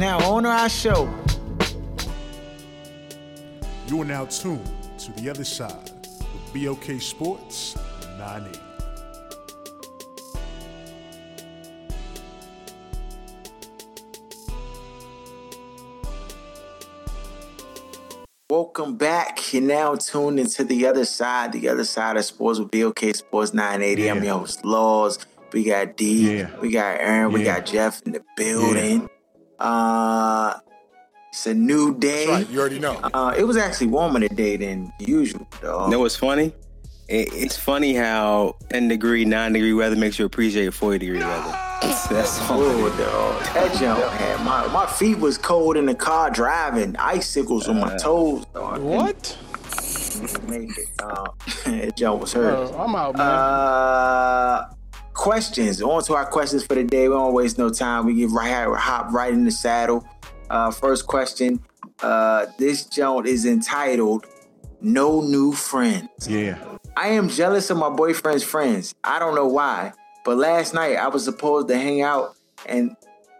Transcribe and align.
Now, 0.00 0.18
on 0.32 0.44
to 0.44 0.48
our 0.48 0.70
show. 0.70 1.12
You 3.86 4.00
are 4.00 4.04
now 4.06 4.24
tuned 4.24 4.64
to 5.00 5.12
the 5.12 5.28
other 5.28 5.44
side 5.44 5.90
with 6.32 6.64
BOK 6.64 6.98
Sports 7.02 7.76
980. 8.16 8.58
Welcome 18.48 18.96
back. 18.96 19.52
You're 19.52 19.62
now 19.62 19.96
tuned 19.96 20.40
into 20.40 20.64
the 20.64 20.86
other 20.86 21.04
side, 21.04 21.52
the 21.52 21.68
other 21.68 21.84
side 21.84 22.16
of 22.16 22.24
sports 22.24 22.58
with 22.58 22.70
BOK 22.70 23.14
Sports 23.14 23.52
980. 23.52 24.08
I'm 24.08 24.16
Yeah. 24.16 24.24
your 24.24 24.38
host, 24.38 24.64
Laws. 24.64 25.18
We 25.52 25.64
got 25.64 25.98
D, 25.98 26.38
Yeah. 26.38 26.46
we 26.58 26.70
got 26.70 26.96
Aaron, 27.00 27.32
we 27.32 27.44
got 27.44 27.66
Jeff 27.66 28.00
in 28.06 28.12
the 28.12 28.22
building. 28.34 29.10
Uh 29.60 30.58
it's 31.30 31.46
a 31.46 31.54
new 31.54 31.96
day. 31.96 32.26
That's 32.26 32.44
right. 32.44 32.50
You 32.50 32.60
already 32.60 32.80
know. 32.80 32.98
Uh, 33.14 33.32
it 33.38 33.44
was 33.44 33.56
actually 33.56 33.86
warmer 33.86 34.18
today 34.18 34.56
than 34.56 34.92
usual, 34.98 35.46
dog. 35.62 35.86
You 35.86 35.92
know 35.92 36.00
what's 36.00 36.16
funny? 36.16 36.52
It, 37.06 37.28
it's 37.32 37.56
funny 37.56 37.94
how 37.94 38.56
10 38.70 38.88
degree, 38.88 39.24
9 39.24 39.52
degree 39.52 39.72
weather 39.72 39.94
makes 39.94 40.18
you 40.18 40.24
appreciate 40.24 40.74
40 40.74 40.98
degree 40.98 41.18
weather. 41.20 41.50
That's 42.10 42.38
funny. 42.40 42.62
Oh, 42.64 42.88
dog. 42.98 43.54
That 43.54 43.78
jump 43.78 44.04
had 44.14 44.44
my 44.44 44.66
my 44.72 44.86
feet 44.86 45.18
was 45.18 45.38
cold 45.38 45.76
in 45.76 45.86
the 45.86 45.94
car 45.94 46.30
driving, 46.30 46.96
icicles 46.96 47.68
on 47.68 47.78
my 47.78 47.96
toes. 47.96 48.44
Dog. 48.46 48.80
What? 48.80 49.38
Make 50.48 50.76
it. 50.76 50.88
Uh, 51.00 51.26
that 51.64 51.96
jump 51.96 52.22
was 52.22 52.32
hurt. 52.32 52.72
Uh, 52.72 52.82
I'm 52.82 52.94
out, 52.96 53.16
man. 53.16 53.26
Uh, 53.26 54.74
questions. 55.20 55.82
On 55.82 56.02
to 56.02 56.14
our 56.14 56.24
questions 56.24 56.64
for 56.64 56.74
the 56.74 56.82
day. 56.82 57.06
We 57.06 57.14
don't 57.14 57.34
waste 57.34 57.58
no 57.58 57.68
time. 57.68 58.06
We 58.06 58.14
get 58.14 58.30
right 58.30 58.66
hop 58.74 59.12
right 59.12 59.32
in 59.32 59.44
the 59.44 59.50
saddle. 59.50 60.02
Uh, 60.48 60.70
first 60.70 61.06
question. 61.06 61.60
Uh, 62.02 62.46
this 62.58 62.86
joint 62.86 63.26
is 63.26 63.44
entitled 63.44 64.24
"No 64.80 65.20
New 65.20 65.52
Friends." 65.52 66.26
Yeah. 66.26 66.58
I 66.96 67.08
am 67.08 67.28
jealous 67.28 67.68
of 67.68 67.76
my 67.76 67.90
boyfriend's 67.90 68.42
friends. 68.42 68.94
I 69.04 69.18
don't 69.18 69.34
know 69.34 69.46
why, 69.46 69.92
but 70.24 70.38
last 70.38 70.72
night 70.72 70.96
I 70.96 71.08
was 71.08 71.24
supposed 71.24 71.68
to 71.68 71.76
hang 71.76 72.00
out 72.00 72.36
and 72.64 72.96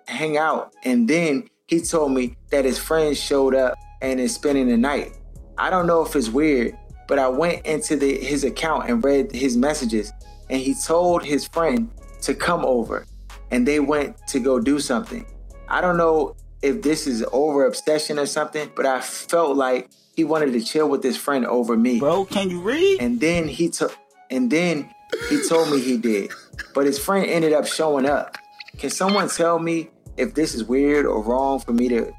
hang 0.06 0.36
out, 0.36 0.75
and 0.84 1.08
then 1.08 1.48
he 1.67 1.81
told 1.81 2.12
me 2.12 2.36
that 2.51 2.67
his 2.67 2.78
friends 2.78 3.19
showed 3.19 3.55
up 3.55 3.75
and 4.03 4.20
is 4.20 4.34
spending 4.34 4.69
the 4.69 4.77
night. 4.77 5.17
I 5.56 5.70
don't 5.70 5.86
know 5.86 6.05
if 6.05 6.14
it's 6.14 6.28
weird, 6.28 6.77
but 7.08 7.19
I 7.19 7.28
went 7.28 7.64
into 7.64 7.97
the, 7.97 8.19
his 8.19 8.45
account 8.45 8.89
and 8.89 9.03
read 9.03 9.33
his 9.33 9.56
messages, 9.56 10.12
and 10.50 10.60
he 10.60 10.74
told 10.74 11.24
his 11.24 11.46
friend 11.48 11.90
to 12.22 12.34
come 12.34 12.64
over, 12.64 13.06
and 13.50 13.66
they 13.66 13.80
went 13.80 14.16
to 14.28 14.38
go 14.40 14.60
do 14.60 14.78
something. 14.80 15.24
I 15.68 15.80
don't 15.80 15.96
know 15.96 16.36
if 16.62 16.82
this 16.82 17.06
is 17.06 17.24
over 17.32 17.64
obsession 17.64 18.18
or 18.18 18.26
something, 18.26 18.70
but 18.76 18.84
I 18.84 19.00
felt 19.00 19.56
like 19.56 19.88
he 20.14 20.24
wanted 20.24 20.52
to 20.52 20.60
chill 20.60 20.88
with 20.88 21.02
his 21.02 21.16
friend 21.16 21.46
over 21.46 21.76
me 21.76 21.98
Bro, 21.98 22.26
can 22.26 22.50
you 22.50 22.60
read? 22.60 23.00
and 23.00 23.18
then 23.20 23.48
he 23.48 23.70
took 23.70 23.96
and 24.30 24.50
then 24.50 24.92
he 25.30 25.40
told 25.48 25.70
me 25.70 25.80
he 25.80 25.96
did 25.96 26.30
but 26.74 26.84
his 26.84 26.98
friend 26.98 27.24
ended 27.27 27.55
up 27.55 27.64
showing 27.66 28.05
up 28.05 28.36
can 28.77 28.90
someone 28.90 29.28
tell 29.30 29.58
me 29.58 29.89
if 30.18 30.34
this 30.34 30.55
is 30.55 30.62
weird 30.64 31.06
or 31.06 31.22
wrong 31.22 31.58
for 31.60 31.72
me 31.72 31.89
to 31.89 32.12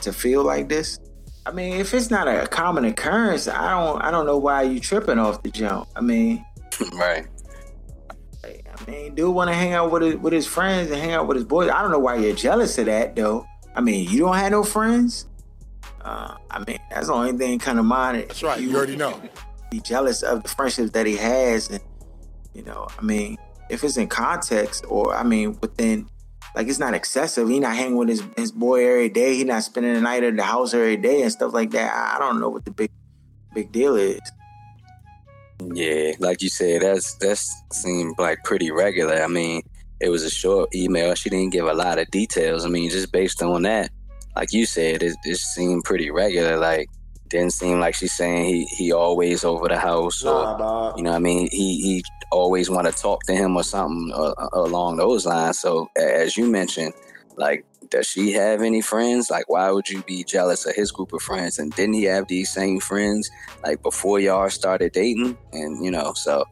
to 0.00 0.10
feel 0.10 0.42
like 0.42 0.70
this 0.70 0.98
i 1.44 1.50
mean 1.50 1.78
if 1.78 1.92
it's 1.92 2.08
not 2.10 2.26
a 2.28 2.46
common 2.46 2.86
occurrence 2.86 3.46
i 3.46 3.68
don't 3.70 4.00
i 4.00 4.10
don't 4.10 4.24
know 4.24 4.38
why 4.38 4.62
you 4.62 4.80
tripping 4.80 5.18
off 5.18 5.42
the 5.42 5.50
jump 5.50 5.86
i 5.96 6.00
mean 6.00 6.42
Right. 6.94 7.26
I 8.86 8.90
mean, 8.90 9.14
dude 9.14 9.34
want 9.34 9.48
to 9.48 9.54
hang 9.54 9.72
out 9.72 9.90
with 9.90 10.02
his, 10.02 10.16
with 10.16 10.32
his 10.32 10.46
friends 10.46 10.90
and 10.90 11.00
hang 11.00 11.12
out 11.12 11.26
with 11.26 11.36
his 11.36 11.44
boys. 11.44 11.70
I 11.70 11.80
don't 11.80 11.90
know 11.90 11.98
why 11.98 12.16
you're 12.16 12.34
jealous 12.34 12.76
of 12.78 12.86
that, 12.86 13.16
though. 13.16 13.46
I 13.74 13.80
mean, 13.80 14.08
you 14.10 14.20
don't 14.20 14.36
have 14.36 14.52
no 14.52 14.62
friends. 14.62 15.26
Uh, 16.02 16.36
I 16.50 16.58
mean, 16.66 16.78
that's 16.90 17.06
the 17.06 17.14
only 17.14 17.32
thing 17.32 17.58
kind 17.58 17.78
of 17.78 17.86
mind. 17.86 18.18
That's 18.28 18.42
right. 18.42 18.60
You 18.60 18.76
already 18.76 18.96
know. 18.96 19.20
Be 19.70 19.80
jealous 19.80 20.22
of 20.22 20.42
the 20.42 20.48
friendships 20.48 20.90
that 20.90 21.06
he 21.06 21.16
has, 21.16 21.70
and 21.70 21.80
you 22.52 22.62
know, 22.62 22.86
I 22.96 23.02
mean, 23.02 23.38
if 23.70 23.82
it's 23.82 23.96
in 23.96 24.06
context 24.06 24.84
or 24.88 25.14
I 25.14 25.24
mean, 25.24 25.58
within, 25.60 26.08
like, 26.54 26.68
it's 26.68 26.78
not 26.78 26.94
excessive. 26.94 27.48
He 27.48 27.58
not 27.58 27.74
hanging 27.74 27.96
with 27.96 28.08
his 28.08 28.22
his 28.36 28.52
boy 28.52 28.86
every 28.86 29.08
day. 29.08 29.34
He 29.34 29.44
not 29.44 29.64
spending 29.64 29.94
the 29.94 30.00
night 30.00 30.22
at 30.22 30.36
the 30.36 30.42
house 30.44 30.74
every 30.74 30.98
day 30.98 31.22
and 31.22 31.32
stuff 31.32 31.54
like 31.54 31.70
that. 31.70 31.92
I 32.14 32.18
don't 32.18 32.38
know 32.38 32.50
what 32.50 32.64
the 32.64 32.70
big 32.70 32.90
big 33.54 33.72
deal 33.72 33.96
is. 33.96 34.20
Yeah, 35.62 36.12
like 36.18 36.42
you 36.42 36.48
said, 36.48 36.82
that's 36.82 37.14
that 37.16 37.38
seemed 37.72 38.18
like 38.18 38.42
pretty 38.44 38.70
regular. 38.70 39.22
I 39.22 39.28
mean, 39.28 39.62
it 40.00 40.08
was 40.08 40.22
a 40.22 40.30
short 40.30 40.74
email. 40.74 41.14
She 41.14 41.30
didn't 41.30 41.50
give 41.50 41.66
a 41.66 41.74
lot 41.74 41.98
of 41.98 42.10
details. 42.10 42.64
I 42.64 42.68
mean, 42.68 42.90
just 42.90 43.12
based 43.12 43.42
on 43.42 43.62
that, 43.62 43.90
like 44.36 44.52
you 44.52 44.66
said, 44.66 45.02
it, 45.02 45.16
it 45.24 45.36
seemed 45.36 45.84
pretty 45.84 46.10
regular. 46.10 46.56
Like, 46.56 46.88
didn't 47.28 47.52
seem 47.52 47.80
like 47.80 47.94
she's 47.94 48.14
saying 48.14 48.44
he 48.44 48.64
he 48.66 48.92
always 48.92 49.44
over 49.44 49.68
the 49.68 49.78
house 49.78 50.22
or 50.24 50.44
Nah, 50.58 50.96
you 50.96 51.02
know 51.02 51.10
what 51.10 51.16
I 51.16 51.20
mean 51.20 51.48
he 51.50 51.80
he 51.80 52.04
always 52.30 52.68
want 52.68 52.86
to 52.86 52.92
talk 52.92 53.24
to 53.24 53.34
him 53.34 53.56
or 53.56 53.62
something 53.64 54.12
uh, 54.14 54.34
along 54.52 54.96
those 54.96 55.26
lines. 55.26 55.58
So 55.58 55.88
as 55.96 56.36
you 56.36 56.46
mentioned, 56.46 56.92
like 57.36 57.64
does 57.94 58.08
she 58.08 58.32
have 58.32 58.60
any 58.60 58.80
friends? 58.80 59.30
Like 59.30 59.48
why 59.48 59.70
would 59.70 59.88
you 59.88 60.02
be 60.02 60.24
jealous 60.24 60.66
of 60.66 60.74
his 60.74 60.90
group 60.90 61.12
of 61.12 61.22
friends? 61.22 61.60
And 61.60 61.72
didn't 61.72 61.94
he 61.94 62.04
have 62.04 62.26
these 62.26 62.50
same 62.50 62.80
friends 62.80 63.30
like 63.62 63.82
before 63.82 64.18
y'all 64.18 64.50
started 64.50 64.92
dating? 64.92 65.38
And 65.52 65.84
you 65.84 65.92
know, 65.92 66.12
so 66.14 66.44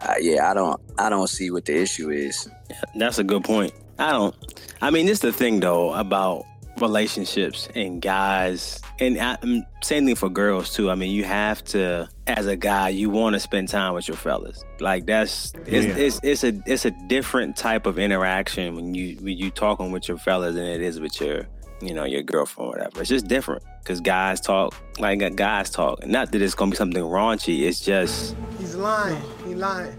uh, 0.00 0.14
yeah, 0.20 0.48
I 0.48 0.54
don't 0.54 0.80
I 0.96 1.08
don't 1.08 1.28
see 1.28 1.50
what 1.50 1.64
the 1.64 1.76
issue 1.76 2.10
is. 2.10 2.48
That's 2.94 3.18
a 3.18 3.24
good 3.24 3.42
point. 3.42 3.72
I 3.98 4.12
don't. 4.12 4.36
I 4.80 4.90
mean, 4.90 5.06
this 5.06 5.18
is 5.18 5.22
the 5.22 5.32
thing 5.32 5.58
though 5.58 5.92
about 5.94 6.44
relationships 6.80 7.68
and 7.74 8.00
guys, 8.02 8.80
and 9.00 9.18
I, 9.18 9.36
um, 9.42 9.64
same 9.82 10.06
thing 10.06 10.14
for 10.14 10.28
girls 10.28 10.72
too. 10.74 10.90
I 10.90 10.94
mean, 10.94 11.10
you 11.12 11.24
have 11.24 11.62
to, 11.66 12.08
as 12.26 12.46
a 12.46 12.56
guy, 12.56 12.88
you 12.90 13.10
want 13.10 13.34
to 13.34 13.40
spend 13.40 13.68
time 13.68 13.94
with 13.94 14.08
your 14.08 14.16
fellas. 14.16 14.64
Like 14.80 15.06
that's 15.06 15.52
it's, 15.66 15.86
Yeah. 15.86 15.96
it's 15.96 16.20
it's 16.22 16.44
a 16.44 16.62
it's 16.66 16.84
a 16.84 16.90
different 17.08 17.56
type 17.56 17.86
of 17.86 17.98
interaction 17.98 18.74
when 18.76 18.94
you 18.94 19.16
when 19.20 19.36
you 19.36 19.50
talking 19.50 19.92
with 19.92 20.08
your 20.08 20.18
fellas 20.18 20.54
than 20.54 20.64
it 20.66 20.80
is 20.80 21.00
with 21.00 21.20
your 21.20 21.46
you 21.82 21.92
know 21.94 22.04
your 22.04 22.22
girlfriend 22.22 22.68
or 22.68 22.70
whatever. 22.70 23.00
It's 23.00 23.10
just 23.10 23.26
different 23.28 23.62
because 23.82 24.00
guys 24.00 24.40
talk 24.40 24.74
like 24.98 25.36
guys 25.36 25.70
talk. 25.70 26.06
Not 26.06 26.32
that 26.32 26.40
it's 26.42 26.54
gonna 26.54 26.70
be 26.70 26.76
something 26.76 27.02
raunchy. 27.02 27.62
It's 27.62 27.80
just 27.80 28.36
He's 28.58 28.74
lying. 28.74 29.20
He 29.46 29.54
lying. 29.54 29.98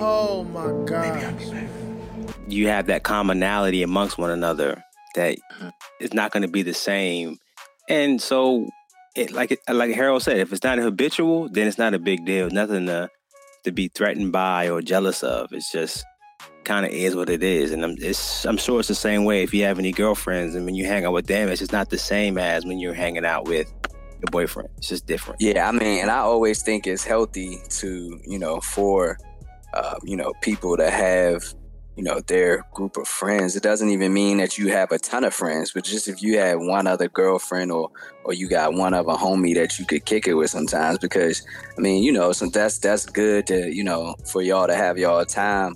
Oh 0.00 0.44
my 0.52 0.66
god. 0.86 1.14
Maybe 1.14 1.24
I 1.24 1.28
understand 1.28 1.68
You 2.48 2.68
have 2.68 2.86
that 2.86 3.02
commonality 3.02 3.82
amongst 3.82 4.18
one 4.18 4.30
another 4.30 4.82
that 5.14 5.38
it's 6.00 6.14
not 6.14 6.32
going 6.32 6.42
to 6.42 6.48
be 6.48 6.62
the 6.62 6.74
same. 6.74 7.38
And 7.88 8.20
so, 8.20 8.68
it, 9.14 9.32
like 9.32 9.58
like 9.68 9.94
Harold 9.94 10.22
said, 10.22 10.38
if 10.38 10.52
it's 10.52 10.64
not 10.64 10.78
habitual, 10.78 11.48
then 11.48 11.66
it's 11.66 11.78
not 11.78 11.94
a 11.94 11.98
big 11.98 12.24
deal. 12.24 12.48
Nothing 12.50 12.86
to 12.86 13.10
to 13.64 13.72
be 13.72 13.88
threatened 13.88 14.32
by 14.32 14.68
or 14.68 14.80
jealous 14.82 15.22
of. 15.22 15.52
It's 15.52 15.70
just 15.70 16.04
kind 16.64 16.86
of 16.86 16.92
is 16.92 17.14
what 17.14 17.28
it 17.28 17.42
is. 17.42 17.72
And 17.72 17.84
I'm 17.84 17.96
I'm 18.48 18.56
sure 18.56 18.78
it's 18.78 18.88
the 18.88 18.94
same 18.94 19.24
way 19.24 19.42
if 19.42 19.52
you 19.52 19.64
have 19.64 19.78
any 19.78 19.92
girlfriends 19.92 20.54
and 20.54 20.64
when 20.64 20.74
you 20.74 20.86
hang 20.86 21.04
out 21.04 21.12
with 21.12 21.26
them, 21.26 21.48
it's 21.48 21.60
just 21.60 21.72
not 21.72 21.90
the 21.90 21.98
same 21.98 22.38
as 22.38 22.64
when 22.64 22.78
you're 22.78 22.94
hanging 22.94 23.24
out 23.24 23.46
with 23.46 23.72
your 24.22 24.30
boyfriend. 24.30 24.68
It's 24.78 24.88
just 24.88 25.06
different. 25.06 25.40
Yeah, 25.40 25.68
I 25.68 25.72
mean, 25.72 26.00
and 26.00 26.10
I 26.10 26.18
always 26.18 26.62
think 26.62 26.86
it's 26.86 27.04
healthy 27.04 27.58
to, 27.68 28.20
you 28.24 28.38
know, 28.38 28.60
for, 28.60 29.18
uh, 29.74 29.96
you 30.04 30.16
know, 30.16 30.32
people 30.40 30.76
to 30.76 30.90
have, 30.90 31.42
you 31.96 32.02
know, 32.02 32.20
their 32.20 32.64
group 32.72 32.96
of 32.96 33.06
friends. 33.06 33.54
It 33.54 33.62
doesn't 33.62 33.90
even 33.90 34.12
mean 34.12 34.38
that 34.38 34.56
you 34.56 34.68
have 34.68 34.92
a 34.92 34.98
ton 34.98 35.24
of 35.24 35.34
friends, 35.34 35.72
but 35.72 35.84
just 35.84 36.08
if 36.08 36.22
you 36.22 36.38
had 36.38 36.54
one 36.54 36.86
other 36.86 37.08
girlfriend 37.08 37.70
or, 37.70 37.90
or 38.24 38.32
you 38.32 38.48
got 38.48 38.74
one 38.74 38.94
other 38.94 39.12
homie 39.12 39.54
that 39.54 39.78
you 39.78 39.84
could 39.84 40.04
kick 40.06 40.26
it 40.26 40.34
with 40.34 40.50
sometimes, 40.50 40.98
because 40.98 41.46
I 41.76 41.80
mean, 41.80 42.02
you 42.02 42.12
know, 42.12 42.32
so 42.32 42.46
that's 42.46 42.78
that's 42.78 43.04
good 43.04 43.46
to, 43.48 43.74
you 43.74 43.84
know, 43.84 44.14
for 44.30 44.40
y'all 44.40 44.66
to 44.66 44.74
have 44.74 44.96
y'all 44.96 45.24
time, 45.24 45.74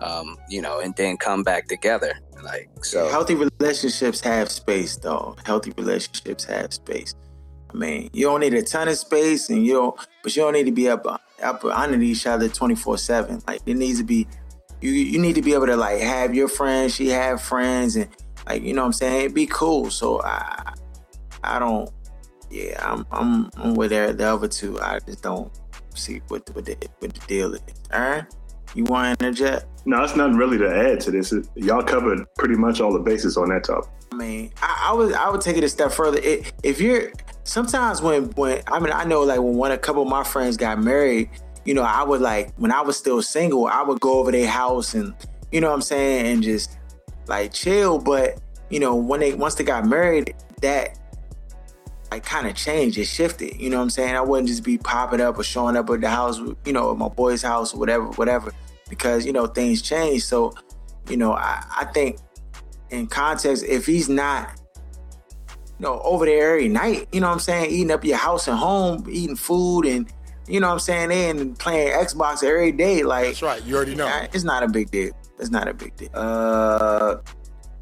um, 0.00 0.36
you 0.50 0.60
know, 0.60 0.80
and 0.80 0.94
then 0.96 1.16
come 1.16 1.42
back 1.42 1.66
together. 1.66 2.12
Like 2.42 2.68
so, 2.82 3.08
Healthy 3.08 3.36
relationships 3.36 4.20
have 4.20 4.50
space, 4.50 4.96
though. 4.96 5.34
Healthy 5.46 5.72
relationships 5.78 6.44
have 6.44 6.74
space. 6.74 7.14
I 7.70 7.76
mean, 7.76 8.10
you 8.12 8.26
don't 8.26 8.40
need 8.40 8.52
a 8.52 8.62
ton 8.62 8.86
of 8.88 8.98
space, 8.98 9.48
and 9.48 9.64
you 9.64 9.72
don't, 9.72 10.08
but 10.22 10.36
you 10.36 10.42
don't 10.42 10.52
need 10.52 10.66
to 10.66 10.72
be 10.72 10.90
up 10.90 11.06
up 11.42 11.64
under 11.64 11.98
each 12.02 12.26
other 12.26 12.48
twenty 12.48 12.74
four 12.74 12.98
seven. 12.98 13.40
Like 13.46 13.62
it 13.64 13.76
needs 13.76 13.98
to 13.98 14.04
be, 14.04 14.28
you 14.84 14.92
you 14.92 15.18
need 15.18 15.34
to 15.34 15.42
be 15.42 15.54
able 15.54 15.66
to 15.66 15.76
like 15.76 16.00
have 16.00 16.34
your 16.34 16.48
friends, 16.48 16.94
she 16.94 17.08
have 17.08 17.40
friends, 17.40 17.96
and 17.96 18.08
Like, 18.46 18.62
you 18.62 18.74
know 18.74 18.82
what 18.82 18.86
I'm 18.86 18.92
saying? 18.92 19.20
It'd 19.20 19.34
be 19.34 19.46
cool. 19.46 19.90
So 19.90 20.22
I 20.22 20.74
I 21.42 21.58
don't 21.58 21.90
yeah, 22.50 22.78
I'm 22.86 23.06
I'm 23.10 23.50
I'm 23.56 23.74
with 23.74 23.90
the 23.90 24.28
other 24.28 24.48
two. 24.48 24.80
I 24.80 24.98
just 25.00 25.22
don't 25.22 25.50
see 25.94 26.20
what 26.28 26.48
what 26.54 26.66
the 26.66 26.76
what 26.98 27.14
the 27.14 27.26
deal 27.26 27.54
is. 27.54 27.62
All 27.92 28.00
right. 28.00 28.24
You 28.74 28.84
want 28.84 29.18
to 29.18 29.26
interject? 29.26 29.66
No, 29.86 30.02
it's 30.02 30.16
nothing 30.16 30.36
really 30.36 30.58
to 30.58 30.68
add 30.68 30.98
to 31.00 31.10
this. 31.12 31.32
Y'all 31.54 31.82
covered 31.82 32.26
pretty 32.36 32.56
much 32.56 32.80
all 32.80 32.92
the 32.92 32.98
bases 32.98 33.36
on 33.36 33.50
that 33.50 33.64
topic. 33.64 33.88
I 34.12 34.16
mean, 34.16 34.52
I, 34.62 34.88
I 34.90 34.94
would 34.94 35.14
I 35.14 35.30
would 35.30 35.40
take 35.40 35.56
it 35.56 35.64
a 35.64 35.68
step 35.68 35.92
further. 35.92 36.18
It, 36.18 36.52
if 36.62 36.80
you're 36.80 37.12
sometimes 37.44 38.02
when 38.02 38.24
when 38.32 38.62
I 38.66 38.80
mean 38.80 38.92
I 38.92 39.04
know 39.04 39.22
like 39.22 39.40
when 39.40 39.54
one 39.54 39.72
a 39.72 39.78
couple 39.78 40.02
of 40.02 40.08
my 40.08 40.24
friends 40.24 40.56
got 40.56 40.80
married, 40.80 41.30
you 41.64 41.74
know, 41.74 41.82
I 41.82 42.02
would 42.02 42.20
like 42.20 42.52
when 42.56 42.72
I 42.72 42.80
was 42.82 42.96
still 42.96 43.22
single, 43.22 43.66
I 43.66 43.82
would 43.82 44.00
go 44.00 44.18
over 44.18 44.30
their 44.30 44.48
house 44.48 44.94
and 44.94 45.14
you 45.50 45.60
know 45.60 45.68
what 45.68 45.74
I'm 45.74 45.82
saying 45.82 46.26
and 46.26 46.42
just 46.42 46.78
like 47.26 47.52
chill. 47.52 47.98
But 47.98 48.40
you 48.70 48.80
know, 48.80 48.94
when 48.94 49.20
they 49.20 49.34
once 49.34 49.54
they 49.54 49.64
got 49.64 49.86
married, 49.86 50.34
that 50.62 50.98
like 52.10 52.24
kind 52.24 52.46
of 52.46 52.54
changed. 52.54 52.98
It 52.98 53.06
shifted. 53.06 53.60
You 53.60 53.70
know 53.70 53.78
what 53.78 53.84
I'm 53.84 53.90
saying? 53.90 54.14
I 54.14 54.20
wouldn't 54.20 54.48
just 54.48 54.62
be 54.62 54.78
popping 54.78 55.20
up 55.20 55.38
or 55.38 55.42
showing 55.42 55.76
up 55.76 55.90
at 55.90 56.00
the 56.00 56.08
house, 56.08 56.38
you 56.64 56.72
know, 56.72 56.92
at 56.92 56.98
my 56.98 57.08
boy's 57.08 57.42
house 57.42 57.74
or 57.74 57.78
whatever, 57.78 58.04
whatever, 58.10 58.52
because 58.88 59.26
you 59.26 59.32
know 59.32 59.46
things 59.46 59.82
change. 59.82 60.24
So, 60.24 60.54
you 61.08 61.16
know, 61.16 61.32
I, 61.32 61.64
I 61.76 61.84
think 61.86 62.18
in 62.90 63.06
context, 63.06 63.64
if 63.64 63.86
he's 63.86 64.08
not 64.08 64.60
you 65.78 65.86
know, 65.86 66.00
over 66.02 66.24
there 66.24 66.52
every 66.52 66.68
night, 66.68 67.08
you 67.10 67.20
know 67.20 67.26
what 67.26 67.32
I'm 67.32 67.40
saying, 67.40 67.70
eating 67.70 67.90
up 67.90 68.04
your 68.04 68.16
house 68.16 68.46
and 68.46 68.56
home, 68.56 69.06
eating 69.10 69.36
food 69.36 69.86
and 69.86 70.12
you 70.46 70.60
know 70.60 70.68
what 70.68 70.74
I'm 70.74 70.78
saying, 70.80 71.12
and 71.12 71.58
playing 71.58 71.92
Xbox 71.92 72.42
every 72.42 72.72
day. 72.72 73.02
Like 73.02 73.26
That's 73.26 73.42
right, 73.42 73.62
you 73.64 73.76
already 73.76 73.94
know. 73.94 74.26
It's 74.32 74.44
not 74.44 74.62
a 74.62 74.68
big 74.68 74.90
deal. 74.90 75.12
It's 75.38 75.50
not 75.50 75.68
a 75.68 75.74
big 75.74 75.96
deal. 75.96 76.10
Uh 76.14 77.16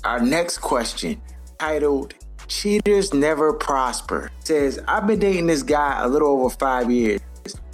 our 0.04 0.20
next 0.20 0.58
question, 0.58 1.22
titled 1.60 2.14
Cheaters 2.48 3.14
Never 3.14 3.52
Prosper, 3.52 4.32
says, 4.42 4.80
I've 4.88 5.06
been 5.06 5.20
dating 5.20 5.46
this 5.46 5.62
guy 5.62 6.02
a 6.02 6.08
little 6.08 6.28
over 6.28 6.50
five 6.50 6.90
years. 6.90 7.20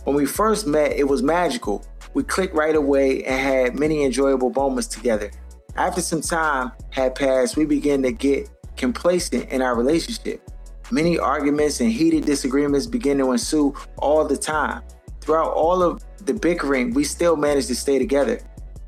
When 0.04 0.14
we 0.14 0.26
first 0.26 0.66
met, 0.66 0.92
it 0.92 1.04
was 1.04 1.22
magical. 1.22 1.84
We 2.12 2.22
clicked 2.22 2.54
right 2.54 2.76
away 2.76 3.24
and 3.24 3.40
had 3.40 3.78
many 3.78 4.04
enjoyable 4.04 4.50
moments 4.50 4.88
together. 4.88 5.30
After 5.76 6.02
some 6.02 6.20
time 6.20 6.72
had 6.90 7.14
passed, 7.14 7.56
we 7.56 7.64
began 7.64 8.02
to 8.02 8.12
get 8.12 8.50
complacent 8.76 9.48
in 9.50 9.62
our 9.62 9.74
relationship. 9.74 10.42
Many 10.90 11.18
arguments 11.18 11.80
and 11.80 11.92
heated 11.92 12.24
disagreements 12.24 12.86
begin 12.86 13.18
to 13.18 13.32
ensue 13.32 13.74
all 13.98 14.24
the 14.24 14.36
time. 14.36 14.82
Throughout 15.20 15.52
all 15.52 15.82
of 15.82 16.02
the 16.24 16.32
bickering, 16.32 16.94
we 16.94 17.04
still 17.04 17.36
managed 17.36 17.68
to 17.68 17.74
stay 17.74 17.98
together. 17.98 18.40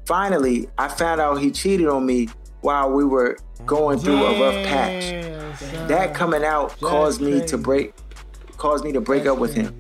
Finally, 0.06 0.69
I 0.79 0.88
found 0.88 1.20
out 1.20 1.37
he 1.37 1.50
cheated 1.50 1.88
on 1.88 2.06
me 2.06 2.29
while 2.62 2.91
we 2.91 3.05
were 3.05 3.38
going 3.67 3.99
through 3.99 4.25
a 4.25 4.41
rough 4.41 4.67
patch. 4.67 5.11
That 5.88 6.14
coming 6.14 6.44
out 6.44 6.79
caused 6.81 7.20
me 7.20 7.44
to 7.47 7.58
break 7.58 7.94
caused 8.56 8.85
me 8.85 8.93
to 8.93 9.00
break 9.00 9.26
up 9.26 9.38
with 9.38 9.55
him. 9.55 9.75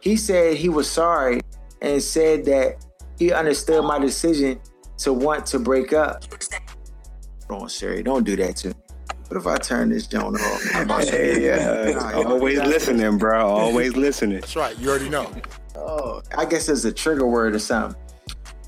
He 0.00 0.16
said 0.16 0.56
he 0.56 0.68
was 0.68 0.90
sorry 0.90 1.40
and 1.80 2.02
said 2.02 2.44
that 2.44 2.84
he 3.18 3.32
understood 3.32 3.84
my 3.84 3.98
decision 3.98 4.60
to 4.98 5.12
want 5.12 5.46
to 5.46 5.58
break 5.58 5.92
up. 5.92 6.24
On, 7.48 7.68
Siri, 7.68 8.02
don't 8.02 8.24
do 8.24 8.36
that 8.36 8.56
to 8.56 8.68
me. 8.68 8.74
What 9.28 9.36
if 9.36 9.46
I 9.46 9.58
turn 9.58 9.90
this 9.90 10.06
joint 10.06 10.40
off? 10.40 10.64
Hey, 11.08 11.44
yeah. 11.44 12.12
Always 12.14 12.58
listening, 12.60 13.18
bro. 13.18 13.46
Always 13.46 13.94
listening. 13.94 14.40
That's 14.40 14.56
right. 14.56 14.76
You 14.78 14.88
already 14.88 15.10
know. 15.10 15.30
Oh, 15.76 16.22
I 16.36 16.46
guess 16.46 16.68
it's 16.68 16.84
a 16.84 16.92
trigger 16.92 17.26
word 17.26 17.54
or 17.54 17.58
something. 17.58 18.00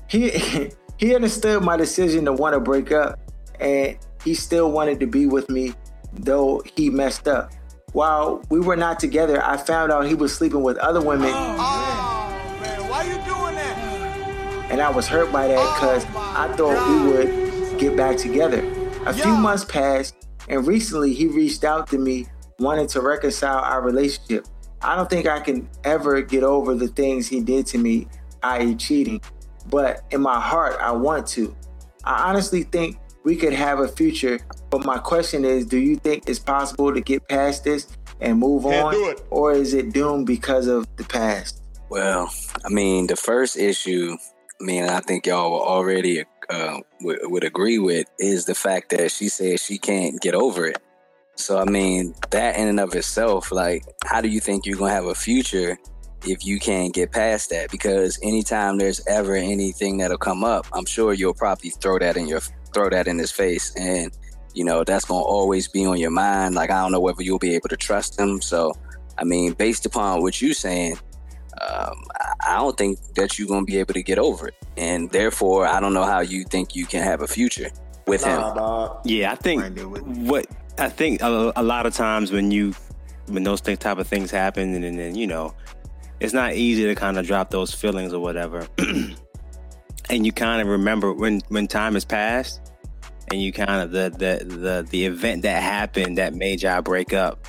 He 0.07 0.29
he 0.97 1.15
understood 1.15 1.63
my 1.63 1.77
decision 1.77 2.25
to 2.25 2.33
want 2.33 2.53
to 2.53 2.59
break 2.59 2.91
up, 2.91 3.19
and 3.59 3.97
he 4.23 4.35
still 4.35 4.71
wanted 4.71 4.99
to 4.99 5.07
be 5.07 5.25
with 5.25 5.49
me, 5.49 5.73
though 6.13 6.61
he 6.75 6.91
messed 6.91 7.27
up. 7.27 7.51
While 7.93 8.43
we 8.49 8.59
were 8.59 8.77
not 8.77 8.99
together, 8.99 9.43
I 9.43 9.57
found 9.57 9.91
out 9.91 10.05
he 10.05 10.13
was 10.13 10.33
sleeping 10.33 10.61
with 10.61 10.77
other 10.77 11.01
women. 11.01 11.31
Oh, 11.33 12.59
man, 12.61 12.87
why 12.87 13.03
you 13.03 13.13
doing 13.13 13.55
that? 13.55 14.67
And 14.71 14.79
I 14.79 14.89
was 14.89 15.07
hurt 15.07 15.31
by 15.31 15.47
that 15.47 15.75
because 15.75 16.05
I 16.15 16.53
thought 16.55 16.87
we 16.87 17.11
would 17.11 17.29
oh, 17.29 17.77
get 17.79 17.97
back 17.97 18.17
together. 18.17 18.63
A 19.05 19.13
few 19.13 19.35
months 19.35 19.65
passed, 19.65 20.15
and 20.51 20.67
recently 20.67 21.13
he 21.13 21.27
reached 21.27 21.63
out 21.63 21.87
to 21.87 21.97
me 21.97 22.27
wanting 22.59 22.85
to 22.85 23.01
reconcile 23.01 23.59
our 23.59 23.81
relationship. 23.81 24.45
I 24.81 24.95
don't 24.95 25.09
think 25.09 25.25
I 25.25 25.39
can 25.39 25.69
ever 25.83 26.21
get 26.21 26.43
over 26.43 26.75
the 26.75 26.89
things 26.89 27.27
he 27.27 27.41
did 27.41 27.65
to 27.67 27.77
me, 27.77 28.07
i.e., 28.43 28.75
cheating, 28.75 29.21
but 29.69 30.03
in 30.11 30.21
my 30.21 30.39
heart, 30.39 30.77
I 30.79 30.91
want 30.91 31.25
to. 31.29 31.55
I 32.03 32.29
honestly 32.29 32.63
think 32.63 32.97
we 33.23 33.35
could 33.35 33.53
have 33.53 33.79
a 33.79 33.87
future, 33.87 34.39
but 34.69 34.85
my 34.85 34.97
question 34.97 35.45
is 35.45 35.65
do 35.65 35.77
you 35.77 35.95
think 35.95 36.27
it's 36.27 36.39
possible 36.39 36.93
to 36.93 36.99
get 36.99 37.27
past 37.29 37.63
this 37.63 37.87
and 38.19 38.39
move 38.39 38.63
Can't 38.63 38.87
on, 38.87 38.93
do 38.93 39.09
it. 39.09 39.23
or 39.29 39.53
is 39.53 39.73
it 39.73 39.93
doomed 39.93 40.25
because 40.25 40.67
of 40.67 40.85
the 40.97 41.03
past? 41.05 41.61
Well, 41.89 42.31
I 42.65 42.69
mean, 42.69 43.07
the 43.07 43.15
first 43.15 43.57
issue, 43.57 44.17
I 44.59 44.63
mean, 44.63 44.83
I 44.83 44.99
think 44.99 45.27
y'all 45.27 45.51
will 45.51 45.61
already 45.61 46.25
uh, 46.51 46.79
would, 47.01 47.19
would 47.23 47.43
agree 47.43 47.79
with 47.79 48.07
is 48.19 48.45
the 48.45 48.55
fact 48.55 48.89
that 48.89 49.11
she 49.11 49.29
says 49.29 49.63
she 49.63 49.77
can't 49.77 50.19
get 50.21 50.35
over 50.35 50.67
it. 50.67 50.77
So, 51.35 51.57
I 51.57 51.65
mean, 51.65 52.13
that 52.31 52.57
in 52.57 52.67
and 52.67 52.79
of 52.79 52.93
itself, 52.93 53.51
like, 53.51 53.83
how 54.05 54.21
do 54.21 54.27
you 54.27 54.39
think 54.39 54.65
you're 54.65 54.77
to 54.89 54.95
have 54.95 55.05
a 55.05 55.15
future 55.15 55.77
if 56.27 56.45
you 56.45 56.59
can't 56.59 56.93
get 56.93 57.11
past 57.11 57.49
that? 57.49 57.71
Because 57.71 58.19
anytime 58.21 58.77
there's 58.77 59.01
ever 59.07 59.35
anything 59.35 59.97
that'll 59.97 60.17
come 60.17 60.43
up, 60.43 60.67
I'm 60.73 60.85
sure 60.85 61.13
you'll 61.13 61.33
probably 61.33 61.69
throw 61.69 61.97
that 61.99 62.17
in 62.17 62.27
your 62.27 62.41
throw 62.73 62.89
that 62.89 63.07
in 63.07 63.17
his 63.17 63.31
face, 63.31 63.73
and 63.75 64.11
you 64.53 64.63
know 64.63 64.83
that's 64.83 65.05
to 65.05 65.13
always 65.13 65.67
be 65.67 65.85
on 65.85 65.97
your 65.97 66.11
mind. 66.11 66.55
Like, 66.55 66.69
I 66.69 66.81
don't 66.81 66.91
know 66.91 66.99
whether 66.99 67.23
you'll 67.23 67.39
be 67.39 67.55
able 67.55 67.69
to 67.69 67.77
trust 67.77 68.19
him. 68.19 68.41
So, 68.41 68.73
I 69.17 69.23
mean, 69.23 69.53
based 69.53 69.85
upon 69.85 70.21
what 70.21 70.41
you're 70.41 70.53
saying, 70.53 70.99
um, 71.69 72.03
I- 72.19 72.27
I 72.53 72.55
don't 72.57 72.77
think 72.77 72.99
that 73.15 73.37
you're 73.37 73.47
going 73.47 73.65
to 73.65 73.71
be 73.71 73.77
able 73.77 73.93
to 73.93 74.03
get 74.03 74.17
over 74.19 74.47
it, 74.47 74.55
and 74.77 75.09
therefore, 75.11 75.67
I 75.67 75.79
don't 75.79 75.93
know 75.93 76.03
how 76.05 76.19
you 76.21 76.43
think 76.43 76.75
you 76.75 76.85
can 76.85 77.03
have 77.03 77.21
a 77.21 77.27
future 77.27 77.69
with 78.07 78.23
him. 78.23 78.39
Yeah, 79.05 79.31
I 79.31 79.35
think 79.35 79.61
Right 79.61 79.75
there 79.75 79.87
with- 79.87 80.01
what 80.03 80.47
I 80.77 80.89
think 80.89 81.21
a, 81.21 81.53
a 81.55 81.63
lot 81.63 81.85
of 81.85 81.93
times 81.93 82.31
when 82.31 82.51
you 82.51 82.73
when 83.27 83.43
those 83.43 83.61
thing, 83.61 83.77
type 83.77 83.97
of 83.99 84.07
things 84.07 84.31
happen, 84.31 84.73
and 84.83 84.97
then 84.99 85.15
you 85.15 85.27
know, 85.27 85.53
it's 86.19 86.33
not 86.33 86.55
easy 86.55 86.85
to 86.85 86.95
kind 86.95 87.17
of 87.17 87.25
drop 87.27 87.51
those 87.51 87.73
feelings 87.73 88.11
or 88.13 88.19
whatever, 88.19 88.67
and 90.09 90.25
you 90.25 90.31
kind 90.31 90.61
of 90.61 90.67
remember 90.67 91.13
when 91.13 91.41
when 91.49 91.67
time 91.67 91.93
has 91.93 92.05
passed, 92.05 92.59
and 93.31 93.41
you 93.41 93.53
kind 93.53 93.81
of 93.81 93.91
the 93.91 94.09
the 94.17 94.45
the 94.45 94.87
the 94.89 95.05
event 95.05 95.43
that 95.43 95.61
happened 95.61 96.17
that 96.17 96.33
made 96.33 96.61
y'all 96.63 96.81
break 96.81 97.13
up. 97.13 97.47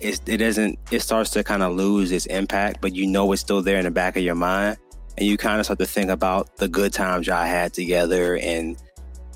It's, 0.00 0.20
it 0.26 0.38
doesn't. 0.38 0.78
It 0.90 1.00
starts 1.00 1.30
to 1.30 1.44
kind 1.44 1.62
of 1.62 1.74
lose 1.74 2.12
its 2.12 2.26
impact, 2.26 2.80
but 2.80 2.94
you 2.94 3.06
know 3.06 3.32
it's 3.32 3.40
still 3.40 3.62
there 3.62 3.78
in 3.78 3.84
the 3.84 3.90
back 3.90 4.16
of 4.16 4.22
your 4.22 4.34
mind, 4.34 4.76
and 5.16 5.26
you 5.26 5.36
kind 5.36 5.58
of 5.58 5.66
start 5.66 5.78
to 5.78 5.86
think 5.86 6.10
about 6.10 6.56
the 6.56 6.68
good 6.68 6.92
times 6.92 7.26
y'all 7.26 7.44
had 7.44 7.72
together, 7.72 8.36
and 8.36 8.76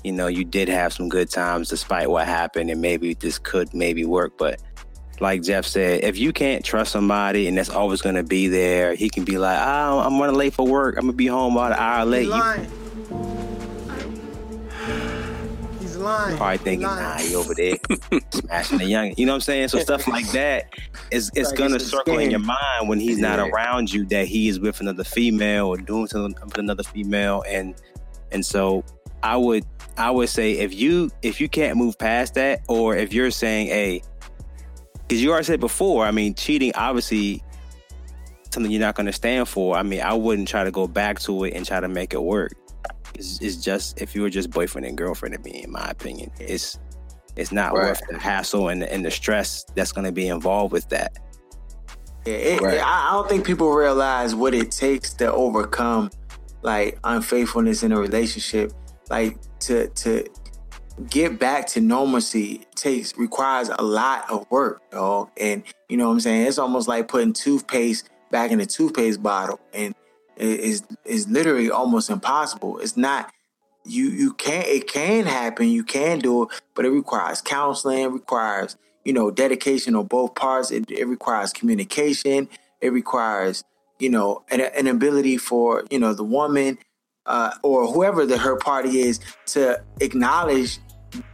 you 0.03 0.11
know, 0.11 0.27
you 0.27 0.43
did 0.43 0.67
have 0.67 0.93
some 0.93 1.09
good 1.09 1.29
times 1.29 1.69
despite 1.69 2.09
what 2.09 2.27
happened, 2.27 2.69
and 2.69 2.81
maybe 2.81 3.13
this 3.13 3.37
could 3.37 3.73
maybe 3.73 4.05
work. 4.05 4.37
But 4.37 4.61
like 5.19 5.43
Jeff 5.43 5.65
said, 5.65 6.03
if 6.03 6.17
you 6.17 6.33
can't 6.33 6.65
trust 6.65 6.91
somebody 6.91 7.47
and 7.47 7.57
that's 7.57 7.69
always 7.69 8.01
going 8.01 8.15
to 8.15 8.23
be 8.23 8.47
there, 8.47 8.95
he 8.95 9.09
can 9.09 9.23
be 9.23 9.37
like, 9.37 9.59
oh, 9.59 9.99
I'm 9.99 10.19
running 10.19 10.35
late 10.35 10.53
for 10.53 10.65
work. 10.65 10.95
I'm 10.95 11.03
going 11.03 11.13
to 11.13 11.17
be 11.17 11.27
home 11.27 11.55
about 11.55 11.73
an 11.73 11.77
hour 11.77 12.05
late. 12.05 12.27
You 12.27 12.67
lying. 16.01 16.37
Probably 16.37 16.57
thinking, 16.57 16.87
Lying. 16.87 17.03
nah, 17.03 17.17
he 17.17 17.35
over 17.35 17.53
there 17.53 17.77
smashing 18.31 18.77
the 18.79 18.85
young. 18.85 19.13
You 19.17 19.25
know 19.25 19.31
what 19.33 19.35
I'm 19.37 19.41
saying? 19.41 19.67
So 19.69 19.79
stuff 19.79 20.07
like 20.07 20.29
that 20.31 20.69
is 21.11 21.31
it's 21.35 21.49
Like 21.49 21.57
gonna 21.57 21.75
it's 21.75 21.85
a 21.85 21.87
circle 21.89 22.17
in 22.19 22.31
your 22.31 22.39
mind 22.39 22.87
when 22.89 22.99
he's 22.99 23.17
not 23.17 23.39
Right. 23.39 23.51
around 23.51 23.91
you 23.93 24.05
that 24.07 24.27
he 24.27 24.47
is 24.49 24.59
with 24.59 24.79
another 24.81 25.03
female 25.03 25.67
or 25.67 25.77
doing 25.77 26.07
something 26.07 26.35
with 26.43 26.57
another 26.57 26.83
female, 26.83 27.43
and 27.47 27.75
and 28.31 28.45
so 28.45 28.83
I 29.23 29.37
would 29.37 29.65
I 29.97 30.09
would 30.11 30.29
say 30.29 30.53
if 30.53 30.73
you 30.73 31.09
if 31.21 31.39
you 31.41 31.47
can't 31.49 31.77
move 31.77 31.97
past 31.97 32.33
that, 32.35 32.61
or 32.67 32.95
if 32.95 33.13
you're 33.13 33.31
saying, 33.31 33.67
hey, 33.67 34.01
because 35.07 35.21
you 35.21 35.29
already 35.31 35.45
said 35.45 35.59
before, 35.59 36.05
I 36.05 36.11
mean, 36.11 36.33
cheating 36.33 36.71
obviously 36.75 37.43
something 38.51 38.71
you're 38.71 38.81
not 38.81 38.95
going 38.95 39.05
to 39.05 39.13
stand 39.13 39.47
for. 39.47 39.77
I 39.77 39.83
mean, 39.83 40.01
I 40.01 40.13
wouldn't 40.13 40.47
try 40.47 40.63
to 40.65 40.71
go 40.71 40.87
back 40.87 41.19
to 41.21 41.43
it 41.45 41.53
and 41.53 41.65
try 41.65 41.79
to 41.79 41.87
make 41.87 42.13
it 42.13 42.21
work. 42.21 42.51
It's, 43.15 43.39
it's 43.41 43.57
just 43.57 44.01
if 44.01 44.15
you 44.15 44.21
were 44.21 44.29
just 44.29 44.49
boyfriend 44.51 44.85
and 44.87 44.97
girlfriend 44.97 45.35
to 45.35 45.41
me, 45.41 45.63
in 45.63 45.71
my 45.71 45.89
opinion, 45.89 46.31
it's 46.39 46.79
it's 47.35 47.51
not 47.51 47.73
Right. 47.73 47.87
worth 47.89 48.01
the 48.09 48.17
hassle 48.19 48.69
and 48.69 48.81
the, 48.81 48.91
and 48.93 49.05
the 49.05 49.11
stress 49.11 49.63
that's 49.75 49.91
going 49.91 50.05
to 50.05 50.11
be 50.11 50.27
involved 50.27 50.73
with 50.73 50.87
that. 50.89 51.17
Yeah, 52.25 52.33
it, 52.33 52.61
Right. 52.61 52.79
I 52.79 53.09
I 53.09 53.11
don't 53.13 53.29
think 53.29 53.45
people 53.45 53.71
realize 53.71 54.35
what 54.35 54.53
it 54.53 54.71
takes 54.71 55.13
to 55.15 55.31
overcome 55.31 56.11
like 56.61 56.99
unfaithfulness 57.03 57.83
in 57.83 57.91
a 57.91 57.99
relationship. 57.99 58.73
Like 59.09 59.37
to 59.61 59.87
to 59.89 60.25
get 61.09 61.39
back 61.39 61.65
to 61.67 61.81
normalcy 61.81 62.65
takes 62.75 63.17
requires 63.17 63.69
a 63.69 63.81
lot 63.81 64.29
of 64.29 64.45
work, 64.51 64.81
dog. 64.91 65.29
And 65.39 65.63
you 65.89 65.97
know 65.97 66.07
what 66.07 66.13
I'm 66.13 66.19
saying? 66.19 66.47
It's 66.47 66.57
almost 66.59 66.87
like 66.87 67.07
putting 67.07 67.33
toothpaste 67.33 68.09
back 68.29 68.51
in 68.51 68.59
a 68.61 68.65
toothpaste 68.65 69.21
bottle, 69.23 69.59
and 69.73 69.93
it 69.93 70.00
is 70.37 70.83
is 71.05 71.27
literally 71.27 71.69
almost 71.69 72.09
impossible. 72.09 72.79
It's 72.79 72.97
not 72.97 73.31
you 73.85 74.09
you 74.09 74.33
can 74.33 74.63
it 74.65 74.87
can 74.87 75.25
happen, 75.25 75.67
you 75.69 75.83
can 75.83 76.19
do 76.19 76.43
it, 76.43 76.49
but 76.75 76.85
it 76.85 76.89
requires 76.89 77.41
counseling, 77.41 77.99
it 77.99 78.11
requires 78.11 78.77
you 79.05 79.13
know 79.13 79.31
dedication 79.31 79.95
on 79.95 80.05
both 80.05 80.35
parts. 80.35 80.71
It, 80.71 80.89
it 80.91 81.05
requires 81.05 81.53
communication. 81.53 82.49
It 82.79 82.91
requires 82.91 83.63
you 83.99 84.09
know 84.09 84.43
an, 84.49 84.61
an 84.61 84.87
ability 84.87 85.37
for 85.37 85.85
you 85.89 85.99
know 85.99 86.13
the 86.13 86.23
woman 86.23 86.77
uh, 87.25 87.53
or 87.63 87.87
whoever 87.87 88.25
the 88.25 88.37
her 88.37 88.55
party 88.57 88.99
is 88.99 89.19
to 89.47 89.81
acknowledge 89.99 90.79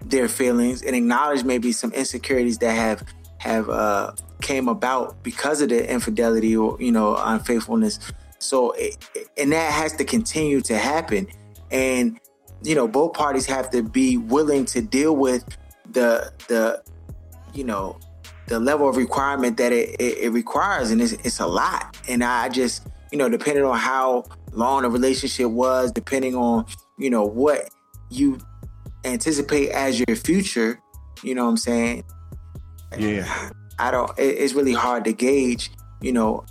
their 0.04 0.27
feelings 0.27 0.82
and 0.82 0.96
acknowledge 0.96 1.44
maybe 1.44 1.72
some 1.72 1.92
insecurities 1.94 2.58
that 2.60 2.72
have 2.74 3.04
have 3.39 3.70
uh, 3.70 4.12
came 4.42 4.68
about 4.68 5.24
because 5.24 5.62
of 5.62 5.70
the 5.70 5.92
infidelity 5.92 6.56
or 6.56 6.77
you 6.80 6.92
know 6.92 7.16
unfaithfulness. 7.18 8.00
So 8.39 8.72
it, 8.72 8.98
and 9.38 9.51
that 9.51 9.72
has 9.72 9.94
to 9.98 10.06
continue 10.06 10.62
to 10.62 10.77
happen, 10.77 11.27
and 11.72 12.20
you 12.63 12.75
know 12.75 12.88
both 12.88 13.13
parties 13.13 13.46
have 13.46 13.70
to 13.72 13.84
be 13.84 14.17
willing 14.17 14.65
to 14.65 14.82
deal 14.82 15.15
with 15.15 15.44
the 15.91 16.32
the 16.48 16.84
you 17.53 17.63
know 17.63 18.00
the 18.48 18.60
level 18.60 18.88
of 18.88 18.96
requirement 18.96 19.58
that 19.58 19.74
it, 19.74 19.89
it, 20.00 20.17
it 20.20 20.29
requires, 20.29 20.91
and 20.91 21.01
it's, 21.01 21.13
it's 21.13 21.39
a 21.39 21.48
lot. 21.48 21.98
And 22.08 22.24
I 22.24 22.50
just 22.50 22.88
you 23.12 23.17
know 23.17 23.29
depending 23.29 23.63
on 23.63 23.77
how 23.77 24.25
long 24.51 24.84
the 24.84 24.89
relationship 24.89 25.50
was, 25.50 25.91
depending 25.91 26.36
on 26.36 26.65
you 26.98 27.10
know 27.10 27.25
what 27.25 27.70
you 28.10 28.39
anticipate 29.03 29.70
as 29.70 30.00
your 30.00 30.15
future, 30.15 30.79
you 31.24 31.36
know 31.36 31.46
what 31.46 31.51
I'm 31.51 31.58
saying? 31.58 32.03
Yeah. 32.98 33.51
I 33.79 33.91
don't. 33.91 34.12
It, 34.17 34.38
it's 34.38 34.53
really 34.53 34.74
hard 34.74 35.06
to 35.06 35.13
gauge. 35.13 35.72
You 36.01 36.12
know, 36.12 36.46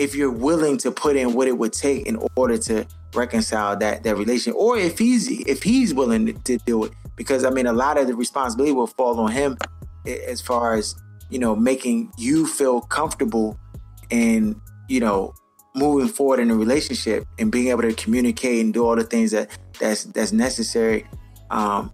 if 0.00 0.14
you're 0.14 0.30
willing 0.30 0.78
to 0.78 0.90
put 0.90 1.14
in 1.14 1.34
what 1.34 1.46
it 1.46 1.58
would 1.58 1.74
take 1.74 2.06
in 2.06 2.16
order 2.34 2.56
to 2.56 2.86
reconcile 3.14 3.76
that 3.76 4.02
that 4.02 4.16
relation, 4.16 4.54
or 4.54 4.78
if 4.78 4.98
he's 4.98 5.28
if 5.46 5.62
he's 5.62 5.92
willing 5.92 6.40
to, 6.40 6.56
do 6.64 6.84
it, 6.84 6.92
because 7.16 7.44
I 7.44 7.50
mean, 7.50 7.66
a 7.66 7.72
lot 7.74 7.98
of 7.98 8.06
the 8.06 8.14
responsibility 8.14 8.72
will 8.72 8.86
fall 8.86 9.20
on 9.20 9.30
him 9.30 9.58
as 10.06 10.40
far 10.40 10.74
as 10.74 10.94
you 11.28 11.38
know 11.38 11.54
making 11.54 12.10
you 12.16 12.46
feel 12.46 12.80
comfortable 12.80 13.58
and 14.10 14.58
you 14.88 15.00
know 15.00 15.34
moving 15.74 16.08
forward 16.08 16.40
in 16.40 16.50
a 16.50 16.54
relationship 16.56 17.26
and 17.38 17.52
being 17.52 17.68
able 17.68 17.82
to 17.82 17.92
communicate 17.92 18.64
and 18.64 18.72
do 18.72 18.86
all 18.86 18.96
the 18.96 19.04
things 19.04 19.30
that 19.32 19.50
that's 19.78 20.04
that's 20.04 20.32
necessary 20.32 21.06
um 21.50 21.92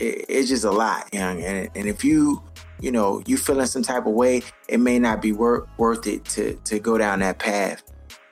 it, 0.00 0.26
it's 0.28 0.48
just 0.48 0.64
a 0.64 0.70
lot 0.70 1.12
young 1.12 1.42
and, 1.42 1.68
and 1.74 1.88
if 1.88 2.04
you 2.04 2.42
you 2.80 2.92
know 2.92 3.22
you 3.26 3.36
feeling 3.36 3.66
some 3.66 3.82
type 3.82 4.06
of 4.06 4.12
way 4.12 4.42
it 4.68 4.78
may 4.78 4.98
not 4.98 5.20
be 5.20 5.32
worth 5.32 5.68
worth 5.78 6.06
it 6.06 6.24
to 6.24 6.54
to 6.64 6.78
go 6.78 6.96
down 6.98 7.20
that 7.20 7.38
path 7.38 7.82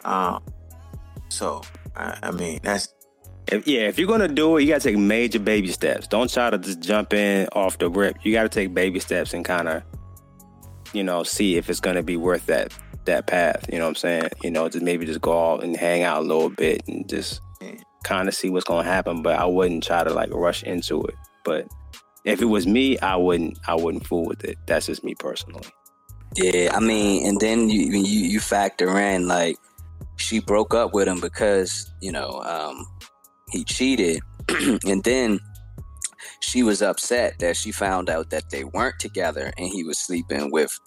um 0.04 0.42
so 1.28 1.62
i, 1.96 2.18
I 2.22 2.30
mean 2.30 2.60
that's 2.62 2.94
If, 3.48 3.66
yeah, 3.66 3.82
if 3.82 3.96
you're 3.98 4.08
gonna 4.08 4.26
do 4.28 4.56
it, 4.56 4.62
you 4.62 4.68
gotta 4.68 4.82
take 4.82 4.98
major 4.98 5.38
baby 5.38 5.68
steps. 5.68 6.08
Don't 6.08 6.28
try 6.32 6.50
to 6.50 6.58
just 6.58 6.80
jump 6.80 7.14
in 7.14 7.46
off 7.52 7.78
the 7.78 7.88
rip. 7.88 8.16
You 8.24 8.32
gotta 8.32 8.48
take 8.48 8.74
baby 8.74 8.98
steps 8.98 9.34
and 9.34 9.44
kind 9.44 9.68
of, 9.68 9.82
you 10.92 11.04
know, 11.04 11.22
see 11.22 11.56
if 11.56 11.70
it's 11.70 11.78
gonna 11.78 12.02
be 12.02 12.16
worth 12.16 12.46
that 12.46 12.72
that 13.04 13.28
path. 13.28 13.64
You 13.70 13.78
know 13.78 13.84
what 13.84 13.90
I'm 13.90 13.94
saying? 13.94 14.28
You 14.42 14.50
know, 14.50 14.68
just 14.68 14.84
maybe 14.84 15.06
just 15.06 15.20
go 15.20 15.52
out 15.52 15.62
and 15.62 15.76
hang 15.76 16.02
out 16.02 16.18
a 16.22 16.26
little 16.26 16.50
bit 16.50 16.82
and 16.88 17.08
just 17.08 17.40
kind 18.02 18.26
of 18.26 18.34
see 18.34 18.50
what's 18.50 18.64
gonna 18.64 18.82
happen. 18.82 19.22
But 19.22 19.38
I 19.38 19.46
wouldn't 19.46 19.84
try 19.84 20.02
to 20.02 20.12
like 20.12 20.34
rush 20.34 20.64
into 20.64 21.04
it. 21.04 21.14
But 21.46 21.68
if 22.24 22.42
it 22.42 22.46
was 22.46 22.66
me, 22.66 22.98
I 22.98 23.16
wouldn't. 23.16 23.58
I 23.66 23.76
wouldn't 23.76 24.06
fool 24.06 24.26
with 24.26 24.44
it. 24.44 24.58
That's 24.66 24.86
just 24.86 25.02
me 25.02 25.14
personally. 25.14 25.64
Yeah, 26.34 26.72
I 26.74 26.80
mean, 26.80 27.26
and 27.26 27.40
then 27.40 27.70
you 27.70 27.80
you 27.80 28.28
you 28.28 28.40
factor 28.40 28.98
in 28.98 29.28
like 29.28 29.56
she 30.16 30.40
broke 30.40 30.74
up 30.74 30.92
with 30.92 31.08
him 31.08 31.20
because 31.20 31.90
you 32.02 32.12
know 32.12 32.42
um, 32.44 32.84
he 33.50 33.64
cheated, 33.64 34.20
and 34.84 35.02
then 35.04 35.40
she 36.40 36.62
was 36.62 36.82
upset 36.82 37.38
that 37.38 37.56
she 37.56 37.72
found 37.72 38.10
out 38.10 38.30
that 38.30 38.50
they 38.50 38.64
weren't 38.64 38.98
together 38.98 39.52
and 39.56 39.68
he 39.68 39.84
was 39.84 39.98
sleeping 39.98 40.50
with 40.50 40.78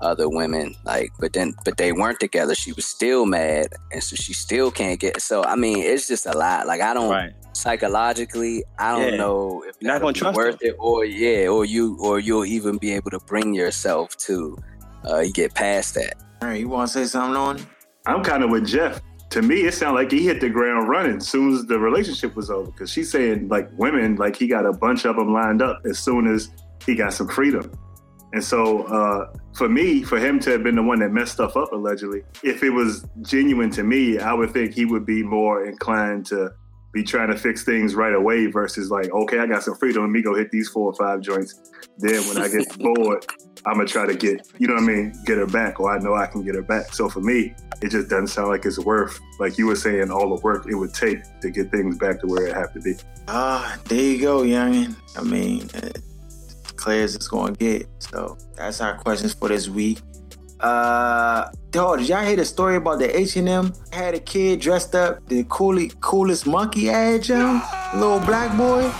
other 0.00 0.28
women. 0.28 0.74
Like, 0.84 1.10
but 1.18 1.32
then 1.32 1.54
but 1.64 1.76
they 1.76 1.92
weren't 1.92 2.20
together. 2.20 2.54
She 2.54 2.72
was 2.72 2.86
still 2.86 3.26
mad, 3.26 3.68
and 3.92 4.02
so 4.02 4.16
she 4.16 4.32
still 4.32 4.70
can't 4.70 4.98
get. 5.00 5.20
So 5.20 5.42
I 5.44 5.56
mean, 5.56 5.78
it's 5.78 6.06
just 6.08 6.26
a 6.26 6.36
lot. 6.36 6.66
Like 6.66 6.80
I 6.80 6.94
don't 6.94 7.10
Right. 7.10 7.32
psychologically, 7.52 8.64
I 8.78 8.92
don't 8.92 9.12
Yeah. 9.12 9.16
know 9.18 9.64
if 9.66 9.76
You're 9.80 9.92
not 9.92 10.00
gonna 10.00 10.12
be 10.12 10.20
trust 10.20 10.36
worth 10.36 10.58
it, 10.62 10.76
or 10.78 11.04
yeah, 11.04 11.48
or 11.48 11.64
you 11.64 11.96
or 12.00 12.18
you'll 12.20 12.44
even 12.44 12.78
be 12.78 12.92
able 12.92 13.10
to 13.10 13.20
bring 13.26 13.54
yourself 13.54 14.16
to 14.26 14.56
uh, 15.04 15.24
get 15.32 15.54
past 15.54 15.94
that. 15.94 16.14
all 16.42 16.48
right 16.48 16.60
you 16.60 16.68
want 16.68 16.88
to 16.88 16.92
say 16.92 17.04
something 17.06 17.36
on 17.36 17.58
I'm 18.06 18.22
kind 18.24 18.42
of 18.42 18.50
with 18.50 18.66
Jeff. 18.66 19.00
To 19.30 19.42
me, 19.42 19.56
it 19.66 19.74
sounded 19.74 19.94
like 20.00 20.10
he 20.10 20.24
hit 20.24 20.40
the 20.40 20.48
ground 20.48 20.88
running 20.88 21.18
as 21.18 21.28
soon 21.28 21.52
as 21.54 21.66
the 21.66 21.78
relationship 21.78 22.34
was 22.34 22.50
over. 22.50 22.70
Because 22.70 22.90
she's 22.90 23.10
saying 23.10 23.48
like 23.48 23.68
women, 23.76 24.16
like 24.16 24.34
he 24.36 24.46
got 24.48 24.64
a 24.64 24.72
bunch 24.72 25.04
of 25.04 25.16
them 25.16 25.32
lined 25.34 25.60
up 25.60 25.80
as 25.84 25.98
soon 25.98 26.26
as 26.26 26.48
he 26.86 26.94
got 26.94 27.12
some 27.12 27.28
freedom. 27.28 27.70
And 28.32 28.44
so, 28.44 28.82
uh, 28.84 29.32
for 29.54 29.68
me, 29.68 30.02
for 30.02 30.18
him 30.18 30.38
to 30.40 30.50
have 30.50 30.62
been 30.62 30.76
the 30.76 30.82
one 30.82 30.98
that 31.00 31.10
messed 31.10 31.32
stuff 31.32 31.56
up 31.56 31.72
allegedly, 31.72 32.22
if 32.42 32.62
it 32.62 32.70
was 32.70 33.06
genuine 33.22 33.70
to 33.70 33.82
me, 33.82 34.18
I 34.18 34.34
would 34.34 34.50
think 34.50 34.74
he 34.74 34.84
would 34.84 35.06
be 35.06 35.22
more 35.22 35.64
inclined 35.64 36.26
to 36.26 36.52
be 36.92 37.02
trying 37.02 37.28
to 37.28 37.36
fix 37.36 37.64
things 37.64 37.94
right 37.94 38.14
away 38.14 38.46
versus 38.46 38.90
like, 38.90 39.10
okay, 39.12 39.38
I 39.38 39.46
got 39.46 39.62
some 39.62 39.76
freedom. 39.76 40.02
Let 40.02 40.10
me 40.10 40.22
go 40.22 40.34
hit 40.34 40.50
these 40.50 40.68
four 40.68 40.86
or 40.86 40.94
five 40.94 41.20
joints. 41.20 41.72
Then 41.98 42.22
when 42.28 42.38
I 42.38 42.48
get 42.48 42.78
bored, 42.78 43.26
I'm 43.66 43.74
gonna 43.74 43.86
try 43.86 44.06
to 44.06 44.14
get, 44.14 44.46
you 44.58 44.68
know 44.68 44.74
what 44.74 44.84
I 44.84 44.86
mean, 44.86 45.14
get 45.24 45.38
her 45.38 45.46
back, 45.46 45.80
or 45.80 45.94
I 45.94 45.98
know 45.98 46.14
I 46.14 46.26
can 46.26 46.42
get 46.44 46.54
her 46.54 46.62
back. 46.62 46.94
So 46.94 47.08
for 47.08 47.20
me, 47.20 47.54
it 47.82 47.90
just 47.90 48.08
doesn't 48.08 48.28
sound 48.28 48.48
like 48.48 48.64
it's 48.64 48.78
worth, 48.78 49.18
like 49.38 49.58
you 49.58 49.66
were 49.66 49.76
saying, 49.76 50.10
all 50.10 50.34
the 50.34 50.42
work 50.42 50.66
it 50.68 50.74
would 50.74 50.94
take 50.94 51.18
to 51.40 51.50
get 51.50 51.70
things 51.70 51.98
back 51.98 52.20
to 52.20 52.26
where 52.26 52.46
it 52.46 52.54
have 52.54 52.72
to 52.74 52.80
be. 52.80 52.94
Ah, 53.26 53.78
there 53.86 54.00
you 54.00 54.20
go, 54.20 54.42
youngin. 54.42 54.96
I 55.16 55.22
mean, 55.22 55.68
uh, 55.74 55.90
clear 56.78 57.04
as 57.04 57.14
it's 57.14 57.28
to 57.28 57.52
get. 57.58 57.86
So 57.98 58.38
that's 58.56 58.80
our 58.80 58.96
questions 58.96 59.34
for 59.34 59.48
this 59.48 59.68
week. 59.68 59.98
Uh, 60.60 61.48
dog, 61.70 61.98
did 61.98 62.08
y'all 62.08 62.24
hear 62.24 62.36
the 62.36 62.44
story 62.44 62.76
about 62.76 62.98
the 62.98 63.16
H 63.16 63.36
and 63.36 63.48
M 63.48 63.72
had 63.92 64.14
a 64.14 64.20
kid 64.20 64.60
dressed 64.60 64.94
up 64.94 65.24
the 65.28 65.44
coolly, 65.48 65.92
coolest 66.00 66.46
monkey 66.46 66.90
ad, 66.90 67.28
yo? 67.28 67.60
Little 67.94 68.20
black 68.20 68.56
boy. 68.56 68.90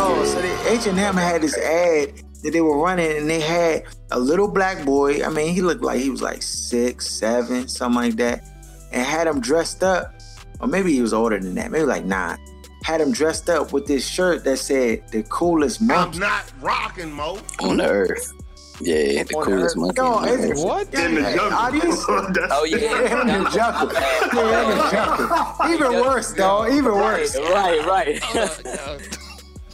Oh, 0.00 0.24
so 0.26 0.40
the 0.42 0.72
H 0.72 0.86
and 0.86 0.98
M 0.98 1.14
had 1.14 1.42
this 1.42 1.56
ad 1.56 2.14
that 2.42 2.50
they 2.52 2.60
were 2.60 2.78
running, 2.78 3.16
and 3.16 3.30
they 3.30 3.40
had 3.40 3.84
a 4.10 4.18
little 4.18 4.48
black 4.48 4.84
boy. 4.84 5.24
I 5.24 5.28
mean, 5.28 5.54
he 5.54 5.62
looked 5.62 5.82
like 5.82 6.00
he 6.00 6.10
was 6.10 6.22
like 6.22 6.42
six, 6.42 7.08
seven, 7.08 7.68
something 7.68 8.00
like 8.00 8.16
that, 8.16 8.44
and 8.90 9.06
had 9.06 9.28
him 9.28 9.40
dressed 9.40 9.84
up, 9.84 10.14
or 10.60 10.66
maybe 10.66 10.92
he 10.92 11.02
was 11.02 11.12
older 11.12 11.38
than 11.38 11.54
that, 11.54 11.70
maybe 11.70 11.84
like 11.84 12.04
nine. 12.04 12.38
Had 12.84 13.00
him 13.00 13.12
dressed 13.12 13.50
up 13.50 13.72
with 13.72 13.86
this 13.86 14.06
shirt 14.06 14.44
that 14.44 14.58
said 14.58 15.02
"the 15.10 15.22
coolest 15.24 15.80
I'm 15.90 16.10
not 16.18 16.50
rocking, 16.60 17.12
Mo. 17.12 17.38
on 17.60 17.78
the 17.78 17.88
earth. 17.88 18.32
Yeah, 18.80 19.24
the 19.24 19.34
on 19.36 19.44
coolest 19.44 19.76
earth. 19.76 19.76
monkey. 19.76 20.00
Yo, 20.00 20.06
on 20.06 20.22
the 20.26 20.32
it's- 20.34 20.50
earth. 20.50 20.64
What? 20.64 20.88
Yeah, 20.92 21.04
In 21.06 21.14
the 21.16 21.20
yeah, 21.22 21.34
jungle. 21.34 21.58
are 21.58 21.72
these- 21.72 22.06
That's- 22.06 22.50
Oh 22.52 22.64
Yeah, 22.64 22.78
yeah, 22.78 23.20
in 23.36 23.44
the 23.44 23.50
jungle. 23.50 23.92
Yeah, 24.34 24.70
in 24.70 24.78
the 24.78 24.90
jungle. 24.90 25.74
Even 25.74 25.92
worse, 26.06 26.32
dog. 26.34 26.72
Even 26.72 26.92
worse. 26.92 27.36
Right, 27.36 27.84
right. 27.86 28.22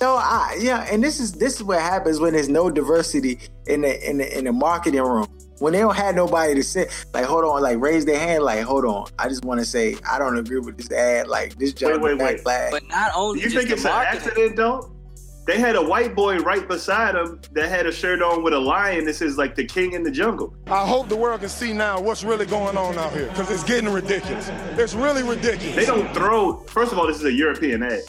Oh, 0.00 0.10
no, 0.10 0.16
I 0.16 0.58
yeah, 0.60 0.86
and 0.90 1.02
this 1.04 1.20
is 1.20 1.32
this 1.32 1.54
is 1.54 1.62
what 1.62 1.80
happens 1.80 2.18
when 2.18 2.32
there's 2.32 2.48
no 2.48 2.68
diversity 2.68 3.38
in 3.66 3.82
the 3.82 4.10
in 4.10 4.18
the 4.18 4.38
in 4.38 4.44
the 4.44 4.52
marketing 4.52 5.00
room. 5.00 5.26
When 5.58 5.72
they 5.72 5.80
don't 5.80 5.96
have 5.96 6.14
nobody 6.14 6.54
to 6.54 6.62
sit, 6.62 7.06
like 7.12 7.24
hold 7.24 7.44
on, 7.44 7.62
like 7.62 7.78
raise 7.80 8.04
their 8.04 8.18
hand, 8.18 8.42
like 8.42 8.62
hold 8.62 8.84
on. 8.84 9.06
I 9.18 9.28
just 9.28 9.44
want 9.44 9.60
to 9.60 9.66
say 9.66 9.96
I 10.08 10.18
don't 10.18 10.36
agree 10.36 10.58
with 10.58 10.76
this 10.76 10.90
ad. 10.90 11.28
Like 11.28 11.56
this 11.56 11.72
job 11.72 12.02
wait, 12.02 12.14
is 12.14 12.18
wait. 12.18 12.40
flag. 12.40 12.72
but 12.72 12.86
not 12.88 13.12
only 13.14 13.40
you 13.40 13.50
think 13.50 13.68
the 13.68 13.74
it's 13.74 13.84
an 13.84 13.92
marketing. 13.92 14.28
accident 14.28 14.56
though? 14.56 14.90
They 15.46 15.58
had 15.58 15.76
a 15.76 15.82
white 15.82 16.14
boy 16.14 16.38
right 16.38 16.66
beside 16.66 17.14
him 17.14 17.38
that 17.52 17.68
had 17.68 17.86
a 17.86 17.92
shirt 17.92 18.22
on 18.22 18.42
with 18.42 18.54
a 18.54 18.58
lion 18.58 19.04
that 19.04 19.14
says 19.14 19.36
like 19.36 19.54
the 19.54 19.64
king 19.64 19.92
in 19.92 20.02
the 20.02 20.10
jungle. 20.10 20.54
I 20.68 20.86
hope 20.86 21.10
the 21.10 21.16
world 21.16 21.40
can 21.40 21.50
see 21.50 21.74
now 21.74 22.00
what's 22.00 22.24
really 22.24 22.46
going 22.46 22.78
on 22.78 22.96
out 22.96 23.12
here, 23.12 23.26
because 23.26 23.50
it's 23.50 23.62
getting 23.62 23.90
ridiculous. 23.90 24.48
It's 24.78 24.94
really 24.94 25.22
ridiculous. 25.22 25.76
They 25.76 25.84
don't 25.84 26.12
throw. 26.14 26.56
First 26.60 26.92
of 26.92 26.98
all, 26.98 27.06
this 27.06 27.18
is 27.18 27.24
a 27.24 27.32
European 27.32 27.82
ad 27.82 28.00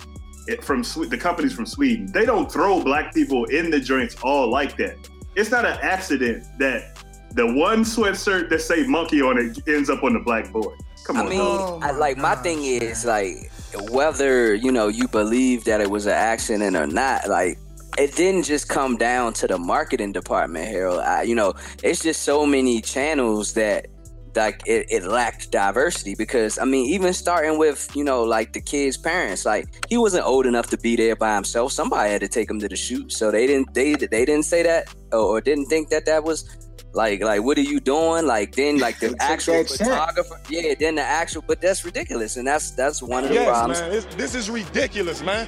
it, 0.48 0.64
from 0.64 0.84
the 1.10 1.18
companies 1.20 1.54
from 1.54 1.66
Sweden. 1.66 2.12
They 2.12 2.26
don't 2.26 2.52
throw 2.52 2.82
black 2.84 3.14
people 3.14 3.46
in 3.46 3.70
the 3.70 3.80
joints 3.80 4.16
all 4.24 4.50
like 4.50 4.78
that. 4.78 4.98
It's 5.36 5.52
not 5.52 5.66
an 5.66 5.78
accident 5.82 6.46
that 6.60 6.95
the 7.36 7.46
one 7.46 7.84
sweatshirt 7.84 8.50
that 8.50 8.62
say 8.62 8.88
monkey 8.88 9.22
on 9.22 9.38
it 9.38 9.68
ends 9.68 9.90
up 9.90 10.04
on 10.04 10.14
the 10.14 10.20
black 10.20 10.52
boy. 10.52 10.74
Come 11.04 11.18
I 11.18 11.20
on, 11.22 11.30
mean, 11.30 11.40
Oh 11.42 11.80
I, 11.82 11.92
my 11.92 11.98
like 11.98 12.18
my 12.18 12.34
gosh. 12.36 12.44
thing 12.44 12.64
is 12.64 13.06
like 13.06 13.52
whether 13.92 14.56
you 14.56 14.72
know 14.72 14.88
you 14.88 15.08
believe 15.08 15.66
that 15.66 15.82
it 15.82 15.90
was 15.90 16.06
an 16.06 16.14
accident 16.14 16.76
or 16.76 16.88
not. 16.88 17.28
Like 17.28 17.60
it 17.98 18.16
didn't 18.16 18.44
just 18.44 18.70
come 18.70 18.98
down 18.98 19.34
to 19.34 19.48
the 19.48 19.58
marketing 19.58 20.14
department, 20.14 20.68
Harold. 20.68 21.00
I, 21.00 21.24
you 21.24 21.36
know, 21.36 21.54
it's 21.84 22.02
just 22.02 22.24
so 22.24 22.46
many 22.46 22.82
channels 22.82 23.54
that 23.54 23.88
like 24.36 24.62
it, 24.66 24.88
it 24.90 25.04
lacked 25.04 25.52
diversity 25.52 26.16
because 26.16 26.58
I 26.60 26.66
mean, 26.66 26.90
even 26.90 27.14
starting 27.14 27.58
with 27.58 27.94
you 27.96 28.04
know 28.04 28.24
like 28.24 28.54
the 28.54 28.62
kid's 28.62 28.98
parents, 28.98 29.46
like 29.46 29.86
he 29.90 29.98
wasn't 29.98 30.26
old 30.26 30.46
enough 30.46 30.70
to 30.72 30.78
be 30.78 30.96
there 30.96 31.16
by 31.16 31.36
himself. 31.36 31.72
Somebody 31.74 32.12
had 32.12 32.22
to 32.22 32.28
take 32.28 32.50
him 32.50 32.60
to 32.60 32.68
the 32.68 32.76
shoot, 32.76 33.12
so 33.12 33.32
they 33.32 33.46
didn't 33.46 33.74
they 33.74 33.96
they 33.96 34.26
didn't 34.26 34.44
say 34.46 34.64
that 34.64 34.94
or, 35.12 35.20
or 35.20 35.42
didn't 35.42 35.66
think 35.68 35.90
that 35.90 36.06
that 36.06 36.24
was 36.24 36.65
Like, 36.96 37.22
like, 37.22 37.44
what 37.44 37.58
are 37.58 37.62
you 37.62 37.80
doing? 37.82 38.26
Like, 38.26 38.56
then, 38.56 38.80
like 38.80 39.00
the 39.00 39.14
actual 39.20 39.64
photographer, 39.66 40.40
yeah, 40.50 40.74
then 40.80 40.96
the 40.96 41.02
actual, 41.02 41.44
but 41.46 41.60
that's 41.62 41.84
ridiculous, 41.84 42.38
and 42.38 42.48
that's 42.48 42.72
that's 42.72 43.04
one 43.04 43.24
of 43.26 43.30
the 43.30 43.36
Yes, 43.36 43.50
problems. 43.50 43.82
man. 43.82 43.92
It's, 43.94 44.16
this 44.16 44.34
is 44.34 44.50
ridiculous, 44.50 45.22
man. 45.22 45.48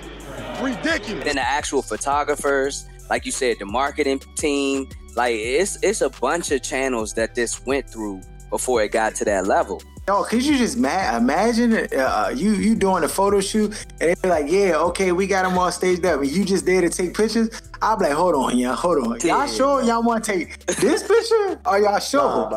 Ridiculous. 0.62 1.24
Then 1.24 1.36
the 1.36 1.48
actual 1.48 1.82
photographers, 1.82 2.86
like 3.10 3.26
you 3.26 3.32
said, 3.32 3.58
the 3.60 3.66
marketing 3.66 4.20
team, 4.36 4.90
like 5.16 5.36
it's 5.36 5.78
it's 5.82 6.02
a 6.02 6.10
bunch 6.10 6.52
of 6.52 6.62
channels 6.62 7.14
that 7.14 7.34
this 7.34 7.66
went 7.66 7.90
through 7.90 8.22
before 8.50 8.84
it 8.84 8.92
got 8.92 9.16
to 9.16 9.26
that 9.26 9.48
level. 9.48 9.82
Yo, 10.08 10.24
could 10.24 10.42
you 10.46 10.58
just 10.58 10.78
ma- 10.78 11.18
imagine 11.18 11.74
uh, 11.74 12.32
you 12.34 12.52
you 12.54 12.76
doing 12.76 13.04
a 13.04 13.10
photo 13.10 13.42
shoot 13.42 13.86
and 14.00 14.10
they 14.10 14.16
be 14.22 14.30
like, 14.30 14.50
yeah, 14.50 14.78
okay, 14.78 15.12
we 15.12 15.28
got 15.28 15.44
them 15.44 15.58
all 15.58 15.70
staged 15.70 16.06
up, 16.06 16.22
and 16.22 16.32
you 16.32 16.46
just 16.46 16.66
there 16.66 16.80
to 16.80 16.90
take 16.90 17.14
pictures? 17.14 17.50
I'll 17.82 17.98
be 17.98 18.06
like, 18.06 18.14
hold 18.14 18.34
on, 18.36 18.58
y'all, 18.58 18.74
hold 18.74 19.00
on. 19.00 19.20
Y'all 19.20 19.40
Yeah. 19.40 19.46
sure 19.48 19.84
y'all 19.84 20.02
want 20.02 20.24
to 20.24 20.32
take 20.32 20.66
this 20.78 21.04
picture? 21.06 21.60
Or 21.66 21.80
y'all 21.80 22.00
sure? 22.00 22.50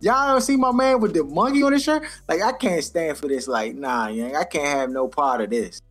Y'all 0.00 0.28
don't 0.28 0.40
see 0.40 0.56
my 0.56 0.70
man 0.70 1.00
with 1.00 1.12
the 1.12 1.24
monkey 1.24 1.64
on 1.64 1.72
his 1.72 1.82
shirt? 1.82 2.04
Like, 2.28 2.40
I 2.40 2.52
can't 2.52 2.84
stand 2.84 3.18
for 3.18 3.26
this. 3.26 3.48
Like, 3.48 3.74
nah, 3.74 4.06
yeah, 4.06 4.38
I 4.38 4.44
can't 4.44 4.68
have 4.68 4.90
no 4.90 5.08
part 5.08 5.40
of 5.40 5.50
this. 5.50 5.82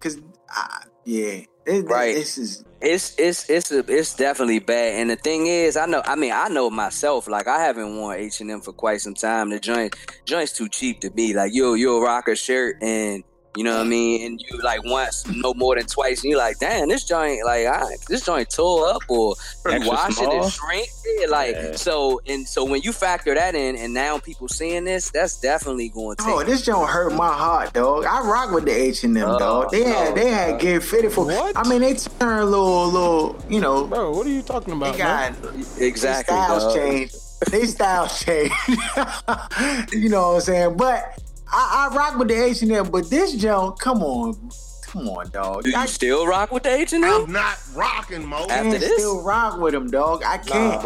Cause, 0.00 0.18
I, 0.50 0.82
yeah, 1.04 1.40
this, 1.66 1.84
Right. 1.84 2.14
this 2.14 2.38
is 2.38 2.64
It's 2.80 3.14
it's 3.18 3.50
it's 3.50 3.72
a, 3.72 3.80
it's 3.88 4.14
definitely 4.14 4.60
bad. 4.60 5.00
And 5.00 5.10
the 5.10 5.16
thing 5.16 5.46
is, 5.46 5.76
I 5.76 5.86
know. 5.86 6.02
I 6.04 6.16
mean, 6.16 6.32
I 6.32 6.48
know 6.48 6.70
myself. 6.70 7.28
Like, 7.28 7.48
I 7.48 7.60
haven't 7.60 7.96
worn 7.96 8.18
H 8.20 8.40
and 8.40 8.50
M 8.50 8.60
for 8.62 8.72
quite 8.72 9.00
some 9.00 9.14
time. 9.14 9.50
The 9.50 9.60
joint 9.60 9.94
joint's 10.26 10.52
too 10.52 10.68
cheap 10.68 11.00
to 11.00 11.10
be. 11.10 11.34
Like, 11.34 11.54
you 11.54 11.74
you'll 11.74 12.02
rock 12.02 12.28
a 12.28 12.36
shirt 12.36 12.76
and. 12.82 13.24
You 13.56 13.64
know 13.64 13.76
what 13.78 13.86
I 13.86 13.88
mean? 13.88 14.26
And 14.26 14.40
you 14.40 14.58
like 14.58 14.84
once, 14.84 15.26
no 15.28 15.54
more 15.54 15.76
than 15.76 15.86
twice, 15.86 16.22
and 16.22 16.30
you 16.30 16.36
like, 16.36 16.58
damn, 16.58 16.88
this 16.88 17.04
joint, 17.04 17.40
like, 17.46 17.66
I, 17.66 17.84
this 18.08 18.24
joint 18.26 18.50
tore 18.50 18.86
up, 18.88 19.00
or 19.08 19.34
you 19.70 19.80
wash 19.88 20.20
it 20.20 20.28
and 20.28 20.52
shrink. 20.52 20.88
Yeah, 21.20 21.26
like, 21.28 21.54
Yeah. 21.56 21.76
so, 21.76 22.20
and 22.26 22.46
so 22.46 22.64
when 22.66 22.82
you 22.82 22.92
factor 22.92 23.34
that 23.34 23.54
in, 23.54 23.76
and 23.76 23.94
now 23.94 24.18
people 24.18 24.48
seeing 24.48 24.84
this, 24.84 25.10
that's 25.10 25.40
definitely 25.40 25.88
going 25.88 26.16
to. 26.16 26.24
Oh, 26.26 26.44
this 26.44 26.64
don't 26.66 26.86
hurt 26.86 27.14
my 27.14 27.32
heart, 27.32 27.72
dog. 27.72 28.04
I 28.04 28.20
rock 28.20 28.52
with 28.52 28.66
the 28.66 28.72
H 28.72 29.04
and 29.04 29.16
M, 29.16 29.26
Oh, 29.30 29.38
dog. 29.38 29.70
They 29.70 29.84
had 29.84 30.14
no, 30.14 30.22
they 30.22 30.28
had 30.30 30.60
get 30.60 30.82
fitted 30.82 31.12
for. 31.12 31.24
What? 31.24 31.56
I 31.56 31.66
mean, 31.66 31.80
they 31.80 31.94
turn 31.94 32.40
a 32.40 32.44
little, 32.44 32.88
little, 32.90 33.42
you 33.48 33.60
know. 33.60 33.86
Bro, 33.86 34.10
what 34.16 34.26
are 34.26 34.30
you 34.30 34.42
talking 34.42 34.74
about? 34.74 34.92
They 34.92 34.98
got 34.98 35.42
man? 35.42 35.64
exactly. 35.78 36.34
They 36.36 36.42
styles 36.42 36.62
dog. 36.64 36.74
change. 36.76 37.12
They 37.50 37.66
styles 37.66 38.20
change. 38.24 38.52
you 39.92 40.08
know 40.08 40.28
what 40.30 40.34
I'm 40.36 40.40
saying? 40.42 40.76
But 40.76 41.22
I, 41.58 41.88
I 41.90 41.96
rock 41.96 42.18
with 42.18 42.28
the 42.28 42.34
H 42.44 42.62
and 42.62 42.70
M. 42.72 42.90
But 42.90 43.08
this 43.08 43.34
junk, 43.34 43.78
come 43.78 44.02
on, 44.02 44.34
come 44.82 45.08
on, 45.08 45.30
dog. 45.30 45.64
Do 45.64 45.70
you 45.70 45.76
I 45.76 45.86
still 45.86 46.26
rock 46.26 46.52
with 46.52 46.64
the 46.64 46.70
H 46.70 46.92
and 46.92 47.04
I'm 47.04 47.32
not 47.32 47.58
rocking, 47.74 48.26
Mo. 48.26 48.36
After 48.42 48.54
can't 48.54 48.80
this? 48.80 48.92
still 48.94 49.22
rock 49.22 49.58
with 49.58 49.72
them, 49.72 49.90
dog. 49.90 50.22
I 50.24 50.38
can't. 50.38 50.84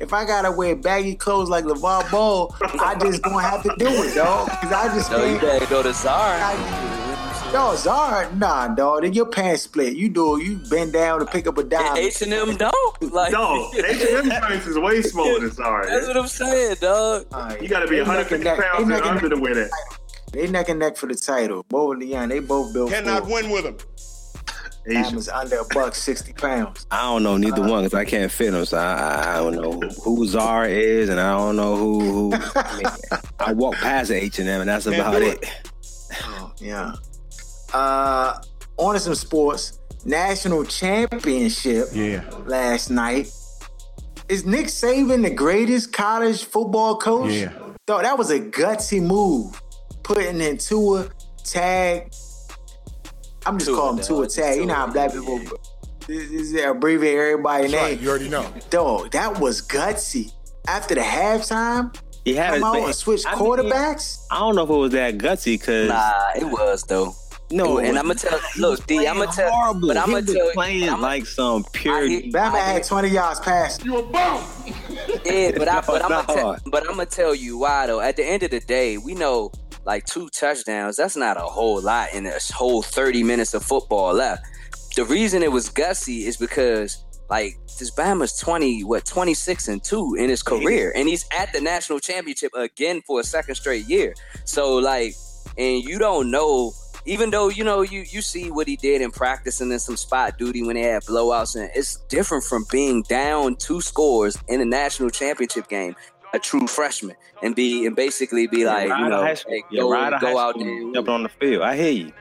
If 0.00 0.12
I 0.12 0.24
gotta 0.24 0.50
wear 0.50 0.74
baggy 0.74 1.14
clothes 1.14 1.48
like 1.48 1.64
LeVar 1.64 2.10
Ball, 2.10 2.54
I 2.60 2.96
just 3.00 3.22
gonna 3.22 3.40
have 3.42 3.62
to 3.64 3.74
do 3.78 3.86
it, 3.88 4.14
dog. 4.16 4.48
Cause 4.48 4.72
I 4.72 4.88
just 4.94 5.10
No, 5.10 5.18
you 5.24 5.38
can't. 5.38 5.60
better 5.60 5.66
go 5.66 5.82
to 5.82 5.92
Zara. 5.92 6.38
I, 7.52 7.54
yo, 7.54 7.76
Zara, 7.76 8.34
nah, 8.36 8.68
dog. 8.68 9.02
Then 9.02 9.12
your 9.12 9.26
pants 9.26 9.62
split. 9.62 9.94
You 9.94 10.08
do. 10.08 10.40
You 10.42 10.56
bend 10.70 10.92
down 10.92 11.20
to 11.20 11.26
pick 11.26 11.46
up 11.46 11.58
a 11.58 11.64
dime. 11.64 11.96
H 11.96 12.22
and 12.22 12.32
M 12.32 12.56
don't 12.56 13.12
like. 13.12 13.32
No, 13.32 13.70
H&M 13.76 14.30
joints 14.30 14.66
is 14.66 14.78
way 14.78 15.02
smaller 15.02 15.40
than 15.40 15.50
Zara. 15.50 15.86
That's 15.86 16.06
what 16.08 16.16
I'm 16.16 16.26
saying, 16.28 16.76
dog. 16.80 17.26
You 17.60 17.68
got 17.68 17.80
to 17.80 17.88
be 17.88 17.96
They 17.96 18.04
neck 18.04 18.30
150 18.30 18.34
and 18.34 18.44
neck- 18.44 18.58
pounds 18.58 18.76
they 18.76 18.82
and 18.82 18.88
neck 18.90 19.00
and 19.02 19.10
under 19.18 19.28
to 19.28 19.36
wear 19.40 19.54
that. 19.54 19.70
They 20.32 20.48
neck 20.48 20.68
and 20.68 20.78
neck 20.80 20.96
for 20.96 21.06
the 21.06 21.14
title. 21.14 21.64
Bo 21.68 21.92
and 21.92 22.00
Leon, 22.00 22.30
they 22.30 22.38
both 22.40 22.72
built 22.72 22.90
Cannot 22.90 23.24
for 23.24 23.32
win 23.32 23.50
with 23.50 23.64
him. 23.66 23.76
Asian. 24.86 25.02
diamonds 25.02 25.28
under 25.28 25.58
a 25.58 25.64
buck 25.72 25.94
sixty 25.94 26.32
pounds. 26.32 26.86
I 26.90 27.02
don't 27.02 27.22
know 27.22 27.36
neither 27.36 27.60
one 27.60 27.84
because 27.84 27.94
I 27.94 28.04
can't 28.04 28.32
fit 28.32 28.50
them. 28.50 28.64
So 28.64 28.78
I, 28.78 28.94
I, 28.94 29.34
I 29.34 29.36
don't 29.36 29.54
know 29.54 29.88
who 30.02 30.26
Zara 30.26 30.68
is, 30.68 31.08
and 31.08 31.20
I 31.20 31.36
don't 31.36 31.54
know 31.56 31.76
who. 31.76 32.30
who 32.30 32.32
I, 32.56 32.76
mean, 32.78 33.20
I 33.38 33.52
walk 33.52 33.74
past 33.76 34.08
the 34.08 34.20
H 34.20 34.40
and 34.40 34.48
M, 34.48 34.60
and 34.62 34.68
that's 34.68 34.86
about 34.86 35.12
do 35.12 35.22
it. 35.22 35.44
Oh, 36.24 36.52
yeah. 36.58 36.94
Uh, 37.72 38.40
on 38.76 38.94
to 38.94 39.00
some 39.00 39.14
sports. 39.14 39.78
National 40.04 40.64
championship 40.64 41.88
Yeah. 41.92 42.22
last 42.46 42.90
night. 42.90 43.30
Is 44.28 44.44
Nick 44.44 44.66
Saban 44.66 45.22
the 45.22 45.30
greatest 45.30 45.92
college 45.92 46.44
football 46.44 46.96
coach? 46.96 47.30
Yeah. 47.32 47.50
Thought 47.86 48.02
that 48.04 48.18
was 48.18 48.30
a 48.30 48.40
gutsy 48.40 49.00
move. 49.00 49.60
Putting 50.02 50.40
in 50.40 50.58
Tua 50.58 51.08
tag. 51.44 52.12
I'm 53.46 53.58
just 53.58 53.68
Tua, 53.68 53.76
calling 53.78 53.92
him 53.98 53.98
dog. 53.98 54.06
Tua 54.08 54.26
tag. 54.28 54.58
You 54.58 54.66
know 54.66 54.74
how 54.74 54.86
black 54.88 55.12
people 55.12 55.40
this 56.08 56.30
is 56.30 56.54
abbreviate 56.54 57.16
everybody's 57.16 57.70
That's 57.70 57.82
right. 57.82 57.94
name. 57.94 58.02
You 58.04 58.10
already 58.10 58.28
know. 58.28 58.46
Dog, 58.70 59.10
that 59.12 59.38
was 59.38 59.62
gutsy. 59.62 60.32
After 60.66 60.94
the 60.96 61.00
halftime, 61.00 61.94
He 62.24 62.34
had 62.34 62.54
come 62.54 62.64
out 62.64 62.76
and 62.76 62.94
switch 62.94 63.24
I 63.26 63.34
mean, 63.34 63.44
quarterbacks. 63.44 64.18
I 64.30 64.38
don't 64.40 64.54
know 64.56 64.62
if 64.64 64.70
it 64.70 64.74
was 64.74 64.92
that 64.92 65.18
gutsy 65.18 65.58
because 65.58 65.88
Nah, 65.88 66.30
it 66.36 66.44
was 66.44 66.82
though. 66.84 67.14
No, 67.52 67.78
and 67.78 67.96
it 67.96 68.00
I'ma 68.00 68.14
tell- 68.14 68.40
look, 68.58 68.86
D, 68.86 69.06
I'ma 69.06 69.26
tell- 69.26 69.50
horrible. 69.50 69.88
but 69.88 69.96
I'ma 69.96 70.20
tell- 70.20 70.50
playing 70.52 70.88
I'ma- 70.88 71.02
like 71.02 71.26
some 71.26 71.64
pure. 71.72 71.94
I 72.04 72.22
Bama 72.32 72.58
had 72.58 72.84
20 72.84 73.08
yards 73.08 73.40
passing. 73.40 73.84
You 73.86 73.98
a 73.98 74.02
bum. 74.02 74.44
Yeah, 75.24 75.52
but 75.56 75.68
I 75.68 75.80
but 75.82 76.02
I'm 76.04 76.10
No, 76.10 76.22
gonna 76.22 76.34
tell 76.40 76.52
no. 76.52 76.58
but 76.66 76.82
I'm 76.84 76.96
gonna 76.96 77.06
tell 77.06 77.34
you 77.34 77.58
why 77.58 77.86
though. 77.86 78.00
At 78.00 78.16
the 78.16 78.24
end 78.24 78.42
of 78.42 78.50
the 78.50 78.60
day, 78.60 78.98
we 78.98 79.14
know 79.14 79.52
like 79.84 80.04
two 80.06 80.28
touchdowns. 80.30 80.96
That's 80.96 81.16
not 81.16 81.36
a 81.36 81.40
whole 81.40 81.80
lot 81.80 82.12
in 82.14 82.24
this 82.24 82.50
whole 82.50 82.82
30 82.82 83.22
minutes 83.22 83.52
of 83.54 83.62
football 83.64 84.14
left. 84.14 84.42
The 84.96 85.04
reason 85.04 85.42
it 85.42 85.50
was 85.52 85.68
gutsy 85.70 86.26
is 86.26 86.36
because 86.36 87.04
like 87.30 87.56
this 87.78 87.90
Bama's 87.90 88.36
20 88.38 88.84
what 88.84 89.04
26 89.06 89.68
and 89.68 89.82
two 89.82 90.14
in 90.18 90.28
his 90.28 90.42
career, 90.42 90.92
and 90.94 91.08
he's 91.08 91.24
at 91.36 91.52
the 91.52 91.60
national 91.60 91.98
championship 92.00 92.52
again 92.54 93.00
for 93.06 93.20
a 93.20 93.24
second 93.24 93.54
straight 93.54 93.86
year. 93.88 94.14
So 94.44 94.76
like, 94.76 95.14
and 95.58 95.82
you 95.84 95.98
don't 95.98 96.30
know. 96.30 96.72
Even 97.04 97.30
though 97.30 97.48
you 97.48 97.64
know 97.64 97.82
you 97.82 98.04
you 98.08 98.22
see 98.22 98.50
what 98.50 98.68
he 98.68 98.76
did 98.76 99.02
in 99.02 99.10
practice 99.10 99.60
and 99.60 99.70
then 99.70 99.78
some 99.78 99.96
spot 99.96 100.38
duty 100.38 100.62
when 100.62 100.76
they 100.76 100.82
had 100.82 101.02
blowouts 101.02 101.56
and 101.56 101.70
it's 101.74 101.96
different 102.08 102.44
from 102.44 102.64
being 102.70 103.02
down 103.02 103.56
two 103.56 103.80
scores 103.80 104.38
in 104.48 104.60
a 104.60 104.64
national 104.64 105.10
championship 105.10 105.68
game, 105.68 105.96
a 106.32 106.38
true 106.38 106.66
freshman, 106.66 107.16
and 107.42 107.56
be 107.56 107.86
and 107.86 107.96
basically 107.96 108.46
be 108.46 108.64
like 108.64 108.88
you 108.88 109.08
know 109.08 109.24
hey, 109.24 109.64
go, 109.74 109.92
a 109.92 110.20
go 110.20 110.38
out 110.38 110.56
there. 110.58 110.92
jumping 110.92 111.14
on 111.14 111.22
the 111.24 111.28
field. 111.28 111.62
I 111.62 111.76
hear 111.76 111.90
you, 111.90 112.12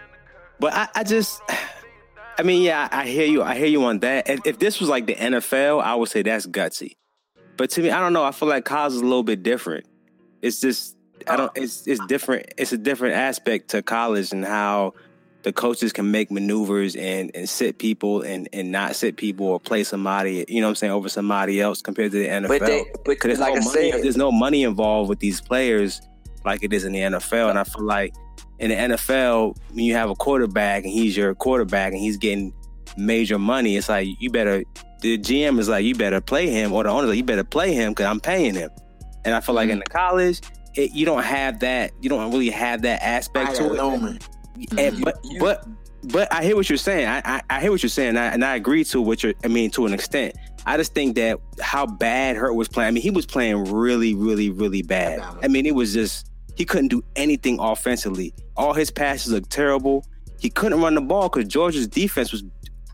but 0.62 0.74
I, 0.74 0.88
I 0.94 1.04
just, 1.04 1.41
I 2.38 2.44
mean, 2.44 2.62
yeah, 2.62 2.88
I 2.91 3.08
hear 3.08 3.26
you. 3.26 3.41
I 3.41 3.56
hear 3.56 3.67
you 3.67 3.84
on 3.84 4.00
that. 4.00 4.30
If, 4.30 4.41
if 4.46 4.60
this 4.60 4.80
was 4.80 4.89
like 4.89 5.08
the 5.08 5.15
NFL, 5.15 5.82
I 5.82 5.96
would 5.96 6.08
say 6.08 6.22
that's 6.22 6.46
gutsy. 6.46 6.96
But 7.58 7.72
to 7.72 7.82
me, 7.82 7.89
I 7.89 8.00
don't 8.00 8.13
know. 8.13 8.24
I 8.24 8.32
feel 8.32 8.48
like 8.48 8.63
college 8.63 8.94
is 8.94 9.00
a 9.00 9.04
little 9.04 9.24
bit 9.24 9.44
different. 9.44 9.86
It's 10.41 10.62
just, 10.62 10.96
I 11.27 11.38
don't. 11.38 11.49
Oh. 11.49 11.62
It's 11.62 11.88
it's 11.88 12.05
different. 12.07 12.53
It's 12.57 12.71
a 12.71 12.77
different 12.77 13.15
aspect 13.15 13.69
to 13.69 13.81
college 13.81 14.31
and 14.31 14.45
how 14.45 14.93
the 15.43 15.51
coaches 15.51 15.91
can 15.91 16.12
make 16.12 16.31
maneuvers 16.31 16.95
and 16.95 17.31
and 17.34 17.49
sit 17.49 17.77
people 17.77 18.21
and 18.21 18.47
and 18.53 18.71
not 18.71 18.95
sit 18.95 19.17
people 19.17 19.47
or 19.47 19.60
play 19.60 19.84
somebody. 19.84 20.45
You 20.47 20.62
know 20.62 20.67
what 20.67 20.71
I'm 20.71 20.75
saying 20.75 20.93
over 20.93 21.10
somebody 21.10 21.60
else 21.62 21.81
compared 21.81 22.12
to 22.12 22.19
the 22.19 22.27
NFL. 22.27 22.47
But 22.47 22.65
they, 22.65 22.86
but 23.05 23.19
'Cause 23.19 23.29
there's 23.29 23.39
like 23.39 23.55
no 23.55 23.62
I 23.62 23.63
money, 23.63 23.91
said, 23.91 24.03
there's 24.03 24.17
no 24.17 24.31
money 24.31 24.63
involved 24.63 25.10
with 25.10 25.19
these 25.19 25.41
players 25.41 26.01
like 26.45 26.63
it 26.63 26.73
is 26.73 26.86
in 26.86 26.93
the 26.93 26.99
NFL. 26.99 27.49
And 27.49 27.60
I 27.60 27.63
feel 27.63 27.84
like 27.84 28.13
in 28.60 28.69
the 28.69 28.75
NFL, 28.75 29.57
when 29.69 29.86
you 29.86 29.93
have 29.95 30.10
a 30.10 30.15
quarterback 30.15 30.84
and 30.84 30.91
he's 30.91 31.17
your 31.17 31.34
quarterback 31.36 31.93
and 31.93 32.01
he's 32.01 32.17
getting 32.17 32.53
major 32.97 33.39
money, 33.39 33.77
it's 33.77 33.89
like 33.89 34.07
you 34.19 34.29
better. 34.29 34.63
The 35.01 35.17
GM 35.17 35.57
is 35.57 35.67
like, 35.67 35.84
you 35.84 35.95
better 35.95 36.21
play 36.21 36.47
him, 36.47 36.71
or 36.71 36.84
the 36.84 36.89
owner's 36.89 37.10
like, 37.10 37.17
you 37.17 37.23
better 37.23 37.43
play 37.43 37.73
him 37.73 37.91
because 37.91 38.05
I'm 38.05 38.19
paying 38.19 38.53
him. 38.53 38.69
And 39.25 39.34
I 39.34 39.39
feel 39.39 39.55
like 39.55 39.69
in 39.69 39.79
mm-hmm. 39.79 39.84
the 39.86 39.89
college, 39.89 40.41
it, 40.75 40.91
you 40.91 41.05
don't 41.05 41.23
have 41.23 41.60
that. 41.60 41.91
You 42.01 42.10
don't 42.10 42.31
really 42.31 42.49
have 42.49 42.81
that 42.84 43.03
aspect 43.03 43.55
to 43.57 43.65
it. 43.65 43.73
Loman. 43.73 44.19
And, 44.77 44.95
mm-hmm. 44.95 45.03
but 45.03 45.19
but 45.39 45.67
but 46.03 46.34
I 46.34 46.43
hear 46.43 46.55
what 46.55 46.69
you're 46.69 46.77
saying. 46.77 47.07
I 47.07 47.21
I, 47.25 47.41
I 47.49 47.62
hear 47.62 47.71
what 47.71 47.84
you're 47.84 47.89
saying, 47.89 48.17
I, 48.17 48.27
and 48.27 48.43
I 48.43 48.55
agree 48.55 48.84
to 48.86 49.01
what 49.01 49.23
you're. 49.23 49.34
I 49.43 49.47
mean, 49.47 49.71
to 49.71 49.86
an 49.86 49.93
extent. 49.93 50.36
I 50.65 50.77
just 50.77 50.93
think 50.93 51.15
that 51.15 51.39
how 51.60 51.88
bad 51.88 52.36
Hurt 52.36 52.53
was 52.53 52.67
playing. 52.67 52.89
I 52.89 52.91
mean, 52.91 53.01
he 53.01 53.10
was 53.10 53.25
playing 53.25 53.63
really, 53.65 54.13
really, 54.13 54.51
really 54.51 54.84
bad. 54.84 55.19
I 55.41 55.47
mean, 55.47 55.65
it 55.65 55.73
was 55.73 55.93
just 55.93 56.29
he 56.55 56.65
couldn't 56.65 56.89
do 56.89 57.03
anything 57.15 57.60
offensively. 57.60 58.34
All 58.55 58.73
his 58.73 58.91
passes 58.91 59.31
looked 59.34 59.49
terrible. 59.49 60.05
He 60.39 60.49
couldn't 60.49 60.79
run 60.81 60.95
the 60.95 61.01
ball 61.01 61.29
because 61.29 61.45
Georgia's 61.45 61.88
defense 61.88 62.31
was. 62.31 62.43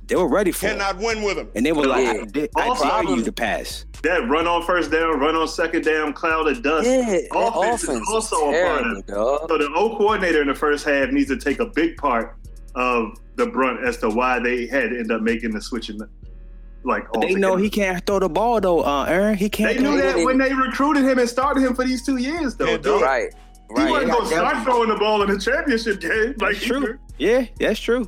They 0.08 0.16
were 0.16 0.28
ready 0.28 0.52
for 0.52 0.68
him, 0.68 0.78
Cannot 0.80 0.98
win 1.04 1.22
with 1.24 1.38
him. 1.38 1.50
and 1.56 1.66
they 1.66 1.72
were 1.74 1.86
like, 1.86 2.06
Yeah. 2.06 2.22
"I, 2.22 2.26
did, 2.26 2.50
I 2.56 2.68
Also- 2.70 2.86
dare 2.86 3.04
you 3.16 3.24
to 3.24 3.32
pass." 3.32 3.86
That 4.04 4.28
run 4.30 4.48
on 4.48 4.64
first 4.64 4.92
down, 4.92 5.20
run 5.20 5.36
on 5.36 5.48
second 5.48 5.84
down, 5.84 6.14
cloud 6.14 6.48
of 6.48 6.62
dust. 6.64 6.88
yeah, 6.88 7.18
offense 7.34 7.84
offense 7.84 8.02
is 8.04 8.10
also 8.14 8.52
is 8.52 8.60
a 8.62 8.66
part 8.68 8.88
of 8.88 8.98
it. 9.00 9.08
dog. 9.08 9.46
So 9.50 9.58
the 9.58 9.70
O 9.76 9.98
coordinator 9.98 10.42
in 10.42 10.48
the 10.48 10.56
first 10.56 10.86
half 10.86 11.10
needs 11.10 11.30
to 11.30 11.38
take 11.38 11.60
a 11.60 11.66
big 11.66 11.98
part 11.98 12.36
of 12.76 13.14
the 13.36 13.48
brunt 13.48 13.84
as 13.86 13.98
to 13.98 14.10
why 14.10 14.40
they 14.40 14.66
had 14.68 14.92
to 14.92 15.00
end 15.00 15.12
up 15.12 15.22
making 15.22 15.52
the 15.52 15.62
switching. 15.62 16.00
Like 16.84 17.12
They 17.14 17.34
know 17.34 17.50
altogether. 17.52 17.58
he 17.64 17.70
can't 17.70 18.06
throw 18.06 18.20
the 18.20 18.30
ball 18.30 18.62
though, 18.62 18.82
uh, 18.86 19.06
Aaron. 19.10 19.36
He 19.36 19.50
can't. 19.50 19.76
They 19.76 19.84
knew 19.84 20.00
throw- 20.00 20.14
that 20.14 20.26
when 20.26 20.38
they 20.38 20.54
recruited 20.54 21.04
him 21.04 21.18
and 21.20 21.28
started 21.28 21.64
him 21.64 21.76
for 21.76 21.84
these 21.84 22.06
two 22.06 22.18
years, 22.18 22.56
though. 22.56 22.66
Can't 22.66 22.84
do 22.84 23.02
Right, 23.02 23.30
He 23.76 23.82
right. 23.82 23.90
wasn't 23.92 24.12
gonna 24.12 24.28
start 24.28 24.64
throwing 24.64 24.90
the 24.90 24.96
ball 24.96 25.22
in 25.24 25.30
the 25.32 25.40
championship 25.40 26.00
game. 26.00 26.36
Like 26.40 26.54
That's 26.54 26.64
true. 26.66 26.98
Yeah, 27.18 27.46
that's 27.60 27.80
true. 27.80 28.08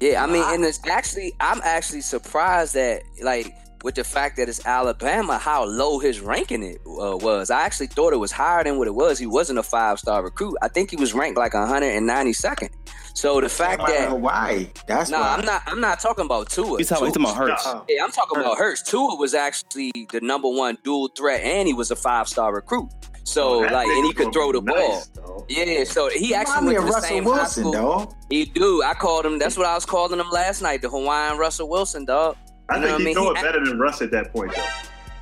Yeah, 0.00 0.24
I 0.24 0.26
mean, 0.26 0.42
and 0.46 0.64
it's 0.64 0.80
actually, 0.86 1.34
I'm 1.40 1.60
actually 1.62 2.00
surprised 2.00 2.74
that 2.74 3.02
like 3.22 3.54
with 3.82 3.94
the 3.94 4.04
fact 4.04 4.36
that 4.36 4.48
it's 4.48 4.64
Alabama, 4.66 5.38
how 5.38 5.64
low 5.64 5.98
his 5.98 6.20
ranking 6.20 6.62
it 6.62 6.78
uh, 6.86 7.16
was. 7.16 7.50
I 7.50 7.62
actually 7.62 7.88
thought 7.88 8.12
it 8.12 8.18
was 8.18 8.32
higher 8.32 8.62
than 8.64 8.78
what 8.78 8.86
it 8.86 8.94
was. 8.94 9.18
He 9.18 9.26
wasn't 9.26 9.58
a 9.58 9.62
five 9.62 9.98
star 9.98 10.22
recruit. 10.22 10.56
I 10.62 10.68
think 10.68 10.90
he 10.90 10.96
was 10.96 11.14
ranked 11.14 11.38
like 11.38 11.52
192nd. 11.52 12.70
So 13.14 13.40
the 13.40 13.48
fact 13.48 13.86
that 13.86 14.08
Hawaii, 14.08 14.68
that's 14.86 15.10
no, 15.10 15.20
why. 15.20 15.34
I'm 15.36 15.44
not. 15.44 15.62
I'm 15.66 15.80
not 15.80 16.00
talking 16.00 16.24
about 16.24 16.48
Tua. 16.48 16.78
He's 16.78 16.88
talking, 16.88 17.06
he's 17.06 17.14
talking 17.14 17.24
about 17.24 17.36
Hurts. 17.36 17.66
Uh, 17.66 17.82
Yeah, 17.88 18.04
I'm 18.04 18.12
talking 18.12 18.40
about 18.40 18.56
Hurts. 18.56 18.82
Tua 18.82 19.16
was 19.16 19.34
actually 19.34 19.92
the 20.10 20.20
number 20.20 20.48
one 20.48 20.78
dual 20.84 21.08
threat, 21.08 21.42
and 21.42 21.66
he 21.66 21.74
was 21.74 21.90
a 21.90 21.96
five 21.96 22.28
star 22.28 22.54
recruit. 22.54 22.88
So 23.30 23.62
That 23.62 23.72
like, 23.72 23.86
and 23.88 24.04
he 24.06 24.12
could 24.12 24.32
throw 24.32 24.50
the 24.50 24.60
gonna 24.60 24.80
ball. 24.80 24.88
nice, 24.96 25.06
dog. 25.08 25.44
Yeah, 25.48 25.84
so 25.84 26.08
he 26.08 26.30
Remind 26.32 26.48
actually 26.48 26.66
went 26.66 26.78
to 26.78 26.84
the 26.84 26.90
Russell 26.92 27.08
same 27.08 27.24
high 27.24 27.30
Wilson, 27.30 27.62
school. 27.62 27.72
dog. 27.72 28.14
He 28.28 28.44
do. 28.46 28.82
I 28.82 28.94
called 28.94 29.24
him. 29.24 29.38
That's 29.38 29.56
what 29.56 29.66
I 29.66 29.74
was 29.74 29.86
calling 29.86 30.18
him 30.18 30.30
last 30.30 30.62
night. 30.62 30.82
The 30.82 30.88
Hawaiian 30.90 31.38
Russell 31.38 31.68
Wilson, 31.68 32.04
dog. 32.04 32.36
I 32.68 32.74
You 32.76 32.80
know 32.80 32.86
think 32.86 32.92
what 32.92 32.94
I 32.94 32.98
he 32.98 33.04
mean? 33.04 33.14
throw 33.14 33.22
He 33.24 33.30
it 33.30 33.36
act- 33.36 33.44
better 33.46 33.64
than 33.64 33.78
Russ 33.78 34.02
at 34.02 34.10
that 34.10 34.32
point, 34.32 34.54
though. 34.54 34.64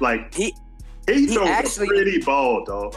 Like 0.01 0.35
He 0.35 0.55
he, 1.07 1.27
he 1.27 1.27
throws 1.35 1.49
actually- 1.49 1.87
a 1.87 1.91
pretty 1.91 2.19
ball, 2.23 2.65
dog. 2.65 2.95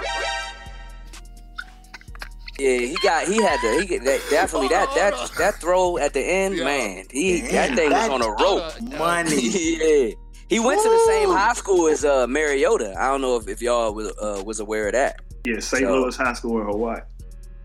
Yeah, 2.60 2.78
he 2.78 2.96
got 3.02 3.28
he 3.28 3.42
had 3.42 3.60
to 3.62 3.80
he 3.82 3.88
get 3.88 4.04
that 4.06 4.22
definitely 4.30 4.68
that 4.70 4.88
that 4.96 5.32
that 5.38 5.56
throw 5.56 5.98
at 5.98 6.14
the 6.14 6.22
end, 6.22 6.58
man. 6.58 7.06
He 7.12 7.42
that 7.42 7.68
Damn, 7.70 7.76
thing 7.76 7.92
was 7.92 8.10
on 8.10 8.22
a 8.22 8.30
rope. 8.30 9.00
Money. 9.00 9.42
yeah. 9.50 10.14
He 10.52 10.60
went 10.60 10.82
to 10.84 10.90
the 10.90 11.00
same 11.08 11.30
high 11.30 11.54
school 11.54 11.88
as 11.88 12.04
uh 12.04 12.28
Mariota. 12.28 12.94
I 13.00 13.08
don't 13.08 13.22
know 13.22 13.38
if, 13.38 13.48
if 13.48 13.62
y'all 13.62 13.94
was 13.94 14.12
uh, 14.18 14.44
was 14.46 14.60
aware 14.60 14.88
of 14.88 14.92
that. 14.92 15.22
Yeah, 15.46 15.60
St. 15.60 15.84
So- 15.84 16.02
Louis 16.02 16.14
High 16.18 16.34
School 16.34 16.60
in 16.60 16.68
Hawaii. 16.68 17.00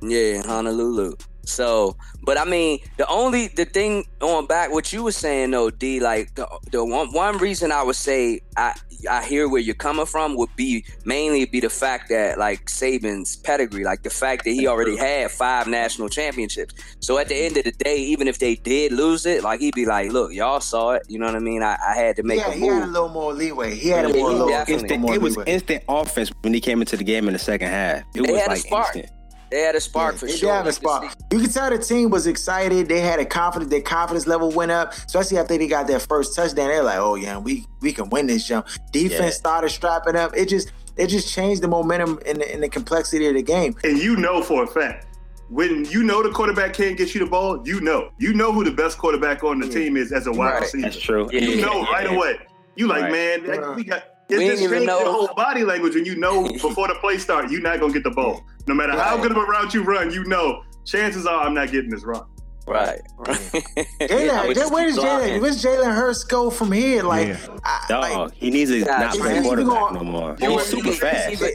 Yeah, 0.02 0.42
Honolulu. 0.46 1.16
So, 1.46 1.96
but 2.24 2.36
I 2.38 2.44
mean, 2.44 2.80
the 2.96 3.06
only 3.08 3.48
the 3.48 3.64
thing 3.64 4.04
on 4.20 4.46
back 4.46 4.72
what 4.72 4.92
you 4.92 5.02
were 5.04 5.12
saying 5.12 5.52
though, 5.52 5.70
D, 5.70 6.00
like 6.00 6.34
the 6.34 6.46
the 6.72 6.84
one 6.84 7.12
one 7.12 7.38
reason 7.38 7.70
I 7.72 7.82
would 7.82 7.96
say 7.96 8.40
I 8.56 8.74
I 9.08 9.24
hear 9.24 9.48
where 9.48 9.60
you're 9.60 9.74
coming 9.76 10.06
from 10.06 10.36
would 10.36 10.54
be 10.56 10.84
mainly 11.04 11.44
be 11.44 11.60
the 11.60 11.70
fact 11.70 12.08
that 12.08 12.38
like 12.38 12.66
Saban's 12.66 13.36
pedigree, 13.36 13.84
like 13.84 14.02
the 14.02 14.10
fact 14.10 14.44
that 14.44 14.50
he 14.50 14.66
already 14.66 14.96
had 14.96 15.30
five 15.30 15.68
national 15.68 16.08
championships. 16.08 16.74
So 17.00 17.18
at 17.18 17.28
the 17.28 17.36
end 17.36 17.56
of 17.58 17.64
the 17.64 17.72
day, 17.72 17.96
even 17.98 18.26
if 18.26 18.38
they 18.38 18.56
did 18.56 18.90
lose 18.92 19.24
it, 19.24 19.44
like 19.44 19.60
he'd 19.60 19.74
be 19.74 19.86
like, 19.86 20.10
look, 20.12 20.32
y'all 20.32 20.60
saw 20.60 20.92
it. 20.92 21.02
You 21.08 21.18
know 21.20 21.26
what 21.26 21.36
I 21.36 21.40
mean? 21.40 21.62
I, 21.62 21.76
I 21.86 21.94
had 21.94 22.16
to 22.16 22.22
make 22.24 22.40
yeah, 22.40 22.48
a 22.50 22.52
he 22.54 22.66
had 22.66 22.82
a 22.82 22.86
little 22.86 23.08
more 23.08 23.32
leeway. 23.32 23.74
He 23.76 23.88
had 23.90 24.04
a 24.06 24.08
Yeah, 24.08 24.14
more 24.16 24.28
he 24.30 24.34
little, 24.34 24.48
definitely- 24.48 24.74
Instant, 24.82 25.00
more 25.02 25.14
it 25.14 25.22
was 25.22 25.36
leeway. 25.36 25.52
instant 25.52 25.84
offense 25.88 26.32
when 26.42 26.52
he 26.54 26.60
came 26.60 26.80
into 26.80 26.96
the 26.96 27.04
game 27.04 27.28
in 27.28 27.34
the 27.34 27.38
second 27.38 27.68
half. 27.68 27.98
It 28.14 28.24
They 28.26 28.32
was 28.32 28.40
had 28.40 28.48
a 28.48 28.50
like 28.50 28.60
spark. 28.62 28.96
instant. 28.96 29.15
They 29.50 29.60
had 29.60 29.76
a 29.76 29.80
spark 29.80 30.14
Yeah, 30.14 30.18
for 30.18 30.26
they 30.26 30.32
sure. 30.36 30.50
did 30.50 30.56
have 30.56 30.66
a 30.66 30.68
You 30.68 30.72
could 30.72 30.74
spark. 30.82 31.14
You 31.32 31.40
could 31.40 31.52
tell 31.52 31.70
the 31.70 31.78
team 31.78 32.10
was 32.10 32.26
excited. 32.26 32.88
They 32.88 33.00
had 33.00 33.20
a 33.20 33.24
confidence. 33.24 33.70
Their 33.70 33.80
confidence 33.80 34.26
level 34.26 34.50
went 34.50 34.72
up, 34.72 34.92
especially 34.92 35.38
after 35.38 35.56
they 35.56 35.68
got 35.68 35.86
their 35.86 36.00
first 36.00 36.34
touchdown. 36.34 36.68
They're 36.68 36.82
like, 36.82 36.98
"Oh 36.98 37.14
yeah, 37.14 37.38
we 37.38 37.66
we 37.80 37.92
can 37.92 38.10
win 38.10 38.26
this 38.26 38.46
jump." 38.46 38.66
Defense 38.92 39.20
Yeah. 39.20 39.30
started 39.30 39.70
strapping 39.70 40.16
up. 40.16 40.36
It 40.36 40.48
just 40.48 40.72
it 40.96 41.06
just 41.08 41.32
changed 41.32 41.62
the 41.62 41.68
momentum 41.68 42.18
and 42.26 42.38
the, 42.40 42.52
and 42.52 42.62
the 42.62 42.68
complexity 42.68 43.26
of 43.28 43.34
the 43.34 43.42
game. 43.42 43.76
And 43.84 43.98
you 43.98 44.16
know 44.16 44.42
for 44.42 44.64
a 44.64 44.66
fact, 44.66 45.06
when 45.48 45.84
you 45.86 46.02
know 46.02 46.22
the 46.22 46.30
quarterback 46.30 46.72
can't 46.72 46.96
get 46.96 47.14
you 47.14 47.20
the 47.24 47.30
ball, 47.30 47.62
you 47.66 47.80
know. 47.80 48.10
You 48.18 48.32
know 48.34 48.50
who 48.52 48.64
the 48.64 48.70
best 48.72 48.98
quarterback 48.98 49.44
on 49.44 49.60
the 49.60 49.66
Yeah. 49.66 49.72
team 49.74 49.96
is 49.96 50.10
as 50.10 50.26
a 50.26 50.32
wide 50.32 50.54
Right. 50.54 50.62
receiver. 50.62 50.82
That's 50.82 50.98
true. 50.98 51.28
Yeah. 51.30 51.40
You 51.40 51.60
know 51.60 51.82
Yeah. 51.82 51.92
right 51.92 52.06
away. 52.10 52.38
You 52.74 52.88
like, 52.88 53.02
Right. 53.04 53.12
man, 53.12 53.46
like, 53.46 53.60
Yeah. 53.60 53.74
we 53.74 53.84
got 53.84 54.02
it 54.28 54.38
We 54.38 54.46
just 54.48 54.50
ain't 54.54 54.62
even 54.62 54.78
changed 54.78 54.86
know. 54.88 54.98
your 55.00 55.12
whole 55.12 55.30
body 55.36 55.62
language 55.62 55.94
and 55.94 56.04
you 56.06 56.16
know 56.16 56.42
before 56.52 56.88
the 56.88 56.94
play 56.96 57.16
start, 57.18 57.48
you're 57.50 57.60
not 57.60 57.78
gonna 57.78 57.92
get 57.92 58.02
the 58.02 58.10
ball. 58.10 58.42
No 58.66 58.74
matter 58.74 58.92
how 58.92 59.16
good 59.16 59.30
of 59.30 59.36
a 59.36 59.42
route 59.44 59.72
you 59.74 59.82
run, 59.84 60.10
you 60.12 60.24
know 60.24 60.62
chances 60.84 61.26
are 61.26 61.42
I'm 61.44 61.54
not 61.54 61.70
getting 61.70 61.90
this 61.90 62.04
run. 62.04 62.24
Right. 62.66 63.00
right. 63.16 63.36
Jalen, 64.00 64.28
I 64.30 64.46
would 64.48 64.56
just 64.56 64.72
where's 64.72 64.96
Jalen? 64.96 65.02
blocking. 65.18 65.40
Where's 65.40 65.62
Jalen 65.62 65.94
Hurts 65.94 66.24
go 66.24 66.50
from 66.50 66.72
here? 66.72 67.02
Like, 67.04 67.28
Yeah. 67.28 67.58
I, 67.64 67.84
Dog, 67.88 68.02
like 68.02 68.34
he 68.34 68.50
needs 68.50 68.70
to 68.72 68.80
Nah, 68.80 68.98
not 68.98 69.12
he's 69.12 69.20
play 69.22 69.40
quarterback 69.42 69.78
going- 69.78 69.94
no 69.94 70.02
more. 70.04 70.36
You 70.40 70.50
He's 70.58 70.66
super 70.66 70.88
you- 70.88 70.92
fast. 70.94 71.40
you- 71.40 71.48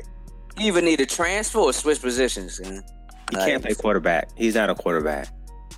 You 0.57 0.67
either 0.67 0.81
need 0.81 0.97
to 0.99 1.05
transfer 1.05 1.59
or 1.59 1.73
switch 1.73 2.01
positions. 2.01 2.61
Man. 2.61 2.81
He 3.31 3.35
Like, 3.37 3.47
can't 3.49 3.63
play 3.63 3.73
quarterback. 3.73 4.29
He's 4.35 4.55
not 4.55 4.69
a 4.69 4.75
quarterback. 4.75 5.27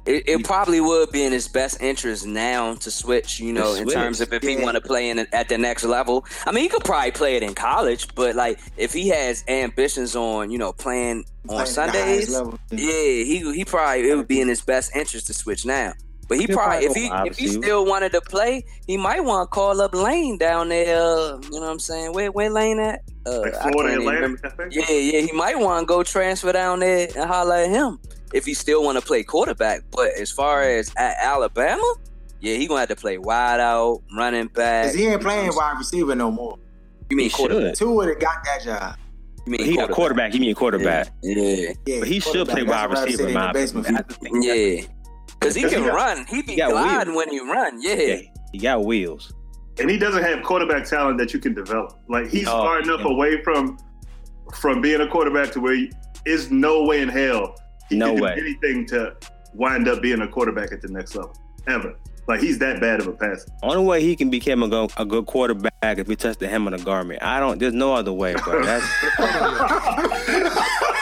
It, 0.05 0.27
it 0.27 0.43
probably 0.43 0.81
would 0.81 1.11
be 1.11 1.23
in 1.23 1.31
his 1.31 1.47
best 1.47 1.81
interest 1.81 2.25
now 2.25 2.75
to 2.75 2.91
switch. 2.91 3.39
You 3.39 3.53
know, 3.53 3.75
To 3.75 3.81
in 3.81 3.87
terms 3.87 4.19
of 4.19 4.33
if 4.33 4.43
he 4.43 4.57
want 4.57 4.75
to 4.75 4.81
play 4.81 5.09
in 5.09 5.19
at 5.19 5.47
the 5.49 5.57
next 5.57 5.85
level. 5.85 6.25
I 6.45 6.51
mean, 6.51 6.63
he 6.63 6.69
could 6.69 6.83
probably 6.83 7.11
play 7.11 7.35
it 7.37 7.43
in 7.43 7.53
college, 7.55 8.13
but 8.15 8.35
like 8.35 8.59
if 8.77 8.91
he 8.91 9.07
has 9.09 9.43
ambitions 9.47 10.15
on 10.15 10.51
you 10.51 10.57
know 10.57 10.73
playing 10.73 11.25
on 11.47 11.65
playing 11.65 11.77
at 11.77 11.93
the 11.93 11.99
highest 11.99 12.31
Sundays, 12.31 12.33
level. 12.35 12.59
yeah, 12.71 12.77
he 12.87 13.53
he 13.53 13.63
probably 13.65 14.09
it 14.09 14.15
would 14.15 14.27
be 14.27 14.41
in 14.41 14.47
his 14.49 14.61
best 14.61 14.95
interest 14.95 15.27
to 15.27 15.33
switch 15.33 15.65
now. 15.65 15.93
But 16.29 16.39
he 16.39 16.47
probably, 16.47 16.85
if 16.85 16.95
he 16.95 17.09
if 17.25 17.37
he 17.37 17.47
still 17.47 17.85
wanted 17.85 18.13
to 18.13 18.21
play, 18.21 18.65
he 18.87 18.97
might 18.97 19.23
want 19.23 19.49
to 19.49 19.53
call 19.53 19.81
up 19.81 19.93
Lane 19.93 20.37
down 20.37 20.69
there. 20.69 20.97
Uh, 20.97 21.37
you 21.43 21.51
know 21.51 21.61
what 21.61 21.71
I'm 21.71 21.79
saying? 21.79 22.13
Where 22.13 22.31
where 22.31 22.49
Lane 22.49 22.79
at? 22.79 23.01
Uh, 23.25 23.41
Like 23.41 23.53
Florida 23.61 23.97
can't. 23.97 24.01
Atlantic, 24.01 24.45
I 24.45 24.49
think. 24.49 24.73
Yeah, 24.73 24.89
yeah, 24.89 25.19
he 25.21 25.31
might 25.33 25.59
want 25.59 25.81
to 25.83 25.85
go 25.85 26.01
transfer 26.03 26.51
down 26.51 26.79
there 26.79 27.07
and 27.15 27.25
holler 27.25 27.55
at 27.55 27.69
him 27.69 27.99
if 28.33 28.45
he 28.45 28.53
still 28.53 28.83
want 28.83 28.97
to 28.99 29.05
play 29.05 29.23
quarterback. 29.23 29.81
But 29.91 30.09
as 30.19 30.31
far 30.31 30.63
as 30.63 30.91
at 30.97 31.15
Alabama, 31.21 31.95
yeah, 32.41 32.55
he 32.55 32.67
gonna 32.67 32.81
have 32.81 32.89
to 32.89 32.95
play 32.95 33.17
wide 33.17 33.59
out, 33.59 34.01
running 34.15 34.47
back. 34.47 34.85
Cause 34.87 34.95
he 34.95 35.05
ain't 35.05 35.21
playing 35.21 35.51
wide 35.55 35.77
receiver 35.77 36.15
no 36.15 36.31
more. 36.31 36.57
You 37.09 37.17
mean 37.17 37.29
He 37.29 37.35
quarterback? 37.35 37.69
should. 37.69 37.75
Two 37.85 37.93
would 37.93 38.09
have 38.09 38.19
got 38.19 38.43
that 38.43 38.63
job. 38.63 38.95
You 39.45 39.51
mean 39.51 39.65
He 39.65 39.75
got 39.75 39.91
quarterback. 39.91 40.33
He 40.33 40.39
mean 40.39 40.55
quarterback. 40.55 41.09
Yeah, 41.21 41.71
Yeah, 41.85 41.99
But 41.99 42.07
he 42.07 42.19
should 42.19 42.47
play 42.47 42.63
wide 42.63 42.89
That's 42.89 42.89
what 42.89 42.97
I 42.97 43.03
receiver. 43.03 43.23
in 43.23 43.27
in 43.29 43.33
my 43.33 43.51
the 44.01 44.15
opinion. 44.15 44.41
Yeah. 44.43 44.85
Because 45.39 45.55
he 45.55 45.61
Because 45.63 45.71
he 45.71 45.77
can 45.77 45.85
got- 45.87 45.93
run. 45.95 46.25
He 46.27 46.41
be 46.41 46.53
he 46.53 46.61
gliding 46.61 47.13
wheels. 47.13 47.25
when 47.27 47.29
he 47.29 47.39
run. 47.41 47.81
Yeah. 47.81 47.93
Yeah, 47.95 48.21
he 48.53 48.57
got 48.59 48.85
wheels. 48.85 49.33
And 49.79 49.89
he 49.89 49.97
doesn't 49.97 50.23
have 50.23 50.43
quarterback 50.43 50.85
talent 50.85 51.17
that 51.19 51.33
you 51.33 51.39
can 51.39 51.53
develop. 51.53 51.93
Like 52.07 52.29
he's 52.29 52.45
No. 52.45 52.51
far 52.51 52.79
enough 52.81 53.03
away 53.05 53.41
from 53.43 53.77
from 54.55 54.81
being 54.81 55.01
a 55.01 55.07
quarterback 55.07 55.51
to 55.53 55.59
where 55.59 55.77
there's 56.25 56.51
no 56.51 56.83
way 56.83 57.01
in 57.01 57.09
hell 57.09 57.55
he 57.93 57.99
No 57.99 58.07
can 58.07 58.15
do 58.17 58.23
way. 58.23 58.35
anything 58.37 58.85
to 58.87 59.15
wind 59.53 59.87
up 59.87 60.01
being 60.01 60.21
a 60.21 60.27
quarterback 60.27 60.71
at 60.71 60.81
the 60.81 60.87
next 60.89 61.15
level. 61.15 61.35
Ever. 61.67 61.95
Like 62.27 62.39
he's 62.39 62.57
that 62.59 62.79
bad 62.79 63.01
of 63.01 63.07
a 63.07 63.11
passer. 63.13 63.47
Only 63.63 63.83
way 63.83 64.01
he 64.01 64.15
can 64.15 64.29
become 64.29 64.63
a 64.63 64.67
go, 64.69 64.87
a 64.97 65.05
good 65.05 65.25
quarterback 65.25 65.73
if 65.83 66.07
he 66.07 66.15
touched 66.15 66.39
the 66.39 66.47
hem 66.47 66.67
of 66.67 66.77
the 66.77 66.83
garment. 66.85 67.21
I 67.21 67.39
don't. 67.39 67.59
There's 67.59 67.73
no 67.73 67.93
other 67.93 68.13
way, 68.13 68.33
bro. 68.35 68.63
That's 68.63 68.85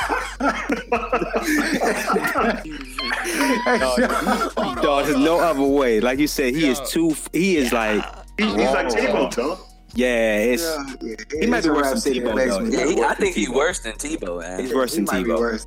dog. 4.82 5.06
There's 5.06 5.18
no 5.18 5.40
other 5.40 5.64
way. 5.64 6.00
Like 6.00 6.20
you 6.20 6.28
said, 6.28 6.54
he 6.56 6.68
is 6.70 6.80
too. 6.82 7.16
He 7.34 7.58
is 7.58 7.72
like. 7.74 8.04
He- 8.38 8.46
he's 8.46 8.56
like 8.56 8.88
Whoa. 8.90 8.96
Tebow, 8.96 9.36
dog. 9.36 9.60
Yeah, 9.94 10.38
it's. 10.38 10.64
Yeah, 10.64 10.86
yeah, 11.02 11.16
He 11.42 11.48
might 11.48 11.64
be 11.64 11.70
worse 11.70 11.90
than 11.90 11.98
city 12.00 12.20
in 12.20 12.26
Tebow, 12.26 12.72
Yeah, 12.72 12.86
he, 12.88 13.02
I 13.04 13.14
think 13.16 13.36
he's 13.36 13.50
worse 13.50 13.80
than 13.80 13.94
Tebow. 13.94 14.40
Man. 14.40 14.60
He's 14.62 14.74
worse 14.74 14.94
He 14.94 14.98
than 15.04 15.06
might 15.06 15.24
be 15.26 15.32
Tebow. 15.32 15.66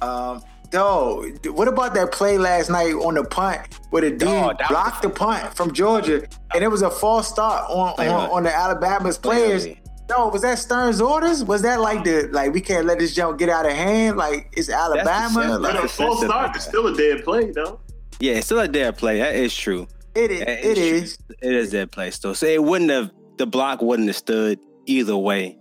Worse. 0.00 0.10
Um, 0.10 0.42
though, 0.70 1.24
what 1.52 1.68
about 1.68 1.94
that 1.94 2.12
play 2.12 2.38
last 2.38 2.70
night 2.70 2.94
on 2.94 3.14
the 3.14 3.24
punt 3.24 3.80
where 3.90 4.02
the 4.02 4.10
dude 4.10 4.20
Dog, 4.20 4.58
that 4.58 4.68
was 4.68 4.68
blocked 4.70 5.02
the 5.02 5.10
punt 5.10 5.54
from 5.54 5.72
Georgia 5.72 6.26
and 6.54 6.62
it 6.64 6.68
was 6.68 6.82
a 6.82 6.90
false 6.90 7.28
start 7.28 7.68
on 7.70 7.94
on, 7.98 8.30
on 8.30 8.42
the 8.44 8.54
Alabama's 8.54 9.18
players? 9.18 9.66
No, 10.08 10.26
was 10.26 10.42
that 10.42 10.58
Stern's 10.58 11.00
orders? 11.00 11.44
Was 11.44 11.62
that 11.62 11.80
like 11.80 12.02
the 12.02 12.28
like 12.32 12.52
we 12.52 12.60
can't 12.60 12.84
let 12.84 12.98
this 12.98 13.14
jump 13.14 13.38
get 13.38 13.48
out 13.48 13.64
of 13.64 13.72
hand? 13.72 14.16
Like 14.16 14.48
it's 14.56 14.68
Alabama. 14.68 15.28
deceptive. 15.28 15.60
Like, 15.60 15.72
But 15.72 15.78
a 15.78 15.82
That's 15.82 15.94
full 15.94 16.06
defensive 16.06 16.28
start 16.30 16.46
like 16.48 16.56
is 16.56 16.62
still 16.64 16.86
a 16.88 16.96
dead 16.96 17.24
play, 17.24 17.50
though. 17.52 17.80
Yeah, 18.18 18.32
it's 18.34 18.46
still 18.46 18.58
a 18.60 18.66
dead 18.68 18.96
play. 18.98 19.18
That 19.20 19.36
is 19.36 19.54
true. 19.56 19.86
it 20.16 20.30
is. 20.32 20.40
That 20.40 20.64
It 20.64 20.74
true. 20.74 20.84
is. 20.84 21.18
It 21.40 21.52
is 21.54 21.70
dead 21.70 21.92
play 21.92 22.10
still. 22.10 22.34
So 22.34 22.46
it 22.46 22.62
wouldn't 22.62 22.90
have. 22.90 23.12
The 23.38 23.46
block 23.46 23.82
wouldn't 23.82 24.08
have 24.08 24.16
stood 24.16 24.58
either 24.86 25.16
way. 25.16 25.56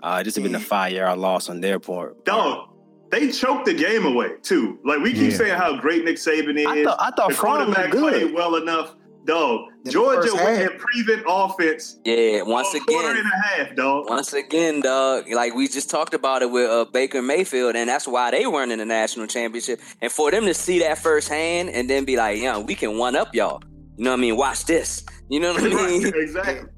Uh, 0.00 0.22
just 0.22 0.36
have 0.36 0.44
been 0.44 0.54
a 0.54 0.60
five 0.60 0.92
yard 0.92 1.18
loss 1.18 1.48
on 1.50 1.60
their 1.60 1.80
part. 1.80 2.24
Dog, 2.24 2.67
they 3.10 3.30
choked 3.30 3.66
the 3.66 3.74
game 3.74 4.04
away 4.06 4.30
too. 4.42 4.78
Like 4.84 5.00
we 5.00 5.12
keep 5.12 5.30
Yeah. 5.32 5.36
saying 5.38 5.54
how 5.58 5.76
great 5.80 6.04
Nick 6.04 6.16
Saban 6.16 6.58
is. 6.58 6.66
I 6.66 6.84
thought- 6.84 6.98
I 7.00 7.10
thought 7.16 7.28
the 7.30 7.34
Fromm 7.34 7.58
looked 7.70 7.74
quarterback 7.74 7.90
good. 7.92 8.12
played 8.12 8.34
well 8.34 8.56
enough. 8.56 8.94
Dog, 9.26 9.66
The 9.84 9.90
Georgia 9.90 10.22
first 10.22 10.34
went 10.36 10.58
half. 10.58 10.70
and 10.70 10.80
prevent 10.80 11.22
offense. 11.28 11.98
Yeah, 12.02 12.42
once 12.42 12.72
a 12.72 12.80
quarter 12.80 13.10
again. 13.10 13.24
and 13.24 13.26
a 13.32 13.46
half, 13.66 13.76
dog. 13.76 14.08
Once 14.08 14.32
again, 14.32 14.80
dog, 14.80 15.30
like 15.30 15.54
we 15.54 15.68
just 15.68 15.90
talked 15.90 16.14
about 16.14 16.40
it 16.40 16.50
with 16.50 16.70
uh, 16.70 16.86
Baker 16.86 17.20
Mayfield, 17.20 17.76
and 17.76 17.90
that's 17.90 18.08
why 18.08 18.30
they 18.30 18.46
weren't 18.46 18.72
in 18.72 18.78
the 18.78 18.86
national 18.86 19.26
championship. 19.26 19.80
And 20.00 20.10
for 20.10 20.30
them 20.30 20.46
to 20.46 20.54
see 20.54 20.78
that 20.78 20.96
firsthand 20.96 21.68
and 21.68 21.90
then 21.90 22.06
be 22.06 22.16
like, 22.16 22.40
"Yeah, 22.40 22.56
we 22.58 22.74
can 22.74 22.96
one 22.96 23.16
up 23.16 23.34
y'all." 23.34 23.60
You 23.98 24.04
know 24.04 24.12
what 24.12 24.16
I 24.18 24.20
mean? 24.20 24.36
Watch 24.36 24.64
this. 24.64 25.04
You 25.28 25.40
know 25.40 25.52
what 25.52 25.62
I 25.62 25.66
mean? 25.88 26.06
exactly. 26.14 26.70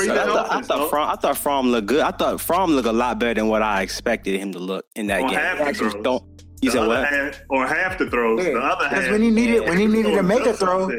So 0.00 0.06
Prevent 0.06 0.18
I 0.30 0.32
thought, 0.32 0.50
I 0.52 0.60
thought 0.62 0.78
dog. 0.78 0.90
Fromm, 0.90 1.10
I 1.10 1.16
thought 1.16 1.38
Fromm 1.38 1.68
looked 1.70 1.86
good. 1.88 2.00
I 2.00 2.10
thought 2.12 2.40
Fromm 2.40 2.70
looked 2.72 2.86
a 2.88 2.92
lot 2.92 3.18
better 3.18 3.34
than 3.34 3.48
what 3.48 3.62
I 3.62 3.82
expected 3.82 4.38
him 4.38 4.52
to 4.52 4.58
look 4.58 4.86
in 4.94 5.08
that 5.08 5.22
On 5.22 5.28
game. 5.30 5.38
half 5.38 5.58
the 5.58 5.74
throws. 5.74 5.94
don't. 6.02 6.24
You 6.60 6.70
said 6.70 6.80
other 6.82 6.88
what? 6.88 7.08
half, 7.08 7.40
or 7.50 7.66
half 7.66 7.98
the 7.98 8.08
throws. 8.10 8.44
Yeah, 8.44 8.52
The 8.52 8.58
other 8.60 8.88
because 8.88 9.04
half. 9.04 9.12
when 9.12 9.22
he 9.22 9.30
needed 9.30 9.62
when 9.68 9.78
he 9.78 9.86
needed 9.86 10.14
to 10.14 10.22
make 10.22 10.44
a 10.46 10.52
throw, 10.52 10.90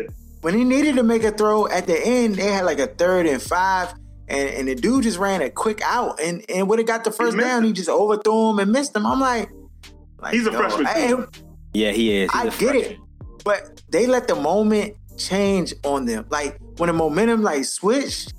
when 0.41 0.53
he 0.53 0.63
needed 0.63 0.95
to 0.95 1.03
make 1.03 1.23
a 1.23 1.31
throw 1.31 1.67
at 1.67 1.85
the 1.87 1.97
end, 2.05 2.35
they 2.35 2.47
had 2.51 2.65
like 2.65 2.79
a 2.79 2.87
third 2.87 3.25
and 3.25 3.41
five, 3.41 3.93
and, 4.27 4.49
and 4.49 4.67
the 4.67 4.75
dude 4.75 5.03
just 5.03 5.17
ran 5.17 5.41
a 5.41 5.49
quick 5.49 5.81
out 5.83 6.19
and, 6.21 6.43
and 6.49 6.67
would 6.69 6.79
have 6.79 6.87
got 6.87 7.03
the 7.05 7.11
first 7.11 7.35
missed 7.37 7.47
down. 7.47 7.63
it. 7.63 7.67
He 7.67 7.73
just 7.73 7.89
overthrew 7.89 8.51
him 8.51 8.59
and 8.59 8.71
missed 8.71 8.95
him. 8.95 9.05
I'm 9.05 9.19
like, 9.19 9.49
like 10.19 10.33
He's 10.33 10.45
a 10.47 10.51
yo, 10.51 10.57
freshman, 10.57 10.87
I. 10.87 11.25
Yeah, 11.73 11.91
he 11.91 12.17
is. 12.23 12.31
He's 12.31 12.41
I 12.41 12.45
a 12.47 12.57
get 12.57 12.75
it, 12.75 12.97
but 13.43 13.81
they 13.89 14.07
let 14.07 14.27
the 14.27 14.35
moment 14.35 14.95
change 15.17 15.73
on 15.83 16.05
them. 16.05 16.25
Like 16.29 16.57
when 16.77 16.87
the 16.87 16.93
momentum 16.93 17.43
like 17.43 17.65
switched, 17.65 18.33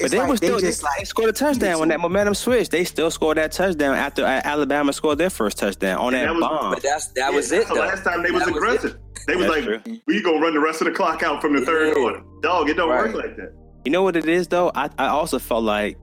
But 0.00 0.10
they 0.10 0.18
like 0.18 0.28
were 0.28 0.36
still 0.36 0.56
they 0.56 0.60
just 0.62 0.64
just 0.80 0.82
like 0.82 0.98
they 0.98 1.04
scored 1.04 1.28
a 1.30 1.32
touchdown 1.32 1.78
when 1.80 1.88
that 1.90 2.00
momentum 2.00 2.34
switched. 2.34 2.70
They 2.70 2.84
still 2.84 3.10
scored 3.10 3.36
that 3.36 3.52
touchdown 3.52 3.94
after 3.94 4.24
uh, 4.24 4.40
Alabama 4.44 4.92
scored 4.92 5.18
their 5.18 5.30
first 5.30 5.58
touchdown 5.58 5.98
on 5.98 6.12
that, 6.12 6.24
that 6.26 6.34
was- 6.34 6.40
bomb. 6.40 6.74
But 6.74 6.82
that's 6.82 7.06
that 7.08 7.30
Yeah, 7.30 7.36
was 7.36 7.52
it. 7.52 7.68
the 7.68 7.74
Though. 7.74 7.80
last 7.80 8.04
time 8.04 8.22
they 8.22 8.30
was 8.30 8.44
That 8.44 8.54
was 8.54 8.56
aggressive. 8.62 8.98
They 9.28 9.36
was 9.36 9.46
That's 9.46 9.66
like, 9.66 9.84
true. 9.84 9.98
we 10.06 10.20
gonna 10.22 10.40
run 10.40 10.54
the 10.54 10.60
rest 10.60 10.80
of 10.80 10.86
the 10.86 10.92
clock 10.92 11.22
out 11.22 11.40
from 11.40 11.54
the 11.54 11.64
third 11.64 11.94
quarter. 11.94 12.22
Dog, 12.42 12.68
it 12.68 12.74
don't 12.74 12.88
Right. 12.88 13.06
work 13.06 13.14
like 13.24 13.36
that. 13.36 13.52
You 13.84 13.92
know 13.92 14.02
what 14.02 14.16
it 14.16 14.28
is 14.28 14.48
though? 14.48 14.72
I, 14.74 14.90
I 14.98 15.06
also 15.08 15.38
felt 15.38 15.62
like 15.64 15.96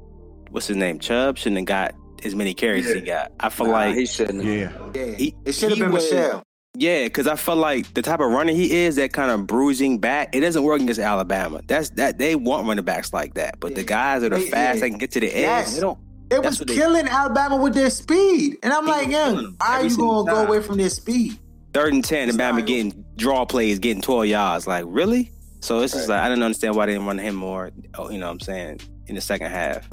what's 0.52 0.68
his 0.68 0.78
name? 0.78 1.00
Chubb 1.00 1.38
shouldn't 1.38 1.58
have 1.58 1.66
got 1.66 1.96
as 2.24 2.34
many 2.36 2.54
carries 2.54 2.88
as 2.88 2.96
he 2.96 3.02
got. 3.02 3.32
I 3.40 3.50
feel 3.50 3.68
Nah, 3.68 3.72
like 3.74 3.96
he 3.96 4.06
shouldn't. 4.06 4.44
have. 4.44 4.54
Yeah. 4.54 4.72
yeah, 5.06 5.16
He- 5.16 5.36
it 5.46 5.54
should 5.54 5.70
have 5.72 5.80
been 5.80 5.92
was- 5.92 6.10
Michel. 6.12 6.44
Yeah, 6.76 7.06
because 7.06 7.28
I 7.28 7.36
felt 7.36 7.58
like 7.58 7.94
the 7.96 8.02
type 8.02 8.20
of 8.20 8.32
runner 8.32 8.54
he 8.54 8.72
is, 8.86 8.96
that 8.98 9.12
kind 9.12 9.32
of 9.32 9.48
bruising 9.48 9.98
back, 9.98 10.36
it 10.36 10.42
doesn't 10.42 10.62
work 10.64 10.80
against 10.82 11.00
Alabama. 11.00 11.62
That's 11.66 11.90
that 11.92 12.20
they 12.20 12.36
want 12.36 12.68
running 12.68 12.86
backs 12.86 13.12
like 13.12 13.34
that. 13.34 13.60
But 13.60 13.76
the 13.76 13.84
guys 13.84 14.22
that 14.22 14.32
are 14.34 14.38
Yeah, 14.40 14.52
fast, 14.52 14.76
yeah. 14.78 14.82
they 14.82 14.90
can 14.92 15.00
get 15.00 15.12
to 15.12 15.20
the 15.20 15.28
edge. 15.28 15.42
Yes. 15.42 15.74
They 15.76 15.82
don't. 15.82 15.98
That's 16.30 16.46
was 16.46 16.60
what 16.60 16.68
they- 16.68 16.76
killing 16.76 17.08
Alabama 17.08 17.56
with 17.58 17.74
their 17.74 17.90
speed, 17.90 18.58
and 18.62 18.72
I'm 18.72 18.86
like, 18.86 19.08
young, 19.10 19.34
killing 19.36 19.58
every 19.68 19.90
you 19.90 19.98
gonna 19.98 20.32
go 20.32 20.46
away 20.46 20.62
from 20.62 20.78
their 20.78 20.92
speed? 20.92 21.40
Third 21.74 21.94
and 21.94 22.04
ten, 22.06 22.30
and 22.30 22.38
Bama 22.38 22.58
not- 22.60 22.68
getting 22.68 23.04
draw 23.16 23.46
plays, 23.46 23.80
getting 23.80 24.02
twelve 24.04 24.28
yards. 24.28 24.68
Like 24.68 24.86
really? 24.88 25.32
So 25.62 25.80
it's 25.80 25.94
just 25.94 26.08
like 26.08 26.22
I 26.22 26.30
didn't 26.30 26.44
understand 26.44 26.76
why 26.76 26.86
they 26.86 26.94
didn't 26.94 27.08
run 27.08 27.18
him 27.18 27.34
more. 27.36 27.72
oh, 27.98 28.12
You 28.12 28.20
know 28.20 28.28
what 28.28 28.34
I'm 28.34 28.40
saying 28.42 28.80
in 29.08 29.16
the 29.16 29.22
second 29.22 29.50
half. 29.52 29.90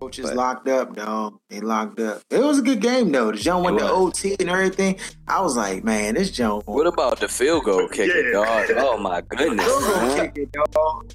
Coach 0.00 0.18
is 0.18 0.26
But- 0.26 0.36
locked 0.36 0.68
up, 0.68 0.94
dog. 0.94 1.38
They 1.48 1.60
locked 1.60 2.00
up. 2.00 2.20
It 2.30 2.38
was 2.42 2.58
a 2.58 2.62
good 2.62 2.80
game 2.80 3.10
though. 3.12 3.30
The 3.32 3.38
John 3.38 3.62
went 3.62 3.76
It 3.76 3.80
to. 3.80 3.90
OT 3.90 4.36
and 4.38 4.50
everything. 4.50 4.96
I 5.26 5.40
was 5.40 5.56
like, 5.56 5.84
man, 5.84 6.14
this 6.14 6.30
John. 6.30 6.60
What 6.66 6.86
about 6.86 7.20
the 7.20 7.28
field 7.28 7.64
goal 7.64 7.88
kicker, 7.88 8.20
Yeah. 8.32 8.32
dog? 8.32 8.70
Oh 8.76 8.98
my 8.98 9.22
goodness. 9.22 9.64
Field 9.66 9.82
goal 9.82 9.96
man. 9.96 10.32
kicker, 10.32 10.50
dog. 10.72 11.12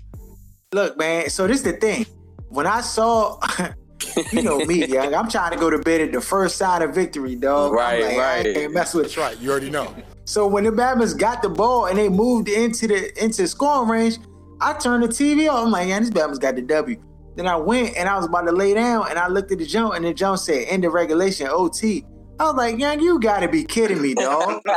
Look, 0.73 0.97
man. 0.97 1.29
So 1.29 1.47
this 1.47 1.57
is 1.57 1.63
the 1.63 1.73
thing. 1.73 2.05
When 2.49 2.65
I 2.65 2.81
saw, 2.81 3.39
you 4.31 4.41
know 4.41 4.59
me, 4.65 4.85
young, 4.87 5.13
I'm 5.13 5.29
trying 5.29 5.51
to 5.51 5.57
go 5.57 5.69
to 5.69 5.77
bed 5.79 6.01
at 6.01 6.11
the 6.11 6.21
first 6.21 6.57
sign 6.57 6.81
of 6.81 6.93
victory, 6.95 7.35
dog. 7.35 7.71
I'm 7.71 7.77
Right, 7.77 8.03
I 8.03 8.17
right. 8.43 8.53
can't 8.55 8.73
mess 8.73 8.93
with 8.93 9.05
That's 9.05 9.17
right. 9.17 9.37
You 9.39 9.51
already 9.51 9.69
know. 9.69 9.93
So 10.25 10.47
when 10.47 10.63
the 10.63 10.71
Bama's 10.71 11.13
got 11.13 11.41
the 11.41 11.49
ball 11.49 11.85
and 11.85 11.97
they 11.97 12.09
moved 12.09 12.47
into 12.49 12.87
the 12.87 13.23
into 13.23 13.47
scoring 13.47 13.89
range, 13.89 14.17
I 14.59 14.73
turned 14.73 15.03
the 15.03 15.07
TV 15.07 15.51
on. 15.51 15.65
I'm 15.67 15.71
like, 15.71 15.87
yeah, 15.89 15.99
this 15.99 16.09
Bama's 16.09 16.39
got 16.39 16.55
the 16.55 16.61
W. 16.61 16.97
Then 17.35 17.47
I 17.47 17.55
went 17.55 17.95
and 17.95 18.09
I 18.09 18.17
was 18.17 18.25
about 18.25 18.41
to 18.41 18.51
lay 18.51 18.73
down 18.73 19.07
and 19.09 19.17
I 19.17 19.27
looked 19.27 19.51
at 19.51 19.57
the 19.59 19.65
jump 19.65 19.93
and 19.95 20.03
the 20.05 20.13
jump 20.13 20.37
said 20.39 20.67
end 20.67 20.83
of 20.85 20.93
regulation 20.93 21.47
OT. 21.49 22.05
I 22.39 22.45
was 22.45 22.55
like, 22.55 22.77
young, 22.79 22.99
you 22.99 23.19
gotta 23.19 23.47
be 23.47 23.63
kidding 23.63 24.01
me, 24.01 24.13
dog. 24.15 24.61
so 24.65 24.73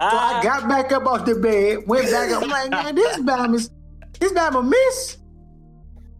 I 0.00 0.40
got 0.42 0.68
back 0.68 0.90
up 0.92 1.06
off 1.06 1.24
the 1.24 1.36
bed, 1.36 1.84
went 1.86 2.10
back 2.10 2.30
up. 2.30 2.42
I'm 2.42 2.48
like, 2.50 2.70
man, 2.70 2.94
this 2.94 3.16
Bama's 3.18 3.70
this 4.20 4.32
Bama 4.32 4.68
miss. 4.68 5.16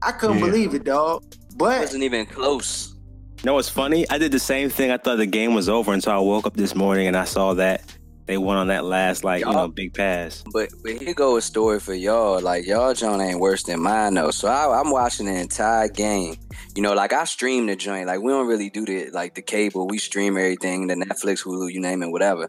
I 0.03 0.13
couldn't 0.13 0.39
Yeah. 0.39 0.45
believe 0.47 0.75
it, 0.75 0.85
dog. 0.85 1.25
It 1.33 1.39
But 1.57 1.81
wasn't 1.81 2.05
even 2.05 2.27
close. 2.27 2.95
You 3.39 3.47
know 3.47 3.55
what's 3.55 3.69
funny? 3.69 4.09
I 4.09 4.19
did 4.19 4.33
the 4.33 4.39
same 4.39 4.69
thing. 4.71 4.91
I 4.91 4.97
thought 4.97 5.17
the 5.19 5.27
game 5.27 5.55
was 5.55 5.69
over 5.69 5.93
until 5.93 6.13
I 6.13 6.19
woke 6.19 6.47
up 6.47 6.55
this 6.55 6.75
morning 6.75 7.07
and 7.09 7.17
I 7.17 7.25
saw 7.25 7.55
that 7.55 7.83
they 8.29 8.39
won 8.39 8.57
on 8.59 8.69
that 8.69 8.85
last 8.85 9.25
like 9.25 9.41
you 9.41 9.47
Y'all- 9.47 9.55
know 9.55 9.69
big 9.69 9.93
pass. 9.95 10.45
But 10.53 10.69
but 10.85 10.93
here 11.03 11.15
go 11.15 11.37
a 11.37 11.43
story 11.43 11.81
for 11.81 11.95
y'all. 11.95 12.41
Like 12.41 12.67
y'all 12.67 12.95
joint 12.95 13.21
ain't 13.23 13.41
worse 13.41 13.65
than 13.65 13.83
mine 13.83 14.15
though. 14.15 14.31
So 14.31 14.47
I, 14.47 14.79
I'm 14.79 14.91
watching 14.91 15.27
the 15.27 15.35
entire 15.35 15.89
game. 15.89 16.37
You 16.77 16.83
know, 16.83 16.93
like 16.95 17.13
I 17.13 17.25
stream 17.25 17.67
the 17.67 17.75
joint. 17.75 18.07
Like 18.07 18.21
we 18.21 18.31
don't 18.31 18.47
really 18.47 18.71
do 18.71 18.85
the 18.85 19.11
like 19.11 19.35
the 19.35 19.43
cable. 19.43 19.89
We 19.89 19.99
stream 19.99 20.37
everything, 20.37 20.87
the 20.87 20.95
Netflix, 20.95 21.43
Hulu, 21.45 21.73
you 21.73 21.81
name 21.81 22.03
it, 22.05 22.11
whatever. 22.13 22.49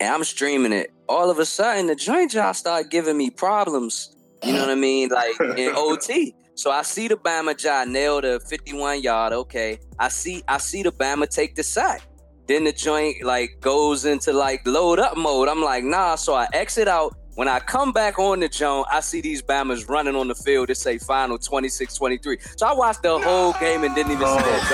And 0.00 0.12
I'm 0.14 0.24
streaming 0.24 0.72
it. 0.72 0.92
All 1.08 1.30
of 1.30 1.38
a 1.38 1.44
sudden, 1.44 1.86
the 1.88 1.94
joint 1.94 2.30
job 2.32 2.56
start 2.56 2.90
giving 2.90 3.16
me 3.16 3.30
problems. 3.30 4.16
You 4.44 4.52
know 4.54 4.60
what 4.60 4.70
I 4.70 4.74
mean? 4.76 5.08
Like 5.10 5.38
in 5.56 5.72
OT. 5.76 6.34
So 6.54 6.70
I 6.72 6.82
see 6.82 7.06
the 7.06 7.16
Bama 7.16 7.56
job 7.56 7.86
nail 7.88 8.20
the 8.20 8.40
51 8.48 9.02
yard. 9.02 9.32
Okay. 9.32 9.78
I 9.98 10.08
see 10.08 10.42
I 10.48 10.58
see 10.58 10.82
the 10.82 10.90
Bama 10.92 11.28
take 11.28 11.54
the 11.54 11.62
sack. 11.62 12.02
Then 12.48 12.64
the 12.64 12.72
joint 12.72 13.22
like 13.22 13.60
goes 13.60 14.06
into 14.06 14.32
like 14.32 14.66
load 14.66 14.98
up 14.98 15.16
mode. 15.16 15.48
I'm 15.48 15.62
like, 15.62 15.84
nah. 15.84 16.14
So 16.16 16.34
I 16.34 16.48
exit 16.52 16.88
out. 16.88 17.14
When 17.34 17.46
I 17.46 17.60
come 17.60 17.92
back 17.92 18.18
on 18.18 18.40
the 18.40 18.48
joint, 18.48 18.88
I 18.90 18.98
see 18.98 19.20
these 19.20 19.42
Bammers 19.42 19.88
running 19.88 20.16
on 20.16 20.26
the 20.26 20.34
field. 20.34 20.70
It 20.70 20.76
say 20.76 20.98
final 20.98 21.38
26-23. 21.38 22.58
So 22.58 22.66
I 22.66 22.72
watched 22.72 23.02
the 23.02 23.16
whole 23.20 23.52
game 23.60 23.84
and 23.84 23.94
didn't 23.94 24.10
even 24.10 24.26
see 24.26 24.34
that 24.34 24.64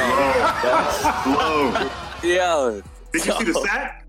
joint. 2.23 2.33
Yo. 2.35 2.81
Did 3.13 3.27
you 3.27 3.33
see 3.33 3.45
the 3.45 3.55
sack? 3.67 4.07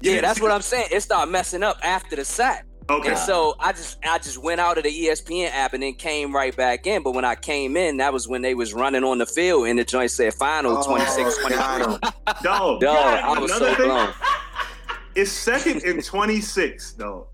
Yeah, 0.00 0.20
that's 0.20 0.40
what 0.40 0.50
I'm 0.50 0.60
saying. 0.60 0.88
It 0.92 1.00
started 1.00 1.32
messing 1.32 1.62
up 1.62 1.78
after 1.82 2.14
the 2.16 2.26
sack. 2.26 2.66
Okay. 2.90 3.10
And 3.10 3.18
so 3.18 3.54
I 3.60 3.72
just 3.72 3.98
I 4.04 4.16
just 4.18 4.38
went 4.38 4.60
out 4.60 4.78
of 4.78 4.84
the 4.84 4.90
ESPN 4.90 5.50
app 5.52 5.74
and 5.74 5.82
then 5.82 5.92
came 5.94 6.34
right 6.34 6.56
back 6.56 6.86
in. 6.86 7.02
But 7.02 7.12
when 7.12 7.24
I 7.24 7.34
came 7.34 7.76
in, 7.76 7.98
that 7.98 8.12
was 8.14 8.26
when 8.26 8.40
they 8.40 8.54
was 8.54 8.72
running 8.72 9.04
on 9.04 9.18
the 9.18 9.26
field 9.26 9.66
and 9.66 9.78
the 9.78 9.84
joint 9.84 10.10
said 10.10 10.32
final 10.34 10.78
Oh, 10.78 10.82
26 10.84 11.36
23. 11.38 11.56
got 11.58 11.80
him. 12.02 12.12
Dog. 12.42 12.80
Dog, 12.80 12.96
I 13.22 13.38
was 13.38 13.52
so 13.52 13.74
thing, 13.74 13.86
blown. 13.86 14.12
It's 15.14 15.30
second 15.32 15.82
and 15.84 16.02
26, 16.02 16.92
dog. 16.92 17.26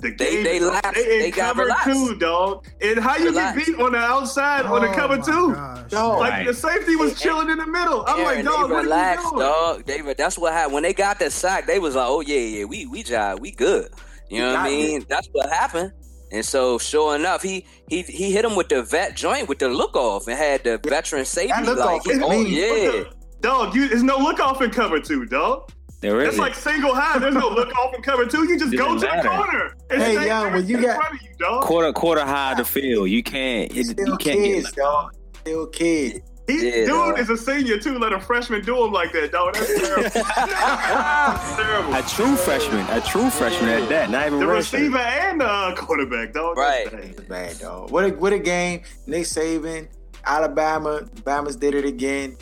The 0.00 0.10
They- 0.10 0.14
game, 0.16 0.44
they 0.44 0.60
lapsed. 0.60 0.94
They, 0.94 1.14
in 1.14 1.18
They 1.20 1.30
got 1.30 1.48
cover 1.54 1.62
relaxed. 1.62 1.86
two, 1.86 2.14
dog. 2.18 2.66
And 2.82 2.98
how 2.98 3.16
you 3.16 3.26
Relaxed. 3.26 3.58
get 3.58 3.66
beat 3.76 3.82
on 3.82 3.92
the 3.92 3.98
outside 3.98 4.66
on 4.66 4.82
the 4.82 4.90
Oh, 4.90 4.94
cover 4.94 5.16
two? 5.18 5.54
gosh. 5.54 5.90
Dog. 5.90 6.18
Like 6.20 6.32
Right. 6.32 6.46
the 6.46 6.52
safety 6.54 6.96
was 6.96 7.18
chilling 7.20 7.48
in 7.48 7.58
the 7.58 7.66
middle. 7.66 8.04
I'm 8.06 8.22
like, 8.22 8.34
Aaron, 8.34 8.44
dog, 8.46 8.68
they 8.68 8.74
what 8.74 8.84
relaxed, 8.84 9.26
are 9.26 9.30
you 9.30 9.30
doing? 9.38 9.46
dog. 9.52 9.84
They 9.86 10.02
re- 10.02 10.14
that's 10.18 10.36
what 10.36 10.52
happened 10.52 10.74
when 10.74 10.82
they 10.82 10.92
got 10.92 11.18
the 11.20 11.30
sack. 11.30 11.66
They 11.66 11.78
was 11.78 11.94
like, 11.94 12.06
"Oh 12.08 12.20
yeah, 12.20 12.38
yeah, 12.40 12.64
we 12.64 12.86
we 12.86 13.04
jive, 13.04 13.40
we 13.40 13.52
good." 13.52 13.90
You 14.30 14.40
know 14.40 14.48
what 14.48 14.56
I 14.56 14.62
got 14.64 14.70
mean? 14.70 15.06
That's 15.08 15.28
what 15.32 15.48
happened. 15.50 15.92
And 16.32 16.44
so, 16.44 16.78
sure 16.78 17.14
enough, 17.14 17.42
he 17.42 17.64
he 17.88 18.02
he 18.02 18.32
hit 18.32 18.44
him 18.44 18.56
with 18.56 18.68
the 18.68 18.82
vet 18.82 19.16
joint 19.16 19.48
with 19.48 19.58
the 19.60 19.68
look 19.68 19.94
off 19.96 20.26
and 20.26 20.36
had 20.36 20.64
the 20.64 20.78
veteran 20.78 21.24
safety. 21.24 21.52
That 21.52 21.64
look 21.64 21.78
like, 21.78 22.00
off 22.00 22.10
is 22.10 22.20
oh 22.22 22.28
mean. 22.30 22.46
yeah, 22.48 23.04
Dog, 23.40 23.74
you 23.76 23.86
there's 23.88 24.02
no 24.02 24.18
look 24.18 24.40
off 24.40 24.60
in 24.60 24.70
cover 24.70 24.98
two, 24.98 25.24
dog. 25.26 25.70
There 26.00 26.18
That's 26.22 26.34
is 26.34 26.38
like 26.40 26.54
single 26.54 26.94
high. 26.94 27.18
There's 27.18 27.34
no 27.34 27.48
look 27.48 27.72
off 27.78 27.94
in 27.94 28.02
cover 28.02 28.26
two. 28.26 28.44
You 28.48 28.58
just 28.58 28.76
go 28.76 28.94
to 28.98 29.00
Doesn't 29.06 29.22
the 29.22 29.28
corner. 29.28 29.74
and 29.90 30.02
Hey, 30.02 30.14
stay 30.16 30.26
young, 30.26 30.52
when 30.52 30.66
you 30.66 30.80
got- 30.82 31.12
you, 31.12 31.60
quarter 31.62 31.92
quarter 31.92 32.24
high 32.24 32.54
the 32.54 32.64
field. 32.64 33.08
You 33.08 33.22
can't. 33.22 33.74
It, 33.74 33.86
Still 33.86 34.06
you 34.08 34.16
can't 34.16 34.38
kids, 34.40 34.66
get. 34.72 34.76
dog. 34.76 35.10
Still 35.40 35.66
kids. 35.68 36.20
He, 36.46 36.64
Yeah, 36.66 36.74
dude 36.84 36.88
dog. 36.88 37.18
is 37.18 37.28
a 37.30 37.36
senior 37.36 37.78
too. 37.78 37.98
Let 37.98 38.12
a 38.12 38.20
freshman 38.20 38.64
do 38.64 38.84
him 38.84 38.92
like 38.92 39.12
that, 39.12 39.32
dog. 39.32 39.54
That's 39.54 39.80
terrible. 39.80 40.02
That's 40.14 41.56
terrible. 41.56 41.94
A 41.94 42.02
true 42.02 42.36
freshman, 42.36 42.86
a 42.90 43.00
true 43.00 43.30
freshman 43.30 43.70
at 43.70 43.88
that, 43.88 44.10
not 44.10 44.26
even 44.28 44.38
The 44.38 44.46
redshirt. 44.46 44.56
receiver 44.56 44.98
and 44.98 45.40
the 45.40 45.46
uh, 45.46 45.74
quarterback, 45.74 46.32
dog. 46.32 46.56
Right. 46.56 46.88
That's 46.90 47.06
bad. 47.20 47.28
Bad, 47.28 47.58
dog. 47.58 47.90
What 47.90 48.04
a 48.04 48.08
what 48.10 48.32
a 48.32 48.38
game. 48.38 48.82
Nick 49.06 49.24
Saban, 49.24 49.88
Alabama, 50.24 51.02
Bama's 51.22 51.56
did 51.56 51.74
it 51.74 51.84
again. 51.84 52.36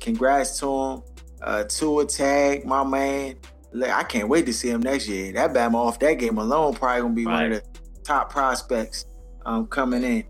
Congrats 0.00 0.58
to 0.60 0.66
him. 0.66 1.02
Uh, 1.42 1.64
Tua 1.64 2.04
tag, 2.06 2.64
my 2.66 2.82
man. 2.84 3.36
Look, 3.72 3.90
I 3.90 4.02
can't 4.02 4.28
wait 4.28 4.46
to 4.46 4.52
see 4.52 4.70
him 4.70 4.80
next 4.80 5.08
year. 5.08 5.32
That 5.32 5.52
Bama 5.52 5.74
off 5.74 5.98
that 6.00 6.14
game 6.14 6.38
alone 6.38 6.74
probably 6.74 7.02
gonna 7.02 7.14
be 7.14 7.26
one 7.26 7.52
of 7.52 7.62
the 7.62 7.78
top 8.02 8.30
prospects 8.32 9.04
um, 9.44 9.66
coming 9.66 10.02
in. 10.02 10.24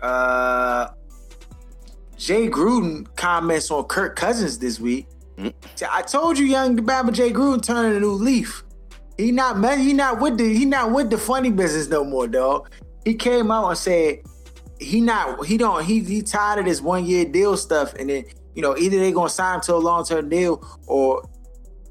Uh, 0.00 0.88
Jay 2.22 2.48
Gruden 2.48 3.04
comments 3.16 3.68
on 3.72 3.82
Kirk 3.84 4.14
Cousins 4.14 4.56
this 4.56 4.78
week. 4.78 5.08
Mm. 5.38 5.52
I 5.90 6.02
told 6.02 6.38
you, 6.38 6.46
young 6.46 6.76
Bama 6.76 7.12
Jay 7.12 7.32
Gruden 7.32 7.60
turning 7.60 7.96
a 7.96 8.00
new 8.00 8.12
leaf. 8.12 8.62
He 9.18 9.32
not 9.32 9.58
man, 9.58 9.80
he 9.80 9.92
not 9.92 10.20
with 10.20 10.38
the 10.38 10.54
he 10.54 10.64
not 10.64 10.92
with 10.92 11.10
the 11.10 11.18
funny 11.18 11.50
business 11.50 11.88
no 11.88 12.04
more, 12.04 12.28
dog. 12.28 12.70
He 13.04 13.14
came 13.14 13.50
out 13.50 13.68
and 13.68 13.76
said 13.76 14.18
he 14.78 15.00
not 15.00 15.44
he 15.46 15.56
don't 15.56 15.84
he 15.84 15.98
he 15.98 16.22
tired 16.22 16.60
of 16.60 16.66
this 16.66 16.80
one 16.80 17.04
year 17.06 17.24
deal 17.24 17.56
stuff, 17.56 17.92
and 17.94 18.08
then 18.08 18.24
you 18.54 18.62
know 18.62 18.76
either 18.76 19.00
they 19.00 19.10
gonna 19.10 19.28
sign 19.28 19.56
him 19.56 19.60
to 19.62 19.74
a 19.74 19.76
long 19.76 20.04
term 20.04 20.28
deal 20.28 20.64
or 20.86 21.28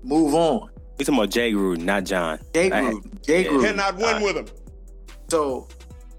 move 0.01 0.33
on. 0.33 0.69
We 0.97 1.03
talking 1.03 1.19
about 1.19 1.31
Jay 1.31 1.51
Gruden, 1.51 1.79
not 1.79 2.05
John. 2.05 2.39
Jay 2.53 2.69
Gruden, 2.69 3.21
Jay 3.21 3.43
yeah. 3.43 3.49
Gruden. 3.49 3.65
Cannot 3.65 3.97
win 3.97 4.23
with 4.23 4.37
him. 4.37 4.45
So, 5.29 5.67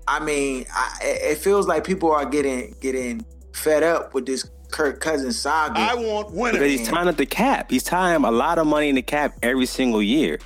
I 0.07 0.21
mean, 0.21 0.67
I, 0.71 0.99
it 1.03 1.39
feels 1.39 1.67
like 1.67 1.85
people 1.85 2.13
are 2.13 2.27
getting 2.27 2.75
getting 2.81 3.25
fed 3.55 3.83
up 3.83 4.15
with 4.15 4.27
this 4.27 4.49
Kirk 4.71 5.01
Cousins 5.01 5.39
saga. 5.39 5.79
I 5.81 5.95
want 5.95 6.29
Because 6.29 6.53
winners. 6.53 6.71
he's 6.71 6.89
tying 6.89 7.09
up 7.09 7.17
the 7.17 7.27
cap. 7.27 7.71
He's 7.71 7.83
tying 7.83 8.25
a 8.25 8.31
lot 8.31 8.59
of 8.59 8.67
money 8.67 8.89
in 8.89 8.95
the 8.95 9.03
cap 9.03 9.35
every 9.43 9.67
single 9.67 10.03
year. 10.03 10.39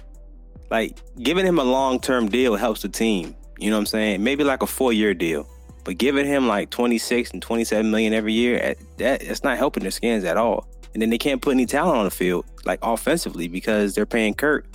Like 0.70 0.98
giving 1.22 1.46
him 1.46 1.58
a 1.58 1.64
long 1.64 2.00
term 2.00 2.28
deal 2.28 2.56
helps 2.56 2.82
the 2.82 2.88
team. 2.88 3.36
You 3.58 3.70
know 3.70 3.76
what 3.76 3.80
I'm 3.82 3.86
saying? 3.86 4.22
Maybe 4.24 4.42
like 4.44 4.62
a 4.62 4.66
four 4.66 4.92
year 4.92 5.14
deal. 5.14 5.48
But 5.84 5.98
giving 5.98 6.26
him 6.26 6.48
like 6.48 6.70
26 6.70 7.30
and 7.30 7.40
27 7.40 7.88
million 7.88 8.12
every 8.12 8.32
year, 8.32 8.58
eh, 8.60 8.74
that 8.98 9.22
it's 9.22 9.44
not 9.44 9.56
helping 9.56 9.84
the 9.84 9.92
skins 9.92 10.24
at 10.24 10.36
all. 10.36 10.66
And 10.92 11.00
then 11.00 11.10
they 11.10 11.18
can't 11.18 11.40
put 11.40 11.52
any 11.52 11.66
talent 11.66 11.98
on 11.98 12.04
the 12.04 12.10
field, 12.10 12.44
like 12.64 12.80
offensively, 12.82 13.46
because 13.46 13.94
they're 13.94 14.06
paying 14.06 14.34
Kirk, 14.34 14.66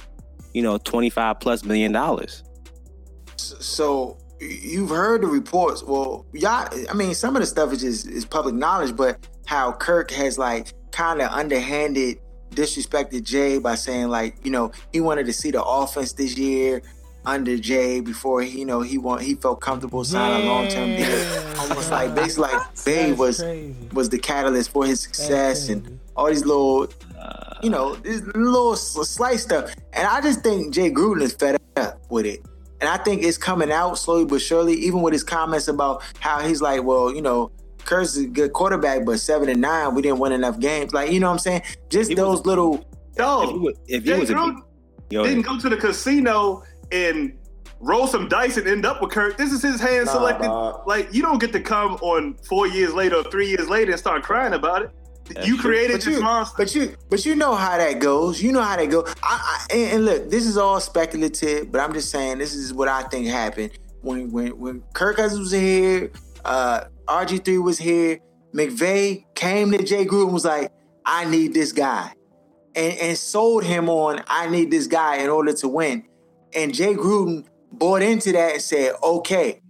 you 0.53 0.61
know, 0.61 0.77
25 0.77 1.39
plus 1.41 1.65
million 1.65 1.91
dollars. 1.91 2.43
so 3.35 4.17
you've 4.41 4.89
heard 4.89 5.21
the 5.21 5.27
reports. 5.27 5.83
Well, 5.83 6.25
y'all, 6.33 6.67
I 6.89 6.93
mean, 6.93 7.13
some 7.13 7.35
of 7.35 7.41
the 7.41 7.45
stuff 7.45 7.71
is 7.73 7.81
just 7.81 8.07
is 8.07 8.25
public 8.25 8.55
knowledge, 8.55 8.95
but 8.95 9.27
how 9.45 9.71
Kirk 9.73 10.11
has 10.11 10.37
like 10.37 10.73
kind 10.91 11.21
of 11.21 11.31
underhanded 11.31 12.19
disrespected 12.51 13.23
Jay 13.23 13.59
by 13.59 13.75
saying 13.75 14.09
like, 14.09 14.35
you 14.43 14.51
know, 14.51 14.71
he 14.91 14.99
wanted 14.99 15.25
to 15.27 15.33
see 15.33 15.51
the 15.51 15.63
offense 15.63 16.13
this 16.13 16.37
year. 16.37 16.81
under 17.23 17.55
Jay 17.55 18.01
before 18.01 18.41
he, 18.41 18.59
you 18.59 18.65
know, 18.65 18.81
he 18.81 18.97
want 18.97 19.21
he 19.21 19.35
felt 19.35 19.61
comfortable 19.61 20.03
signing 20.03 20.47
a 20.47 20.51
long 20.51 20.67
term 20.67 20.89
deal. 20.95 21.59
Almost 21.59 21.91
like 21.91 22.15
basically 22.15 22.51
like 22.51 22.83
Bay 22.83 23.13
was 23.13 23.37
crazy. 23.43 23.75
was 23.93 24.09
the 24.09 24.17
catalyst 24.17 24.71
for 24.71 24.85
his 24.87 25.01
success 25.01 25.69
and 25.69 25.99
all 26.15 26.27
these 26.27 26.45
little, 26.45 26.87
you 27.61 27.69
know, 27.69 27.95
this 27.97 28.21
little 28.35 28.73
s- 28.73 28.97
slight 29.07 29.39
stuff. 29.39 29.73
And 29.93 30.07
I 30.07 30.19
just 30.21 30.41
think 30.41 30.73
Jay 30.73 30.89
Gruden 30.89 31.21
is 31.21 31.33
fed 31.33 31.57
up 31.77 31.99
with 32.09 32.25
it. 32.25 32.43
And 32.81 32.89
I 32.89 32.97
think 32.97 33.23
it's 33.23 33.37
coming 33.37 33.71
out 33.71 33.97
slowly 33.97 34.25
but 34.25 34.41
surely, 34.41 34.73
even 34.73 35.01
with 35.01 35.13
his 35.13 35.23
comments 35.23 35.67
about 35.67 36.03
how 36.19 36.39
he's 36.39 36.61
like, 36.61 36.83
well, 36.83 37.13
you 37.13 37.21
know, 37.21 37.51
Kurt's 37.85 38.17
a 38.17 38.25
good 38.25 38.53
quarterback, 38.53 39.05
but 39.05 39.19
seven 39.19 39.49
and 39.49 39.61
nine, 39.61 39.93
we 39.95 40.01
didn't 40.01 40.19
win 40.19 40.31
enough 40.31 40.59
games. 40.59 40.93
Like, 40.93 41.11
you 41.11 41.19
know 41.19 41.27
what 41.27 41.33
I'm 41.33 41.39
saying? 41.39 41.61
Just 41.89 42.09
He 42.09 42.15
was- 42.15 42.23
those 42.39 42.45
little 42.45 42.75
If 42.75 42.81
you 42.83 43.23
Dog, 43.23 43.61
was, 43.61 43.75
if 43.87 44.05
you 44.05 44.13
Jay 44.13 44.19
was 44.19 44.29
a 44.29 44.33
Gruden 44.33 44.61
yo, 45.11 45.23
didn't 45.23 45.43
go 45.43 45.59
to 45.59 45.69
the 45.69 45.77
casino 45.77 46.63
and 46.91 47.37
roll 47.79 48.07
some 48.07 48.27
dice 48.29 48.57
and 48.57 48.67
end 48.67 48.85
up 48.85 49.01
with 49.01 49.11
Kurt. 49.11 49.37
This 49.37 49.51
is 49.51 49.61
his 49.61 49.79
hand 49.79 50.05
Nah, 50.05 50.11
selected. 50.13 50.49
Like 50.87 51.13
you 51.13 51.21
don't 51.21 51.39
get 51.39 51.51
to 51.53 51.59
come 51.59 51.95
on 51.95 52.35
four 52.47 52.67
years 52.67 52.93
later 52.93 53.17
or 53.17 53.23
three 53.25 53.47
years 53.47 53.67
later 53.69 53.91
and 53.91 53.99
start 53.99 54.23
crying 54.23 54.53
about 54.53 54.83
it. 54.83 54.91
You 55.39 55.57
true. 55.57 55.71
created 55.71 55.93
But 55.93 56.01
this 56.01 56.15
you, 56.15 56.21
monster. 56.21 56.55
but 56.57 56.75
you, 56.75 56.95
but 57.09 57.25
you 57.25 57.35
know 57.35 57.55
how 57.55 57.77
that 57.77 57.99
goes. 57.99 58.41
You 58.41 58.51
know 58.51 58.61
how 58.61 58.77
that 58.77 58.89
goes. 58.89 59.13
I, 59.23 59.65
I, 59.69 59.73
and, 59.75 59.91
and 59.95 60.05
look, 60.05 60.29
this 60.29 60.45
is 60.45 60.57
all 60.57 60.79
speculative, 60.79 61.71
but 61.71 61.81
I'm 61.81 61.93
just 61.93 62.09
saying 62.11 62.37
this 62.39 62.53
is 62.53 62.73
what 62.73 62.87
I 62.87 63.03
think 63.03 63.27
happened 63.27 63.71
when 64.01 64.31
when 64.31 64.57
when 64.59 64.83
Kirk 64.93 65.17
Cousins 65.17 65.39
was 65.39 65.51
here, 65.51 66.11
uh, 66.45 66.85
RG3 67.07 67.61
was 67.63 67.77
here. 67.77 68.19
McVay 68.53 69.25
came 69.35 69.71
to 69.71 69.83
Jay 69.83 70.05
Gruden 70.05 70.25
and 70.25 70.33
was 70.33 70.45
like, 70.45 70.71
"I 71.05 71.25
need 71.25 71.53
this 71.53 71.71
guy," 71.71 72.13
and 72.75 72.93
and 72.99 73.17
sold 73.17 73.63
him 73.63 73.89
on, 73.89 74.23
"I 74.27 74.49
need 74.49 74.71
this 74.71 74.87
guy 74.87 75.17
in 75.17 75.29
order 75.29 75.53
to 75.53 75.67
win." 75.67 76.03
And 76.53 76.73
Jay 76.73 76.93
Gruden 76.95 77.45
bought 77.71 78.01
into 78.01 78.31
that 78.33 78.53
and 78.53 78.61
said, 78.61 78.93
"Okay." 79.03 79.61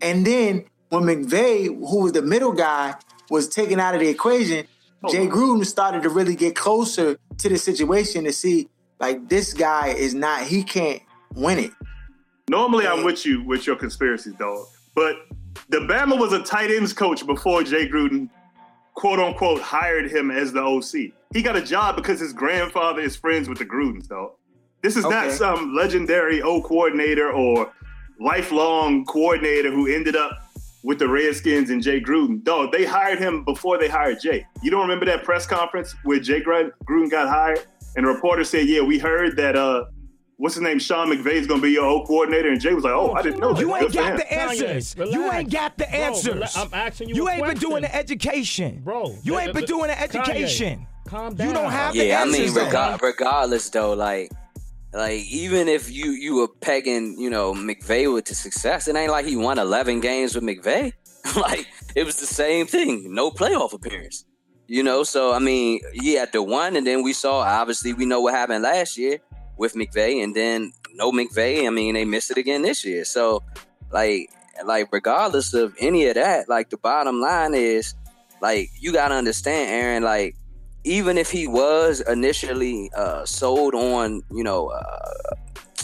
And 0.00 0.26
then 0.26 0.64
when 0.88 1.04
McVay, 1.04 1.66
who 1.66 2.02
was 2.02 2.12
the 2.12 2.22
middle 2.22 2.52
guy, 2.52 2.94
was 3.30 3.48
taken 3.48 3.78
out 3.80 3.94
of 3.94 4.00
the 4.00 4.08
equation, 4.08 4.66
Jay 5.10 5.26
Gruden 5.26 5.66
started 5.66 6.02
to 6.02 6.08
really 6.08 6.36
get 6.36 6.54
closer 6.54 7.18
to 7.38 7.48
the 7.48 7.58
situation 7.58 8.24
to 8.24 8.32
see 8.32 8.68
like 9.00 9.28
this 9.28 9.52
guy 9.52 9.88
is 9.88 10.14
not 10.14 10.42
he 10.42 10.62
can't 10.62 11.02
win 11.34 11.58
it. 11.58 11.72
Normally, 12.48 12.86
I'm 12.86 13.04
with 13.04 13.24
you 13.26 13.44
with 13.44 13.66
your 13.66 13.76
conspiracies, 13.76 14.34
dog. 14.34 14.66
But 14.94 15.16
the 15.68 15.78
Bama 15.78 16.18
was 16.18 16.32
a 16.32 16.42
tight 16.42 16.70
ends 16.70 16.92
coach 16.92 17.26
before 17.26 17.62
Jay 17.62 17.88
Gruden, 17.88 18.28
quote 18.94 19.18
unquote, 19.18 19.60
hired 19.60 20.10
him 20.10 20.30
as 20.30 20.52
the 20.52 20.62
OC. 20.62 21.12
He 21.32 21.42
got 21.42 21.56
a 21.56 21.62
job 21.62 21.96
because 21.96 22.20
his 22.20 22.32
grandfather 22.32 23.00
is 23.00 23.16
friends 23.16 23.48
with 23.48 23.58
the 23.58 23.64
Grudens, 23.64 24.08
dog. 24.08 24.32
This 24.82 24.96
is 24.96 25.04
not 25.04 25.30
some 25.30 25.74
legendary 25.74 26.42
O 26.42 26.60
coordinator 26.60 27.32
or 27.32 27.72
lifelong 28.20 29.04
coordinator 29.04 29.70
who 29.70 29.86
ended 29.86 30.16
up 30.16 30.41
with 30.84 30.98
the 30.98 31.08
Redskins 31.08 31.70
and 31.70 31.82
Jay 31.82 32.00
Gruden. 32.00 32.42
Dog, 32.42 32.72
they 32.72 32.84
hired 32.84 33.18
him 33.18 33.44
before 33.44 33.78
they 33.78 33.88
hired 33.88 34.20
Jay. 34.20 34.44
You 34.62 34.70
don't 34.70 34.82
remember 34.82 35.06
that 35.06 35.22
press 35.24 35.46
conference 35.46 35.94
where 36.04 36.18
Jay 36.18 36.40
Gruden 36.40 36.70
Gruden 36.88 37.10
got 37.10 37.28
hired? 37.28 37.60
And 37.96 38.06
the 38.06 38.10
reporter 38.10 38.42
said, 38.44 38.66
Yeah, 38.68 38.80
we 38.82 38.98
heard 38.98 39.36
that 39.36 39.54
uh 39.56 39.84
what's 40.38 40.54
his 40.56 40.62
name? 40.62 40.78
Sean 40.80 41.08
McVay 41.08 41.34
is 41.34 41.46
gonna 41.46 41.62
be 41.62 41.70
your 41.72 41.84
O 41.84 42.04
coordinator. 42.04 42.48
And 42.50 42.60
Jay 42.60 42.74
was 42.74 42.84
like, 42.84 42.94
Oh, 42.94 43.12
I 43.12 43.22
didn't 43.22 43.38
know 43.40 43.52
that. 43.52 43.60
You 43.60 43.76
ain't 43.76 43.88
for 43.88 43.94
got 43.98 44.16
the 44.16 44.32
answers. 44.32 44.94
Kanye, 44.94 45.12
you 45.12 45.30
ain't 45.32 45.50
got 45.52 45.76
the 45.78 45.94
answers. 45.94 46.34
rela- 46.54 46.66
I'm 46.66 46.74
asking 46.74 47.08
you 47.10 47.14
You 47.16 47.28
a 47.28 47.32
ain't 47.32 47.44
been 47.46 47.56
doing 47.58 47.82
question. 47.82 47.90
the 47.92 47.94
education, 47.96 48.80
Bro, 48.82 49.16
You 49.22 49.34
let- 49.34 49.44
ain't 49.44 49.54
been 49.54 49.64
doing 49.66 49.88
the 49.88 49.94
Kanye, 49.94 50.18
education. 50.30 50.86
calm 51.06 51.36
You 51.38 51.52
don't 51.52 51.70
have 51.70 51.94
the 51.94 52.00
answers. 52.00 52.06
Yeah, 52.08 52.22
I 52.22 52.24
mean, 52.24 52.42
answers. 52.48 52.56
rega- 52.56 52.98
regardless 53.02 53.68
though, 53.70 53.92
like, 53.92 54.30
like 54.92 55.24
even 55.30 55.68
if 55.68 55.90
you 55.90 56.10
you 56.10 56.36
were 56.36 56.48
pegging, 56.48 57.18
you 57.18 57.30
know, 57.30 57.54
McVay 57.54 58.12
with 58.12 58.26
the 58.26 58.34
success, 58.34 58.88
it 58.88 58.96
ain't 58.96 59.10
like 59.10 59.26
he 59.26 59.36
won 59.36 59.58
eleven 59.58 60.00
games 60.00 60.34
with 60.34 60.44
McVay. 60.44 60.92
like 61.36 61.66
it 61.94 62.04
was 62.04 62.20
the 62.20 62.26
same 62.26 62.66
thing, 62.66 63.14
no 63.14 63.30
playoff 63.30 63.72
appearance. 63.72 64.24
You 64.66 64.82
know, 64.82 65.02
so 65.02 65.32
I 65.32 65.38
mean, 65.38 65.80
had 66.16 66.32
the 66.32 66.42
one, 66.42 66.76
and 66.76 66.86
then 66.86 67.02
we 67.02 67.12
saw 67.12 67.40
obviously 67.40 67.92
we 67.94 68.06
know 68.06 68.20
what 68.20 68.34
happened 68.34 68.62
last 68.62 68.96
year 68.98 69.18
with 69.56 69.74
McVay, 69.74 70.22
and 70.22 70.34
then 70.34 70.72
no 70.94 71.10
McVay. 71.10 71.66
I 71.66 71.70
mean, 71.70 71.94
they 71.94 72.04
missed 72.04 72.30
it 72.30 72.38
again 72.38 72.62
this 72.62 72.84
year. 72.84 73.04
So, 73.04 73.42
like, 73.90 74.30
like 74.64 74.92
regardless 74.92 75.54
of 75.54 75.74
any 75.78 76.06
of 76.06 76.14
that, 76.14 76.48
like 76.48 76.70
the 76.70 76.76
bottom 76.76 77.20
line 77.20 77.54
is, 77.54 77.94
like, 78.40 78.70
you 78.78 78.92
gotta 78.92 79.14
understand, 79.14 79.70
Aaron, 79.70 80.02
like 80.02 80.36
even 80.84 81.18
if 81.18 81.30
he 81.30 81.46
was 81.46 82.00
initially 82.00 82.90
uh, 82.96 83.24
sold 83.24 83.74
on, 83.74 84.22
you 84.30 84.42
know, 84.42 84.68
uh, 84.68 85.34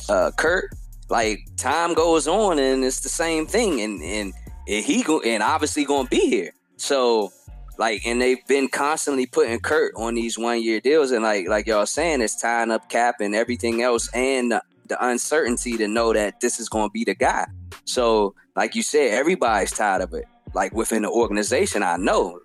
uh, 0.09 0.31
Kurt, 0.37 0.71
like 1.09 1.41
time 1.57 1.95
goes 1.95 2.27
on 2.27 2.59
and 2.59 2.85
it's 2.85 3.01
the 3.01 3.09
same 3.09 3.47
thing, 3.47 3.81
and 3.81 4.03
and, 4.03 4.33
and 4.67 4.85
he 4.85 5.03
go 5.03 5.21
and 5.21 5.43
obviously 5.43 5.85
gonna 5.85 6.09
be 6.09 6.29
here. 6.29 6.53
So 6.77 7.33
like, 7.79 8.05
and 8.05 8.21
they've 8.21 8.45
been 8.47 8.69
constantly 8.69 9.27
putting 9.27 9.61
Kurt 9.61 9.93
on 9.97 10.15
these 10.15 10.37
one 10.37 10.63
year 10.63 10.81
deals, 10.81 11.13
and 11.13 11.23
like 11.23 11.49
like 11.49 11.67
y'all 11.67 11.87
saying, 11.87 12.21
it's 12.21 12.41
tying 12.41 12.71
up 12.71 12.89
cap 12.89 13.17
and 13.21 13.35
everything 13.35 13.83
else, 13.83 14.11
and 14.13 14.53
the, 14.53 14.63
the 14.89 15.07
uncertainty 15.07 15.77
to 15.77 15.87
know 15.87 16.13
that 16.13 16.41
this 16.41 16.59
is 16.59 16.69
gonna 16.69 16.91
be 16.91 17.05
the 17.05 17.15
guy. 17.15 17.47
So 17.85 18.35
like 18.57 18.75
you 18.75 18.83
said, 18.83 19.13
everybody's 19.13 19.71
tired 19.71 20.03
of 20.03 20.13
it. 20.13 20.25
Like 20.55 20.73
within 20.73 21.03
the 21.03 21.11
organization, 21.11 21.83
I 21.83 21.97
know, 21.97 22.41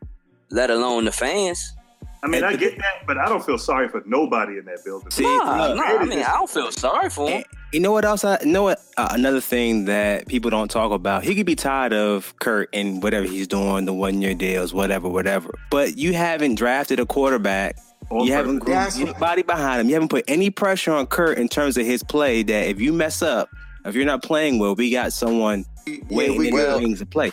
let 0.52 0.70
alone 0.70 1.06
the 1.06 1.12
fans. 1.12 1.74
I 2.23 2.27
mean, 2.27 2.43
I 2.43 2.55
get 2.55 2.77
that, 2.77 3.05
but 3.05 3.17
I 3.17 3.27
don't 3.27 3.45
feel 3.45 3.57
sorry 3.57 3.89
for 3.89 4.01
nobody 4.05 4.57
in 4.57 4.65
that 4.65 4.83
building. 4.86 5.12
See, 5.12 5.23
Nah, 5.23 5.67
look, 5.67 5.75
nah, 5.77 5.83
I 5.83 6.05
mean, 6.05 6.19
I 6.19 6.31
don't 6.33 6.49
feel 6.49 6.71
sorry 6.71 7.09
for 7.09 7.29
him. 7.29 7.43
You 7.73 7.81
know 7.81 7.91
what 7.91 8.05
else? 8.05 8.23
I 8.23 8.39
you 8.41 8.47
know 8.51 8.63
what? 8.63 8.79
Uh, 8.95 9.09
another 9.12 9.41
thing 9.41 9.86
that 9.86 10.27
people 10.27 10.49
don't 10.49 10.71
talk 10.71 10.91
about. 10.91 11.23
He 11.25 11.36
could 11.36 11.45
be 11.45 11.55
tired 11.55 11.91
of 11.91 12.33
Kurt 12.39 12.69
and 12.71 13.03
whatever 13.03 13.25
he's 13.25 13.47
doing, 13.47 13.86
the 13.86 13.93
one 13.93 14.21
year 14.21 14.33
deals, 14.33 14.73
whatever, 14.73 15.09
whatever. 15.09 15.53
But 15.69 15.97
you 15.97 16.13
haven't 16.13 16.55
drafted 16.55 16.99
a 16.99 17.05
quarterback. 17.05 17.75
On 18.09 18.25
you 18.25 18.31
haven't 18.33 18.59
purpose. 18.59 18.73
That's- 18.95 18.99
anybody 18.99 19.41
behind 19.43 19.81
him. 19.81 19.88
You 19.89 19.95
haven't 19.95 20.09
put 20.09 20.23
any 20.27 20.49
pressure 20.49 20.93
on 20.93 21.07
Kurt 21.07 21.38
in 21.38 21.47
terms 21.49 21.77
of 21.77 21.86
his 21.86 22.03
play. 22.03 22.43
That 22.43 22.67
if 22.69 22.79
you 22.79 22.93
mess 22.93 23.21
up, 23.21 23.49
if 23.86 23.96
you're 23.96 24.06
not 24.06 24.24
playing 24.24 24.60
well, 24.60 24.76
we 24.76 24.91
got 24.91 25.13
someone 25.13 25.65
waiting 26.10 26.38
we 26.38 26.48
in 26.50 26.56
the 26.56 26.78
wings 26.82 27.00
to 27.00 27.06
play. 27.06 27.32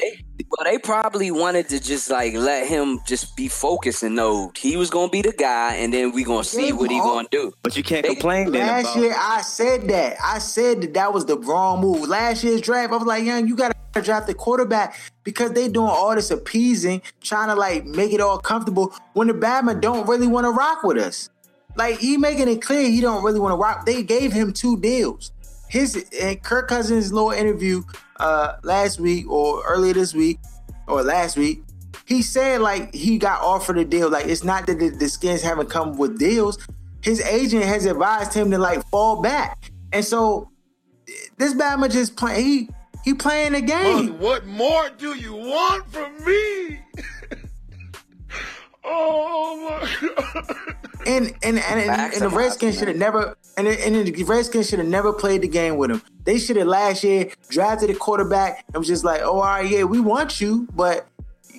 Well, 0.50 0.64
they 0.64 0.78
probably 0.78 1.30
wanted 1.30 1.68
to 1.68 1.78
just 1.80 2.10
like 2.10 2.34
let 2.34 2.66
him 2.66 2.98
just 3.06 3.36
be 3.36 3.46
focused 3.46 4.02
and 4.02 4.16
know 4.16 4.50
he 4.56 4.76
was 4.76 4.90
gonna 4.90 5.10
be 5.10 5.22
the 5.22 5.32
guy, 5.32 5.74
and 5.76 5.92
then 5.92 6.12
we 6.12 6.24
gonna 6.24 6.42
see 6.44 6.66
Gave 6.66 6.78
what 6.78 6.90
he 6.90 6.98
gonna 6.98 7.28
do. 7.30 7.52
But 7.62 7.76
you 7.76 7.82
can't 7.82 8.02
They- 8.02 8.14
complain 8.14 8.50
then 8.50 8.66
Last 8.66 8.92
about. 8.92 9.02
year, 9.02 9.14
I 9.16 9.42
said 9.42 9.86
that. 9.88 10.16
I 10.24 10.38
said 10.38 10.80
that 10.82 10.94
that 10.94 11.12
was 11.12 11.26
the 11.26 11.38
wrong 11.38 11.80
move. 11.80 12.08
Last 12.08 12.42
year's 12.42 12.60
draft, 12.60 12.92
I 12.92 12.96
was 12.96 13.06
like, 13.06 13.24
young, 13.24 13.46
you 13.46 13.54
got 13.54 13.76
to 13.92 14.02
draft 14.02 14.26
the 14.26 14.34
quarterback 14.34 14.98
because 15.24 15.52
they 15.52 15.68
doing 15.68 15.88
all 15.90 16.14
this 16.14 16.30
appeasing, 16.30 17.02
trying 17.20 17.48
to 17.48 17.54
like 17.54 17.84
make 17.84 18.12
it 18.12 18.20
all 18.20 18.38
comfortable 18.38 18.94
when 19.12 19.28
the 19.28 19.34
Batman 19.34 19.80
don't 19.80 20.08
really 20.08 20.26
want 20.26 20.46
to 20.46 20.50
rock 20.50 20.82
with 20.82 20.96
us. 20.96 21.28
Like 21.76 21.98
he 21.98 22.16
making 22.16 22.48
it 22.48 22.60
clear 22.62 22.88
he 22.88 23.00
don't 23.00 23.22
really 23.22 23.38
want 23.40 23.52
to 23.52 23.56
rock. 23.56 23.86
They 23.86 24.02
gave 24.02 24.32
him 24.32 24.52
two 24.52 24.76
deals. 24.78 25.30
His 25.70 26.04
and 26.20 26.42
Kirk 26.42 26.68
Cousins' 26.68 27.12
little 27.12 27.30
interview 27.30 27.82
uh 28.16 28.56
last 28.64 28.98
week 29.00 29.30
or 29.30 29.62
earlier 29.64 29.94
this 29.94 30.12
week 30.12 30.38
or 30.88 31.02
last 31.02 31.36
week, 31.36 31.62
he 32.06 32.22
said 32.22 32.60
like 32.60 32.92
he 32.92 33.18
got 33.18 33.40
offered 33.40 33.78
a 33.78 33.84
deal. 33.84 34.10
Like 34.10 34.26
it's 34.26 34.42
not 34.42 34.66
that 34.66 34.80
the, 34.80 34.90
the 34.90 35.08
skins 35.08 35.42
haven't 35.42 35.70
come 35.70 35.96
with 35.96 36.18
deals. 36.18 36.58
His 37.02 37.20
agent 37.20 37.64
has 37.64 37.86
advised 37.86 38.34
him 38.34 38.50
to 38.50 38.58
like 38.58 38.84
fall 38.88 39.22
back, 39.22 39.70
and 39.92 40.04
so 40.04 40.50
this 41.38 41.54
Bama 41.54 41.90
just 41.90 42.16
play. 42.16 42.42
He 42.42 42.68
he 43.04 43.14
playing 43.14 43.52
the 43.52 43.62
game. 43.62 44.18
What 44.18 44.46
more 44.46 44.90
do 44.98 45.14
you 45.14 45.34
want 45.34 45.90
from 45.90 46.12
me? 46.24 46.80
oh 48.84 49.80
my 49.80 50.08
God. 50.08 50.56
And 51.06 51.26
and 51.42 51.58
and, 51.58 51.60
and, 51.60 51.90
and 51.90 52.12
the 52.12 52.26
about 52.26 52.36
Redskins 52.36 52.78
should 52.78 52.88
have 52.88 52.96
never 52.96 53.36
and, 53.66 53.68
the- 53.68 53.86
and 53.86 54.14
the 54.14 54.24
Redskins 54.24 54.68
should 54.68 54.78
have 54.80 54.88
never 54.88 55.12
played 55.12 55.42
the 55.42 55.48
game 55.48 55.76
with 55.76 55.90
him. 55.90 56.02
They 56.24 56.38
should 56.38 56.56
have 56.56 56.66
last 56.66 57.02
year 57.04 57.30
drafted 57.48 57.90
a 57.90 57.94
quarterback 57.94 58.64
and 58.68 58.76
was 58.76 58.88
just 58.88 59.04
like, 59.04 59.20
oh, 59.22 59.36
all 59.40 59.42
right, 59.42 59.68
yeah, 59.68 59.84
we 59.84 60.00
want 60.00 60.40
you, 60.40 60.68
but 60.74 61.06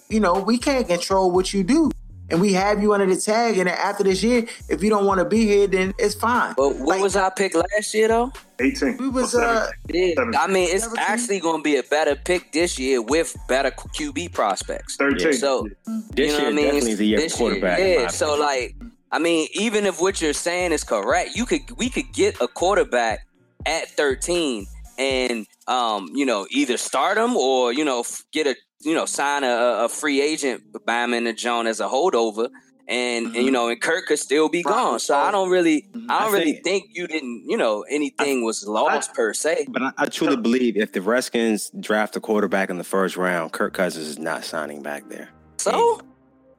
you 0.10 0.20
know 0.20 0.34
we 0.34 0.58
can't 0.58 0.88
control 0.88 1.32
what 1.32 1.54
you 1.54 1.64
do, 1.64 1.90
and 2.30 2.40
we 2.42 2.52
have 2.54 2.82
you 2.82 2.94
under 2.94 3.06
the 3.06 3.16
tag. 3.20 3.58
And 3.58 3.70
after 3.70 4.04
this 4.04 4.22
year, 4.24 4.46
if 4.70 4.84
you 4.84 4.90
don't 4.90 5.06
want 5.06 5.20
to 5.20 5.26
be 5.26 5.46
here, 5.46 5.68
then 5.68 5.94
it's 5.98 6.16
fine. 6.16 6.54
But 6.58 6.76
what 6.76 6.88
Like, 6.88 7.02
was 7.02 7.16
our 7.16 7.32
pick 7.32 7.54
last 7.56 7.94
year 7.94 8.08
though? 8.10 8.32
18. 8.60 8.98
We 8.98 9.10
was, 9.10 9.34
or 9.34 9.42
uh, 9.44 9.68
Yeah, 9.88 10.14
I 10.38 10.48
mean, 10.48 10.70
it's 10.70 10.84
17? 10.84 11.06
actually 11.08 11.40
gonna 11.40 11.64
be 11.64 11.78
a 11.78 11.84
better 11.84 12.16
pick 12.16 12.52
this 12.52 12.78
year 12.78 13.02
with 13.02 13.36
better 13.48 13.72
QB 13.72 14.34
prospects. 14.34 14.98
13. 14.98 15.34
So 15.34 15.68
This 16.14 16.32
you 16.32 16.38
know 16.38 16.38
year 16.38 16.44
what 16.44 16.48
I 16.48 16.52
mean? 16.52 16.66
definitely 16.66 16.92
is 16.92 16.98
the 17.00 17.08
year 17.08 17.18
This 17.20 17.34
for 17.34 17.38
quarterback. 17.40 17.80
in 17.80 17.88
Yeah, 18.02 18.08
so 18.08 18.36
like, 18.38 18.76
I 19.12 19.20
mean, 19.20 19.48
even 19.54 19.86
if 19.86 20.00
what 20.02 20.22
you're 20.22 20.34
saying 20.34 20.72
is 20.72 20.84
correct, 20.84 21.32
you 21.36 21.46
could 21.46 21.72
we 21.78 21.90
could 21.90 22.14
get 22.14 22.40
a 22.42 22.48
quarterback 22.48 23.28
at 23.66 23.90
13 23.90 24.66
and 24.98 25.46
um, 25.68 26.10
you 26.14 26.26
know, 26.26 26.48
either 26.52 26.78
start 26.78 27.18
him 27.18 27.36
or 27.36 27.74
you 27.74 27.84
know 27.86 28.04
get 28.32 28.48
a 28.48 28.56
you 28.82 28.94
know 28.94 29.06
sign 29.06 29.44
a, 29.44 29.86
a 29.86 29.90
free 29.90 30.22
agent 30.22 30.64
Bama 30.74 31.28
and 31.28 31.38
Jones 31.38 31.68
as 31.68 31.80
a 31.80 31.88
holdover, 31.88 32.50
and, 32.88 33.28
mm-hmm. 33.28 33.36
and 33.36 33.46
you 33.46 33.52
know, 33.52 33.70
and 33.70 33.82
Kirk 33.82 34.06
could 34.08 34.20
still 34.20 34.50
be 34.50 34.64
right. 34.66 34.74
gone. 34.74 35.00
So 35.00 35.16
I 35.16 35.32
don't 35.32 35.50
really, 35.50 35.84
mm-hmm. 35.84 36.12
I 36.12 36.26
don't 36.26 36.34
I 36.34 36.38
really 36.38 36.62
think, 36.64 36.90
you 36.92 37.08
didn't, 37.08 37.46
you 37.48 37.58
know, 37.58 37.84
anything 37.90 38.42
I, 38.42 38.44
was 38.44 38.68
lost 38.68 39.12
I, 39.12 39.16
per 39.16 39.34
se. 39.34 39.68
But 39.70 39.82
I, 39.82 39.92
I 39.98 40.06
truly 40.08 40.36
believe 40.36 40.76
if 40.76 40.92
the 40.92 41.02
Redskins 41.02 41.72
draft 41.80 42.16
a 42.18 42.20
quarterback 42.20 42.70
in 42.70 42.78
the 42.78 42.84
first 42.84 43.16
round, 43.16 43.54
Kirk 43.54 43.74
Cousins 43.74 44.08
is 44.08 44.20
not 44.20 44.44
signing 44.44 44.82
back 44.82 45.08
there. 45.08 45.30
So, 45.58 46.02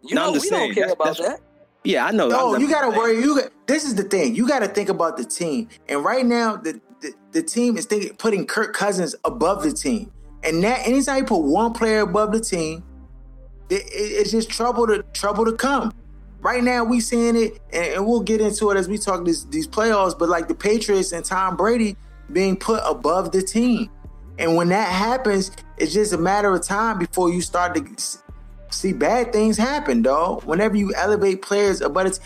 you 0.03 0.15
no, 0.15 0.27
know, 0.27 0.33
we 0.33 0.41
saying, 0.41 0.75
don't 0.75 0.75
care 0.75 0.93
about 0.93 1.19
that. 1.19 1.41
Yeah, 1.85 2.07
I 2.07 2.13
know. 2.13 2.29
No, 2.29 2.57
you 2.57 2.69
gotta 2.69 2.97
worry. 2.97 3.21
You 3.21 3.41
got, 3.41 3.51
this 3.67 3.85
is 3.85 3.95
the 3.95 4.05
thing. 4.05 4.35
You 4.35 4.47
got 4.47 4.61
to 4.61 4.69
think 4.69 4.89
about 4.89 5.17
the 5.17 5.25
team. 5.25 5.69
And 5.89 6.05
right 6.05 6.25
now, 6.25 6.57
the 6.57 6.81
the, 7.01 7.13
the 7.33 7.43
team 7.43 7.77
is 7.77 7.87
thinking 7.87 8.15
putting 8.17 8.47
Kirk 8.47 8.75
Cousins 8.75 9.15
above 9.25 9.63
the 9.63 9.73
team. 9.73 10.13
And 10.45 10.63
that 10.65 10.87
anytime 10.87 11.19
you 11.19 11.25
put 11.25 11.43
one 11.43 11.73
player 11.73 12.01
above 12.01 12.33
the 12.33 12.41
team, 12.41 12.85
it, 13.71 13.83
it, 13.83 13.89
it's 13.93 14.31
just 14.31 14.51
trouble 14.51 14.87
to 14.87 15.03
trouble 15.13 15.45
to 15.45 15.53
come. 15.53 15.93
Right 16.41 16.63
now, 16.63 16.83
we 16.83 17.01
seeing 17.01 17.37
it, 17.37 17.61
and, 17.73 17.95
and 17.95 18.07
we'll 18.07 18.23
get 18.23 18.41
into 18.41 18.71
it 18.71 18.77
as 18.77 18.89
we 18.89 18.99
talk 18.99 19.25
this, 19.25 19.45
these 19.45 19.69
playoffs. 19.69 20.19
But 20.19 20.29
like 20.29 20.49
the 20.49 20.55
Patriots 20.55 21.13
and 21.13 21.25
Tom 21.25 21.57
Brady 21.57 21.97
being 22.33 22.57
put 22.57 22.83
above 22.85 23.33
the 23.33 23.43
team, 23.43 23.91
and 24.39 24.57
when 24.57 24.69
that 24.71 24.89
happens, 24.89 25.53
it's 25.79 25.93
just 25.93 26.13
a 26.13 26.19
matter 26.19 26.53
of 26.53 26.63
time 26.63 26.99
before 26.99 27.31
you 27.33 27.41
start 27.41 27.75
to 27.75 28.22
see 28.73 28.93
bad 28.93 29.33
things 29.33 29.57
happen, 29.57 30.03
dog. 30.03 30.45
Whenever 30.45 30.77
you 30.77 30.95
elevate 30.95 31.43
players 31.43 31.83
uh, 31.83 31.87
above 31.87 32.07
it's 32.07 32.21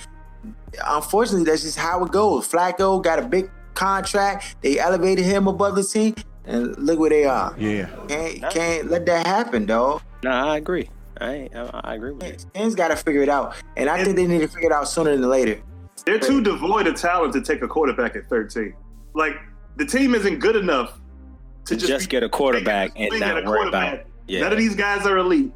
unfortunately, 0.87 1.45
that's 1.45 1.63
just 1.63 1.79
how 1.79 2.05
it 2.05 2.13
goes. 2.13 2.49
Flacco 2.49 3.03
got 3.03 3.19
a 3.19 3.23
big 3.23 3.51
contract. 3.75 4.57
They 4.63 4.79
elevated 4.79 5.25
him 5.25 5.47
above 5.47 5.77
the 5.77 5.85
team, 5.85 6.15
and 6.45 6.77
look 6.79 6.99
where 6.99 7.11
they 7.11 7.25
are. 7.25 7.55
Yeah, 7.59 7.89
can't 8.09 8.51
can't 8.51 8.91
let 8.91 9.07
that 9.07 9.27
happen, 9.27 9.67
dog. 9.67 10.03
No, 10.23 10.31
I 10.31 10.57
agree. 10.57 10.91
I 11.21 11.49
I, 11.55 11.95
agree 11.95 12.13
with 12.13 12.27
you. 12.27 12.39
Skins 12.39 12.75
got 12.75 12.89
to 12.89 12.97
figure 12.97 13.23
it 13.23 13.29
out, 13.29 13.57
and 13.77 13.89
I 13.89 14.05
think 14.05 14.17
they 14.17 14.27
need 14.27 14.41
to 14.41 14.49
figure 14.49 14.71
it 14.71 14.73
out 14.73 14.89
sooner 14.89 15.17
than 15.17 15.29
later. 15.29 15.61
They're 16.05 16.19
too 16.19 16.43
devoid 16.43 16.87
of 16.87 16.95
talent 16.95 17.33
to 17.33 17.41
take 17.41 17.63
a 17.63 17.69
quarterback 17.69 18.17
at 18.17 18.29
13. 18.29 18.75
Like 19.15 19.35
the 19.77 19.85
team 19.87 20.15
isn't 20.15 20.39
good 20.39 20.57
enough 20.57 21.01
to, 21.65 21.75
to 21.75 21.77
just, 21.77 21.89
just 21.89 22.09
get 22.11 22.23
a 22.23 22.29
quarterback 22.29 22.93
and 22.97 23.19
not 23.19 23.45
worry 23.45 23.69
about. 23.69 24.05
Yeah. 24.29 24.41
None 24.41 24.53
of 24.53 24.59
these 24.59 24.77
guys 24.77 25.07
are 25.07 25.19
elite. 25.19 25.53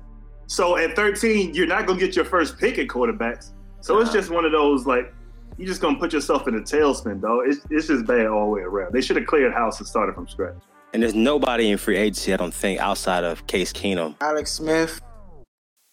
So 0.50 0.76
at 0.76 0.96
13, 0.96 1.54
you're 1.54 1.68
not 1.68 1.86
gonna 1.86 2.00
get 2.00 2.16
your 2.16 2.24
first 2.24 2.58
pick 2.58 2.76
at 2.80 2.88
quarterbacks. 2.88 3.52
So 3.82 4.00
it's 4.00 4.12
just 4.12 4.30
one 4.30 4.44
of 4.44 4.50
those 4.50 4.84
like 4.84 5.14
you're 5.56 5.68
just 5.68 5.80
gonna 5.80 5.96
put 5.96 6.12
yourself 6.12 6.48
in 6.48 6.56
a 6.56 6.60
tailspin, 6.60 7.20
though. 7.20 7.42
It's, 7.46 7.60
it's 7.70 7.86
just 7.86 8.04
bad 8.04 8.26
all 8.26 8.46
the 8.46 8.50
way 8.50 8.62
around. 8.62 8.92
They 8.92 9.00
should 9.00 9.14
have 9.14 9.28
cleared 9.28 9.52
house 9.52 9.78
and 9.78 9.86
started 9.86 10.16
from 10.16 10.26
scratch. 10.26 10.56
And 10.92 11.04
there's 11.04 11.14
nobody 11.14 11.70
in 11.70 11.78
free 11.78 11.96
agency, 11.96 12.34
I 12.34 12.36
don't 12.36 12.52
think, 12.52 12.80
outside 12.80 13.22
of 13.22 13.46
Case 13.46 13.72
Keenum. 13.72 14.16
Alex 14.20 14.50
Smith. 14.50 15.00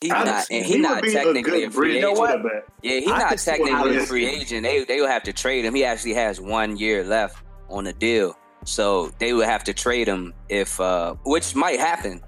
He's 0.01 0.09
not, 0.09 0.47
and 0.49 0.65
he's 0.65 0.73
he 0.73 0.81
not 0.81 1.03
technically 1.03 1.63
a, 1.63 1.67
a 1.67 1.69
free 1.69 1.97
agent. 1.99 2.17
You 2.17 2.25
know 2.25 2.61
yeah, 2.81 2.99
he's 2.99 3.11
I 3.11 3.17
not 3.19 3.37
technically 3.37 3.97
a 3.97 4.05
free 4.07 4.25
agent. 4.25 4.63
They 4.63 4.83
they 4.85 4.99
will 4.99 5.07
have 5.07 5.23
to 5.23 5.33
trade 5.33 5.65
him. 5.65 5.75
He 5.75 5.85
actually 5.85 6.15
has 6.15 6.41
one 6.41 6.77
year 6.77 7.03
left 7.03 7.43
on 7.69 7.83
the 7.83 7.93
deal, 7.93 8.35
so 8.65 9.11
they 9.19 9.33
would 9.33 9.45
have 9.45 9.63
to 9.65 9.73
trade 9.73 10.07
him 10.07 10.33
if, 10.49 10.79
uh, 10.79 11.13
which 11.25 11.53
might 11.53 11.79
happen. 11.79 12.21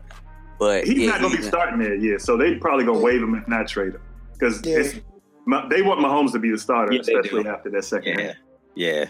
But 0.60 0.84
he's 0.84 0.98
yeah, 0.98 1.12
not 1.12 1.22
going 1.22 1.32
to 1.32 1.38
be 1.38 1.44
starting 1.44 1.80
there, 1.80 1.96
yeah. 1.96 2.18
So 2.18 2.36
they 2.36 2.56
probably 2.56 2.84
going 2.86 3.00
to 3.00 3.04
waive 3.04 3.24
him 3.24 3.34
if 3.34 3.48
not 3.48 3.68
trade 3.68 3.94
him 3.94 4.02
because 4.34 4.62
yeah. 4.66 4.84
they 5.70 5.82
want 5.82 6.02
Mahomes 6.02 6.34
to 6.34 6.40
be 6.40 6.52
the 6.52 6.58
starter, 6.58 6.92
yeah, 6.92 7.00
especially 7.00 7.48
after 7.48 7.70
that 7.70 7.86
second. 7.86 8.20
Yeah, 8.20 8.34
yeah. 8.76 9.06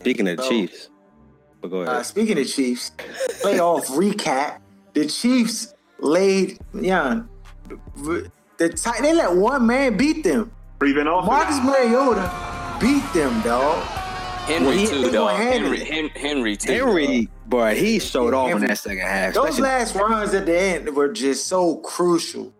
Speaking 0.00 0.28
of 0.28 0.42
Chiefs, 0.46 0.90
but 1.62 1.68
go 1.68 1.80
ahead. 1.80 1.96
Uh, 1.96 2.02
speaking 2.02 2.38
of 2.38 2.46
Chiefs, 2.46 2.92
playoff 3.42 3.86
recap: 3.96 4.58
the 4.92 5.06
Chiefs 5.06 5.74
laid 5.98 6.58
yeah, 6.74 7.22
the 8.58 8.68
tight. 8.68 9.00
they 9.00 9.14
let 9.14 9.34
one 9.34 9.66
man 9.66 9.96
beat 9.96 10.24
them. 10.24 10.52
Even 10.84 11.06
off 11.06 11.24
Marcus 11.24 11.58
Mariota 11.64 12.30
beat 12.80 13.04
them, 13.14 13.40
dog. 13.42 13.82
Henry 14.44 14.76
well, 14.76 14.86
too, 14.86 15.10
dog. 15.10 15.36
Henry, 15.36 15.84
Henry, 15.84 16.12
Henry, 16.16 16.56
too, 16.56 16.72
Henry, 16.72 17.28
boy, 17.46 17.74
he 17.74 17.98
showed 17.98 18.34
off 18.34 18.50
in 18.50 18.60
that 18.66 18.78
second 18.78 19.06
half. 19.06 19.34
Those 19.34 19.58
last 19.58 19.94
runs 19.94 20.34
at 20.34 20.46
the 20.46 20.58
end 20.58 20.94
were 20.94 21.12
just 21.12 21.46
so 21.46 21.76
crucial. 21.76 22.52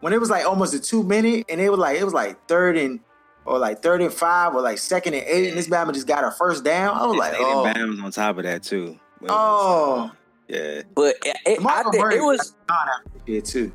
When 0.00 0.12
it 0.12 0.20
was 0.20 0.30
like 0.30 0.46
almost 0.46 0.74
a 0.74 0.80
two 0.80 1.02
minute, 1.02 1.46
and 1.48 1.60
it 1.60 1.70
was 1.70 1.78
like 1.78 1.98
it 1.98 2.04
was 2.04 2.14
like 2.14 2.46
third 2.48 2.76
and 2.76 3.00
or 3.44 3.58
like 3.58 3.82
third 3.82 4.00
and 4.00 4.12
five, 4.12 4.54
or 4.54 4.62
like 4.62 4.78
second 4.78 5.14
and 5.14 5.24
eight, 5.26 5.48
and 5.48 5.58
this 5.58 5.68
Bama 5.68 5.92
just 5.92 6.06
got 6.06 6.24
a 6.24 6.30
first 6.30 6.64
down. 6.64 6.96
I 6.96 7.06
was 7.06 7.16
like, 7.16 7.34
oh, 7.36 7.70
Bama's 7.74 8.00
on 8.00 8.10
top 8.10 8.38
of 8.38 8.44
that 8.44 8.62
too. 8.62 8.98
Oh, 9.28 10.10
yeah. 10.48 10.82
But 10.94 11.16
it, 11.24 11.36
it, 11.46 11.66
I 11.66 11.82
think 11.90 12.12
it 12.14 12.20
was 12.20 12.54
yeah 13.26 13.40
too. 13.40 13.72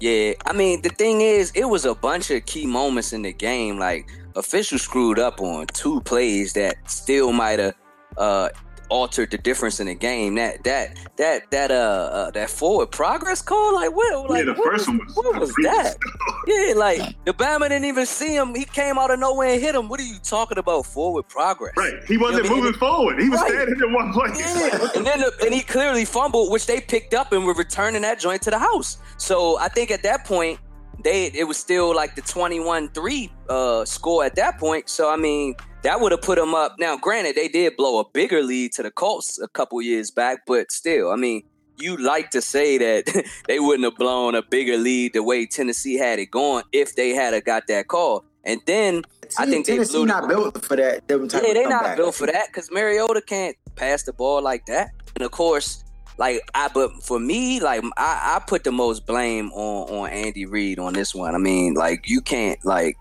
Yeah, 0.00 0.34
I 0.46 0.52
mean 0.52 0.82
the 0.82 0.90
thing 0.90 1.20
is, 1.20 1.50
it 1.54 1.64
was 1.64 1.84
a 1.84 1.94
bunch 1.94 2.30
of 2.30 2.44
key 2.46 2.66
moments 2.66 3.12
in 3.12 3.22
the 3.22 3.32
game. 3.32 3.78
Like 3.78 4.08
officials 4.36 4.82
screwed 4.82 5.18
up 5.18 5.40
on 5.40 5.66
two 5.68 6.00
plays 6.02 6.52
that 6.52 6.76
still 6.90 7.32
might 7.32 7.58
have 7.58 7.74
uh, 8.16 8.48
altered 8.88 9.30
the 9.30 9.38
difference 9.38 9.80
in 9.80 9.86
the 9.86 9.94
game. 9.94 10.34
That 10.34 10.64
that 10.64 10.98
that 11.16 11.50
that 11.50 11.70
uh, 11.70 11.74
uh 11.74 12.30
that 12.32 12.50
forward 12.50 12.90
progress 12.90 13.42
call, 13.42 13.74
like 13.74 13.94
what? 13.94 14.30
Like, 14.30 14.46
yeah, 14.46 14.52
the 14.52 14.62
first 14.62 14.88
was, 14.88 14.88
one 14.88 14.98
was 14.98 15.16
what 15.16 15.40
was 15.40 15.54
that? 15.62 15.96
yeah, 16.46 16.74
like 16.74 17.14
the 17.24 17.32
Bama 17.32 17.68
didn't 17.68 17.84
even 17.86 18.06
see 18.06 18.34
him. 18.34 18.54
He 18.54 18.64
came 18.64 18.98
out 18.98 19.10
of 19.10 19.18
nowhere 19.18 19.50
and 19.50 19.60
hit 19.60 19.74
him. 19.74 19.88
What 19.88 20.00
are 20.00 20.04
you 20.04 20.18
talking 20.22 20.58
about? 20.58 20.86
Forward 20.86 21.28
progress? 21.28 21.74
Right. 21.76 21.94
He 22.06 22.16
wasn't 22.16 22.44
you 22.44 22.50
know 22.50 22.56
moving 22.56 22.68
I 22.68 22.70
mean? 22.70 22.78
forward. 22.78 23.22
He 23.22 23.28
was 23.28 23.40
right. 23.40 23.50
standing 23.52 23.80
in 23.80 23.92
one 23.92 24.12
place. 24.12 24.38
Yeah. 24.38 24.88
and 24.94 25.06
then 25.06 25.20
the, 25.20 25.32
and 25.42 25.54
he 25.54 25.62
clearly 25.62 26.04
fumbled, 26.04 26.52
which 26.52 26.66
they 26.66 26.80
picked 26.80 27.14
up 27.14 27.32
and 27.32 27.44
were 27.44 27.54
returning 27.54 28.02
that 28.02 28.18
joint 28.20 28.42
to 28.42 28.50
the 28.50 28.58
house. 28.58 28.98
So 29.16 29.58
I 29.58 29.68
think 29.68 29.90
at 29.90 30.02
that 30.02 30.24
point 30.24 30.58
they 31.04 31.26
it 31.26 31.44
was 31.44 31.56
still 31.56 31.94
like 31.94 32.14
the 32.16 32.22
21-3 32.22 33.30
uh, 33.48 33.84
score 33.84 34.24
at 34.24 34.34
that 34.36 34.58
point. 34.58 34.88
So 34.88 35.10
I 35.12 35.16
mean, 35.16 35.54
that 35.82 36.00
would 36.00 36.12
have 36.12 36.22
put 36.22 36.38
them 36.38 36.54
up. 36.54 36.76
Now, 36.78 36.96
granted, 36.96 37.36
they 37.36 37.48
did 37.48 37.76
blow 37.76 38.00
a 38.00 38.08
bigger 38.08 38.42
lead 38.42 38.72
to 38.72 38.82
the 38.82 38.90
Colts 38.90 39.38
a 39.38 39.48
couple 39.48 39.80
years 39.82 40.10
back, 40.10 40.46
but 40.46 40.72
still, 40.72 41.10
I 41.12 41.16
mean, 41.16 41.42
you 41.76 41.96
like 41.96 42.30
to 42.30 42.40
say 42.40 42.78
that 42.78 43.24
they 43.48 43.60
wouldn't 43.60 43.84
have 43.84 43.96
blown 43.96 44.34
a 44.34 44.42
bigger 44.42 44.76
lead 44.78 45.12
the 45.12 45.22
way 45.22 45.46
Tennessee 45.46 45.96
had 45.96 46.18
it 46.18 46.30
going 46.30 46.64
if 46.72 46.96
they 46.96 47.10
had 47.10 47.34
a 47.34 47.40
got 47.40 47.66
that 47.68 47.88
call. 47.88 48.24
And 48.44 48.60
then 48.66 49.02
See, 49.28 49.42
I 49.42 49.46
think 49.46 49.66
Tennessee 49.66 49.98
they 49.98 50.04
not 50.04 50.28
built 50.28 50.64
for 50.64 50.76
that. 50.76 51.02
yeah, 51.08 51.52
they're 51.54 51.68
not 51.68 51.96
built 51.96 52.14
for 52.14 52.26
that 52.26 52.48
because 52.48 52.70
Mariota 52.70 53.22
can't 53.22 53.56
pass 53.76 54.02
the 54.02 54.12
ball 54.12 54.42
like 54.42 54.66
that. 54.66 54.90
And 55.16 55.24
of 55.24 55.30
course, 55.30 55.83
like 56.16 56.40
I 56.54 56.68
but 56.68 57.02
for 57.02 57.18
me, 57.18 57.60
like 57.60 57.82
I, 57.96 58.36
I 58.36 58.42
put 58.46 58.64
the 58.64 58.72
most 58.72 59.06
blame 59.06 59.50
on 59.52 59.88
on 59.90 60.10
Andy 60.10 60.46
Reid 60.46 60.78
on 60.78 60.92
this 60.92 61.14
one. 61.14 61.34
I 61.34 61.38
mean, 61.38 61.74
like 61.74 62.08
you 62.08 62.20
can't 62.20 62.62
like 62.64 62.96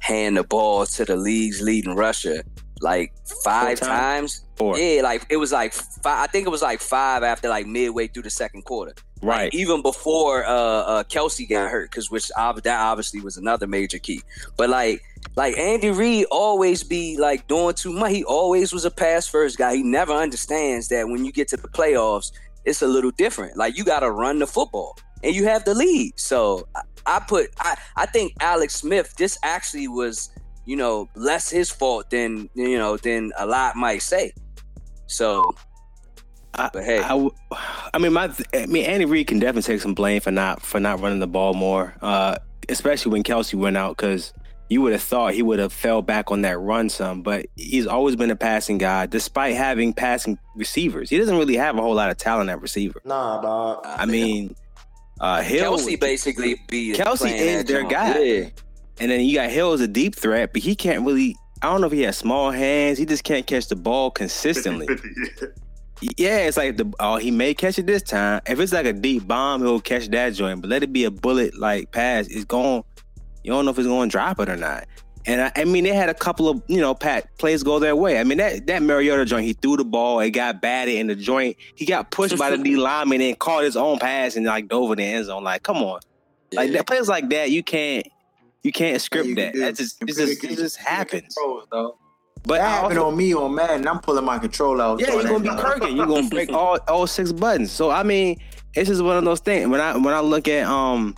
hand 0.00 0.36
the 0.36 0.44
ball 0.44 0.84
to 0.84 1.04
the 1.04 1.16
league's 1.16 1.62
leading 1.62 1.94
rusher 1.94 2.42
like 2.80 3.12
five 3.42 3.80
times. 3.80 4.42
Four. 4.56 4.78
Yeah, 4.78 5.02
like 5.02 5.26
it 5.30 5.38
was 5.38 5.52
like 5.52 5.72
five. 5.72 6.28
I 6.28 6.30
think 6.30 6.46
it 6.46 6.50
was 6.50 6.62
like 6.62 6.80
five 6.80 7.22
after 7.22 7.48
like 7.48 7.66
midway 7.66 8.06
through 8.06 8.24
the 8.24 8.30
second 8.30 8.62
quarter. 8.64 8.94
Right. 9.22 9.44
Like, 9.44 9.54
even 9.54 9.80
before 9.80 10.44
uh, 10.44 10.50
uh, 10.50 11.04
Kelce 11.04 11.48
got 11.48 11.70
hurt, 11.70 11.90
because 11.90 12.10
which 12.10 12.28
that 12.28 12.66
obviously 12.66 13.20
was 13.20 13.36
another 13.36 13.66
major 13.66 13.98
key. 13.98 14.20
But 14.56 14.68
like 14.68 15.02
like 15.36 15.56
Andy 15.58 15.90
Reid 15.90 16.26
always 16.30 16.84
be 16.84 17.16
like 17.18 17.46
doing 17.48 17.74
too 17.74 17.92
much. 17.92 18.12
He 18.12 18.24
always 18.24 18.72
was 18.72 18.84
a 18.84 18.90
pass 18.90 19.26
first 19.26 19.58
guy. 19.58 19.76
He 19.76 19.82
never 19.82 20.12
understands 20.12 20.88
that 20.88 21.08
when 21.08 21.24
you 21.24 21.32
get 21.32 21.48
to 21.48 21.56
the 21.56 21.68
playoffs, 21.68 22.32
it's 22.64 22.82
a 22.82 22.86
little 22.86 23.10
different. 23.10 23.56
Like 23.56 23.76
you 23.76 23.84
got 23.84 24.00
to 24.00 24.10
run 24.10 24.38
the 24.38 24.46
football, 24.46 24.96
and 25.22 25.34
you 25.34 25.44
have 25.44 25.64
the 25.64 25.74
lead. 25.74 26.18
So 26.18 26.68
I, 26.76 26.82
I 27.06 27.20
put 27.20 27.50
I 27.58 27.76
I 27.96 28.06
think 28.06 28.34
Alex 28.40 28.74
Smith. 28.74 29.14
This 29.16 29.38
actually 29.42 29.88
was 29.88 30.30
you 30.66 30.76
know 30.76 31.08
less 31.16 31.50
his 31.50 31.70
fault 31.70 32.10
than 32.10 32.48
you 32.54 32.78
know 32.78 32.96
than 32.96 33.32
a 33.36 33.46
lot 33.46 33.76
might 33.76 34.02
say. 34.02 34.32
So 35.06 35.54
I, 36.54 36.70
but 36.72 36.84
hey, 36.84 37.00
I, 37.00 37.28
I, 37.92 37.98
mean, 37.98 38.12
my, 38.12 38.32
I 38.54 38.66
mean, 38.66 38.84
Andy 38.84 39.04
Reid 39.04 39.26
can 39.26 39.40
definitely 39.40 39.74
take 39.74 39.82
some 39.82 39.94
blame 39.94 40.20
for 40.20 40.30
not 40.30 40.62
for 40.62 40.78
not 40.78 41.00
running 41.00 41.18
the 41.18 41.26
ball 41.26 41.52
more, 41.52 41.94
uh, 42.00 42.36
especially 42.68 43.12
when 43.12 43.24
Kelce 43.24 43.54
went 43.54 43.76
out 43.76 43.96
because 43.96 44.32
you 44.68 44.80
would 44.80 44.92
have 44.92 45.02
thought 45.02 45.34
he 45.34 45.42
would 45.42 45.58
have 45.58 45.72
fell 45.72 46.02
back 46.02 46.30
on 46.30 46.42
that 46.42 46.58
run 46.58 46.88
some, 46.88 47.22
but 47.22 47.46
he's 47.54 47.86
always 47.86 48.16
been 48.16 48.30
a 48.30 48.36
passing 48.36 48.78
guy, 48.78 49.06
despite 49.06 49.54
having 49.54 49.92
passing 49.92 50.38
receivers. 50.56 51.10
He 51.10 51.18
doesn't 51.18 51.36
really 51.36 51.56
have 51.56 51.76
a 51.76 51.82
whole 51.82 51.94
lot 51.94 52.10
of 52.10 52.16
talent 52.16 52.50
at 52.50 52.60
receiver. 52.60 53.00
Nah, 53.04 53.42
dog. 53.42 53.84
I 53.84 54.06
mean, 54.06 54.56
uh, 55.20 55.42
Hill. 55.42 55.76
Kelce 55.76 56.00
basically 56.00 56.60
be 56.68 56.94
Kelce 56.94 57.30
is 57.30 57.64
their 57.64 57.86
guy. 57.86 58.18
Yeah. 58.18 58.48
And 59.00 59.10
then 59.10 59.20
you 59.20 59.34
got 59.34 59.50
Hill 59.50 59.72
as 59.72 59.80
a 59.80 59.88
deep 59.88 60.14
threat, 60.14 60.52
but 60.52 60.62
he 60.62 60.74
can't 60.74 61.04
really. 61.04 61.36
I 61.62 61.68
don't 61.68 61.80
know 61.80 61.86
if 61.86 61.92
he 61.92 62.02
has 62.02 62.16
small 62.16 62.50
hands. 62.50 62.98
He 62.98 63.06
just 63.06 63.24
can't 63.24 63.46
catch 63.46 63.68
the 63.68 63.76
ball 63.76 64.10
consistently. 64.10 64.86
yeah, 66.18 66.38
it's 66.38 66.56
like 66.56 66.76
the 66.76 66.92
oh 67.00 67.16
he 67.16 67.30
may 67.30 67.54
catch 67.54 67.78
it 67.78 67.86
this 67.86 68.02
time. 68.02 68.40
If 68.46 68.60
it's 68.60 68.72
like 68.72 68.86
a 68.86 68.92
deep 68.92 69.26
bomb, 69.26 69.62
he'll 69.62 69.80
catch 69.80 70.08
that 70.08 70.30
joint. 70.34 70.60
But 70.60 70.70
let 70.70 70.82
it 70.82 70.92
be 70.92 71.04
a 71.04 71.10
bullet 71.10 71.58
like 71.58 71.90
pass, 71.90 72.26
it's 72.28 72.44
going 72.44 72.84
you 73.44 73.52
don't 73.52 73.64
know 73.64 73.70
if 73.70 73.78
it's 73.78 73.86
going 73.86 74.08
to 74.08 74.12
drop 74.12 74.40
it 74.40 74.48
or 74.48 74.56
not. 74.56 74.86
And 75.26 75.40
I, 75.40 75.52
I, 75.56 75.64
mean, 75.64 75.84
they 75.84 75.94
had 75.94 76.10
a 76.10 76.14
couple 76.14 76.48
of 76.50 76.62
you 76.66 76.80
know 76.80 76.94
pat 76.94 77.38
plays 77.38 77.62
go 77.62 77.78
their 77.78 77.96
way. 77.96 78.18
I 78.18 78.24
mean 78.24 78.38
that 78.38 78.66
that 78.66 78.82
Mariota 78.82 79.24
joint, 79.24 79.44
he 79.46 79.54
threw 79.54 79.76
the 79.76 79.84
ball, 79.84 80.20
it 80.20 80.32
got 80.32 80.60
batted 80.60 80.96
in 80.96 81.06
the 81.06 81.14
joint. 81.14 81.56
He 81.76 81.86
got 81.86 82.10
pushed 82.10 82.36
by 82.36 82.50
the 82.50 82.58
D 82.58 82.76
lineman 82.76 83.20
and 83.22 83.38
caught 83.38 83.64
his 83.64 83.76
own 83.76 83.98
pass 83.98 84.36
and 84.36 84.44
like 84.44 84.68
dove 84.68 84.90
in 84.92 84.98
the 84.98 85.04
end 85.04 85.24
zone. 85.26 85.44
Like, 85.44 85.62
come 85.62 85.78
on. 85.78 86.00
Like 86.52 86.70
Yeah. 86.70 86.78
that 86.78 86.86
plays 86.86 87.08
like 87.08 87.30
that, 87.30 87.50
you 87.50 87.62
can't 87.62 88.06
you 88.62 88.70
can't 88.72 89.00
script 89.00 89.28
You 89.28 89.34
that. 89.36 89.54
That 89.54 89.76
just 89.76 90.02
it 90.02 90.08
just 90.08 90.44
it 90.44 90.56
just 90.56 90.76
happens. 90.76 91.34
But 92.46 92.58
That 92.58 92.60
happened 92.60 92.98
also- 92.98 93.10
on 93.12 93.16
me 93.16 93.32
on 93.34 93.54
Madden. 93.54 93.88
I'm 93.88 94.00
pulling 94.00 94.24
my 94.26 94.38
controller 94.38 94.82
out. 94.84 95.00
Yeah, 95.00 95.14
you're 95.14 95.22
gonna 95.24 95.40
be 95.40 95.48
Kirkin. 95.48 95.96
You're 95.96 96.06
gonna 96.06 96.28
break 96.28 96.52
all 96.52 96.78
all 96.88 97.06
six 97.06 97.32
buttons. 97.32 97.70
So 97.72 97.90
I 97.90 98.02
mean, 98.02 98.38
it's 98.74 98.88
just 98.90 99.02
one 99.02 99.16
of 99.16 99.24
those 99.24 99.40
things. 99.40 99.68
When 99.70 99.80
I 99.80 99.96
when 99.96 100.12
I 100.12 100.20
look 100.20 100.48
at 100.48 100.66
um 100.66 101.14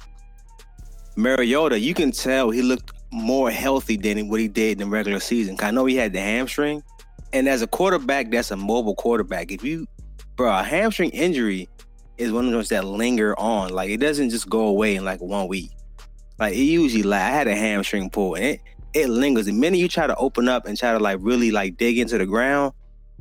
Mariota, 1.17 1.81
you 1.81 1.95
can 1.95 2.12
tell 2.12 2.51
he 2.51 2.61
looked 2.61 2.93
more 3.11 3.51
healthy 3.51 3.97
than 3.97 4.29
what 4.29 4.39
he 4.39 4.49
did 4.49 4.73
in 4.73 4.79
the 4.79 4.87
regular 4.87 5.19
season. 5.19 5.57
I 5.61 5.71
know 5.71 5.87
he 5.87 5.97
had 5.97 6.12
the 6.12 6.21
hamstring, 6.21 6.83
and 7.33 7.49
as 7.49 7.62
a 7.62 7.67
quarterback, 7.67 8.31
that's 8.31 8.51
a 8.51 8.57
mobile 8.57 8.95
quarterback. 8.95 9.51
If 9.51 9.64
you, 9.64 9.87
bro, 10.37 10.53
a 10.53 10.62
hamstring 10.62 11.11
injury 11.11 11.69
is 12.19 12.33
one 12.33 12.45
of 12.45 12.53
those 12.53 12.69
that 12.69 12.85
linger 12.85 13.39
on. 13.39 13.71
Like 13.71 13.89
it 13.89 13.99
doesn't 13.99 14.29
just 14.29 14.51
go 14.51 14.67
away 14.67 14.97
in 14.97 15.05
like 15.05 15.23
one 15.23 15.49
week. 15.49 15.71
Like 16.39 16.55
it 16.55 16.59
usually, 16.59 17.03
like 17.03 17.23
I 17.23 17.31
had 17.31 17.49
a 17.49 17.57
hamstring 17.57 18.11
pull, 18.11 18.35
and 18.35 18.45
it 18.45 18.61
it 18.93 19.09
lingers. 19.09 19.47
The 19.47 19.53
minute 19.53 19.79
you 19.79 19.89
try 19.89 20.07
to 20.07 20.17
open 20.17 20.49
up 20.49 20.67
and 20.67 20.77
try 20.77 20.93
to 20.93 20.99
like 20.99 21.19
really 21.23 21.51
like 21.51 21.79
dig 21.79 21.99
into 21.99 22.19
the 22.19 22.27
ground, 22.27 22.75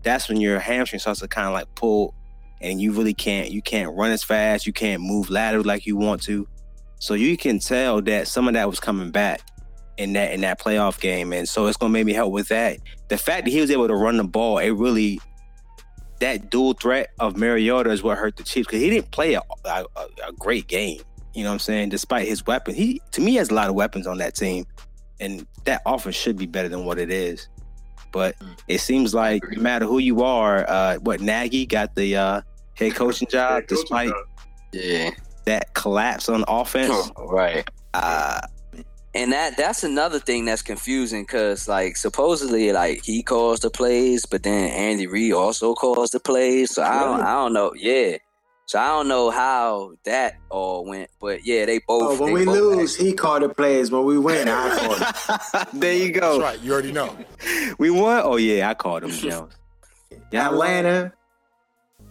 that's 0.03 0.27
when 0.27 0.41
your 0.41 0.59
hamstring 0.59 0.99
starts 0.99 1.21
to 1.21 1.29
kind 1.29 1.47
of 1.47 1.53
like 1.53 1.73
pull 1.75 2.13
and 2.61 2.81
you 2.81 2.91
really 2.91 3.13
can't 3.13 3.51
you 3.51 3.61
can't 3.61 3.93
run 3.95 4.11
as 4.11 4.23
fast 4.23 4.65
you 4.65 4.71
can't 4.71 5.01
move 5.01 5.29
lateral 5.29 5.63
like 5.63 5.85
you 5.85 5.97
want 5.97 6.21
to 6.21 6.47
so 6.99 7.13
you 7.13 7.37
can 7.37 7.59
tell 7.59 8.01
that 8.03 8.27
some 8.27 8.47
of 8.47 8.53
that 8.53 8.69
was 8.69 8.79
coming 8.79 9.11
back 9.11 9.41
in 9.97 10.13
that 10.13 10.33
in 10.33 10.41
that 10.41 10.59
playoff 10.59 10.99
game. 10.99 11.33
And 11.33 11.47
so 11.47 11.67
it's 11.67 11.77
gonna 11.77 11.91
maybe 11.91 12.13
help 12.13 12.31
with 12.31 12.47
that. 12.49 12.79
The 13.07 13.17
fact 13.17 13.45
that 13.45 13.51
he 13.51 13.61
was 13.61 13.71
able 13.71 13.87
to 13.87 13.95
run 13.95 14.17
the 14.17 14.23
ball 14.23 14.57
it 14.57 14.71
really 14.71 15.19
that 16.19 16.49
dual 16.49 16.73
threat 16.73 17.09
of 17.19 17.35
Mariota 17.37 17.89
is 17.89 18.01
what 18.01 18.17
hurt 18.17 18.37
the 18.37 18.43
Chiefs 18.43 18.67
because 18.67 18.81
he 18.81 18.89
didn't 18.89 19.11
play 19.11 19.33
a, 19.33 19.41
a, 19.65 19.85
a 19.97 20.31
great 20.39 20.67
game. 20.67 21.01
You 21.33 21.43
know 21.43 21.49
what 21.49 21.55
I'm 21.55 21.59
saying? 21.59 21.89
Despite 21.89 22.27
his 22.27 22.45
weapon 22.45 22.73
he 22.73 23.01
to 23.11 23.21
me 23.21 23.35
has 23.35 23.49
a 23.49 23.53
lot 23.53 23.69
of 23.69 23.75
weapons 23.75 24.07
on 24.07 24.17
that 24.19 24.35
team. 24.35 24.65
And 25.19 25.47
that 25.63 25.81
offense 25.85 26.15
should 26.15 26.37
be 26.37 26.45
better 26.45 26.67
than 26.67 26.83
what 26.83 26.99
it 26.99 27.09
is. 27.09 27.47
But 28.11 28.35
it 28.67 28.79
seems 28.79 29.13
like 29.13 29.43
no 29.51 29.61
matter 29.61 29.85
who 29.85 29.99
you 29.99 30.23
are, 30.23 30.69
uh, 30.69 30.95
what 30.97 31.21
Nagy 31.21 31.65
got 31.65 31.95
the 31.95 32.15
uh, 32.15 32.41
head 32.75 32.95
coaching 32.95 33.27
job 33.29 33.51
Head 33.51 33.67
coaching 33.67 33.77
despite 33.77 34.09
job. 34.09 34.25
Yeah. 34.73 35.11
That 35.45 35.73
collapse 35.73 36.29
on 36.29 36.43
offense. 36.47 37.11
Right. 37.17 37.67
Uh, 37.93 38.41
And 39.13 39.31
that 39.31 39.55
that's 39.55 39.83
another 39.85 40.19
thing 40.19 40.43
that's 40.45 40.61
confusing 40.61 41.23
because 41.23 41.67
like 41.69 41.95
supposedly 41.95 42.73
like 42.73 43.01
he 43.05 43.23
calls 43.23 43.61
the 43.61 43.69
plays, 43.69 44.25
but 44.25 44.43
then 44.43 44.69
Andy 44.71 45.07
Reid 45.07 45.31
also 45.33 45.73
calls 45.73 46.11
the 46.11 46.19
plays. 46.19 46.71
So 46.75 46.83
I 46.83 46.99
don't 47.03 47.21
I 47.21 47.31
don't 47.33 47.53
know. 47.53 47.71
Yeah. 47.75 48.17
So 48.67 48.79
I 48.79 48.87
don't 48.87 49.07
know 49.07 49.29
how 49.29 49.91
that 50.05 50.37
all 50.49 50.83
went, 50.85 51.09
but 51.21 51.45
yeah, 51.45 51.65
they 51.65 51.79
both. 51.87 52.19
Oh, 52.19 52.23
when 52.23 52.33
they 52.33 52.39
we 52.41 52.45
both 52.45 52.55
lose, 52.77 52.95
he 52.97 53.13
called 53.13 53.43
the 53.43 53.49
plays. 53.49 53.91
When 53.91 54.03
we 54.05 54.17
win, 54.17 54.49
I 54.49 54.75
called 54.79 55.01
it. 55.01 55.67
there 55.79 55.93
you 55.93 56.11
That's 56.11 56.19
go. 56.19 56.41
right. 56.41 56.59
You 56.61 56.73
already 56.73 56.91
know. 56.91 57.15
We 57.77 57.91
won. 57.91 58.21
Oh 58.25 58.35
yeah, 58.37 58.69
I 58.69 58.73
called 58.73 59.03
him 59.03 59.11
Jones. 59.11 59.53
Yeah, 60.31 60.47
Atlanta. 60.49 61.13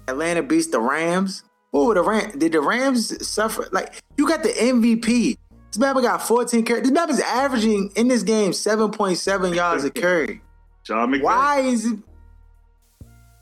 Atlanta 0.09 0.43
beats 0.43 0.68
the 0.68 0.80
Rams. 0.80 1.43
What 1.75 1.87
were 1.87 1.95
the 1.95 2.03
Rams? 2.03 2.37
Did 2.37 2.53
the 2.53 2.61
Rams 2.61 3.29
suffer? 3.29 3.68
Like 3.72 4.01
you 4.16 4.29
got 4.29 4.45
the 4.45 4.51
MVP. 4.51 5.37
This 5.72 5.79
man 5.79 6.01
got 6.01 6.22
14 6.22 6.64
carries. 6.64 6.85
This 6.85 6.93
man 6.93 7.11
is 7.11 7.18
averaging 7.18 7.91
in 7.97 8.07
this 8.07 8.22
game 8.22 8.53
7.7 8.53 9.55
yards 9.57 9.83
a 9.83 9.91
carry. 9.91 10.41
John 10.85 11.11
McVay. 11.11 11.22
Why 11.22 11.61
is 11.62 11.87
it? 11.87 11.99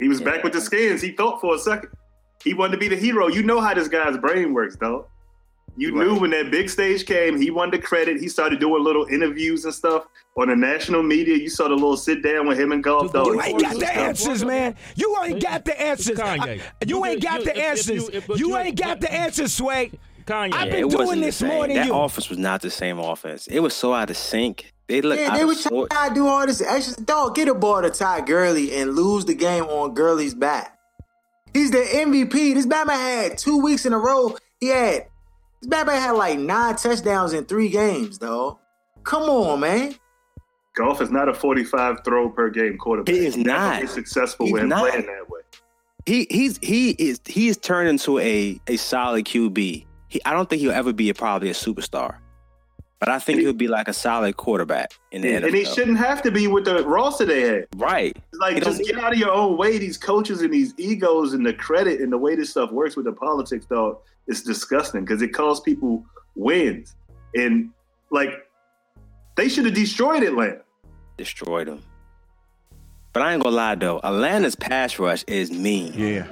He 0.01 0.09
was 0.09 0.23
back 0.23 0.43
with 0.45 0.55
the 0.55 0.63
skins. 0.63 1.03
He 1.03 1.13
thought 1.13 1.43
for 1.43 1.57
a 1.57 1.59
second. 1.59 1.91
He 2.43 2.55
wanted 2.55 2.73
to 2.73 2.79
be 2.79 2.89
the 2.89 2.97
hero. 2.97 3.29
You 3.29 3.43
know 3.43 3.61
how 3.61 3.75
this 3.75 3.89
guy's 3.89 4.17
brain 4.17 4.55
works, 4.55 4.77
though. 4.81 5.09
You 5.77 5.91
knew 5.93 6.19
when 6.19 6.31
that 6.31 6.51
big 6.51 6.69
stage 6.69 7.07
came, 7.07 7.41
he 7.41 7.51
won 7.51 7.71
the 7.71 7.79
credit. 7.79 8.21
He 8.21 8.29
started 8.29 8.61
doing 8.61 8.85
little 8.85 9.07
interviews 9.07 9.65
and 9.65 9.73
stuff 9.73 10.05
on 10.37 10.49
the 10.49 10.57
national 10.57 11.03
media. 11.03 11.35
You 11.37 11.49
saw 11.49 11.65
the 11.69 11.75
little 11.75 11.97
sit 11.97 12.23
down 12.23 12.47
with 12.47 12.61
him 12.61 12.73
and 12.73 12.85
Goff 12.85 13.11
dog. 13.13 13.27
You 13.29 13.41
ain't 13.41 13.61
got 13.63 13.79
the 13.79 13.91
answers, 13.97 14.45
man. 14.45 14.77
You 14.97 15.17
ain't 15.25 15.43
got 15.43 15.65
the 15.65 15.81
answers. 15.81 16.19
Kanye. 16.19 16.41
I- 16.61 16.85
You 16.85 16.97
You 16.99 17.05
ain't 17.07 17.23
got 17.23 17.39
you- 17.41 17.45
the 17.47 17.51
if- 17.53 17.57
if 17.57 17.63
answers. 17.65 17.89
you- 17.97 18.11
if- 18.13 18.29
You 18.29 18.37
you- 18.49 18.57
ain't 18.59 18.79
got 18.79 19.01
the 19.01 19.11
answers, 19.13 19.55
Sway. 19.55 19.93
Kanye. 20.27 20.53
I've 20.55 20.71
been 20.71 20.85
it 20.87 20.91
doing 20.91 21.21
this 21.23 21.41
more 21.43 21.67
than 21.67 21.77
that 21.77 21.87
you. 21.87 21.95
offense 21.95 22.29
was 22.29 22.39
not 22.39 22.61
the 22.61 22.71
same 22.71 22.99
offense. 22.99 23.47
It 23.47 23.61
was 23.61 23.73
so 23.75 23.95
out 23.95 24.11
of 24.11 24.17
sync. 24.19 24.73
They 24.89 25.01
look 25.01 25.19
Yeah, 25.19 25.29
out 25.31 25.37
they 25.37 25.43
of 25.43 25.49
were 25.49 25.87
trying 25.89 26.09
to 26.11 26.15
do 26.15 26.27
all 26.29 26.47
this 26.47 26.61
extra. 26.61 27.03
Dog, 27.03 27.35
get 27.35 27.49
a 27.49 27.55
ball 27.55 27.81
to 27.81 27.89
Ty 27.91 28.21
Gurley 28.21 28.75
and 28.77 28.95
lose 28.95 29.25
the 29.25 29.35
game 29.35 29.65
on 29.65 29.95
Gurley's 29.95 30.35
back. 30.35 30.77
He's 31.55 31.71
the 31.71 31.79
MVP. 31.83 32.53
This 32.55 32.67
Batman 32.67 32.99
had 32.99 33.39
two 33.39 33.57
weeks 33.59 33.87
in 33.87 33.93
a 33.95 33.99
row. 33.99 34.37
He 34.61 34.69
had 34.69 35.07
this 35.63 35.69
Batman 35.69 36.01
had 36.01 36.13
like 36.13 36.39
nine 36.39 36.77
touchdowns 36.77 37.33
in 37.33 37.45
three 37.45 37.69
games, 37.69 38.19
though. 38.19 38.59
Come 39.05 39.23
on, 39.25 39.61
man. 39.61 39.95
Goff 40.75 41.01
is 41.01 41.11
not 41.11 41.29
a 41.29 41.35
45 41.35 42.05
throw 42.05 42.31
per 42.31 42.49
game 42.49 42.79
quarterback. 42.79 43.15
He 43.15 43.27
is 43.27 43.37
not. 43.37 43.81
been 43.81 43.89
successful 43.89 44.47
He's 44.47 44.55
with 44.55 44.63
him 44.63 44.69
not. 44.71 44.91
playing 44.91 45.07
that 45.07 45.29
way. 45.29 45.41
He 46.07 46.27
he's 46.31 46.59
he 46.63 46.91
is 46.93 47.21
he 47.27 47.49
is 47.49 47.57
turned 47.59 47.89
into 47.89 48.19
a 48.19 48.61
a 48.67 48.77
solid 48.77 49.25
QB. 49.25 49.87
He, 50.09 50.21
I 50.25 50.33
don't 50.33 50.49
think 50.51 50.61
he'll 50.61 50.73
ever 50.73 50.93
be 50.93 51.11
a, 51.11 51.15
probably 51.15 51.49
a 51.51 51.55
superstar, 51.55 52.17
but 52.99 53.09
I 53.09 53.19
think 53.21 53.39
he'll 53.41 53.53
be 53.53 53.69
like 53.69 53.87
a 53.87 53.93
solid 53.93 54.37
quarterback 54.37 54.93
in 55.13 55.23
the 55.23 55.29
NFL. 55.29 55.47
And 55.47 55.55
he 55.55 55.65
shouldn't 55.65 55.99
have 55.99 56.21
to 56.23 56.31
be 56.33 56.49
with 56.49 56.65
the 56.65 56.85
roster 56.85 57.25
they 57.25 57.43
had. 57.43 57.67
Right. 57.77 58.17
Like, 58.33 58.55
He 58.55 58.61
don't 58.61 58.77
just 58.77 58.85
get 58.91 58.99
out 58.99 59.13
of 59.13 59.19
your 59.19 59.31
own 59.31 59.57
way. 59.57 59.79
These 59.79 59.97
coaches 59.97 60.43
and 60.43 60.53
these 60.53 60.75
egos 60.77 61.35
and 61.35 61.47
the 61.47 61.55
credit 61.55 62.01
and 62.01 62.13
the 62.13 62.19
way 62.19 62.35
this 62.35 62.51
stuff 62.51 62.73
works 62.73 62.97
with 62.97 63.05
the 63.07 63.13
politics, 63.13 63.65
dog, 63.67 63.99
it's 64.27 64.43
disgusting 64.43 65.05
because 65.05 65.23
it 65.23 65.29
costs 65.29 65.63
people 65.65 66.05
wins. 66.35 66.95
And 67.35 67.71
like, 68.11 68.31
they 69.37 69.49
should 69.49 69.65
have 69.65 69.75
destroyed 69.75 70.23
Atlanta. 70.23 70.61
destroyed 71.17 71.69
them. 71.69 71.83
But 73.13 73.23
I 73.23 73.35
ain't 73.35 73.43
gonna 73.43 73.55
lie 73.55 73.75
though, 73.75 74.01
Atlanta's 74.03 74.55
pass 74.57 74.99
rush 74.99 75.23
is 75.27 75.51
mean. 75.51 75.93
Yeah. 75.95 76.27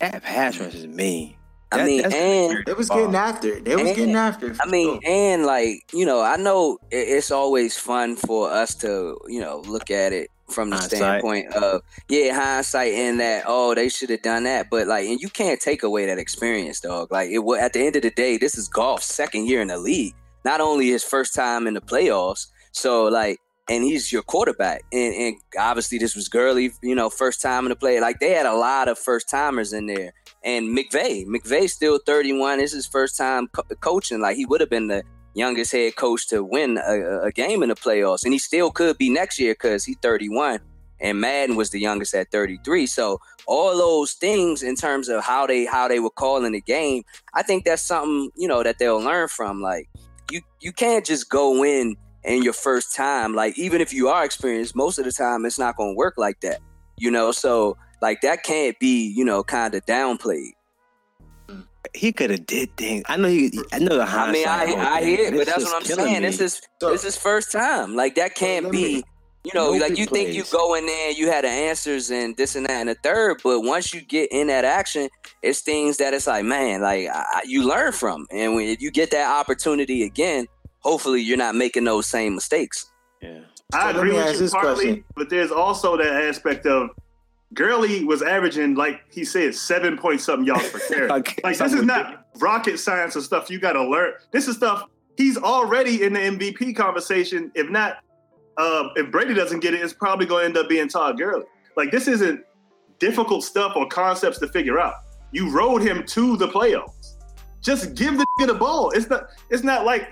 That 0.00 0.22
pass 0.22 0.58
rush 0.60 0.74
is 0.74 0.86
mean. 0.86 1.34
I 1.72 1.78
That- 1.78 1.86
mean, 1.86 2.04
and- 2.04 2.12
weird. 2.54 2.66
They 2.66 2.72
was 2.72 2.88
getting 2.88 3.14
after 3.14 3.48
it. 3.48 3.64
They 3.64 3.74
was 3.76 3.88
And- 3.88 3.96
getting 3.96 4.14
after 4.14 4.50
it. 4.52 4.56
I 4.62 4.66
mean, 4.70 5.00
and 5.04 5.44
like 5.44 5.92
you 5.92 6.06
know, 6.06 6.20
I 6.22 6.36
know 6.36 6.78
it's 6.90 7.30
always 7.30 7.76
fun 7.76 8.16
for 8.16 8.50
us 8.50 8.74
to 8.76 9.18
you 9.26 9.40
know 9.40 9.62
look 9.66 9.90
at 9.90 10.12
it 10.12 10.30
from 10.50 10.70
the 10.70 10.76
Hindsight. 10.76 10.98
standpoint 10.98 11.52
of 11.54 11.82
yeah, 12.08 12.34
hindsight 12.34 12.92
in 12.92 13.18
that 13.18 13.44
oh 13.46 13.74
they 13.74 13.88
should 13.88 14.10
have 14.10 14.22
done 14.22 14.44
that, 14.44 14.68
but 14.70 14.86
like 14.86 15.06
and 15.06 15.20
you 15.20 15.28
can't 15.28 15.60
take 15.60 15.82
away 15.82 16.06
that 16.06 16.18
experience, 16.18 16.80
dog. 16.80 17.10
Like 17.10 17.30
it 17.30 17.40
at 17.60 17.72
the 17.72 17.80
end 17.80 17.96
of 17.96 18.02
the 18.02 18.10
day, 18.10 18.38
this 18.38 18.56
is 18.56 18.68
Goff's 18.68 19.06
second 19.06 19.46
year 19.46 19.60
in 19.60 19.68
the 19.68 19.78
league, 19.78 20.14
not 20.44 20.60
only 20.60 20.88
his 20.88 21.04
first 21.04 21.34
time 21.34 21.66
in 21.66 21.74
the 21.74 21.80
playoffs. 21.80 22.46
So 22.72 23.04
like. 23.04 23.38
And 23.70 23.84
he's 23.84 24.10
your 24.10 24.22
quarterback, 24.22 24.82
and, 24.90 25.14
and 25.14 25.36
obviously 25.58 25.98
this 25.98 26.16
was 26.16 26.30
Gurley, 26.30 26.72
you 26.82 26.94
know, 26.94 27.10
first 27.10 27.42
time 27.42 27.66
in 27.66 27.68
the 27.68 27.76
play. 27.76 28.00
Like 28.00 28.18
they 28.18 28.30
had 28.30 28.46
a 28.46 28.54
lot 28.54 28.88
of 28.88 28.98
first 28.98 29.28
timers 29.28 29.74
in 29.74 29.84
there, 29.84 30.14
and 30.42 30.74
McVay, 30.74 31.26
McVay's 31.26 31.74
still 31.74 31.98
31. 32.06 32.60
This 32.60 32.70
is 32.70 32.76
his 32.76 32.86
first 32.86 33.18
time 33.18 33.46
co- 33.48 33.64
coaching. 33.80 34.22
Like 34.22 34.36
he 34.38 34.46
would 34.46 34.62
have 34.62 34.70
been 34.70 34.86
the 34.86 35.02
youngest 35.38 35.72
head 35.72 35.96
coach 35.96 36.28
to 36.28 36.42
win 36.42 36.78
a, 36.78 37.26
a- 37.26 37.32
game 37.32 37.62
in 37.62 37.68
the 37.68 37.74
playoffs, 37.74 38.24
and 38.24 38.32
he 38.32 38.38
still 38.38 38.70
could 38.70 38.98
be 38.98 39.08
next 39.08 39.38
year 39.38 39.54
because 39.54 39.84
he's 39.84 39.96
31. 40.02 40.60
And 41.00 41.20
Madden 41.20 41.54
was 41.54 41.70
the 41.70 41.78
youngest 41.78 42.12
at 42.14 42.32
33. 42.32 42.86
So 42.86 43.20
all 43.46 43.76
those 43.78 44.12
things 44.12 44.64
in 44.64 44.74
terms 44.74 45.08
of 45.08 45.22
how 45.22 45.46
they 45.46 45.64
how 45.64 45.86
they 45.86 46.00
were 46.00 46.10
calling 46.10 46.52
the 46.52 46.60
game, 46.60 47.04
I 47.34 47.42
think 47.42 47.64
that's 47.64 47.82
something 47.82 48.30
you 48.36 48.48
know 48.48 48.64
that 48.64 48.78
they'll 48.78 49.00
learn 49.00 49.28
from. 49.28 49.62
Like 49.62 49.88
you 50.30 50.40
you 50.60 50.72
can't 50.72 51.06
just 51.06 51.30
go 51.30 51.64
in 51.64 51.96
in 52.24 52.42
your 52.42 52.52
first 52.52 52.96
time. 52.96 53.34
Like 53.34 53.56
even 53.56 53.80
if 53.80 53.92
you 53.92 54.08
are 54.08 54.24
experienced, 54.24 54.74
most 54.74 54.98
of 54.98 55.04
the 55.04 55.12
time 55.12 55.44
it's 55.46 55.58
not 55.58 55.76
going 55.76 55.94
to 55.94 55.96
work 55.96 56.14
like 56.16 56.40
that. 56.40 56.58
You 56.96 57.12
know, 57.12 57.30
so 57.30 57.76
like 58.02 58.20
that 58.22 58.42
can't 58.42 58.76
be 58.80 59.06
you 59.06 59.24
know 59.24 59.44
kind 59.44 59.74
of 59.74 59.86
downplayed. 59.86 60.52
He 61.94 62.12
could 62.12 62.30
have 62.30 62.46
did 62.46 62.76
things. 62.76 63.04
I 63.08 63.16
know 63.16 63.28
he. 63.28 63.58
I 63.72 63.78
know 63.78 63.96
the 63.96 64.02
I 64.02 64.32
mean. 64.32 64.46
I, 64.46 64.64
I 64.96 65.04
hear 65.04 65.26
it, 65.26 65.34
but 65.36 65.46
that's 65.46 65.64
what 65.64 65.76
I'm 65.76 65.84
saying. 65.84 66.22
me. 66.22 66.28
This 66.28 66.40
is 66.40 66.60
So- 66.80 66.90
this 66.90 67.04
is 67.04 67.16
first 67.16 67.52
time. 67.52 67.94
Like 67.96 68.14
that 68.16 68.34
can't 68.34 68.64
let 68.66 68.72
be. 68.72 68.94
me- 68.96 69.02
You 69.44 69.52
know, 69.54 69.70
like 69.70 69.90
big 69.90 69.98
you 69.98 70.06
think 70.06 70.34
you 70.34 70.44
go 70.52 70.74
in 70.74 70.84
there, 70.84 71.10
you 71.12 71.30
had 71.30 71.44
the 71.44 71.48
answers 71.48 72.10
and 72.10 72.36
this 72.36 72.54
and 72.56 72.66
that 72.66 72.72
and 72.80 72.88
the 72.88 72.96
third, 73.02 73.40
but 73.42 73.60
once 73.60 73.94
you 73.94 74.00
get 74.02 74.30
in 74.32 74.48
that 74.48 74.64
action, 74.64 75.08
it's 75.42 75.60
things 75.60 75.96
that 75.98 76.12
it's 76.12 76.26
like, 76.26 76.44
man, 76.44 76.82
like 76.82 77.08
I, 77.08 77.24
I- 77.34 77.42
you 77.46 77.66
learn 77.66 77.92
from, 77.92 78.26
and 78.30 78.54
when 78.54 78.66
if 78.68 78.82
you 78.82 78.90
get 78.90 79.10
that 79.12 79.28
opportunity 79.40 80.02
again, 80.02 80.46
hopefully 80.80 81.22
you're 81.22 81.36
not 81.38 81.54
making 81.54 81.84
those 81.84 82.06
same 82.06 82.34
mistakes. 82.34 82.90
Yeah. 83.22 83.40
I 83.72 83.80
So 83.80 83.86
let 83.86 83.96
agree 83.96 84.12
with 84.12 84.32
you 84.32 84.38
this 84.38 84.50
partly, 84.50 84.84
question. 84.86 85.04
but 85.16 85.30
there's 85.30 85.50
also 85.52 85.96
that 85.96 86.24
aspect 86.24 86.66
of 86.66 86.90
Gurley 87.54 88.04
was 88.04 88.22
averaging, 88.22 88.74
like 88.74 89.00
he 89.10 89.24
said, 89.24 89.54
seven 89.54 89.96
point 89.96 90.20
something 90.20 90.46
yards 90.46 90.68
per 90.70 90.78
carry. 90.88 91.10
Okay, 91.10 91.40
like 91.42 91.56
this 91.58 91.72
is 91.72 91.82
not 91.82 92.26
rocket 92.36 92.78
science 92.78 93.16
or 93.16 93.22
stuff 93.22 93.50
you 93.50 93.58
got 93.58 93.72
to 93.72 93.84
learn. 93.84 94.12
This 94.32 94.48
is 94.48 94.56
stuff 94.56 94.84
he's 95.16 95.36
already 95.36 96.04
in 96.04 96.12
the 96.12 96.20
MVP 96.20 96.76
conversation. 96.76 97.50
If 97.54 97.70
not, 97.70 97.98
uh, 98.56 98.88
if 98.96 99.10
Brady 99.10 99.34
doesn't 99.34 99.60
get 99.60 99.74
it, 99.74 99.82
it's 99.82 99.92
probably 99.92 100.26
going 100.26 100.42
to 100.42 100.46
end 100.46 100.56
up 100.56 100.68
being 100.68 100.88
Todd 100.88 101.18
Gurley. 101.18 101.44
Like 101.76 101.90
this 101.90 102.08
isn't 102.08 102.44
difficult 102.98 103.44
stuff 103.44 103.74
or 103.76 103.86
concepts 103.88 104.38
to 104.38 104.48
figure 104.48 104.78
out. 104.78 104.94
You 105.32 105.50
rode 105.50 105.82
him 105.82 106.04
to 106.06 106.36
the 106.36 106.48
playoffs. 106.48 107.16
just 107.62 107.94
give 107.94 108.16
the 108.16 108.26
the 108.46 108.54
ball. 108.54 108.90
It's 108.90 109.08
not. 109.10 109.28
It's 109.50 109.62
not 109.62 109.84
like 109.84 110.08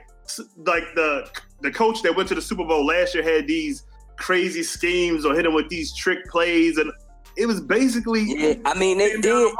like 0.58 0.84
the 0.94 1.28
the 1.62 1.70
coach 1.70 2.02
that 2.02 2.14
went 2.14 2.28
to 2.28 2.34
the 2.34 2.42
Super 2.42 2.64
Bowl 2.64 2.84
last 2.84 3.14
year 3.14 3.22
had 3.22 3.46
these 3.46 3.84
crazy 4.16 4.62
schemes 4.62 5.24
or 5.24 5.34
hit 5.34 5.46
him 5.46 5.54
with 5.54 5.68
these 5.68 5.94
trick 5.94 6.24
plays, 6.26 6.78
and 6.78 6.90
it 7.36 7.46
was 7.46 7.60
basically. 7.60 8.24
Yeah, 8.26 8.54
I 8.64 8.78
mean 8.78 8.98
they 8.98 9.16
did, 9.20 9.52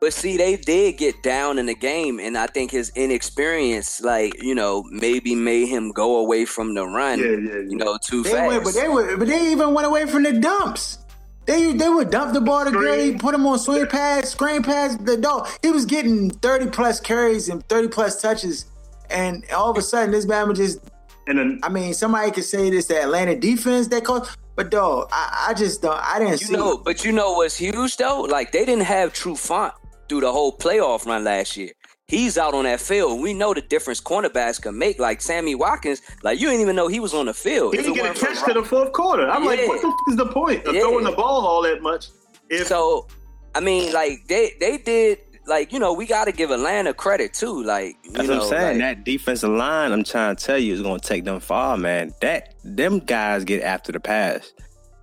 but 0.00 0.12
see, 0.12 0.36
they 0.36 0.56
did 0.56 0.96
get 0.96 1.22
down 1.22 1.58
in 1.58 1.66
the 1.66 1.74
game, 1.74 2.18
and 2.18 2.36
I 2.36 2.46
think 2.46 2.70
his 2.70 2.90
inexperience, 2.94 4.00
like 4.00 4.42
you 4.42 4.54
know, 4.54 4.84
maybe 4.90 5.34
made 5.34 5.66
him 5.66 5.92
go 5.92 6.16
away 6.16 6.44
from 6.44 6.74
the 6.74 6.86
run. 6.86 7.18
Yeah, 7.18 7.26
yeah, 7.26 7.36
yeah. 7.36 7.58
You 7.68 7.76
know, 7.76 7.98
too 8.02 8.22
They 8.22 8.30
fast. 8.30 8.48
went, 8.48 8.64
but 8.64 8.74
they 8.74 8.88
were, 8.88 9.16
but 9.16 9.28
they 9.28 9.52
even 9.52 9.74
went 9.74 9.86
away 9.86 10.06
from 10.06 10.22
the 10.22 10.32
dumps. 10.32 10.98
They 11.46 11.72
they 11.72 11.88
would 11.88 12.10
dump 12.10 12.32
the 12.32 12.40
ball 12.40 12.64
to 12.64 12.70
Screen. 12.70 12.82
Gray, 13.12 13.18
put 13.18 13.34
him 13.34 13.46
on 13.46 13.58
swing 13.58 13.86
pass, 13.86 14.30
screen 14.30 14.62
pass. 14.62 14.96
The 14.96 15.16
dog, 15.16 15.48
he 15.62 15.70
was 15.70 15.84
getting 15.84 16.30
thirty 16.30 16.66
plus 16.66 17.00
carries 17.00 17.48
and 17.48 17.66
thirty 17.68 17.88
plus 17.88 18.20
touches, 18.20 18.66
and 19.10 19.44
all 19.50 19.70
of 19.70 19.76
a 19.76 19.82
sudden 19.82 20.10
this 20.12 20.26
man 20.26 20.48
would 20.48 20.56
just. 20.56 20.80
And 21.26 21.38
then 21.38 21.60
I 21.62 21.68
mean, 21.68 21.94
somebody 21.94 22.30
could 22.30 22.44
say 22.44 22.70
this 22.70 22.86
the 22.86 23.02
Atlanta 23.02 23.36
defense 23.36 23.88
that 23.88 24.04
coach, 24.04 24.28
but 24.60 24.70
dog, 24.70 25.08
I, 25.10 25.46
I 25.48 25.54
just 25.54 25.80
don't. 25.80 25.98
I 25.98 26.18
didn't 26.18 26.32
You 26.42 26.46
see. 26.48 26.52
know, 26.52 26.76
but 26.76 27.02
you 27.04 27.12
know 27.12 27.32
what's 27.32 27.56
huge 27.56 27.96
though? 27.96 28.20
Like 28.22 28.52
they 28.52 28.66
didn't 28.66 28.84
have 28.84 29.12
Trufant 29.14 29.72
through 30.08 30.20
the 30.20 30.30
whole 30.30 30.52
playoff 30.56 31.06
run 31.06 31.24
last 31.24 31.56
year. 31.56 31.70
He's 32.08 32.36
out 32.36 32.52
on 32.52 32.64
that 32.64 32.80
field. 32.80 33.22
We 33.22 33.32
know 33.32 33.54
the 33.54 33.62
difference 33.62 34.00
cornerbacks 34.02 34.60
can 34.60 34.76
make. 34.76 34.98
Like 34.98 35.22
Sammy 35.22 35.54
Watkins, 35.54 36.02
like 36.22 36.38
you 36.40 36.48
didn't 36.48 36.60
even 36.60 36.76
know 36.76 36.88
he 36.88 37.00
was 37.00 37.14
on 37.14 37.24
the 37.26 37.32
field. 37.32 37.72
he 37.72 37.78
If 37.78 37.84
didn't 37.86 37.96
get 37.96 38.04
a 38.04 38.08
weren't 38.08 38.18
catch 38.18 38.44
to 38.48 38.52
the 38.52 38.62
fourth 38.64 38.92
quarter. 38.92 39.26
I'm 39.30 39.44
like, 39.46 39.66
what 39.66 39.80
the 39.80 39.88
f- 39.88 39.94
is 40.08 40.16
the 40.16 40.26
point 40.26 40.66
of 40.66 40.74
Yeah. 40.74 40.82
throwing 40.82 41.04
the 41.04 41.12
ball 41.12 41.46
all 41.46 41.62
that 41.62 41.80
much? 41.80 42.08
If 42.50 42.66
So, 42.66 43.06
I 43.54 43.60
mean, 43.60 43.94
like 43.94 44.26
they 44.28 44.52
they 44.60 44.76
did. 44.76 45.18
Like 45.50 45.72
you 45.72 45.78
know, 45.80 45.92
we 45.92 46.06
got 46.06 46.24
to 46.26 46.32
give 46.32 46.50
Atlanta 46.52 46.94
credit 46.94 47.34
too. 47.34 47.62
Like 47.64 47.96
you 48.04 48.12
That's 48.12 48.28
know, 48.28 48.34
what 48.36 48.42
I'm 48.44 48.48
saying. 48.50 48.78
like- 48.78 48.96
that 48.98 49.04
defensive 49.04 49.50
line, 49.50 49.90
I'm 49.92 50.04
trying 50.04 50.36
to 50.36 50.44
tell 50.44 50.56
you, 50.58 50.72
is 50.72 50.80
going 50.80 51.00
to 51.00 51.06
take 51.08 51.24
them 51.24 51.40
far, 51.40 51.76
man. 51.76 52.14
That 52.20 52.54
them 52.64 53.00
guys 53.00 53.44
get 53.44 53.62
after 53.62 53.90
the 53.92 53.98
pass. 54.00 54.52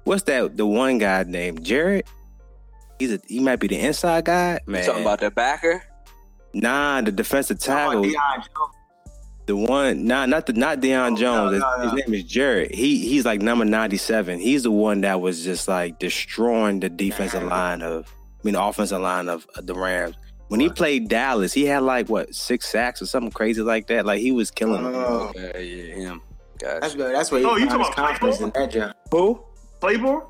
What's 0.06 0.24
that? 0.24 0.56
The 0.56 0.66
one 0.66 1.00
guy 1.00 1.24
named 1.24 1.64
Jarrett. 1.66 2.08
He's 2.98 3.12
a 3.14 3.20
he 3.28 3.40
might 3.42 3.58
be 3.58 3.68
the 3.68 3.78
inside 3.78 4.26
guy, 4.26 4.60
you 4.66 4.72
man. 4.74 4.86
talking 4.86 5.02
about 5.02 5.20
the 5.20 5.30
backer. 5.30 5.84
nah, 6.54 7.02
the 7.02 7.12
defensive 7.12 7.60
tackle. 7.60 8.04
Deion 8.04 8.14
Jones. 8.14 8.48
The 9.48 9.56
one, 9.56 10.06
nah, 10.06 10.26
not 10.26 10.46
the 10.46 10.54
not 10.54 10.80
Deion 10.80 11.14
Oh, 11.14 11.16
Jones. 11.18 11.60
no, 11.60 11.78
no, 11.78 11.84
His 11.84 11.94
name 11.94 12.14
is 12.16 12.24
Jarrett. 12.24 12.74
He 12.74 13.00
he's 13.08 13.24
like 13.26 13.42
number 13.42 13.66
ninety 13.66 13.98
seven. 13.98 14.40
He's 14.40 14.64
the 14.64 14.72
one 14.72 15.02
that 15.02 15.22
was 15.22 15.44
just 15.44 15.68
like 15.68 16.00
destroying 16.00 16.80
the 16.80 16.90
defensive 16.90 17.44
line 17.44 17.82
of, 17.82 18.08
I 18.08 18.40
mean, 18.44 18.54
the 18.56 18.64
offensive 18.64 19.00
line 19.02 19.30
of 19.30 19.46
the 19.62 19.74
Rams. 19.74 20.16
When 20.50 20.60
he 20.60 20.70
played 20.70 21.10
Dallas, 21.10 21.52
he 21.54 21.66
had 21.66 21.84
like 21.84 22.08
what 22.10 22.34
six 22.34 22.70
sacks 22.70 23.02
or 23.02 23.06
something 23.06 23.32
crazy 23.32 23.62
like 23.62 23.88
that. 23.88 24.06
Like 24.06 24.20
he 24.22 24.32
was 24.32 24.50
killing 24.52 24.84
them. 24.84 24.94
Oh, 24.96 25.32
Okay, 25.36 25.66
yeah, 25.66 25.96
him. 25.96 26.22
Gotcha. 26.60 26.80
that's 26.82 26.96
good. 26.96 27.14
That's 27.16 27.32
what 27.32 27.42
he 27.42 27.46
Oh, 27.48 27.56
you 27.58 27.68
found 27.68 27.82
his 27.82 27.90
talking 27.90 28.04
about 28.04 28.20
confidence 28.20 28.40
in 28.42 28.50
that 28.52 28.72
job. 28.72 28.96
Who? 29.12 29.44
Clayborn, 29.82 30.26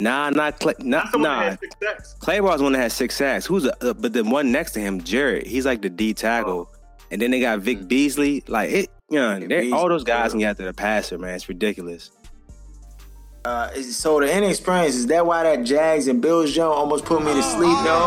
Nah, 0.00 0.30
not 0.30 0.60
Clay. 0.60 0.74
that's 0.74 0.84
Not 0.84 1.12
the 1.12 1.18
one 1.18 1.22
nah. 1.24 1.40
that 1.40 1.50
had 1.50 1.58
six 1.60 1.76
sacks. 1.82 2.60
One 2.62 2.72
that 2.72 2.78
had 2.78 2.92
six 2.92 3.16
sacks. 3.16 3.46
Who's 3.46 3.64
the, 3.64 3.90
uh, 3.90 3.94
but 3.94 4.12
the 4.12 4.22
one 4.24 4.52
next 4.52 4.72
to 4.72 4.80
him, 4.80 5.02
Jarrett. 5.02 5.46
He's 5.46 5.66
like 5.66 5.82
the 5.82 5.90
D 5.90 6.14
tackle, 6.14 6.70
and 7.10 7.20
then 7.20 7.30
they 7.30 7.40
got 7.40 7.58
Vic 7.60 7.88
Beasley. 7.88 8.42
Like 8.46 8.70
it, 8.70 8.90
you 9.10 9.18
know, 9.18 9.36
Yeah, 9.38 9.74
all 9.74 9.88
those 9.88 10.04
guys 10.04 10.30
can 10.30 10.40
get 10.40 10.50
after 10.50 10.64
the 10.64 10.72
passer, 10.72 11.18
man. 11.18 11.34
It's 11.34 11.48
ridiculous. 11.48 12.10
Uh, 13.44 13.72
so 13.82 14.20
the 14.20 14.36
inexperience 14.36 14.94
is 14.96 15.06
that 15.06 15.24
why 15.24 15.42
that 15.42 15.64
Jags 15.64 16.08
and 16.08 16.20
Bills 16.20 16.52
joint 16.52 16.72
almost 16.72 17.04
put 17.06 17.22
me 17.22 17.32
to 17.32 17.42
sleep, 17.42 17.76
though? 17.84 18.06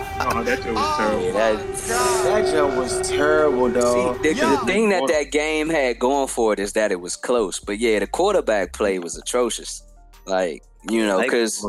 Oh, 0.26 0.42
that 0.42 0.62
joke 0.62 0.74
was 0.74 0.96
terrible. 0.96 1.22
Yeah, 1.22 1.32
that, 1.32 2.24
that 2.24 2.52
joint 2.52 2.76
was 2.76 3.08
terrible, 3.08 3.68
See, 3.68 3.80
dog. 3.80 4.22
the, 4.22 4.32
the 4.32 4.56
thing 4.64 4.88
that 4.88 5.06
that 5.08 5.30
game 5.30 5.68
had 5.68 5.98
going 5.98 6.28
for 6.28 6.52
it 6.52 6.58
is 6.58 6.72
that 6.72 6.92
it 6.92 7.00
was 7.00 7.14
close. 7.14 7.60
But 7.60 7.78
yeah, 7.78 7.98
the 7.98 8.06
quarterback 8.06 8.72
play 8.72 8.98
was 8.98 9.18
atrocious. 9.18 9.82
Like 10.26 10.62
you 10.88 11.04
know, 11.06 11.20
because 11.20 11.66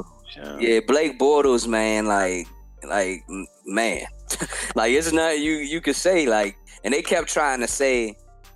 yeah, 0.59 0.79
Blake 0.87 1.19
Bortles, 1.19 1.67
man, 1.67 2.05
like 2.05 2.47
like 2.87 3.25
man, 3.65 4.05
like 4.75 4.93
it's 4.93 5.11
not 5.11 5.39
you. 5.39 5.53
You 5.53 5.81
could 5.81 5.95
say 5.95 6.27
like, 6.27 6.55
and 6.83 6.93
they 6.93 7.01
kept 7.01 7.27
trying 7.27 7.59
to 7.59 7.67
say 7.67 8.15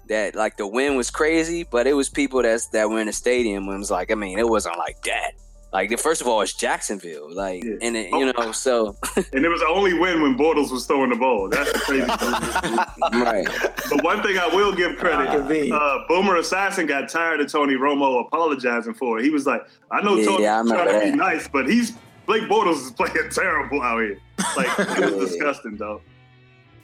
that 0.10 0.36
like 0.36 0.57
the 0.57 0.68
win 0.68 0.95
was 0.95 1.10
crazy, 1.10 1.64
but 1.64 1.88
it 1.88 1.93
was 1.93 2.10
people 2.10 2.41
that's 2.43 2.68
that 2.68 2.89
were 2.89 2.99
in 2.99 3.07
the 3.07 3.14
stadium 3.14 3.66
and 3.68 3.76
it 3.76 3.80
was 3.80 3.91
like, 3.91 4.12
I 4.12 4.16
mean, 4.16 4.38
it 4.39 4.47
wasn't 4.47 4.78
like 4.78 5.01
that. 5.03 5.32
Like 5.72 5.91
the 5.91 5.97
first 5.97 6.20
of 6.20 6.28
all, 6.28 6.41
it's 6.41 6.53
Jacksonville, 6.53 7.32
like, 7.32 7.64
Yeah. 7.64 7.76
and 7.84 7.95
it, 7.95 8.10
you 8.10 8.34
know, 8.34 8.51
so 8.51 8.95
And 9.16 9.45
it 9.45 9.49
was 9.49 9.62
the 9.62 9.68
only 9.68 9.93
win 9.93 10.20
when 10.24 10.36
Bortles 10.36 10.72
was 10.72 10.88
throwing 10.88 11.12
the 11.12 11.16
ball. 11.16 11.47
That's 11.47 11.72
the 11.72 11.78
crazy 11.80 12.05
thing. 12.05 13.22
right. 13.22 13.47
But 13.91 14.03
one 14.03 14.24
thing 14.24 14.39
I 14.39 14.47
will 14.47 14.74
give 14.74 14.97
credit, 14.97 15.30
Convenient. 15.30 15.72
uh, 15.80 15.99
Boomer 16.07 16.38
Esiason 16.39 16.88
got 16.88 17.07
tired 17.07 17.39
of 17.41 17.51
Tony 17.51 17.76
Romo 17.76 18.26
apologizing 18.26 18.95
for 18.95 19.20
it. 19.20 19.24
He 19.26 19.30
was 19.30 19.45
like, 19.45 19.62
I 19.91 20.01
know 20.01 20.16
Yeah, 20.16 20.26
Tony's 20.26 20.41
yeah, 20.41 20.60
I 20.60 20.64
trying 20.64 20.78
remember 20.88 21.05
to 21.05 21.12
be 21.12 21.18
nice, 21.18 21.47
but 21.47 21.70
he's 21.70 21.93
Blake 22.26 22.43
Bortles 22.49 22.86
is 22.86 22.91
playing 22.91 23.14
terrible 23.32 23.82
out 23.84 24.01
here. 24.01 24.20
Like 24.57 24.68
it 24.80 24.88
Yeah. 24.99 25.10
was 25.12 25.30
disgusting, 25.32 25.78
though. 25.78 26.01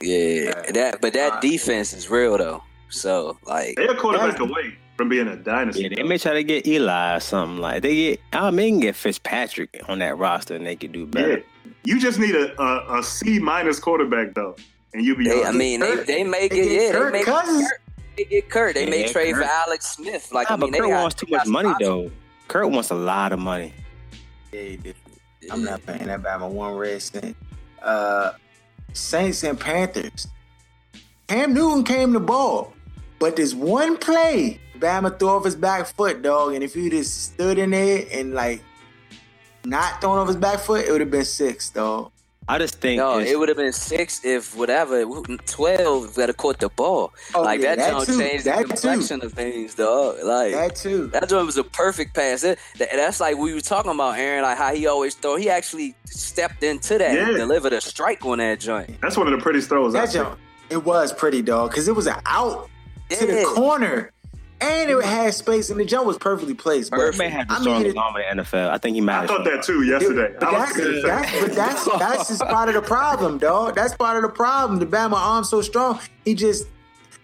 Yeah, 0.00 0.70
that 0.72 1.00
but 1.00 1.12
that 1.14 1.40
defense 1.40 1.92
is 1.92 2.08
real 2.10 2.36
though. 2.38 2.62
So 2.88 3.38
like, 3.46 3.76
They're 3.76 3.92
a 3.92 3.96
quarterback 3.96 4.38
away 4.40 4.76
from 4.96 5.08
being 5.08 5.28
a 5.28 5.36
dynasty. 5.36 5.82
Yeah, 5.82 5.88
they 5.90 5.96
though. 5.96 6.04
may 6.08 6.18
try 6.18 6.34
to 6.34 6.44
get 6.44 6.66
Eli 6.66 7.16
or 7.16 7.20
something 7.20 7.58
like 7.58 7.82
they 7.82 7.94
get. 7.94 8.20
I 8.32 8.50
mean, 8.50 8.56
they 8.56 8.70
can 8.70 8.80
get 8.80 8.96
Fitzpatrick 8.96 9.80
on 9.88 9.98
that 9.98 10.16
roster 10.16 10.54
and 10.54 10.64
they 10.66 10.76
could 10.76 10.92
do 10.92 11.00
yeah. 11.00 11.04
better. 11.06 11.42
You 11.84 12.00
just 12.00 12.18
need 12.18 12.34
a, 12.34 12.60
a, 12.60 12.98
a 12.98 13.02
C 13.02 13.38
minus 13.38 13.78
quarterback 13.78 14.34
though, 14.34 14.56
and 14.94 15.04
you'll 15.04 15.16
be. 15.16 15.28
they, 15.28 15.44
I 15.44 15.52
mean, 15.52 15.80
they, 15.80 15.96
Kurt- 15.96 16.06
they 16.06 16.24
may 16.24 16.48
they 16.48 16.56
get 16.56 16.68
get 16.68 16.82
yeah, 16.82 16.92
Kirk 16.92 17.12
they 17.12 17.18
may 17.18 17.24
Cousins. 17.24 17.68
Kurt, 17.68 17.80
they 18.16 18.24
get 18.24 18.50
Kurt. 18.50 18.74
They 18.74 18.86
may 18.90 19.00
Yeah, 19.02 19.12
trade 19.12 19.36
for 19.36 19.42
Alex 19.44 19.96
Smith. 19.96 20.32
Like 20.32 20.48
Nah, 20.48 20.54
I 20.54 20.58
mean, 20.58 20.70
but 20.70 20.72
they 20.72 20.78
Kurt 20.80 20.90
got, 20.90 21.00
wants 21.02 21.14
too 21.16 21.26
much 21.30 21.46
money 21.46 21.68
options. 21.68 21.88
though. 21.88 22.10
Kurt 22.48 22.70
wants 22.70 22.90
a 22.90 22.94
lot 22.94 23.32
of 23.32 23.38
money. 23.38 23.72
Yeah, 24.52 24.60
he 24.62 24.76
did. 24.76 24.96
I'm 25.50 25.62
not 25.62 25.84
paying 25.86 26.06
that 26.06 26.22
Bama 26.22 26.48
one 26.48 26.74
red 26.74 27.00
cent. 27.02 27.36
Uh, 27.82 28.32
Saints 28.92 29.44
and 29.44 29.58
Panthers. 29.60 30.26
Cam 31.28 31.54
Newton 31.54 31.84
came 31.84 32.12
to 32.12 32.20
ball, 32.20 32.72
but 33.18 33.36
this 33.36 33.54
one 33.54 33.96
play, 33.96 34.60
Bama 34.78 35.18
threw 35.18 35.28
off 35.28 35.44
his 35.44 35.56
back 35.56 35.86
foot, 35.86 36.22
dog. 36.22 36.54
And 36.54 36.62
if 36.62 36.74
he 36.74 36.90
just 36.90 37.32
stood 37.32 37.58
in 37.58 37.70
there 37.70 38.04
and 38.12 38.34
like 38.34 38.62
not 39.64 40.00
thrown 40.00 40.18
off 40.18 40.28
his 40.28 40.36
back 40.36 40.60
foot, 40.60 40.84
it 40.86 40.92
would 40.92 41.00
have 41.00 41.10
been 41.10 41.24
six, 41.24 41.70
dog. 41.70 42.12
I 42.48 42.58
just 42.58 42.80
think 42.80 42.98
No, 42.98 43.18
it 43.18 43.36
would 43.36 43.48
have 43.48 43.58
been 43.58 43.72
six 43.72 44.24
if 44.24 44.56
whatever 44.56 45.04
twelve 45.46 46.14
that 46.14 46.28
have 46.28 46.36
caught 46.36 46.60
the 46.60 46.68
ball. 46.68 47.12
Oh, 47.34 47.42
like 47.42 47.60
yeah, 47.60 47.74
that, 47.74 47.78
that 47.78 47.90
don't 47.90 48.06
too, 48.06 48.18
change 48.20 48.44
the 48.44 48.50
that 48.50 48.58
too. 48.60 48.64
complexion 48.68 49.20
of 49.24 49.32
things, 49.32 49.74
dog. 49.74 50.18
Like 50.22 50.52
That 50.52 50.76
too. 50.76 51.08
That 51.08 51.28
joint 51.28 51.44
was 51.46 51.56
a 51.56 51.64
perfect 51.64 52.14
pass. 52.14 52.42
That, 52.42 52.58
that- 52.78 52.90
that's 52.92 53.18
like 53.18 53.36
we 53.36 53.52
were 53.52 53.60
talking 53.60 53.90
about 53.90 54.16
Aaron, 54.16 54.42
like 54.44 54.56
how 54.58 54.72
he 54.72 54.86
always 54.86 55.16
throw. 55.16 55.34
He 55.34 55.50
actually 55.50 55.96
stepped 56.04 56.62
into 56.62 56.98
that 56.98 57.18
and 57.18 57.36
delivered 57.36 57.72
a 57.72 57.80
strike 57.80 58.24
on 58.24 58.38
that 58.38 58.60
joint. 58.60 59.00
That's 59.00 59.16
one 59.16 59.26
of 59.26 59.32
the 59.36 59.42
prettiest 59.42 59.68
throws. 59.68 59.92
That 59.94 60.10
seen. 60.10 60.22
jump, 60.22 60.38
it 60.70 60.84
was 60.84 61.12
pretty, 61.12 61.42
dog, 61.42 61.70
because 61.70 61.88
it 61.88 61.96
was 61.96 62.06
an 62.06 62.20
out 62.26 62.70
to 63.10 63.26
the 63.26 63.44
corner, 63.54 64.12
and 64.60 64.90
it 64.90 65.04
had 65.04 65.34
space, 65.34 65.70
and 65.70 65.78
the 65.78 65.84
jump 65.84 66.06
was 66.06 66.18
perfectly 66.18 66.54
placed. 66.54 66.90
But 66.90 66.98
Kurt 66.98 67.18
may 67.18 67.28
have 67.28 67.48
the 67.48 67.54
I 67.54 67.56
mean, 67.58 67.62
strongest 67.64 67.96
it- 67.96 67.98
arm 67.98 68.16
in 68.16 68.36
the 68.38 68.42
NFL. 68.42 68.70
I 68.70 68.78
think 68.78 68.94
he 68.94 69.00
might. 69.00 69.14
I 69.14 69.20
have 69.20 69.28
thought 69.28 69.44
that 69.44 69.62
too 69.62 69.82
yesterday. 69.84 70.34
But 70.38 70.48
I 70.48 70.58
was 70.60 70.74
that's, 70.74 71.02
that's, 71.04 71.40
but 71.40 71.52
that's 71.54 71.84
that's 71.98 72.28
just 72.28 72.40
part 72.48 72.68
of 72.68 72.74
the 72.74 72.82
problem, 72.82 73.38
dog. 73.38 73.74
That's 73.74 73.94
part 73.94 74.16
of 74.16 74.22
the 74.22 74.34
problem. 74.34 74.78
The 74.78 74.86
Bama 74.86 75.12
arm's 75.14 75.48
so 75.50 75.60
strong, 75.62 76.00
he 76.24 76.34
just 76.34 76.66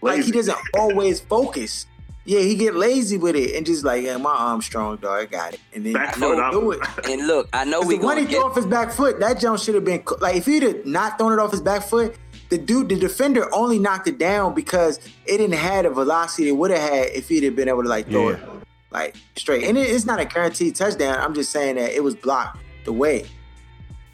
like 0.03 0.22
he 0.24 0.30
doesn't 0.33 0.59
always 0.74 1.20
focus. 1.20 1.87
Yeah, 2.24 2.39
he 2.39 2.55
get 2.55 2.76
lazy 2.76 3.18
with 3.18 3.35
it 3.35 3.57
and 3.57 3.66
just 3.66 3.85
like, 3.85 4.05
yeah, 4.05 4.16
my 4.16 4.30
arm's 4.33 4.64
strong, 4.64 4.97
dog. 4.99 5.11
I 5.22 5.24
got 5.26 5.55
it, 5.55 5.61
and 5.74 5.85
then 5.85 5.95
Back 5.95 6.11
I 6.11 6.12
foot 6.20 6.39
know 6.39 6.45
up. 6.45 6.53
do 6.53 6.70
it. 6.70 6.80
And 7.11 7.26
look, 7.26 7.49
I 7.53 7.64
know 7.64 7.80
'Cause 7.80 7.89
we 7.89 7.99
the 7.99 8.14
he 8.14 8.20
get 8.26 8.30
threw 8.37 8.45
off 8.45 8.55
his 8.55 8.66
back 8.66 8.93
foot, 8.93 9.18
that 9.18 9.41
jump 9.41 9.59
should 9.59 9.74
have 9.74 9.85
been 9.85 10.05
like 10.20 10.37
if 10.37 10.47
he'd 10.47 10.62
have 10.62 10.87
not 10.87 11.18
thrown 11.18 11.33
it 11.33 11.41
off 11.41 11.51
his 11.51 11.61
back 11.61 11.83
foot. 11.83 12.14
The 12.53 12.59
dude, 12.59 12.91
the 12.91 12.97
defender, 12.97 13.49
only 13.55 13.79
knocked 13.79 14.09
it 14.09 14.19
down 14.19 14.53
because 14.53 14.99
it 15.25 15.39
didn't 15.39 15.55
have 15.55 15.85
the 15.85 15.91
velocity 15.91 16.51
it 16.51 16.53
would 16.53 16.71
have 16.71 16.81
had 16.81 17.07
if 17.15 17.27
he'd 17.31 17.45
have 17.45 17.57
been 17.57 17.67
able 17.67 17.83
to 17.83 17.89
like 17.89 18.11
throw 18.11 18.29
Yeah. 18.29 18.37
it 18.37 18.43
like 18.91 19.17
straight. 19.37 19.65
And 19.65 19.79
it, 19.79 19.89
it's 19.89 20.05
not 20.05 20.21
a 20.21 20.27
guaranteed 20.27 20.77
touchdown. 20.77 21.17
I'm 21.19 21.33
just 21.33 21.51
saying 21.51 21.77
that 21.77 21.97
it 21.97 22.05
was 22.05 22.15
blocked 22.15 22.59
the 22.85 22.93
way. 22.93 23.25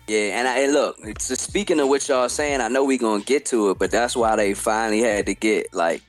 Yeah, 0.06 0.38
and, 0.38 0.46
I, 0.46 0.60
and 0.60 0.72
look, 0.72 0.98
it's, 1.02 1.24
speaking 1.36 1.80
of 1.80 1.88
what 1.88 2.08
y'all 2.08 2.28
saying, 2.28 2.60
I 2.60 2.68
know 2.68 2.84
we 2.84 2.96
gonna 2.96 3.24
get 3.24 3.44
to 3.46 3.70
it, 3.70 3.78
but 3.80 3.90
that's 3.90 4.14
why 4.14 4.36
they 4.36 4.54
finally 4.54 5.00
had 5.00 5.26
to 5.26 5.34
get 5.34 5.74
like 5.74 6.00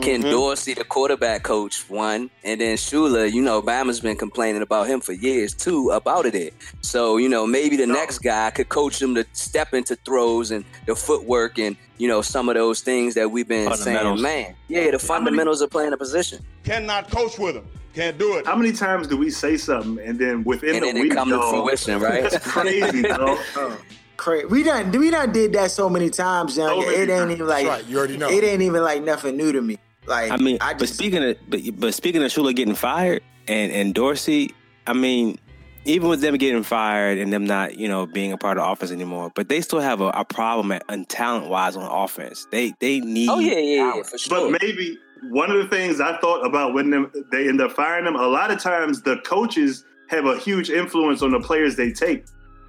Ken 0.00 0.22
Mm-hmm. 0.22 0.30
Dorsey, 0.30 0.72
the 0.72 0.84
quarterback 0.84 1.42
coach, 1.42 1.88
one, 1.90 2.30
and 2.44 2.62
then 2.62 2.78
Shula. 2.78 3.30
You 3.30 3.42
know, 3.42 3.60
Bama's 3.60 4.00
been 4.00 4.16
complaining 4.16 4.62
about 4.62 4.86
him 4.86 5.00
for 5.00 5.12
years 5.12 5.52
too 5.52 5.90
about 5.90 6.24
it. 6.24 6.54
So 6.80 7.18
you 7.18 7.28
know, 7.28 7.46
maybe 7.46 7.76
the 7.76 7.86
next 7.86 8.20
guy 8.20 8.50
could 8.50 8.70
coach 8.70 9.02
him 9.02 9.14
to 9.16 9.26
step 9.34 9.74
into 9.74 9.96
throws 9.96 10.50
and 10.50 10.64
the 10.86 10.96
footwork 10.96 11.58
and 11.58 11.76
you 11.98 12.08
know 12.08 12.22
some 12.22 12.48
of 12.48 12.54
those 12.54 12.80
things 12.80 13.14
that 13.14 13.30
we've 13.30 13.46
been 13.46 13.66
saying. 13.74 13.96
Fundamentals. 13.98 14.22
Man, 14.22 14.54
yeah, 14.68 14.90
the 14.90 14.98
fundamentals 14.98 15.60
of 15.60 15.68
playing 15.68 15.92
a 15.92 15.98
position, 15.98 16.42
Cannot 16.64 17.10
coach 17.10 17.38
with 17.38 17.56
him. 17.56 17.66
Can't 17.92 18.16
do 18.16 18.38
it. 18.38 18.46
How 18.46 18.56
many 18.56 18.72
times 18.72 19.06
do 19.08 19.18
we 19.18 19.28
say 19.28 19.58
something 19.58 20.02
and 20.02 20.18
then 20.18 20.42
within 20.44 20.76
and 20.76 20.84
the 20.84 20.86
then 20.86 20.96
it 20.96 21.02
week, 21.02 21.12
come 21.12 21.28
to 21.28 21.34
dog, 21.36 21.50
fruition, 21.52 22.00
right? 22.00 22.22
That's 22.22 22.46
crazy, 22.46 23.02
dog. 23.02 23.38
crazy. 24.22 24.46
We 24.46 24.62
done 24.62 24.90
we 24.92 25.10
done 25.10 25.32
did 25.32 25.52
that 25.54 25.70
so 25.70 25.88
many 25.88 26.08
times, 26.08 26.56
young. 26.56 26.68
So 26.68 26.86
many 26.86 26.92
it 26.92 27.10
ain't 27.10 27.20
times. 27.20 27.32
even 27.32 27.46
like 27.46 27.66
right. 27.66 27.86
You 27.86 27.98
already 27.98 28.16
know. 28.16 28.30
It 28.30 28.44
ain't 28.44 28.62
even 28.62 28.82
like 28.82 29.02
nothing 29.02 29.36
new 29.36 29.52
to 29.52 29.60
me. 29.60 29.78
Like 30.06 30.30
I 30.30 30.36
mean, 30.36 30.58
I 30.60 30.72
but 30.74 30.80
just 30.80 30.94
speaking 30.94 31.22
of 31.22 31.36
but, 31.48 31.60
but 31.78 31.94
speaking 31.94 32.22
of 32.22 32.30
Shula 32.30 32.54
getting 32.54 32.74
fired 32.74 33.22
and 33.48 33.72
and 33.72 33.94
Dorsey, 33.94 34.54
I 34.86 34.92
mean, 34.92 35.38
even 35.84 36.08
with 36.08 36.20
them 36.20 36.36
getting 36.36 36.62
fired 36.62 37.18
and 37.18 37.32
them 37.32 37.44
not 37.44 37.76
you 37.76 37.88
know 37.88 38.06
being 38.06 38.32
a 38.32 38.38
part 38.38 38.58
of 38.58 38.64
the 38.64 38.70
offense 38.70 38.90
anymore, 38.92 39.32
but 39.34 39.48
they 39.48 39.60
still 39.60 39.80
have 39.80 40.00
a, 40.00 40.08
a 40.08 40.24
problem 40.24 40.72
at 40.72 40.84
and 40.88 41.08
talent 41.08 41.48
wise 41.48 41.76
on 41.76 41.84
offense. 41.84 42.46
They 42.50 42.74
they 42.78 43.00
need. 43.00 43.28
Oh 43.28 43.38
yeah, 43.38 43.58
yeah, 43.58 43.94
yeah, 43.96 44.02
for 44.02 44.18
sure. 44.18 44.50
But 44.50 44.62
maybe 44.62 44.98
one 45.30 45.50
of 45.50 45.58
the 45.58 45.68
things 45.68 46.00
I 46.00 46.18
thought 46.18 46.44
about 46.44 46.74
when 46.74 46.90
them, 46.90 47.12
they 47.30 47.48
end 47.48 47.60
up 47.60 47.72
firing 47.72 48.04
them, 48.04 48.16
a 48.16 48.26
lot 48.26 48.50
of 48.50 48.58
times 48.60 49.02
the 49.02 49.18
coaches 49.18 49.84
have 50.08 50.26
a 50.26 50.36
huge 50.38 50.68
influence 50.68 51.22
on 51.22 51.30
the 51.30 51.40
players 51.40 51.76
they 51.76 51.92
take, 51.92 52.24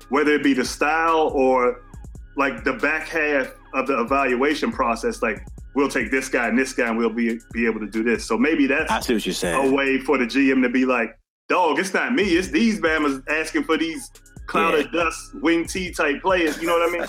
whether 0.10 0.34
it 0.34 0.44
be 0.44 0.54
the 0.54 0.66
style 0.66 1.32
or 1.34 1.82
like 2.36 2.64
the 2.64 2.74
back 2.74 3.08
half 3.08 3.54
of 3.74 3.88
the 3.88 4.00
evaluation 4.00 4.72
process. 4.72 5.22
Like 5.22 5.46
we'll 5.76 5.90
take 5.90 6.12
this 6.12 6.30
guy 6.30 6.48
and 6.48 6.58
this 6.58 6.74
guy, 6.74 6.88
and 6.88 6.98
we'll 6.98 7.10
be 7.10 7.40
be 7.52 7.66
able 7.66 7.80
to 7.80 7.88
do 7.88 8.04
this. 8.04 8.26
So 8.26 8.38
maybe 8.38 8.68
that's 8.68 8.92
I 8.92 9.00
see 9.00 9.14
what 9.14 9.26
you're 9.26 9.34
saying. 9.34 9.70
a 9.70 9.72
way 9.72 10.00
for 10.00 10.18
the 10.18 10.26
GM 10.26 10.62
to 10.64 10.70
be 10.70 10.86
like, 10.86 11.18
dog, 11.50 11.80
it's 11.80 11.94
not 11.94 12.14
me, 12.14 12.24
it's 12.24 12.50
these 12.50 12.80
Bama's 12.80 13.22
asking 13.30 13.64
for 13.64 13.78
these 13.78 14.12
cloud 14.48 14.76
of 14.76 14.92
dust 14.92 15.36
wing 15.36 15.66
T 15.66 15.92
type 15.92 16.22
players. 16.22 16.60
You 16.62 16.68
know 16.68 16.78
what 16.78 16.90
I 16.90 16.92
mean? 16.92 17.08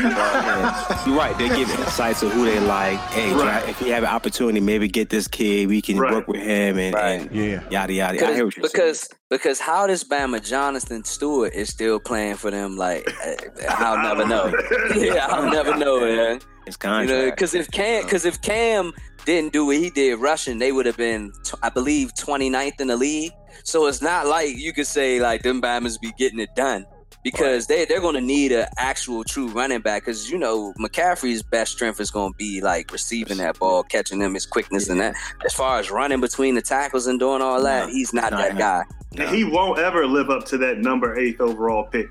Yeah. 0.00 1.04
You're 1.06 1.16
right. 1.16 1.36
They 1.38 1.48
give 1.48 1.68
insights 1.70 2.22
of 2.22 2.32
who 2.32 2.44
they 2.44 2.60
like. 2.60 2.98
Hey, 3.10 3.32
Right. 3.34 3.68
if 3.68 3.80
you 3.80 3.92
have 3.92 4.02
an 4.04 4.08
opportunity, 4.10 4.60
maybe 4.60 4.88
get 4.88 5.10
this 5.10 5.26
kid. 5.28 5.68
We 5.68 5.82
can 5.82 5.98
Right. 5.98 6.12
work 6.12 6.28
with 6.28 6.40
him 6.42 6.78
and, 6.78 6.94
Right. 6.94 7.20
and 7.20 7.32
Yeah. 7.34 7.60
yada 7.70 7.92
yada. 7.92 8.12
I 8.12 8.12
Because, 8.18 8.34
hear 8.36 8.44
what 8.46 8.56
you're 8.56 8.62
because 8.62 9.08
because 9.30 9.58
how 9.60 9.86
does 9.86 10.04
Bama 10.04 10.42
Jonathan 10.44 11.02
Stewart 11.04 11.52
is 11.54 11.68
still 11.68 11.98
playing 11.98 12.36
for 12.36 12.50
them? 12.50 12.76
Like 12.76 13.08
uh, 13.26 13.34
I'll 13.68 14.02
never 14.02 14.26
know. 14.26 14.52
yeah, 14.96 15.26
I'll 15.28 15.50
never 15.50 15.76
know, 15.76 16.00
man. 16.00 16.16
saying. 16.16 16.40
It's 16.66 16.78
You 16.82 17.06
know, 17.06 17.24
because 17.30 17.54
if 17.54 17.70
Cam, 17.70 18.04
because 18.04 18.24
if 18.24 18.40
Cam 18.40 18.92
didn't 19.26 19.52
do 19.52 19.66
what 19.66 19.76
he 19.76 19.90
did 19.90 20.18
rushing, 20.18 20.58
they 20.58 20.72
would 20.72 20.86
have 20.86 20.96
been, 20.96 21.30
t- 21.44 21.58
I 21.62 21.68
believe, 21.68 22.12
29th 22.14 22.80
in 22.80 22.86
the 22.88 22.96
league. 22.96 23.32
So 23.62 23.86
it's 23.86 24.02
not 24.02 24.26
like 24.26 24.56
you 24.56 24.72
could 24.72 24.86
say 24.86 25.20
like 25.20 25.42
them 25.42 25.62
Bama's 25.62 25.98
be 25.98 26.12
getting 26.18 26.38
it 26.40 26.54
done 26.54 26.86
because 27.22 27.66
they 27.66 27.84
they're 27.86 28.00
going 28.00 28.14
to 28.14 28.20
need 28.20 28.52
an 28.52 28.66
actual 28.76 29.24
true 29.24 29.48
running 29.48 29.80
back 29.80 30.02
because 30.02 30.30
you 30.30 30.38
know 30.38 30.72
McCaffrey's 30.78 31.42
best 31.42 31.72
strength 31.72 32.00
is 32.00 32.10
going 32.10 32.32
to 32.32 32.36
be 32.36 32.60
like 32.60 32.92
receiving 32.92 33.38
that 33.38 33.58
ball, 33.58 33.82
catching 33.82 34.18
them, 34.18 34.34
his 34.34 34.44
quickness 34.46 34.88
and 34.88 35.00
that. 35.00 35.14
As 35.44 35.54
far 35.54 35.78
as 35.78 35.90
running 35.90 36.20
between 36.20 36.54
the 36.54 36.62
tackles 36.62 37.06
and 37.06 37.18
doing 37.18 37.40
all 37.40 37.62
that, 37.62 37.86
No. 37.88 37.92
he's 37.92 38.12
not 38.12 38.32
No, 38.32 38.38
that 38.38 38.54
no. 38.54 38.58
guy. 38.58 38.82
And 39.16 39.34
he 39.34 39.44
won't 39.44 39.78
ever 39.78 40.06
live 40.06 40.28
up 40.28 40.44
to 40.46 40.58
that 40.58 40.78
number 40.78 41.18
eighth 41.18 41.40
overall 41.40 41.84
pick. 41.84 42.08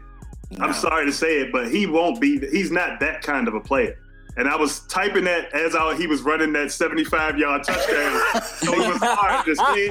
No. 0.52 0.66
I'm 0.66 0.74
sorry 0.74 1.06
to 1.06 1.12
say 1.12 1.42
it, 1.42 1.52
but 1.52 1.70
he 1.70 1.86
won't 1.86 2.22
be. 2.22 2.40
He's 2.52 2.72
not 2.72 3.00
that 3.02 3.22
kind 3.22 3.48
of 3.48 3.54
a 3.56 3.60
player. 3.60 3.98
And 4.36 4.48
I 4.48 4.56
was 4.56 4.80
typing 4.88 5.26
that 5.26 5.54
as 5.54 5.76
I, 5.76 5.96
he 5.96 6.08
was 6.08 6.22
running 6.24 6.54
that 6.54 6.72
75 6.72 7.38
yard 7.38 7.64
touchdown. 7.64 8.42
so 8.44 8.74
it 8.74 8.88
was 8.94 8.98
hard 9.02 9.46
to 9.46 9.56
say. 9.56 9.90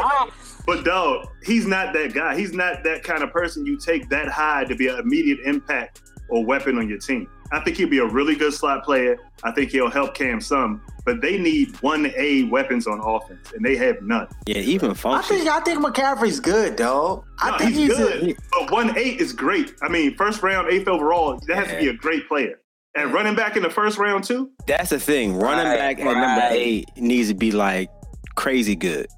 It. 0.62 0.66
But 0.66 0.84
dog, 0.84 1.28
he's 1.42 1.66
not 1.66 1.92
that 1.94 2.14
guy. 2.14 2.36
He's 2.36 2.52
not 2.52 2.82
that 2.84 3.02
kind 3.02 3.22
of 3.22 3.32
person 3.32 3.66
you 3.66 3.76
take 3.78 4.08
that 4.10 4.28
high 4.28 4.64
to 4.64 4.74
be 4.74 4.88
an 4.88 4.98
immediate 4.98 5.40
impact 5.44 6.02
or 6.28 6.44
weapon 6.44 6.78
on 6.78 6.88
your 6.88 6.98
team. 6.98 7.28
I 7.50 7.60
think 7.60 7.76
he'll 7.76 7.88
be 7.90 7.98
a 7.98 8.06
really 8.06 8.34
good 8.34 8.54
slot 8.54 8.82
player. 8.82 9.18
I 9.44 9.50
think 9.52 9.70
he'll 9.70 9.90
help 9.90 10.14
Cam 10.14 10.40
some, 10.40 10.80
but 11.04 11.20
they 11.20 11.38
need 11.38 11.76
one 11.82 12.10
A 12.16 12.44
weapons 12.44 12.86
on 12.86 12.98
offense, 13.00 13.52
and 13.54 13.62
they 13.62 13.76
have 13.76 14.00
none. 14.00 14.26
Yeah, 14.46 14.58
even 14.58 14.92
I 14.92 14.94
function. 14.94 15.36
think 15.36 15.50
I 15.50 15.60
think 15.60 15.84
McCaffrey's 15.84 16.40
good, 16.40 16.76
dog. 16.76 17.24
I 17.40 17.50
No, 17.50 17.58
think 17.58 17.70
he's, 17.74 17.88
he's, 17.88 17.96
good, 17.98 18.22
A, 18.30 18.34
but 18.52 18.70
one 18.72 18.96
eight 18.96 19.20
is 19.20 19.34
great. 19.34 19.74
I 19.82 19.90
mean, 19.90 20.14
first 20.16 20.42
round, 20.42 20.68
eighth 20.72 20.88
overall, 20.88 21.38
that 21.46 21.56
has 21.58 21.68
to 21.68 21.76
be 21.78 21.88
a 21.88 21.92
great 21.94 22.26
player. 22.26 22.58
And 22.94 23.12
running 23.12 23.34
back 23.34 23.56
in 23.58 23.62
the 23.62 23.70
first 23.70 23.98
round 23.98 24.24
too. 24.24 24.50
That's 24.66 24.88
the 24.90 25.00
thing. 25.00 25.36
Running 25.36 25.66
Right, 25.66 25.78
back 25.78 25.98
at 26.00 26.04
number 26.04 26.48
eight 26.54 26.88
needs 26.96 27.28
to 27.28 27.34
be 27.34 27.50
like 27.50 27.90
crazy 28.34 28.76
good. 28.76 29.08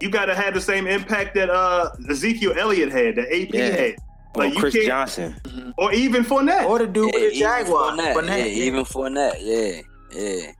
You 0.00 0.10
got 0.10 0.26
to 0.26 0.34
have 0.34 0.54
the 0.54 0.60
same 0.60 0.86
impact 0.86 1.34
that 1.34 1.50
uh, 1.50 1.90
Ezekiel 2.08 2.54
Elliott 2.56 2.90
had, 2.90 3.16
that 3.16 3.28
AP 3.32 3.50
Yeah. 3.54 3.66
had, 3.70 3.94
Or 4.34 4.44
Like, 4.44 4.54
you 4.54 4.60
Chris 4.60 4.74
can't- 4.74 4.86
Johnson. 4.86 5.74
or 5.76 5.92
even 5.92 6.24
Fournette. 6.24 6.66
or 6.66 6.78
the 6.78 6.86
dude 6.86 7.06
with 7.06 7.14
the 7.14 7.26
even 7.28 7.38
Jaguar. 7.38 7.92
Fournette, 7.92 8.14
Fournette, 8.14 8.38
yeah, 8.38 8.44
even 8.64 8.84
Fournette, 8.84 9.36
yeah, 9.40 9.80
yeah. 10.12 10.52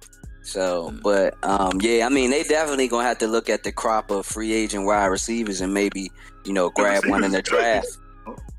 So, 0.42 0.92
but 1.02 1.34
um, 1.44 1.78
yeah, 1.80 2.06
I 2.06 2.08
mean, 2.08 2.30
they 2.30 2.42
definitely 2.42 2.88
gonna 2.88 3.06
have 3.06 3.18
to 3.18 3.26
look 3.28 3.48
at 3.48 3.62
the 3.62 3.70
crop 3.72 4.10
of 4.10 4.26
free 4.26 4.52
agent 4.52 4.84
wide 4.86 5.06
receivers 5.06 5.60
and 5.60 5.72
maybe 5.72 6.10
you 6.44 6.52
know 6.52 6.70
grab 6.70 7.06
one 7.06 7.22
in 7.22 7.30
the 7.30 7.42
draft. 7.42 7.86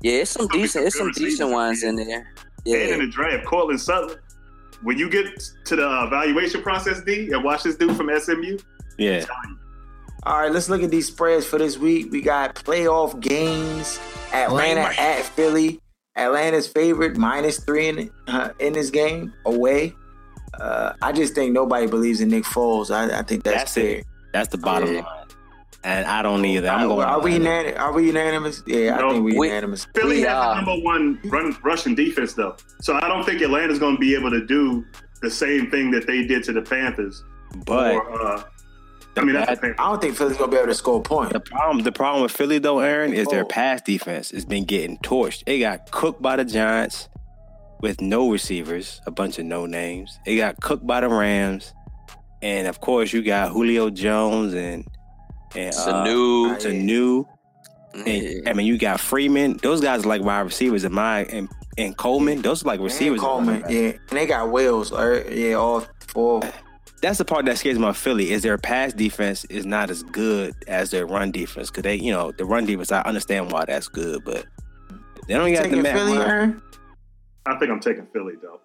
Yeah, 0.00 0.20
it's 0.22 0.30
some 0.30 0.46
There'll 0.46 0.62
decent, 0.62 0.86
it's 0.86 0.96
some 0.96 1.12
some 1.12 1.22
decent 1.24 1.50
receivers. 1.50 1.52
ones 1.52 1.82
in 1.82 1.96
there. 1.96 2.32
And 2.64 2.74
in 2.74 2.98
the 3.00 3.06
draft, 3.08 3.44
Courtland 3.44 3.80
Sutton. 3.80 4.16
When 4.82 4.96
you 4.98 5.10
get 5.10 5.26
to 5.66 5.76
the 5.76 5.86
uh, 5.86 6.06
evaluation 6.06 6.62
process, 6.62 7.02
D, 7.02 7.30
and 7.32 7.44
watch 7.44 7.62
this 7.64 7.76
dude 7.76 7.96
from 7.96 8.08
SMU, 8.18 8.56
Yeah. 8.98 9.24
All 10.24 10.38
right, 10.40 10.52
let's 10.52 10.68
look 10.68 10.82
at 10.82 10.90
these 10.90 11.08
spreads 11.08 11.44
for 11.46 11.58
this 11.58 11.78
week. 11.78 12.12
We 12.12 12.20
got 12.22 12.54
playoff 12.54 13.18
games. 13.20 13.98
Atlanta 14.32 14.82
Lame. 14.82 14.94
at 14.98 15.22
Philly. 15.24 15.80
Atlanta's 16.14 16.68
favorite 16.68 17.16
minus 17.16 17.58
three 17.60 17.88
in 17.88 18.10
uh, 18.28 18.50
in 18.60 18.72
this 18.74 18.90
game 18.90 19.32
away. 19.46 19.94
Uh, 20.60 20.92
I 21.00 21.12
just 21.12 21.34
think 21.34 21.52
nobody 21.52 21.86
believes 21.86 22.20
in 22.20 22.28
Nick 22.28 22.44
Foles. 22.44 22.90
I, 22.94 23.18
I 23.18 23.22
think 23.22 23.42
that's, 23.42 23.56
That's 23.56 23.74
fair. 23.74 23.84
it. 23.98 24.06
That's 24.32 24.48
the 24.48 24.58
bottom 24.58 24.92
Yeah. 24.94 25.00
line. 25.00 25.18
And 25.84 26.06
I 26.06 26.22
don't 26.22 26.44
either. 26.44 26.68
I'm 26.68 26.82
Are, 26.84 26.88
going. 26.88 27.06
are 27.08 27.20
we 27.20 27.36
Atlanta. 27.36 27.70
unan- 27.72 27.80
Are 27.80 27.92
we 27.92 28.06
unanimous? 28.06 28.62
Yeah, 28.66 28.94
I 28.96 29.10
think 29.10 29.24
we, 29.24 29.36
we- 29.36 29.48
unanimous. 29.48 29.86
Philly 29.94 30.16
We 30.18 30.22
has 30.22 30.30
are. 30.36 30.54
the 30.54 30.60
number 30.62 30.84
one 30.84 31.18
run 31.24 31.56
rushing 31.64 31.94
defense 31.96 32.34
though, 32.34 32.54
so 32.80 32.94
I 33.02 33.08
don't 33.08 33.24
think 33.24 33.40
Atlanta's 33.42 33.78
going 33.80 33.96
to 33.96 34.00
be 34.00 34.14
able 34.14 34.30
to 34.30 34.44
do 34.46 34.84
the 35.22 35.30
same 35.30 35.70
thing 35.70 35.90
that 35.92 36.06
they 36.06 36.24
did 36.24 36.44
to 36.44 36.52
the 36.52 36.62
Panthers. 36.62 37.24
But 37.66 37.94
or, 37.96 38.22
uh, 38.26 38.42
I 39.16 39.24
mean, 39.24 39.34
that's 39.34 39.60
the. 39.60 39.74
I 39.78 39.90
don't 39.90 40.00
think 40.00 40.16
Philly's 40.16 40.36
gonna 40.38 40.50
be 40.50 40.56
able 40.56 40.68
to 40.68 40.74
score 40.74 40.98
a 40.98 41.02
point. 41.02 41.32
The 41.32 41.40
problem, 41.40 41.84
the 41.84 41.92
problem 41.92 42.22
with 42.22 42.32
Philly 42.32 42.58
though, 42.58 42.78
Aaron, 42.80 43.12
is 43.12 43.28
their 43.28 43.42
Oh. 43.44 43.46
pass 43.46 43.82
defense 43.82 44.30
has 44.30 44.44
been 44.44 44.64
getting 44.64 44.96
torched. 44.98 45.44
They 45.44 45.58
got 45.60 45.90
cooked 45.90 46.22
by 46.22 46.36
the 46.36 46.44
Giants 46.44 47.08
with 47.80 48.00
no 48.00 48.30
receivers, 48.30 49.00
a 49.06 49.10
bunch 49.10 49.38
of 49.38 49.44
no 49.44 49.66
names. 49.66 50.18
They 50.24 50.36
got 50.36 50.60
cooked 50.60 50.86
by 50.86 51.00
the 51.02 51.08
Rams, 51.08 51.74
and 52.40 52.66
of 52.68 52.80
course 52.80 53.12
you 53.12 53.22
got 53.22 53.50
Julio 53.52 53.90
Jones 53.90 54.54
and 54.54 54.86
and 55.54 55.74
uh, 55.74 55.78
Sanu. 56.06 56.56
Sanu. 56.60 57.26
Yeah. 57.94 58.02
And, 58.06 58.48
I 58.48 58.52
mean, 58.54 58.66
you 58.66 58.78
got 58.78 59.00
Freeman. 59.00 59.58
Those 59.58 59.82
guys 59.82 60.06
are 60.06 60.08
like 60.08 60.22
wide 60.22 60.40
receivers. 60.40 60.84
In 60.84 60.92
my 60.94 61.24
and, 61.24 61.46
and 61.76 61.94
Coleman, 61.98 62.40
those 62.40 62.64
are 62.64 62.68
like 62.68 62.80
receivers. 62.80 63.20
And 63.20 63.28
Coleman, 63.28 63.64
yeah, 63.68 63.78
and 63.90 63.98
they 64.12 64.24
got 64.24 64.50
Wills. 64.50 64.90
uh, 64.94 65.22
Yeah, 65.30 65.56
all 65.56 65.84
four. 66.08 66.40
That's 67.02 67.18
the 67.18 67.24
part 67.24 67.44
that 67.46 67.58
scares 67.58 67.76
me 67.78 67.84
about 67.84 67.96
Philly 67.96 68.30
is 68.30 68.42
their 68.42 68.56
pass 68.56 68.92
defense 68.92 69.44
is 69.46 69.66
not 69.66 69.90
as 69.90 70.04
good 70.04 70.54
as 70.68 70.90
their 70.92 71.04
run 71.04 71.32
defense. 71.32 71.68
Cause 71.68 71.82
they, 71.82 71.96
you 71.96 72.12
know, 72.12 72.30
the 72.32 72.44
run 72.44 72.64
defense. 72.64 72.92
I 72.92 73.02
understand 73.02 73.50
why 73.50 73.64
that's 73.64 73.88
good, 73.88 74.24
but 74.24 74.46
they 75.26 75.34
don't 75.34 75.52
got 75.52 75.64
the 75.64 75.68
Taking 75.68 75.82
Matt 75.82 75.96
Philly, 75.96 76.16
Ryan. 76.16 76.62
I 77.44 77.58
think 77.58 77.70
I'm 77.72 77.80
taking 77.80 78.06
Philly 78.12 78.34
though. 78.40 78.60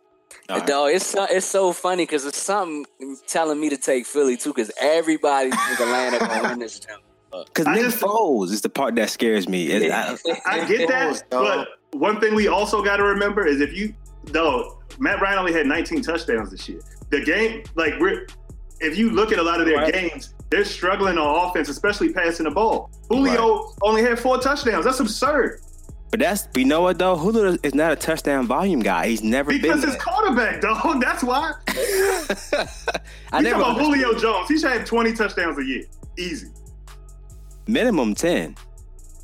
All 0.50 0.60
right. 0.60 0.68
Dog, 0.68 0.92
it's 0.94 1.08
so, 1.08 1.26
it's 1.30 1.48
so 1.48 1.74
funny 1.74 2.04
because 2.04 2.26
it's 2.26 2.38
something 2.38 2.86
telling 3.26 3.60
me 3.60 3.70
to 3.70 3.78
take 3.78 4.06
Philly 4.06 4.38
too 4.38 4.50
because 4.54 4.72
everybody 4.80 5.48
in 5.48 5.54
Atlanta 5.54 6.20
gonna 6.20 6.50
win 6.50 6.60
this 6.60 6.80
jump. 6.80 7.04
Cause 7.56 7.66
I 7.66 7.74
Nick 7.74 7.84
just- 7.86 8.00
Foles 8.02 8.52
is 8.52 8.62
the 8.62 8.70
part 8.70 8.96
that 8.96 9.10
scares 9.10 9.50
me. 9.50 9.68
It- 9.72 9.92
I- 9.92 10.16
I 10.46 10.66
get 10.66 10.88
that, 10.90 11.24
but 11.32 11.68
one 11.94 12.20
thing 12.20 12.36
we 12.36 12.48
also 12.48 12.84
got 12.84 12.98
to 12.98 13.04
remember 13.04 13.48
is 13.48 13.62
if 13.62 13.74
you 13.74 13.96
though 14.26 14.80
Matt 15.00 15.22
Ryan 15.22 15.40
only 15.40 15.54
had 15.54 15.66
19 15.66 16.04
touchdowns 16.04 16.52
this 16.52 16.70
year. 16.70 16.82
The 17.10 17.22
game, 17.22 17.64
like 17.76 17.94
we're, 18.00 18.28
if 18.80 18.98
you 18.98 19.10
look 19.12 19.32
at 19.32 19.40
a 19.40 19.44
lot 19.44 19.60
of 19.60 19.66
their 19.66 19.78
Right. 19.78 19.94
games, 19.94 20.34
they're 20.50 20.66
struggling 20.66 21.18
on 21.18 21.50
offense, 21.50 21.70
especially 21.70 22.12
passing 22.14 22.46
the 22.46 22.52
ball. 22.52 22.90
Julio 23.10 23.74
only 23.82 24.02
had 24.02 24.20
four 24.20 24.38
touchdowns. 24.40 24.86
That's 24.86 25.00
absurd. 25.00 25.62
but 26.12 26.20
that's 26.22 26.48
you 26.56 26.64
know 26.66 26.82
what 26.82 26.98
though, 27.00 27.16
Julio 27.18 27.58
is 27.64 27.74
not 27.76 27.92
a 27.92 27.96
touchdown 27.96 28.46
volume 28.48 28.80
guy. 28.82 29.08
He's 29.08 29.24
never 29.24 29.52
Because 29.52 29.82
been. 29.82 29.90
his 29.92 30.02
quarterback, 30.02 30.62
dog. 30.62 31.02
That's 31.02 31.24
why. 31.24 31.52
I 33.32 33.42
never 33.42 33.60
talking 33.60 33.72
about 33.72 33.78
Julio 33.78 34.08
understood. 34.10 34.20
Jones. 34.22 34.48
He 34.50 34.58
should 34.58 34.72
have 34.72 34.86
20 34.86 35.14
touchdowns 35.14 35.58
a 35.58 35.64
year, 35.66 35.84
easy. 36.18 36.48
minimum 37.68 38.16
ten. 38.16 38.56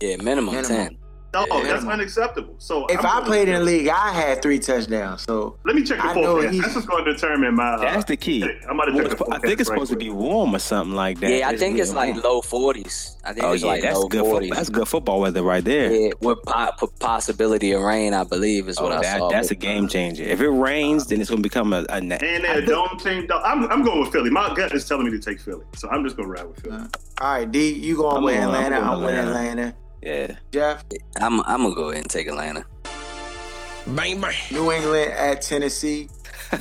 Yeah, 0.02 0.18
minimum, 0.18 0.56
Minimum. 0.56 0.66
ten. 0.66 0.98
No, 1.34 1.46
Yeah. 1.50 1.64
that's 1.64 1.86
unacceptable. 1.86 2.56
So 2.60 2.86
If 2.88 3.00
I'm 3.04 3.24
I 3.24 3.26
played 3.26 3.48
in 3.48 3.56
the 3.56 3.62
league, 3.64 3.88
I 3.88 4.12
had 4.12 4.42
three 4.44 4.60
touchdowns. 4.60 5.24
So 5.24 5.58
let 5.66 5.76
me 5.76 5.84
check 5.84 5.98
the 5.98 6.06
I 6.06 6.14
know 6.14 6.36
forecast. 6.36 6.62
That's 6.62 6.76
what's 6.76 6.88
going 6.88 7.06
to 7.06 7.14
determine 7.14 7.56
my. 7.56 7.74
Uh, 7.74 7.80
That's 7.80 8.06
the 8.06 8.18
key. 8.18 8.44
I'm 8.70 8.76
about 8.80 8.86
to 8.86 8.92
Well, 8.94 9.02
check 9.08 9.18
the 9.18 9.24
it's- 9.26 9.30
I 9.32 9.40
think 9.40 9.60
it's 9.60 9.70
right 9.70 9.76
supposed 9.76 9.92
to 9.92 9.98
be 9.98 10.10
warm 10.12 10.56
or 10.56 10.60
something 10.60 10.96
like 10.96 11.20
that. 11.22 11.32
Yeah, 11.32 11.48
I 11.50 11.58
think 11.58 11.80
it's 11.80 11.92
warm. 11.92 12.14
like 12.16 12.24
low 12.24 12.42
forties. 12.42 13.18
I 13.26 13.34
think 13.34 13.46
Oh 13.46 13.54
it's 13.54 13.64
yeah, 13.64 13.70
like 13.70 13.82
that's 13.82 13.98
low 13.98 14.08
good. 14.08 14.20
Fo- 14.22 14.30
forties. 14.32 14.50
that's 14.52 14.70
good 14.70 14.88
football 14.88 15.22
weather 15.22 15.42
right 15.42 15.64
there. 15.64 15.92
Yeah, 15.92 16.10
with 16.22 16.38
po- 16.44 16.70
po- 16.78 16.92
possibility 17.00 17.72
of 17.72 17.82
rain, 17.82 18.14
I 18.14 18.24
believe 18.26 18.68
is 18.70 18.80
what 18.80 18.92
Oh, 18.92 18.98
I 18.98 19.02
that, 19.02 19.18
saw. 19.20 19.30
that's 19.30 19.50
a 19.50 19.56
game 19.56 19.88
changer. 19.88 20.24
If 20.24 20.40
it 20.42 20.50
rains, 20.50 21.08
then 21.08 21.20
it's 21.22 21.30
going 21.30 21.42
to 21.42 21.48
become 21.50 21.74
a, 21.74 21.84
a 21.90 21.94
And 21.96 22.12
they're 22.12 22.60
a 22.60 22.66
dome 22.66 22.98
team. 23.00 23.28
I'm, 23.44 23.66
I'm 23.72 23.82
going 23.84 24.02
with 24.02 24.12
Philly. 24.12 24.30
My 24.30 24.54
gut 24.54 24.74
is 24.76 24.88
telling 24.88 25.06
me 25.06 25.12
to 25.12 25.20
take 25.20 25.40
Philly, 25.40 25.66
so 25.76 25.90
I'm 25.90 26.04
just 26.04 26.16
going 26.16 26.28
to 26.30 26.34
ride 26.34 26.48
with 26.48 26.60
Philly. 26.62 26.78
all 27.22 27.34
right, 27.34 27.50
D, 27.52 27.70
you 27.74 27.96
going 27.98 28.18
I'm 28.18 28.24
with 28.24 28.36
going- 28.36 28.48
I'm 28.50 28.54
Atlanta? 28.56 28.76
going 28.82 28.90
I'm 28.90 29.02
with 29.02 29.16
Atlanta. 29.16 29.76
Atlanta. 30.06 30.34
yeah. 30.34 30.38
Jeff, 30.52 30.84
I'm 31.18 31.42
I'm 31.42 31.64
gonna 31.64 31.76
go 31.76 31.90
ahead 31.90 32.04
and 32.04 32.10
take 32.10 32.28
Atlanta. 32.28 32.66
Bang, 33.88 34.22
bang. 34.22 34.34
New 34.52 34.72
England 34.72 35.12
at 35.12 35.42
Tennessee. 35.42 36.10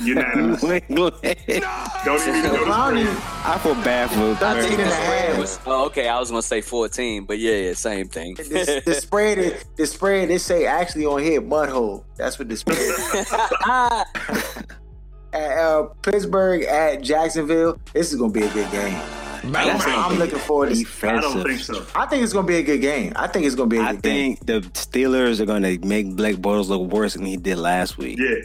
Unanimous. 0.01 0.63
New 0.63 0.73
England. 0.73 1.15
Don't 1.23 2.21
even 2.27 2.43
know 2.43 2.65
the 2.65 2.71
I 3.45 3.59
feel 3.61 3.75
bad 3.75 4.09
for 4.09 4.35
13 4.35 4.79
and 4.79 4.81
a 4.81 4.95
half. 4.95 5.37
Was- 5.37 5.59
oh, 5.65 5.85
okay, 5.85 6.07
I 6.07 6.19
was 6.19 6.31
gonna 6.31 6.41
say 6.41 6.61
14, 6.61 7.25
but 7.25 7.39
yeah, 7.39 7.55
yeah, 7.55 7.73
same 7.73 8.07
thing. 8.07 8.35
the, 8.35 8.81
the 8.85 8.95
spread 8.95 9.37
is 9.37 9.63
the 9.77 9.87
spread 9.87 10.29
they 10.29 10.37
say 10.37 10.65
actually 10.65 11.05
on 11.05 11.21
here 11.21 11.41
butthole. 11.41 12.03
That's 12.17 12.37
what 12.39 12.49
the 12.49 12.57
spread 12.57 12.79
is. 12.79 13.33
at, 15.33 15.57
uh, 15.57 15.83
Pittsburgh 16.01 16.63
at 16.63 17.01
Jacksonville. 17.01 17.79
This 17.93 18.11
is 18.11 18.19
gonna 18.19 18.33
be 18.33 18.43
a 18.43 18.53
good 18.53 18.69
game. 18.71 19.22
Bang, 19.51 19.79
So 19.79 19.85
bang. 19.87 19.99
I'm 19.99 20.17
looking 20.17 20.39
forward 20.39 20.73
to. 20.73 20.85
I 21.07 21.19
don't 21.19 21.43
think 21.45 21.59
so. 21.59 21.85
I 21.95 22.05
think 22.05 22.23
it's 22.23 22.31
gonna 22.33 22.47
be 22.47 22.55
a 22.57 22.63
good 22.63 22.79
game. 22.81 23.11
I 23.15 23.27
think 23.27 23.45
it's 23.45 23.55
gonna 23.55 23.67
be 23.69 23.77
a 23.77 23.81
I 23.81 23.91
good 23.93 24.01
game. 24.03 24.37
I 24.41 24.45
think 24.45 24.45
the 24.45 24.69
Steelers 24.71 25.39
are 25.39 25.45
going 25.45 25.63
to 25.63 25.77
make 25.85 26.15
Blake 26.15 26.37
Bortles 26.37 26.69
look 26.69 26.89
worse 26.91 27.13
than 27.15 27.25
he 27.25 27.35
did 27.37 27.57
last 27.57 27.97
week. 27.97 28.17
Yeah. 28.19 28.35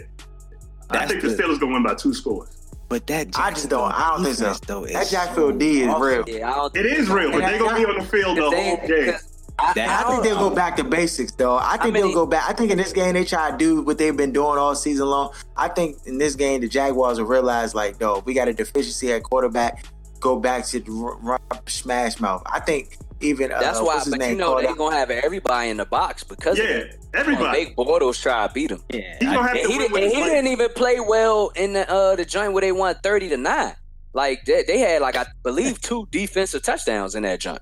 I 0.90 1.06
think 1.06 1.22
the 1.22 1.28
the- 1.28 1.36
Steelers 1.42 1.60
gonna 1.60 1.72
win 1.74 1.82
by 1.84 1.94
two 1.94 2.12
scores. 2.14 2.48
But 2.88 3.06
that 3.08 3.28
I 3.38 3.50
just 3.50 3.68
don't. 3.68 3.92
I 3.92 4.10
don't 4.14 4.24
think 4.24 4.36
so. 4.36 4.44
defense, 4.44 4.60
though, 4.60 4.84
is 4.84 4.92
That 4.94 5.08
Jacksonville 5.08 5.52
D 5.52 5.82
is 5.82 5.90
so 5.90 5.98
real. 6.00 6.24
yeah, 6.26 6.50
I 6.50 6.54
don't 6.56 6.76
It 6.76 6.86
is 6.86 7.08
real, 7.10 7.30
but 7.30 7.40
they're 7.40 7.58
gonna 7.58 7.76
be 7.78 7.84
on 7.84 7.98
the 7.98 8.04
field 8.04 8.36
the 8.38 8.40
Cause 8.42 8.54
whole 8.54 8.76
they- 8.78 8.86
game. 8.86 9.12
cause 9.12 9.24
I, 9.60 9.72
I 9.76 10.04
think 10.10 10.22
they'll 10.22 10.38
go 10.38 10.50
back 10.54 10.76
to 10.76 10.84
basics, 10.84 11.32
though. 11.32 11.56
I 11.56 11.76
think 11.78 11.92
many- 11.92 12.04
they'll 12.06 12.14
go 12.14 12.26
back. 12.26 12.48
I 12.48 12.52
think 12.54 12.70
in 12.70 12.78
this 12.78 12.92
game 12.92 13.14
they 13.14 13.24
try 13.24 13.50
to 13.50 13.56
do 13.56 13.82
what 13.82 13.98
they've 13.98 14.16
been 14.16 14.32
doing 14.32 14.56
all 14.56 14.74
season 14.76 15.06
long. 15.08 15.32
I 15.56 15.66
think 15.68 15.96
in 16.06 16.16
this 16.18 16.34
game 16.36 16.60
the 16.60 16.68
Jaguars 16.68 17.18
will 17.18 17.26
realize, 17.26 17.74
like, 17.74 18.00
no, 18.00 18.22
we 18.24 18.34
got 18.34 18.46
a 18.48 18.52
deficiency 18.54 19.12
at 19.12 19.22
quarterback. 19.24 19.84
Go 20.20 20.38
back 20.40 20.64
to 20.66 20.80
the 20.80 21.18
r- 21.22 21.30
r- 21.32 21.60
smash 21.66 22.18
mouth. 22.20 22.42
I 22.46 22.60
think 22.60 22.96
even 23.20 23.52
uh, 23.52 23.60
That's 23.60 23.78
why, 23.78 23.84
what's 23.84 24.06
his 24.06 24.16
but 24.16 24.28
you 24.28 24.36
know 24.36 24.60
they're 24.60 24.74
gonna 24.74 24.96
have 24.96 25.10
everybody 25.10 25.70
in 25.70 25.76
the 25.76 25.84
box 25.84 26.24
because 26.24 26.58
of 26.58 26.64
Yeah, 26.64 26.70
it. 26.76 27.00
everybody. 27.14 27.66
Big 27.66 27.76
Bortles 27.76 28.20
try 28.20 28.46
to 28.46 28.52
beat 28.52 28.70
him. 28.70 28.82
Yeah, 28.92 29.00
He's 29.20 29.28
gonna 29.28 29.42
have 29.48 29.56
And 29.56 29.66
to 29.66 29.68
he, 29.72 29.78
didn't, 29.78 29.92
with 29.92 30.02
and 30.02 30.12
his 30.12 30.18
he 30.24 30.24
didn't 30.30 30.50
even 30.52 30.68
play 30.70 30.98
well 31.00 31.50
in 31.56 31.72
the 31.72 31.88
uh 31.90 32.16
the 32.16 32.24
joint 32.24 32.52
where 32.52 32.60
they 32.62 32.72
won 32.72 32.94
thirty 33.02 33.28
to 33.28 33.36
nine. 33.36 33.74
Like 34.12 34.44
they, 34.44 34.64
they 34.64 34.78
had 34.78 35.02
like 35.02 35.16
I 35.16 35.26
believe 35.42 35.80
two 35.82 36.06
defensive 36.10 36.62
touchdowns 36.62 37.14
in 37.14 37.22
that 37.22 37.40
joint. 37.40 37.60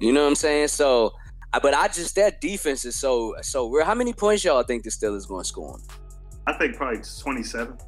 You 0.00 0.12
know 0.12 0.22
what 0.22 0.28
I'm 0.30 0.34
saying? 0.34 0.68
So, 0.68 1.12
but 1.62 1.74
I 1.74 1.86
just 1.88 2.16
that 2.16 2.40
defense 2.40 2.84
is 2.84 2.96
so 2.96 3.34
so 3.42 3.68
real. 3.70 3.84
How 3.84 3.94
many 3.94 4.12
points 4.12 4.44
y'all 4.44 4.62
think 4.64 4.82
the 4.82 4.90
Steelers 4.90 5.28
going 5.28 5.42
to 5.42 5.48
score? 5.48 5.78
I 6.46 6.52
think 6.54 6.76
probably 6.76 7.00
27. 7.22 7.78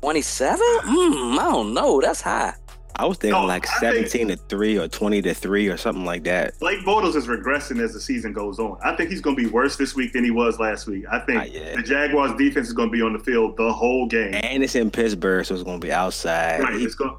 Twenty 0.00 0.22
seven? 0.22 0.64
Mm, 0.84 1.38
I 1.38 1.50
don't 1.50 1.74
know. 1.74 2.00
That's 2.00 2.20
high. 2.20 2.54
I 2.98 3.04
was 3.06 3.18
thinking 3.18 3.40
No, 3.40 3.46
like 3.46 3.66
I 3.82 3.92
think- 3.92 4.08
17 4.08 4.28
to 4.28 4.36
3 4.36 4.78
or 4.78 4.88
20 4.88 5.22
to 5.22 5.34
3 5.34 5.68
or 5.68 5.76
something 5.76 6.04
like 6.04 6.24
that. 6.24 6.58
Blake 6.60 6.80
Bortles 6.80 7.14
is 7.16 7.26
regressing 7.26 7.80
as 7.82 7.92
the 7.92 8.00
season 8.00 8.32
goes 8.32 8.58
on. 8.58 8.78
I 8.84 8.96
think 8.96 9.10
he's 9.10 9.20
going 9.20 9.36
to 9.36 9.42
be 9.42 9.48
worse 9.48 9.76
this 9.76 9.94
week 9.94 10.12
than 10.12 10.24
he 10.24 10.30
was 10.30 10.58
last 10.58 10.86
week. 10.86 11.04
I 11.10 11.18
think 11.20 11.52
the 11.52 11.82
Jaguars 11.82 12.32
defense 12.38 12.66
is 12.68 12.72
going 12.72 12.88
to 12.88 12.92
be 12.92 13.02
on 13.02 13.12
the 13.12 13.18
field 13.18 13.56
the 13.56 13.72
whole 13.72 14.06
game. 14.06 14.34
And 14.34 14.62
it's 14.62 14.74
in 14.74 14.90
Pittsburgh, 14.90 15.44
so 15.44 15.54
it's 15.54 15.62
going 15.64 15.80
to 15.80 15.86
be 15.86 15.92
outside. 15.92 16.60
Right. 16.60 16.80
It's 16.80 16.94
going. 16.94 17.16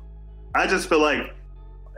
I 0.55 0.65
just 0.65 0.89
feel 0.89 0.99
like 1.01 1.33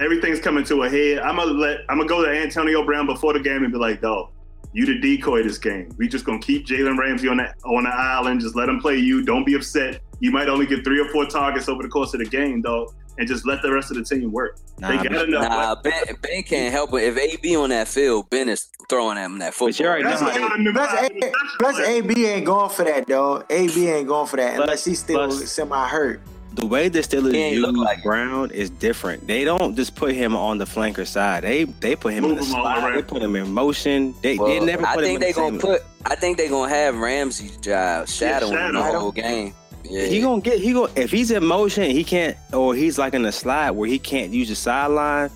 everything's 0.01 0.39
coming 0.39 0.63
to 0.65 0.83
a 0.83 0.89
head. 0.89 1.19
I'm 1.19 1.37
gonna 1.37 1.51
let. 1.51 1.79
I'm 1.87 1.97
gonna 1.97 2.09
go 2.09 2.23
to 2.25 2.29
Antonio 2.29 2.83
Brown 2.85 3.05
before 3.05 3.33
the 3.33 3.39
game 3.39 3.63
and 3.63 3.71
be 3.71 3.77
like, 3.79 4.01
"Dog, 4.01 4.31
you 4.73 4.85
the 4.85 4.99
decoy 4.99 5.43
this 5.43 5.57
game. 5.57 5.89
We 5.97 6.07
just 6.09 6.25
gonna 6.25 6.39
keep 6.39 6.65
Jalen 6.65 6.97
Ramsey 6.97 7.27
on 7.29 7.37
the 7.37 7.53
on 7.65 7.83
the 7.85 7.89
island. 7.89 8.41
Just 8.41 8.55
let 8.55 8.67
him 8.67 8.79
play 8.81 8.97
you. 8.97 9.23
Don't 9.23 9.45
be 9.45 9.53
upset. 9.53 10.01
You 10.19 10.31
might 10.31 10.49
only 10.49 10.65
get 10.65 10.83
three 10.83 10.99
or 10.99 11.07
four 11.09 11.25
targets 11.25 11.69
over 11.69 11.81
the 11.83 11.87
course 11.89 12.13
of 12.13 12.19
the 12.19 12.25
game, 12.25 12.61
dog, 12.61 12.93
and 13.19 13.27
just 13.27 13.45
let 13.45 13.61
the 13.61 13.71
rest 13.71 13.91
of 13.91 13.97
the 13.97 14.03
team 14.03 14.31
work. 14.31 14.57
Nah, 14.79 14.87
they 14.89 14.95
got 14.97 15.09
but- 15.11 15.27
enough. 15.27 15.43
Nah, 15.43 15.75
Ben, 15.75 16.03
ben 16.21 16.41
can't 16.43 16.71
help 16.71 16.93
it. 16.93 17.03
If 17.03 17.17
AB 17.17 17.55
on 17.57 17.69
that 17.69 17.87
field, 17.87 18.29
Ben 18.29 18.49
is 18.49 18.67
throwing 18.89 19.17
at 19.17 19.25
him 19.25 19.37
that 19.39 19.53
football. 19.53 19.67
But 19.67 19.79
you 19.79 19.85
already 19.85 20.03
know 20.05 20.09
That's 20.11 20.21
how- 20.21 20.27
what 20.27 20.49
got 20.49 20.59
him 20.59 20.73
Plus, 20.73 20.93
A, 20.93 21.31
plus. 21.59 21.79
AB 21.79 22.25
ain't 22.25 22.45
going 22.45 22.69
for 22.69 22.85
that, 22.85 23.05
dog. 23.07 23.45
AB 23.49 23.87
ain't 23.89 24.07
going 24.07 24.25
for 24.27 24.37
that 24.37 24.55
Plus- 24.55 24.63
unless 24.63 24.85
he's 24.85 24.99
still 24.99 25.27
plus- 25.27 25.51
semi 25.51 25.87
hurt. 25.87 26.21
the 26.55 26.65
way 26.65 26.89
the 26.89 26.99
Steelers 26.99 27.33
He 27.33 27.37
ain't 27.39 27.55
use 27.57 27.67
like. 27.77 28.03
Brown 28.03 28.49
is 28.51 28.69
different. 28.71 29.27
They 29.27 29.43
don't 29.43 29.75
just 29.75 29.95
put 29.95 30.13
him 30.15 30.35
on 30.35 30.57
the 30.57 30.65
flanker 30.65 31.05
side. 31.05 31.43
They 31.43 31.65
they 31.65 31.95
put 31.95 32.13
him 32.13 32.23
Move 32.23 32.31
in 32.31 32.37
the 32.39 32.43
him 32.45 32.55
all 32.55 32.63
slide. 32.63 32.95
They 32.95 33.01
put 33.03 33.21
him 33.21 33.35
in 33.35 33.51
motion. 33.51 34.15
They, 34.23 34.33
they 34.33 34.37
Well, 34.39 34.65
never 34.65 34.85
I 34.85 34.95
put 34.95 35.03
him 35.03 35.09
think 35.09 35.15
in 35.15 35.21
they 35.21 35.31
the 35.33 35.39
gonna 35.39 35.59
put. 35.59 35.83
I 36.05 36.15
think 36.15 36.37
they're 36.37 36.49
gonna 36.49 36.69
have 36.73 36.95
Ramsey 36.97 37.51
uh, 37.71 38.05
shadowing 38.05 38.53
shadow. 38.53 38.71
the 38.73 38.83
whole 38.99 39.11
game. 39.11 39.53
Yeah, 39.83 40.05
He 40.05 40.21
gonna 40.21 40.41
get 40.41 40.59
he 40.59 40.73
go 40.73 40.89
if 40.95 41.11
he's 41.11 41.31
in 41.31 41.45
motion 41.45 41.89
he 41.89 42.03
can't 42.03 42.37
or 42.53 42.75
he's 42.75 42.97
like 42.97 43.13
in 43.13 43.25
a 43.25 43.31
slide 43.31 43.71
where 43.71 43.89
he 43.89 43.99
can't 43.99 44.31
use 44.31 44.49
the 44.49 44.55
sideline. 44.55 45.29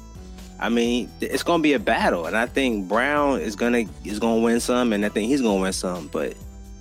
I 0.59 0.69
mean, 0.69 1.09
it's 1.19 1.43
gonna 1.43 1.63
be 1.63 1.73
a 1.73 1.79
battle, 1.79 2.25
and 2.25 2.37
I 2.37 2.45
think 2.45 2.87
Brown 2.87 3.39
is 3.41 3.55
gonna 3.55 3.85
is 4.03 4.19
gonna 4.19 4.41
win 4.41 4.59
some, 4.59 4.93
and 4.93 5.05
I 5.05 5.09
think 5.09 5.27
he's 5.29 5.41
gonna 5.41 5.61
win 5.61 5.73
some. 5.73 6.07
But 6.07 6.35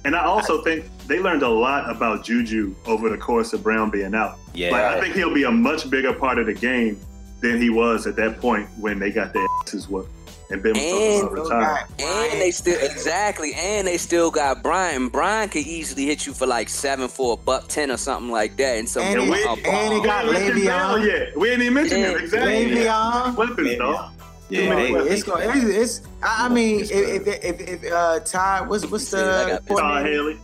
And 0.05 0.15
I 0.15 0.25
also 0.25 0.63
think 0.63 0.85
they 1.07 1.19
learned 1.19 1.43
a 1.43 1.49
lot 1.49 1.91
about 1.91 2.25
Juju 2.25 2.75
over 2.87 3.09
the 3.09 3.17
course 3.17 3.53
of 3.53 3.63
Brown 3.63 3.91
being 3.91 4.15
out. 4.15 4.39
yeah, 4.55 4.71
Like 4.71 4.85
I 4.85 5.01
think 5.01 5.15
he'll 5.15 5.35
be 5.35 5.45
a 5.45 5.51
much 5.51 5.89
bigger 5.91 6.13
part 6.13 6.39
of 6.39 6.47
the 6.47 6.55
game 6.55 6.99
than 7.41 7.61
he 7.61 7.71
was 7.71 8.07
at 8.07 8.17
that 8.17 8.41
point 8.41 8.69
when 8.79 8.99
they 8.99 9.11
got 9.11 9.33
their 9.33 9.47
asses 9.63 9.89
whooped 9.89 10.11
and 10.53 10.63
Ben 10.63 10.73
was 10.75 10.83
talking 10.83 11.03
And- 11.03 11.23
about 11.33 11.45
retiring. 11.45 11.87
and 12.33 12.41
they 12.41 12.51
still 12.51 12.79
exactly, 12.81 13.55
and 13.55 13.87
they 13.87 13.97
still 13.97 14.31
got 14.31 14.63
Brian. 14.63 15.09
Brian 15.09 15.49
could 15.49 15.67
easily 15.67 16.05
hit 16.05 16.27
you 16.27 16.35
for 16.35 16.47
like 16.47 16.69
seven 16.69 17.09
for 17.09 17.35
a 17.35 17.37
buck 17.37 17.69
ten 17.69 17.91
or 17.91 17.97
something 17.97 18.31
like 18.31 18.57
that. 18.59 18.79
And 18.79 18.89
some 18.89 19.03
And 19.03 19.21
And 19.21 19.25
he- 19.25 19.31
we, 19.31 19.45
and 19.45 19.95
he 19.95 20.01
got 20.03 20.27
Le'Veon. 20.27 20.65
Bell 20.67 21.07
yet. 21.07 21.37
We 21.37 21.51
ain't 21.51 21.63
even 21.63 21.75
mentioned 21.75 22.01
Yeah. 22.03 22.09
him. 22.11 22.19
Exactly. 22.19 22.67
Le'Veon. 22.67 23.37
Weapons, 23.37 23.79
dog. 23.79 24.11
yeah, 24.51 24.67
Come 24.69 24.77
on, 24.77 25.05
they- 25.07 25.11
it's 25.11 25.23
going. 25.23 25.51
It's, 25.51 26.01
it's. 26.01 26.09
I 26.23 26.47
I 26.47 26.49
mean, 26.49 26.81
if 26.81 26.91
if 26.93 27.27
if, 27.45 27.61
if 27.85 27.93
uh, 27.93 28.21
Ty, 28.21 28.63
what's 28.67 28.85
what's 28.87 29.11
the 29.11 29.61
got 29.69 29.77
Todd? 29.79 30.07
Haley. 30.07 30.39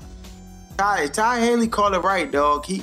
Ty 0.78 1.06
Ty 1.08 1.40
Haley 1.40 1.68
called 1.68 1.94
it 1.94 1.98
right, 2.00 2.30
dog. 2.30 2.64
He 2.64 2.82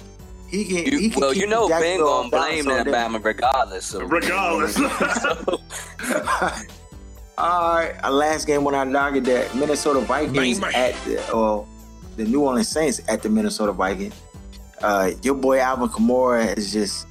he 0.50 0.66
can. 0.66 0.86
you, 0.94 1.00
he 1.00 1.10
can 1.10 1.22
well, 1.22 1.34
you 1.34 1.48
know 1.48 1.68
Ben 1.68 2.00
gonna 2.00 2.30
blame 2.30 2.68
all 2.70 2.76
that 2.76 2.86
day. 2.86 2.92
Bama 2.92 3.24
regardless. 3.24 3.86
So, 3.86 4.02
Regardless. 4.02 4.76
All 7.38 7.76
right, 7.76 7.96
our 8.04 8.12
last 8.12 8.48
game 8.48 8.66
on 8.66 8.74
our 8.76 8.86
docket, 8.86 9.26
the 9.26 9.50
Minnesota 9.56 10.00
Vikings 10.00 10.60
Bang, 10.60 10.72
bang. 10.72 10.94
at 10.94 11.04
the, 11.06 11.32
or 11.34 11.68
the 12.16 12.24
New 12.24 12.42
Orleans 12.42 12.70
Saints 12.70 13.02
at 13.10 13.22
the 13.22 13.30
Minnesota 13.30 13.74
Vikings. 13.74 14.14
Uh, 14.82 15.12
your 15.22 15.36
boy 15.36 15.60
Alvin 15.60 15.90
Kamara 15.90 16.58
is 16.58 16.72
just 16.72 17.08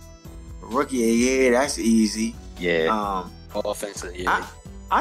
rookie 0.62 1.03
of 1.11 1.16
year. 1.16 1.53
That's 1.53 1.79
easy. 1.79 2.35
yeah. 2.59 2.87
Um, 2.89 3.31
offensive, 3.64 4.16
yeah. 4.16 4.31
I 4.31 4.47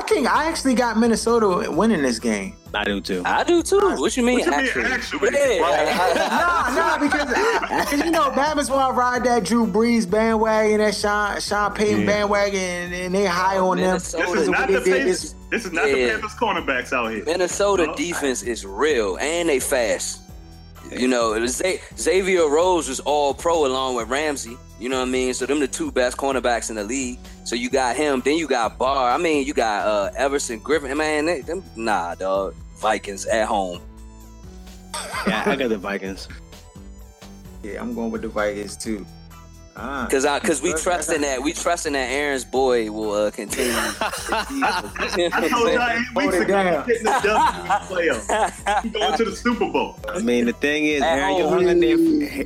think 0.02 0.28
I 0.28 0.48
actually 0.48 0.74
got 0.76 0.98
Minnesota 0.98 1.70
winning 1.72 2.02
this 2.02 2.20
game. 2.20 2.56
I 2.74 2.84
do 2.84 3.00
too. 3.02 3.22
I 3.26 3.44
do 3.44 3.62
too. 3.62 3.80
What 3.98 4.18
you 4.18 4.24
mean? 4.24 4.40
What 4.40 4.46
you 4.46 4.52
mean, 4.52 4.60
actually? 4.62 4.84
actually? 4.86 5.30
Yeah. 5.34 5.60
nah, 6.74 6.76
nah, 6.76 6.98
because, 6.98 7.28
because 7.30 8.06
you 8.06 8.10
know 8.12 8.32
Bama's 8.32 8.70
want 8.72 8.94
to 8.94 9.00
ride 9.00 9.24
that 9.26 9.44
Drew 9.44 9.68
Brees 9.68 10.10
bandwagon, 10.10 10.80
that 10.80 10.96
Sean 10.96 11.40
Sean 11.40 11.74
Payton 11.74 12.02
Yeah. 12.02 12.06
bandwagon, 12.08 12.60
and, 12.60 12.94
and 12.94 13.14
they 13.16 13.26
high 13.26 13.58
on 13.60 13.78
them. 13.78 13.94
This 13.94 14.14
is 14.16 14.50
not 14.50 14.68
the 14.68 14.80
did 14.80 14.86
Panthers. 14.86 15.22
this- 15.22 15.36
This 15.52 15.66
is 15.66 15.72
not 15.72 15.88
Yeah. 15.88 15.94
the 15.94 16.12
Panthers 16.14 16.32
cornerbacks 16.32 16.94
out 16.94 17.12
here. 17.12 17.24
Minnesota 17.26 17.86
No. 17.86 17.96
defense 17.96 18.42
is 18.42 18.66
real 18.66 19.18
and 19.18 19.50
they 19.50 19.60
fast. 19.60 20.22
You 20.92 21.08
know, 21.08 21.34
it 21.34 21.42
was 21.42 21.58
Z- 21.58 21.80
Xavier 21.98 22.48
Rhodes 22.48 22.90
was 22.90 23.00
all 23.02 23.34
pro 23.36 23.66
along 23.68 23.96
with 23.96 24.10
Ramsey. 24.10 24.58
You 24.84 24.90
know 24.90 25.00
what 25.00 25.08
I 25.08 25.12
mean? 25.12 25.34
So 25.34 25.46
them 25.46 25.62
the 25.62 25.68
two 25.70 25.94
best 25.94 26.18
cornerbacks 26.18 26.70
in 26.70 26.76
the 26.76 26.84
league. 26.84 27.18
So 27.46 27.56
you 27.56 27.70
got 27.70 27.96
him, 27.96 28.20
then 28.20 28.36
you 28.36 28.48
got 28.48 28.78
Barr. 28.78 29.12
I 29.12 29.18
mean, 29.18 29.48
you 29.48 29.54
got 29.54 29.88
uh, 29.88 30.12
Everson 30.18 30.60
Griffen. 30.60 30.94
Man, 30.98 31.26
they, 31.26 31.40
them, 31.40 31.64
nah, 31.78 32.16
dog. 32.16 32.54
Vikings 32.80 33.26
at 33.28 33.48
home. 33.48 33.80
Yeah, 35.26 35.44
I 35.46 35.56
got 35.56 35.70
the 35.70 35.78
Vikings. 35.78 36.28
Yeah, 37.64 37.82
I'm 37.82 37.96
going 37.96 38.12
with 38.12 38.24
the 38.24 38.28
Vikings 38.28 38.76
too. 38.76 39.06
Ah. 39.76 40.08
Cause 40.10 40.24
I, 40.24 40.40
cause 40.40 40.62
we 40.62 40.72
trust 40.74 41.12
in 41.12 41.22
that, 41.22 41.42
we 41.42 41.52
trust 41.52 41.88
in 41.88 41.94
that 41.94 42.12
Aaron's 42.12 42.46
boy 42.46 42.92
will 42.92 43.12
uh, 43.12 43.32
continue. 43.32 43.72
I 43.74 45.48
told 45.50 45.72
y'all 45.72 45.90
eight 45.90 46.06
Hold 46.14 46.16
weeks 46.16 46.36
it 46.36 46.42
ago 46.44 46.64
down. 46.64 46.86
he's 46.86 47.02
getting 47.02 47.04
the 47.06 47.20
W 47.90 48.12
in 48.14 48.92
the 48.94 49.00
going 49.00 49.18
to 49.18 49.26
the 49.26 49.36
Super 49.36 49.68
Bowl. 49.72 49.98
I 50.10 50.20
mean, 50.20 50.46
the 50.46 50.54
thing 50.54 50.86
is, 50.86 51.02
At 51.02 51.18
Aaron, 51.18 51.38
you 51.38 51.44
home. 51.46 51.54
hung 51.54 51.68
in 51.70 51.80
there, 51.80 51.98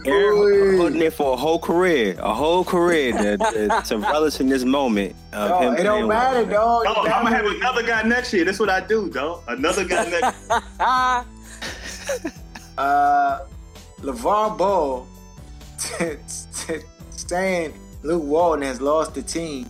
Aaron 0.05 0.77
hung 0.79 1.01
in 1.01 1.11
for 1.11 1.33
a 1.33 1.35
whole 1.35 1.59
career, 1.59 2.15
a 2.19 2.33
whole 2.33 2.63
career 2.63 3.11
to, 3.11 3.37
to, 3.37 3.81
to 3.87 3.97
relish 3.97 4.39
in 4.39 4.47
this 4.47 4.63
moment 4.63 5.13
of 5.33 5.49
Dog, 5.49 5.61
him. 5.63 5.73
it 5.75 5.83
don't 5.83 6.07
playing 6.07 6.07
matter, 6.07 6.45
man. 6.45 6.53
dog. 6.53 6.83
Dog, 6.85 7.07
I'm 7.09 7.23
gonna 7.25 7.35
have 7.35 7.45
another 7.45 7.83
guy 7.83 8.03
next 8.03 8.31
year. 8.31 8.45
That's 8.45 8.59
what 8.59 8.69
I 8.69 8.79
do, 8.79 9.09
dog. 9.09 9.43
Another 9.49 9.83
guy 9.83 10.09
next. 10.09 10.49
Uh, 12.77 13.39
LeVar 14.01 14.55
Ball 14.55 15.07
saying 17.27 17.73
Luke 18.03 18.23
Walton 18.23 18.61
has 18.63 18.81
lost 18.81 19.13
the 19.13 19.21
team. 19.21 19.69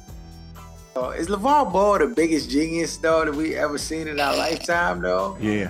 Uh, 0.96 1.10
is 1.10 1.28
LeVar 1.28 1.72
Ball 1.72 2.00
the 2.00 2.08
biggest 2.08 2.50
genius, 2.50 2.98
though, 2.98 3.24
that 3.26 3.34
we 3.34 3.56
ever 3.56 3.78
seen 3.78 4.08
in 4.08 4.20
our 4.20 4.36
lifetime, 4.36 5.02
though? 5.02 5.38
Yeah. 5.40 5.70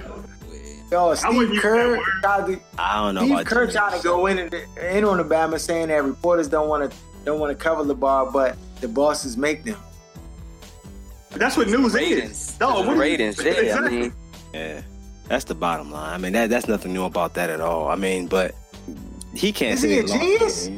Yo, 0.89 1.09
wouldn't 1.09 1.19
Steve 1.19 1.49
use 1.53 1.61
Kerr, 1.61 1.99
tried 2.21 2.45
to- 2.47 2.59
I 2.77 2.95
don't 2.95 3.15
know 3.15 3.21
Steve 3.21 3.31
about 3.33 3.45
Kerr 3.45 3.65
Jimmy. 3.65 3.73
trying 3.73 3.97
to 3.97 4.03
go 4.03 4.25
in 4.27 4.39
and 4.39 4.53
in 4.53 5.03
on 5.03 5.17
the 5.17 5.23
Bama, 5.25 5.59
saying 5.59 5.89
that 5.89 6.01
reporters 6.05 6.47
don't 6.47 6.69
want 6.69 6.89
to 6.89 6.97
don't 7.25 7.41
want 7.41 7.57
to 7.57 7.61
cover 7.61 7.83
LeVar, 7.83 8.31
but 8.31 8.55
the 8.79 8.87
bosses 8.87 9.35
make 9.35 9.65
them. 9.65 9.75
That's 11.31 11.57
what 11.57 11.67
news 11.67 11.93
ratings. 11.93 12.31
is. 12.51 12.57
Dog, 12.57 12.77
It's 12.79 12.87
what 12.87 12.93
do 12.93 12.93
you- 12.93 13.01
ratings. 13.01 13.43
Yeah, 13.43 13.75
I 13.77 13.89
mean, 13.89 14.13
Yeah. 14.53 14.81
That's 15.27 15.43
the 15.43 15.55
bottom 15.55 15.91
line. 15.91 16.13
I 16.13 16.17
mean, 16.17 16.31
that 16.33 16.49
that's 16.49 16.69
nothing 16.69 16.93
new 16.93 17.03
about 17.03 17.33
that 17.33 17.49
at 17.49 17.59
all. 17.59 17.89
I 17.89 17.95
mean, 17.95 18.27
but 18.27 18.55
he 19.33 19.51
can't. 19.51 19.73
Is 19.73 19.81
he 19.81 19.97
a 19.97 19.99
it 20.03 20.07
long- 20.09 20.19
genius? 20.21 20.69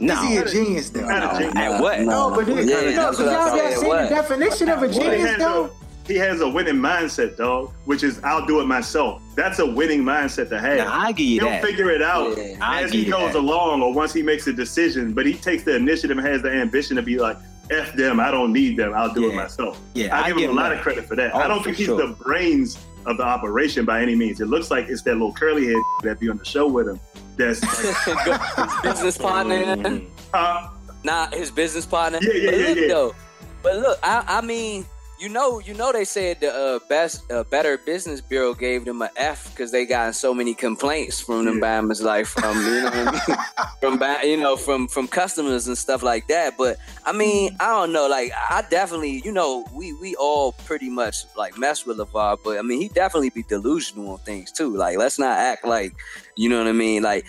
No. 0.00 0.14
Is 0.22 0.28
he 0.28 0.36
a 0.38 0.44
genius 0.64 0.90
though? 0.90 1.06
Not 1.06 1.34
a 1.34 1.38
genius. 1.38 1.56
At 1.56 1.80
what? 1.80 2.00
No, 2.00 2.30
but 2.34 2.48
it, 2.48 2.64
Yeah, 2.66 2.96
no, 2.96 3.10
because 3.10 3.18
y'all 3.20 3.28
I'm 3.28 3.56
got 3.56 3.56
saying. 3.58 3.80
seen 3.80 3.88
the 3.90 4.08
definition 4.08 4.68
of 4.70 4.82
a 4.82 4.88
genius 4.88 5.36
though. 5.38 5.70
he 6.06 6.16
has 6.16 6.40
a 6.40 6.48
winning 6.48 6.76
mindset, 6.76 7.36
dog, 7.36 7.70
which 7.84 8.02
is 8.02 8.18
I'll 8.24 8.46
do 8.46 8.60
it 8.60 8.64
myself. 8.66 9.20
That's 9.36 9.58
a 9.58 9.66
winning 9.66 10.02
mindset 10.02 10.48
to 10.48 10.58
have. 10.58 10.78
Now, 10.78 10.92
I 10.98 11.12
give 11.12 11.26
you 11.26 11.40
He'll 11.40 11.50
that. 11.50 11.62
figure 11.64 11.90
it 11.90 12.02
out 12.02 12.36
Yeah. 12.36 12.56
As 12.60 12.90
he 12.92 13.04
goes 13.04 13.34
that. 13.34 13.38
along 13.38 13.82
or 13.82 13.92
once 13.92 14.12
he 14.12 14.22
makes 14.22 14.46
a 14.46 14.52
decision. 14.52 15.12
But 15.12 15.26
he 15.26 15.34
takes 15.34 15.62
the 15.64 15.76
initiative 15.76 16.16
and 16.18 16.26
has 16.26 16.40
the 16.42 16.50
ambition 16.50 16.96
to 16.96 17.02
be 17.02 17.18
like, 17.18 17.36
F 17.70 17.92
them, 17.92 18.18
I 18.18 18.32
don't 18.32 18.52
need 18.52 18.76
them, 18.76 18.92
I'll 18.94 19.12
do 19.14 19.30
it 19.30 19.34
myself. 19.34 19.78
Yeah, 19.94 20.16
I, 20.18 20.22
I 20.24 20.28
give 20.28 20.38
give 20.38 20.50
him 20.50 20.56
a 20.58 20.60
lot 20.60 20.72
him 20.72 20.78
of 20.78 20.82
credit 20.82 21.04
for 21.06 21.14
that. 21.14 21.32
Oh, 21.34 21.38
I 21.38 21.46
don't 21.46 21.62
think 21.62 21.76
he's 21.76 21.86
sure. 21.86 21.96
the 22.04 22.14
brains 22.24 22.78
of 23.06 23.16
the 23.16 23.24
operation 23.24 23.84
by 23.84 24.02
any 24.02 24.14
means. 24.14 24.40
It 24.40 24.46
looks 24.46 24.70
like 24.70 24.88
it's 24.88 25.02
that 25.02 25.14
little 25.14 25.32
curly 25.32 25.66
head 25.66 25.82
that 26.02 26.20
be 26.20 26.28
on 26.28 26.38
the 26.38 26.44
show 26.44 26.66
with 26.68 26.88
him. 26.88 27.00
That's 27.36 27.62
like, 28.06 28.82
business 28.82 29.16
partner. 29.16 30.02
Uh, 30.34 30.68
Not 31.04 31.34
his 31.34 31.50
business 31.50 31.86
partner. 31.86 32.18
Yeah, 32.20 32.32
yeah, 32.34 32.50
but 32.50 32.58
yeah, 32.58 32.66
look, 32.68 32.76
yeah. 32.76 32.88
Though, 32.88 33.14
but 33.62 33.76
look, 33.76 33.98
I, 34.02 34.24
I 34.26 34.40
mean, 34.42 34.84
you 35.20 35.28
know, 35.28 35.58
you 35.58 35.74
know, 35.74 35.92
they 35.92 36.04
said 36.04 36.40
the 36.40 36.52
uh, 36.52 36.78
best, 36.88 37.30
uh, 37.30 37.44
Better 37.44 37.76
Business 37.76 38.20
Bureau 38.20 38.54
gave 38.54 38.86
them 38.86 39.02
a 39.02 39.10
F 39.16 39.50
because 39.50 39.70
they 39.70 39.84
got 39.84 40.14
so 40.14 40.32
many 40.32 40.54
complaints 40.54 41.20
from 41.20 41.44
them 41.44 41.58
Yeah. 41.58 41.80
Bammers, 41.82 42.02
like 42.02 42.26
from 42.26 42.56
you 42.56 42.80
know, 42.80 42.84
what 42.84 42.94
I 42.94 43.12
mean? 43.28 43.98
from 43.98 44.28
you 44.28 44.36
know, 44.38 44.56
from 44.56 44.88
from 44.88 45.06
customers 45.06 45.68
and 45.68 45.76
stuff 45.76 46.02
like 46.02 46.26
that. 46.28 46.56
But 46.56 46.78
I 47.04 47.12
mean, 47.12 47.54
I 47.60 47.66
don't 47.66 47.92
know. 47.92 48.08
Like, 48.08 48.32
I 48.48 48.62
definitely, 48.70 49.20
you 49.24 49.32
know, 49.32 49.66
we 49.74 49.92
we 49.94 50.14
all 50.16 50.52
pretty 50.52 50.88
much 50.88 51.26
like 51.36 51.58
mess 51.58 51.84
with 51.84 51.98
LaVar, 51.98 52.38
but 52.42 52.58
I 52.58 52.62
mean, 52.62 52.80
he 52.80 52.88
definitely 52.88 53.30
be 53.30 53.42
delusional 53.42 54.12
on 54.12 54.18
things 54.20 54.50
too. 54.50 54.74
Like, 54.74 54.96
let's 54.96 55.18
not 55.18 55.36
act 55.38 55.66
like, 55.66 55.94
you 56.36 56.48
know 56.48 56.58
what 56.58 56.66
I 56.66 56.72
mean, 56.72 57.02
like 57.02 57.26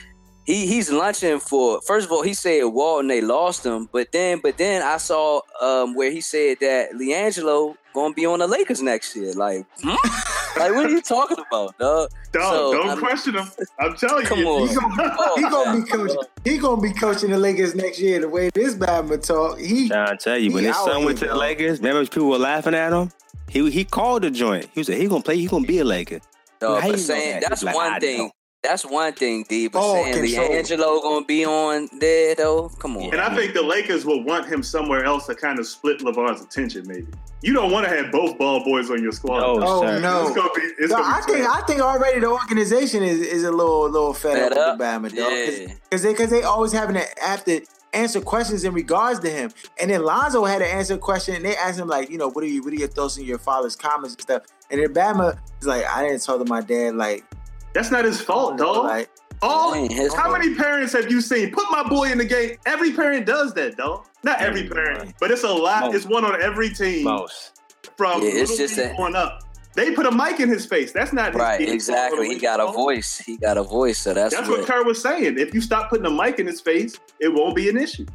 he 0.52 0.66
he's 0.68 0.92
lunching 0.92 1.40
for 1.40 1.82
first 1.82 2.06
of 2.08 2.12
all 2.12 2.24
he 2.24 2.34
said 2.34 2.64
Walton 2.66 3.08
they 3.08 3.22
lost 3.22 3.66
him, 3.66 3.90
but 3.92 4.12
then 4.12 4.40
but 4.42 4.58
then 4.58 4.82
I 4.82 4.98
saw 4.98 5.42
um 5.62 5.96
where 5.96 6.12
he 6.12 6.22
said 6.22 6.58
that 6.62 6.92
LiAngelo 6.94 7.76
gonna 7.94 8.14
be 8.14 8.26
on 8.26 8.40
the 8.40 8.48
Lakers 8.48 8.82
next 8.82 9.16
year. 9.16 9.34
Like, 9.34 9.66
hmm? 9.82 9.90
like 10.60 10.74
what 10.74 10.86
are 10.86 10.90
you 10.90 11.02
talking 11.02 11.38
about, 11.50 11.78
dog? 11.78 12.10
dog, 12.32 12.44
So, 12.54 12.74
don't 12.74 12.90
I'm- 12.90 13.00
question 13.00 13.36
him. 13.36 13.48
I'm 13.80 13.96
telling 13.96 14.26
Come 14.26 14.40
you. 14.40 14.48
on. 14.48 14.68
He 14.70 14.76
gonna, 14.76 15.16
Oh, 15.20 15.34
he 15.36 15.42
gonna 15.44 15.72
man. 15.74 15.82
be 15.84 15.90
coaching. 15.92 16.18
He 16.46 16.58
gonna 16.58 16.82
be 16.82 16.94
coaching 16.94 17.30
the 17.32 17.38
Lakers 17.38 17.76
next 17.76 18.00
year. 18.00 18.20
The 18.22 18.30
way 18.30 18.50
this 18.54 18.76
Batman 18.76 19.20
talk, 19.22 19.60
he 19.60 19.90
Trying 19.90 20.18
to 20.18 20.24
tell 20.24 20.38
you, 20.38 20.52
when 20.54 20.64
his 20.64 20.76
son 20.78 21.04
went 21.06 21.20
here, 21.20 21.28
to 21.30 21.34
the 21.34 21.40
dog. 21.40 21.40
Lakers, 21.40 21.80
remember 21.80 22.04
people 22.06 22.30
were 22.30 22.38
laughing 22.38 22.74
at 22.76 22.94
him. 22.94 23.12
He 23.50 23.70
he 23.70 23.84
called 23.84 24.24
the 24.24 24.32
joint. 24.32 24.70
He 24.74 24.84
said 24.84 24.98
he 24.98 25.08
gonna 25.08 25.22
play. 25.22 25.38
He 25.38 25.48
gonna 25.48 25.66
be 25.68 25.80
a 25.80 25.84
Laker. 25.86 26.22
Dog, 26.60 26.80
How 26.82 26.88
you 26.88 26.94
but 26.94 27.00
saying 27.00 27.42
that's 27.42 27.64
like, 27.64 27.76
one 27.76 27.92
I 27.94 28.00
thing. 28.00 28.32
Know. 28.64 28.70
That's 28.70 28.86
one 28.86 29.14
thing, 29.14 29.44
D. 29.50 29.68
But 29.68 29.80
Ball 29.80 30.04
saying 30.04 30.14
control. 30.14 30.50
LiAngelo 30.50 31.02
gonna 31.02 31.26
be 31.26 31.46
on 31.46 31.90
there 32.00 32.36
though, 32.36 32.70
come 32.70 32.98
on. 32.98 33.12
And 33.12 33.20
I 33.22 33.34
think 33.36 33.54
the 33.54 33.62
Lakers 33.64 34.06
will 34.06 34.24
want 34.24 34.46
him 34.48 34.62
somewhere 34.62 35.04
else 35.04 35.26
to 35.28 35.36
kind 35.36 35.58
of 35.60 35.66
split 35.68 36.00
LaVar's 36.02 36.42
attention, 36.42 36.88
maybe. 36.88 37.08
You 37.42 37.54
don't 37.54 37.72
want 37.72 37.88
to 37.88 37.96
have 37.96 38.12
both 38.12 38.38
ball 38.38 38.64
boys 38.64 38.92
on 38.92 39.02
your 39.02 39.14
squad. 39.14 39.40
No, 39.40 39.60
Oh 39.64 39.82
sir. 39.82 40.00
no! 40.00 40.28
It's 40.28 40.36
gonna 40.36 40.50
be. 40.54 40.62
It's 40.78 40.92
No, 40.92 40.98
gonna 40.98 41.08
be 41.08 41.14
I 41.18 41.22
think. 41.26 41.50
I 41.50 41.62
think 41.62 41.82
already 41.82 42.20
the 42.20 42.28
organization 42.28 43.02
is, 43.02 43.20
is 43.20 43.44
a 43.44 43.52
little 43.52 43.90
little 43.90 44.14
fed, 44.14 44.34
Fed 44.34 44.52
up, 44.54 44.80
up? 44.80 45.02
with 45.04 45.12
the 45.12 45.18
Bama 45.20 45.60
Yeah. 45.60 45.66
dog 45.66 45.78
because 45.90 46.04
they 46.04 46.12
because 46.14 46.30
they 46.30 46.44
always 46.44 46.72
having 46.72 46.96
to 46.96 47.06
have 47.20 47.44
to 47.46 47.62
answer 47.94 48.22
questions 48.22 48.64
in 48.64 48.74
regards 48.76 49.20
to 49.22 49.30
him. 49.30 49.52
And 49.80 49.90
then 49.90 50.04
Lonzo 50.04 50.46
had 50.46 50.60
to 50.60 50.68
answer 50.68 50.94
a 50.94 50.98
question 51.00 51.36
and 51.36 51.44
they 51.44 51.56
asked 51.58 51.80
him 51.80 51.88
like, 51.88 52.10
you 52.12 52.18
know, 52.20 52.30
what 52.30 52.44
are 52.44 52.48
you 52.48 52.62
what 52.64 52.72
are 52.74 52.78
your 52.78 52.88
thoughts 52.88 53.18
on 53.18 53.26
your 53.26 53.40
father's 53.40 53.76
comments 53.76 54.14
and 54.14 54.22
stuff? 54.22 54.44
And 54.70 54.80
then 54.80 54.94
Bama 54.94 55.38
is 55.60 55.68
like, 55.68 55.84
I 55.86 56.04
didn't 56.08 56.24
talk 56.24 56.38
to 56.40 56.46
my 56.50 56.62
dad 56.62 56.96
like, 56.96 57.26
That's 57.74 57.92
not 57.92 58.06
his 58.06 58.20
fault, 58.22 58.58
dog. 58.58 58.84
like 58.86 59.10
All, 59.42 59.74
his 59.74 60.14
how 60.14 60.24
fault. 60.30 60.40
many 60.40 60.54
parents 60.56 60.94
have 60.94 61.10
you 61.10 61.22
seen? 61.22 61.52
Put 61.52 61.66
my 61.72 61.88
boy 61.88 62.12
in 62.12 62.18
the 62.18 62.26
game. 62.26 62.58
Every 62.66 62.92
parent 62.92 63.26
does 63.26 63.54
that, 63.54 63.78
dog. 63.78 64.06
Not 64.24 64.42
every 64.42 64.68
parent, 64.70 65.16
but 65.20 65.32
it's 65.32 65.44
a 65.44 65.50
lot. 65.52 65.86
Most. 65.86 65.96
It's 65.96 66.06
one 66.06 66.26
on 66.26 66.42
every 66.42 66.70
team 66.70 67.06
Most. 67.06 67.60
from 67.98 68.22
Yeah, 68.22 68.28
it's 68.30 68.52
little 68.52 68.58
just 68.58 68.78
league 68.78 68.88
that- 68.90 68.98
going 68.98 69.16
up. 69.16 69.44
They 69.74 69.92
put 69.96 70.06
a 70.06 70.12
mic 70.12 70.42
in 70.42 70.50
his 70.50 70.66
face. 70.66 70.92
That's 70.92 71.14
not 71.14 71.34
Right, 71.34 71.58
kid's 71.60 71.72
exactly. 71.72 72.28
He 72.28 72.38
got 72.40 72.60
a 72.60 72.74
voice. 72.74 73.20
He 73.20 73.38
got 73.38 73.58
a 73.58 73.64
voice, 73.64 74.00
so 74.00 74.14
that's, 74.14 74.36
That's 74.36 74.50
what, 74.50 74.60
what 74.60 74.68
Kerr 74.68 74.84
was 74.84 75.02
saying. 75.02 75.40
If 75.40 75.54
you 75.54 75.62
stop 75.62 75.90
putting 75.90 76.06
a 76.06 76.10
mic 76.10 76.40
in 76.40 76.46
his 76.46 76.60
face, 76.60 76.96
it 77.22 77.34
won't 77.34 77.56
be 77.56 77.70
an 77.70 77.78
issue. 77.78 78.06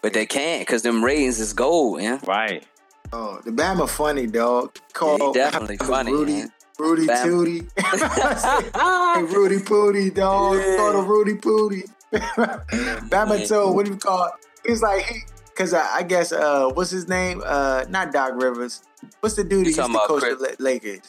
But 0.00 0.12
they 0.12 0.26
can't 0.26 0.60
because 0.60 0.82
them 0.82 1.04
ratings 1.04 1.40
is 1.40 1.52
gold, 1.52 1.98
man. 1.98 2.20
Right. 2.24 2.64
oh, 3.12 3.40
the 3.44 3.50
Bama 3.50 3.88
funny 3.88 4.28
dog. 4.28 4.76
Call 4.92 5.18
he 5.18 5.32
definitely 5.32 5.76
funny, 5.76 6.12
Rudy, 6.12 6.32
man. 6.34 6.52
Rudy 6.80 7.06
Bama. 7.06 7.24
Tootie. 7.24 7.70
hey, 9.16 9.22
Rudy 9.36 9.58
Pooty, 9.58 10.10
dog. 10.14 10.56
Yeah. 10.56 10.76
Call 10.76 11.00
him 11.02 11.08
Rudy 11.08 11.34
Pooty. 11.34 11.82
Bama 13.10 13.46
told, 13.48 13.76
what 13.76 13.86
do 13.86 13.92
you 13.92 13.98
call 13.98 14.26
it? 14.26 14.32
He's 14.66 14.82
like, 14.82 15.04
he, 15.04 15.20
cause 15.54 15.72
I, 15.74 15.98
I 15.98 16.02
guess, 16.02 16.32
uh, 16.32 16.68
what's 16.74 16.90
his 16.90 17.08
name? 17.08 17.42
Uh, 17.44 17.84
not 17.88 18.12
Doc 18.12 18.32
Rivers. 18.42 18.82
What's 19.20 19.36
the 19.36 19.44
dude 19.44 19.66
You 19.66 19.72
who 19.74 19.80
used 19.82 19.92
to 19.92 19.98
coach 20.06 20.22
Chris- 20.22 20.56
the 20.56 20.56
Lakers? 20.62 21.00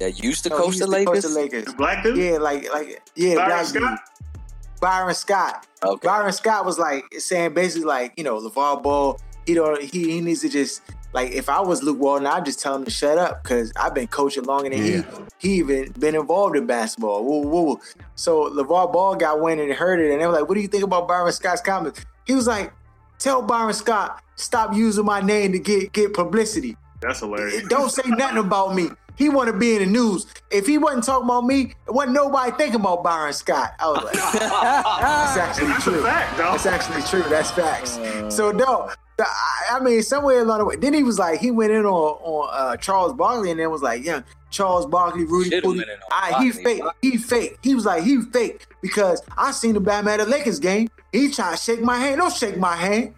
That 0.00 0.22
used 0.22 0.42
to 0.44 0.48
No, 0.50 0.56
coach 0.58 0.66
used 0.76 0.82
the 0.82 0.86
to 0.86 1.04
coach 1.04 1.06
Lakers. 1.06 1.22
the 1.24 1.40
Lakers. 1.40 1.64
The 1.66 1.72
black 1.74 2.02
dude? 2.02 2.16
Yeah, 2.18 2.38
like, 2.38 2.72
like, 2.72 3.02
yeah, 3.14 3.34
Byron 3.34 3.48
black 3.48 3.66
Scott? 3.66 3.80
dude. 3.82 4.40
Byron 4.80 5.14
Scott. 5.14 5.66
Okay. 5.84 6.06
Byron 6.06 6.32
Scott 6.32 6.64
was 6.64 6.78
like 6.78 7.04
saying 7.18 7.54
basically 7.54 7.84
like, 7.86 8.14
you 8.16 8.24
know, 8.24 8.40
LaVar 8.40 8.82
Ball, 8.82 9.20
he 9.46 9.54
don't 9.54 9.80
he 9.82 10.10
he 10.12 10.20
needs 10.20 10.40
to 10.42 10.48
just 10.48 10.82
like 11.12 11.32
if 11.32 11.48
I 11.48 11.60
was 11.60 11.82
Luke 11.82 11.98
Walton, 11.98 12.26
I'd 12.26 12.44
just 12.44 12.60
tell 12.60 12.74
him 12.74 12.84
to 12.84 12.90
shut 12.90 13.18
up 13.18 13.42
because 13.42 13.72
I've 13.76 13.94
been 13.94 14.06
coaching 14.08 14.44
longer 14.44 14.70
than 14.70 14.82
he 14.82 15.02
he 15.38 15.54
even 15.54 15.92
been 15.92 16.14
involved 16.14 16.56
in 16.56 16.66
basketball. 16.66 17.24
Woo, 17.24 17.40
woo, 17.48 17.62
woo. 17.64 17.80
So 18.14 18.50
LaVar 18.50 18.92
Ball 18.92 19.16
got 19.16 19.40
wind 19.40 19.60
and 19.60 19.72
heard 19.72 20.00
it, 20.00 20.10
and 20.12 20.20
they 20.20 20.26
were 20.26 20.32
like, 20.32 20.48
What 20.48 20.54
do 20.54 20.60
you 20.60 20.68
think 20.68 20.84
about 20.84 21.08
Byron 21.08 21.32
Scott's 21.32 21.60
comments? 21.62 22.04
He 22.26 22.34
was 22.34 22.46
like, 22.46 22.72
Tell 23.18 23.42
Byron 23.42 23.72
Scott, 23.74 24.22
stop 24.36 24.74
using 24.74 25.04
my 25.04 25.20
name 25.20 25.52
to 25.52 25.58
get 25.58 25.92
get 25.92 26.12
publicity. 26.14 26.76
That's 27.00 27.20
hilarious. 27.20 27.66
Don't 27.68 27.90
say 27.90 28.02
nothing 28.08 28.38
about 28.38 28.74
me. 28.74 28.88
He 29.16 29.28
want 29.28 29.50
to 29.50 29.58
be 29.58 29.74
in 29.74 29.80
the 29.80 29.86
news. 29.86 30.26
If 30.52 30.66
he 30.66 30.78
wasn't 30.78 31.02
talking 31.04 31.24
about 31.24 31.44
me, 31.44 31.74
it 31.88 31.92
wasn't 31.92 32.14
nobody 32.14 32.52
thinking 32.52 32.80
about 32.80 33.02
Byron 33.02 33.32
Scott. 33.32 33.72
I 33.80 33.88
was 33.90 34.04
like, 34.04 34.12
that's 34.38 35.36
actually 35.36 35.66
that's 35.68 35.84
true. 35.84 35.98
a 35.98 36.02
fact. 36.02 36.38
That's 36.38 36.66
actually 36.66 37.02
true. 37.02 37.28
That's 37.28 37.50
facts. 37.50 37.98
Uh. 37.98 38.30
so 38.30 38.52
no, 38.52 38.90
the- 38.90 38.96
I- 39.26 39.76
I 39.76 39.80
mean, 39.80 40.02
somewhere 40.02 40.40
along 40.42 40.58
the 40.58 40.64
way. 40.64 40.76
Then 40.76 40.94
he 40.94 41.02
was 41.02 41.18
like, 41.18 41.40
he 41.40 41.50
went 41.50 41.72
in 41.72 41.84
on 41.84 41.90
on 42.22 42.48
uh, 42.52 42.76
Charles 42.76 43.12
Barkley, 43.12 43.50
and 43.50 43.60
then 43.60 43.70
was 43.70 43.82
like, 43.82 44.04
yeah, 44.04 44.22
Charles 44.50 44.86
Barkley, 44.86 45.24
Rudy, 45.24 45.50
Should've 45.50 45.64
Pooty. 45.64 45.78
went 45.78 45.90
in 45.90 45.96
on 45.96 46.02
Ah, 46.10 46.40
he 46.40 46.50
fake. 46.52 46.82
He 47.02 47.16
fake. 47.18 47.58
He 47.62 47.74
was 47.74 47.84
like, 47.84 48.02
he 48.02 48.20
fake 48.22 48.66
because 48.80 49.22
I 49.36 49.50
seen 49.50 49.74
the 49.74 49.80
Batman 49.80 50.20
at 50.20 50.24
the 50.24 50.30
Lakers 50.30 50.58
game. 50.58 50.88
He 51.12 51.30
trying 51.30 51.56
to 51.56 51.62
shake 51.62 51.80
my 51.82 51.96
hand. 51.98 52.18
Don't 52.18 52.32
shake 52.32 52.56
my 52.56 52.74
hand. 52.76 53.14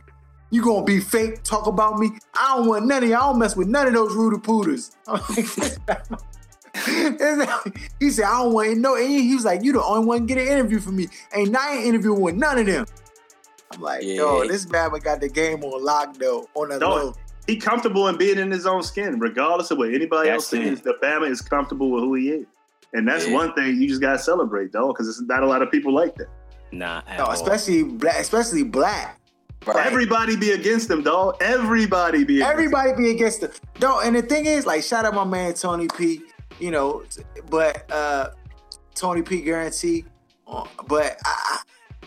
You 0.51 0.63
gonna 0.63 0.85
be 0.85 0.99
fake? 1.01 1.43
Talk 1.45 1.67
about 1.67 1.99
me? 1.99 2.11
I 2.35 2.57
don't 2.57 2.67
want 2.67 2.87
none 2.87 3.05
of 3.05 3.09
y'all. 3.09 3.19
I 3.19 3.27
don't 3.31 3.39
mess 3.39 3.55
with 3.57 3.69
none 3.69 3.87
of 3.87 3.93
those 3.93 4.15
Rudy 4.15 4.39
Pooters. 4.39 4.91
He 6.87 8.11
said, 8.11 8.25
I 8.25 8.43
don't 8.43 8.53
want 8.55 8.79
no. 8.79 8.95
And 8.97 9.09
he 9.09 9.35
was 9.35 9.45
like, 9.45 9.63
you 9.63 9.73
the 9.73 9.83
only 9.83 10.07
one 10.07 10.27
get 10.27 10.39
an 10.39 10.47
interview 10.47 10.79
for 10.81 10.91
me. 10.93 11.09
Ain't 11.35 11.55
I 11.57 11.75
ain't 11.77 11.87
interviewing 11.87 12.21
with 12.21 12.37
none 12.37 12.59
of 12.59 12.67
them. 12.67 12.87
I'm 13.73 13.81
like, 13.81 14.03
Yeah. 14.03 14.15
yo, 14.17 14.49
this 14.49 14.65
Batman 14.65 15.01
got 15.01 15.21
the 15.21 15.29
game 15.29 15.63
on 15.63 15.85
lock 15.85 16.17
though, 16.17 16.49
on 16.55 16.71
the 16.71 16.79
Dog, 16.79 17.05
low. 17.05 17.15
he 17.47 17.57
comfortable 17.57 18.09
in 18.09 18.17
being 18.17 18.39
in 18.39 18.51
his 18.51 18.67
own 18.67 18.83
skin, 18.83 19.19
regardless 19.21 19.71
of 19.71 19.79
what 19.79 19.93
anybody 19.95 20.29
That's 20.29 20.45
else 20.45 20.51
thinks. 20.51 20.81
The 20.81 20.95
Bama 21.03 21.31
is 21.31 21.41
comfortable 21.41 21.91
with 21.91 22.03
who 22.03 22.15
he 22.15 22.31
is, 22.31 22.47
and 22.95 23.07
that's 23.07 23.27
Yeah. 23.29 23.35
one 23.35 23.53
thing 23.55 23.81
you 23.81 23.89
just 23.89 24.01
gotta 24.01 24.19
celebrate, 24.19 24.73
though, 24.73 24.89
because 24.89 25.09
it's 25.09 25.21
not 25.23 25.43
a 25.43 25.47
lot 25.47 25.63
of 25.63 25.71
people 25.71 25.95
like 25.95 26.17
that. 26.17 26.29
Nah. 26.73 27.03
At 27.07 27.19
No, 27.19 27.25
all. 27.27 27.33
especially 27.33 27.83
black, 27.85 28.19
especially 28.19 28.65
black. 28.65 29.19
Right. 29.67 29.87
Everybody 29.87 30.37
be 30.37 30.53
against 30.53 30.91
him, 30.91 31.03
dog. 31.03 31.37
Everybody 31.43 32.25
be. 32.25 32.37
Against 32.37 32.51
Everybody 32.53 32.93
be 32.95 33.11
against 33.11 33.41
the 33.43 33.53
no. 33.81 34.01
And 34.01 34.17
the 34.17 34.23
thing 34.23 34.47
is, 34.47 34.65
like, 34.67 34.83
shout 34.83 35.05
out 35.05 35.15
my 35.15 35.25
man 35.25 35.53
Tony 35.55 35.87
P. 35.87 36.23
You 36.59 36.71
know, 36.71 37.03
but 37.51 37.91
uh 37.93 38.31
Tony 38.95 39.21
P. 39.23 39.43
guarantee. 39.43 40.07
uh, 40.49 40.65
But 40.89 41.19
I, 41.25 41.35
I, 41.35 41.59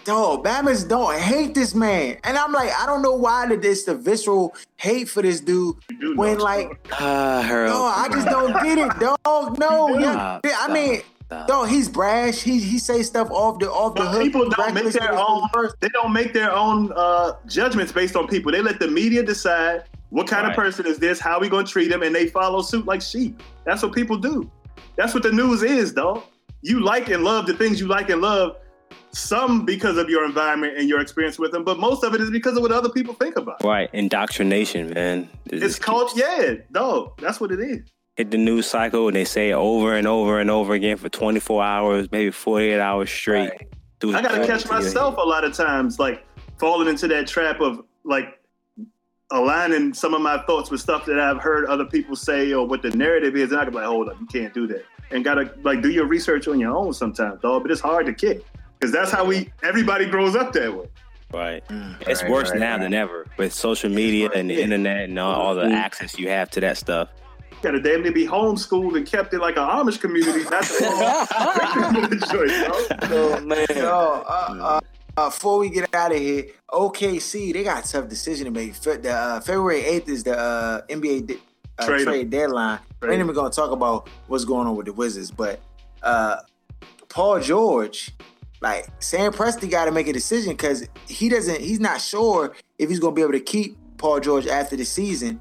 dog, 0.05 0.43
Bama's 0.45 0.83
don't 0.83 1.17
hate 1.17 1.53
this 1.55 1.73
man, 1.75 2.17
and 2.23 2.37
I'm 2.37 2.51
like, 2.51 2.71
I 2.77 2.85
don't 2.85 3.01
know 3.01 3.13
why 3.15 3.47
that 3.47 3.61
this 3.61 3.83
the 3.83 3.95
visceral 3.95 4.55
hate 4.77 5.09
for 5.09 5.21
this 5.21 5.39
dude. 5.39 5.75
You 5.89 5.99
do 5.99 6.13
know 6.13 6.19
When 6.21 6.33
it's 6.33 6.41
like, 6.43 6.67
wrong. 6.67 6.77
Ah, 6.93 7.41
Harold. 7.45 7.73
no, 7.73 7.83
I 7.85 8.07
just 8.11 8.27
don't 8.27 8.53
get 8.63 8.77
it, 8.77 8.99
dog. 8.99 9.59
No, 9.59 9.97
yeah, 9.97 10.39
Stop, 10.45 10.69
I 10.69 10.73
mean. 10.73 11.01
stop. 11.25 11.47
Dog, 11.47 11.69
he's 11.69 11.89
brash. 11.89 12.41
He 12.41 12.59
he 12.59 12.77
say 12.79 13.01
stuff 13.03 13.29
off 13.31 13.59
the 13.59 13.71
off 13.71 13.95
the 13.95 14.01
But 14.01 14.11
hook. 14.11 14.21
people 14.23 14.49
don't 14.49 14.73
make 14.73 14.93
their 14.93 15.13
own. 15.17 15.47
words. 15.53 15.73
They 15.79 15.89
don't 15.89 16.13
make 16.13 16.33
their 16.33 16.51
own 16.53 16.91
uh, 16.95 17.33
judgments 17.47 17.91
based 17.91 18.15
on 18.15 18.27
people. 18.27 18.51
They 18.51 18.61
let 18.61 18.79
the 18.79 18.87
media 18.87 19.23
decide 19.23 19.83
what 20.09 20.27
kind 20.27 20.43
Right. 20.43 20.51
of 20.51 20.55
person 20.63 20.85
is 20.85 20.99
this, 20.99 21.19
how 21.19 21.39
we 21.39 21.49
gonna 21.49 21.65
treat 21.65 21.91
him, 21.91 22.03
and 22.03 22.13
they 22.13 22.27
follow 22.27 22.61
suit 22.61 22.85
like 22.85 23.01
sheep. 23.01 23.41
That's 23.65 23.81
what 23.81 23.93
people 23.93 24.17
do. 24.17 24.49
That's 24.95 25.13
what 25.15 25.23
the 25.23 25.31
news 25.31 25.63
is, 25.63 25.91
dog. 25.93 26.23
You 26.61 26.81
like 26.81 27.09
and 27.09 27.23
love 27.23 27.47
the 27.47 27.53
things 27.55 27.79
you 27.79 27.87
like 27.87 28.09
and 28.09 28.21
love. 28.21 28.57
Some 29.11 29.65
because 29.65 29.97
of 29.97 30.09
your 30.09 30.25
environment 30.25 30.77
and 30.77 30.89
your 30.89 30.99
experience 30.99 31.37
with 31.37 31.51
them, 31.51 31.63
but 31.63 31.79
most 31.79 32.03
of 32.03 32.13
it 32.15 32.21
is 32.21 32.29
because 32.31 32.55
of 32.57 32.63
what 32.63 32.71
other 32.71 32.89
people 32.89 33.13
think 33.13 33.35
about. 33.37 33.63
Right. 33.63 33.89
Indoctrination, 33.93 34.93
man. 34.93 35.29
It's 35.45 35.77
called, 35.79 36.11
yeah, 36.15 36.55
dog. 36.71 37.19
That's 37.21 37.39
what 37.39 37.51
it 37.51 37.59
is. 37.59 37.81
hit 38.15 38.29
the 38.31 38.37
news 38.37 38.67
cycle 38.67 39.07
and 39.07 39.15
they 39.15 39.25
say 39.25 39.49
it 39.49 39.55
over 39.55 39.95
and 39.95 40.07
over 40.07 40.39
and 40.39 40.49
over 40.49 40.73
again 40.73 40.97
for 40.97 41.09
24 41.09 41.63
hours, 41.63 42.07
maybe 42.11 42.31
48 42.31 42.79
hours 42.79 43.09
straight. 43.09 43.51
Through- 43.99 44.15
I 44.15 44.21
gotta 44.21 44.45
catch 44.45 44.67
myself 44.69 45.15
a 45.17 45.21
lot 45.21 45.43
of 45.43 45.53
times, 45.53 45.97
like 45.99 46.25
falling 46.59 46.87
into 46.87 47.07
that 47.07 47.27
trap 47.27 47.59
of 47.61 47.81
like 48.03 48.39
aligning 49.31 49.93
some 49.93 50.13
of 50.13 50.21
my 50.21 50.37
thoughts 50.45 50.69
with 50.69 50.79
stuff 50.81 51.05
that 51.05 51.19
I've 51.19 51.41
heard 51.41 51.65
other 51.65 51.85
people 51.85 52.15
say 52.15 52.53
or 52.53 52.67
what 52.67 52.81
the 52.81 52.91
narrative 52.91 53.35
is, 53.35 53.51
and 53.51 53.59
I 53.59 53.63
can 53.63 53.71
be 53.73 53.77
like, 53.79 53.87
hold 53.87 54.09
up, 54.09 54.19
you 54.19 54.27
can't 54.27 54.53
do 54.53 54.67
that, 54.67 54.85
and 55.11 55.23
gotta 55.23 55.53
like 55.63 55.81
do 55.81 55.89
your 55.89 56.05
research 56.05 56.47
on 56.47 56.59
your 56.59 56.75
own 56.75 56.93
sometimes, 56.93 57.41
dog. 57.41 57.63
But 57.63 57.71
it's 57.71 57.81
hard 57.81 58.05
to 58.05 58.13
kick 58.13 58.45
because 58.83 58.91
that's 58.91 59.11
how 59.11 59.23
we 59.23 59.49
everybody 59.63 60.05
grows 60.05 60.35
up 60.35 60.51
that 60.51 60.75
way. 60.75 60.85
Right. 61.33 61.63
It's 62.01 62.21
Right, 62.21 62.29
worse 62.31 62.49
right, 62.51 62.59
now 62.59 62.71
right. 62.73 62.81
than 62.81 62.93
ever 62.93 63.25
with 63.37 63.53
social 63.53 63.89
media 63.89 64.29
and 64.35 64.49
the 64.49 64.61
internet 64.61 65.05
and 65.05 65.17
all, 65.17 65.33
all 65.33 65.55
the 65.55 65.63
Mhm. 65.63 65.73
access 65.73 66.19
you 66.19 66.27
have 66.27 66.49
to 66.51 66.59
that 66.59 66.77
stuff. 66.77 67.07
You 67.51 67.57
gotta 67.61 67.79
damn 67.79 68.03
near 68.03 68.11
be 68.11 68.27
homeschooled 68.27 68.97
and 68.97 69.07
kept 69.07 69.33
in 69.33 69.39
like 69.39 69.55
an 69.55 69.63
Amish 69.63 70.01
community, 70.01 70.43
not 70.43 70.63
the 70.65 71.65
wrong 71.71 71.93
victim 72.09 72.19
choice, 72.29 72.61
dog. 72.89 72.99
Oh 73.11 73.39
man. 73.39 73.65
Yo, 73.73 73.87
uh, 73.87 74.23
uh, 74.27 74.81
uh, 75.15 75.29
before 75.29 75.59
we 75.59 75.69
get 75.69 75.95
out 75.95 76.11
of 76.11 76.17
here, 76.17 76.43
OKC 76.71 77.53
they 77.53 77.63
got 77.63 77.85
a 77.87 77.91
tough 77.91 78.09
decision 78.09 78.45
to 78.45 78.51
make. 78.51 78.75
Fe- 78.75 78.97
The 78.97 79.13
uh, 79.13 79.39
February 79.39 79.79
eighth 79.85 80.09
is 80.09 80.23
the 80.25 80.37
uh, 80.37 80.81
NBA 80.89 81.21
di- 81.25 81.39
uh, 81.79 81.85
Trade 81.85 82.01
'em. 82.01 82.05
trade 82.05 82.29
deadline. 82.31 82.79
We 83.01 83.07
ain't 83.09 83.19
even 83.21 83.33
gonna 83.33 83.49
talk 83.49 83.71
about 83.71 84.09
what's 84.27 84.43
going 84.45 84.67
on 84.67 84.75
with 84.75 84.87
the 84.87 84.93
Wizards, 84.93 85.31
but 85.31 85.61
uh, 86.03 86.35
Paul 87.09 87.39
George, 87.39 88.11
like 88.63 88.87
Sam 88.99 89.33
Presti, 89.33 89.69
got 89.69 89.85
to 89.85 89.91
make 89.91 90.07
a 90.07 90.13
decision 90.13 90.53
because 90.53 90.87
he 91.07 91.27
doesn't. 91.29 91.59
He's 91.61 91.81
not 91.81 92.01
sure 92.01 92.55
if 92.79 92.89
he's 92.89 92.99
gonna 92.99 93.13
be 93.13 93.21
able 93.21 93.33
to 93.33 93.39
keep 93.41 93.77
Paul 93.97 94.21
George 94.21 94.47
after 94.47 94.75
the 94.77 94.85
season. 94.85 95.39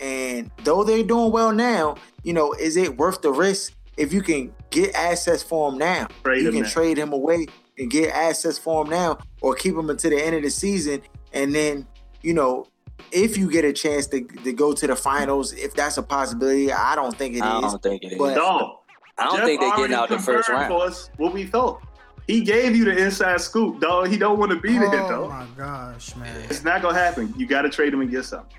And 0.00 0.50
though 0.64 0.82
they're 0.82 1.04
doing 1.04 1.30
well 1.30 1.52
now, 1.52 1.94
you 2.24 2.32
know, 2.32 2.52
is 2.52 2.76
it 2.76 2.98
worth 2.98 3.22
the 3.22 3.30
risk 3.30 3.72
if 3.96 4.12
you 4.12 4.20
can 4.22 4.52
get 4.70 4.92
assets 4.94 5.42
for 5.42 5.70
him 5.70 5.78
now? 5.78 6.08
Trade 6.24 6.42
you 6.42 6.48
him 6.48 6.54
can 6.54 6.62
now. 6.64 6.68
trade 6.68 6.98
him 6.98 7.12
away 7.12 7.46
and 7.78 7.90
get 7.90 8.10
assets 8.10 8.58
for 8.58 8.84
him 8.84 8.90
now, 8.90 9.18
or 9.40 9.54
keep 9.54 9.74
him 9.74 9.88
until 9.88 10.10
the 10.10 10.22
end 10.22 10.34
of 10.34 10.42
the 10.42 10.50
season, 10.50 11.00
and 11.32 11.54
then 11.54 11.86
you 12.20 12.34
know. 12.34 12.66
If 13.10 13.36
you 13.36 13.50
get 13.50 13.64
a 13.64 13.72
chance 13.72 14.06
to, 14.08 14.22
to 14.22 14.52
go 14.52 14.72
to 14.72 14.86
the 14.86 14.96
finals, 14.96 15.52
if 15.52 15.74
that's 15.74 15.98
a 15.98 16.02
possibility, 16.02 16.72
I 16.72 16.94
don't 16.94 17.14
think 17.16 17.34
it 17.34 17.38
is. 17.38 17.42
I 17.42 17.60
don't 17.60 17.82
think 17.82 18.02
it 18.04 18.12
is. 18.12 18.18
But- 18.18 18.34
Dog. 18.34 18.78
I 19.18 19.24
don't 19.24 19.36
Jeff 19.36 19.44
think 19.46 19.60
they're 19.60 19.76
getting 19.76 19.94
out 19.94 20.08
the 20.08 20.18
first 20.18 20.46
confirmed 20.46 20.70
round. 20.70 20.72
For 20.72 20.86
us 20.86 21.10
what 21.18 21.32
we 21.32 21.44
thought. 21.44 21.82
He 22.26 22.40
gave 22.40 22.74
you 22.74 22.84
the 22.86 22.96
inside 22.96 23.40
scoop, 23.40 23.80
dog. 23.80 24.08
He 24.08 24.16
don't 24.16 24.38
want 24.38 24.50
to 24.52 24.58
be 24.60 24.78
there, 24.78 24.90
though. 24.90 25.24
Oh 25.24 25.28
my 25.28 25.46
gosh, 25.56 26.16
man. 26.16 26.34
It's 26.48 26.64
not 26.64 26.80
gonna 26.82 26.98
happen. 26.98 27.34
You 27.36 27.46
got 27.46 27.62
to 27.62 27.68
trade 27.70 27.92
him 27.92 28.00
and 28.00 28.10
get 28.10 28.24
something. 28.24 28.56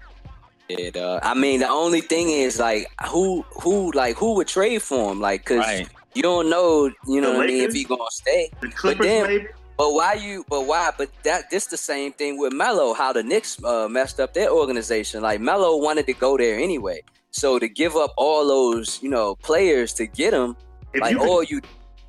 Yeah, 0.70 0.90
dog. 0.92 1.22
I 1.24 1.34
mean, 1.34 1.60
the 1.62 1.70
only 1.70 2.02
thing 2.02 2.30
is 2.30 2.60
like 2.60 2.88
who 3.10 3.42
who 3.62 3.92
like 3.94 4.16
who 4.18 4.36
would 4.36 4.48
trade 4.48 4.82
for 4.82 5.12
him? 5.12 5.20
Like, 5.20 5.46
cause 5.46 5.58
Right. 5.60 5.88
you 6.14 6.22
don't 6.22 6.50
know, 6.50 6.92
you 7.08 7.22
know 7.22 7.32
The 7.34 7.38
what 7.38 7.44
I 7.46 7.54
mean, 7.54 7.64
if 7.64 7.74
he 7.74 7.84
gonna 7.84 8.02
stay. 8.12 8.52
The 8.62 8.70
Clippers, 8.70 9.06
then- 9.06 9.28
maybe. 9.28 9.48
But 9.78 9.92
why 9.94 10.14
you? 10.14 10.46
But 10.48 10.68
why? 10.68 10.92
But 10.98 11.10
that 11.24 11.50
this 11.50 11.66
the 11.66 11.76
same 11.76 12.14
thing 12.14 12.40
with 12.40 12.54
Melo. 12.54 12.94
How 12.94 13.12
the 13.12 13.22
Knicks 13.24 13.62
uh, 13.64 13.90
messed 13.90 14.20
up 14.22 14.34
their 14.34 14.50
organization. 14.50 15.22
Like 15.22 15.42
Melo 15.42 15.76
wanted 15.78 16.06
to 16.06 16.14
go 16.14 16.38
there 16.38 16.58
anyway. 16.58 17.02
So 17.32 17.60
to 17.60 17.68
give 17.68 17.98
up 17.98 18.14
all 18.16 18.48
those, 18.48 19.00
you 19.04 19.10
know, 19.10 19.36
players 19.36 19.92
to 19.96 20.06
get 20.08 20.34
him, 20.34 20.56
If 20.94 21.02
like 21.02 21.12
you 21.12 21.18
could- 21.20 21.28
or 21.30 21.44
you, 21.44 21.62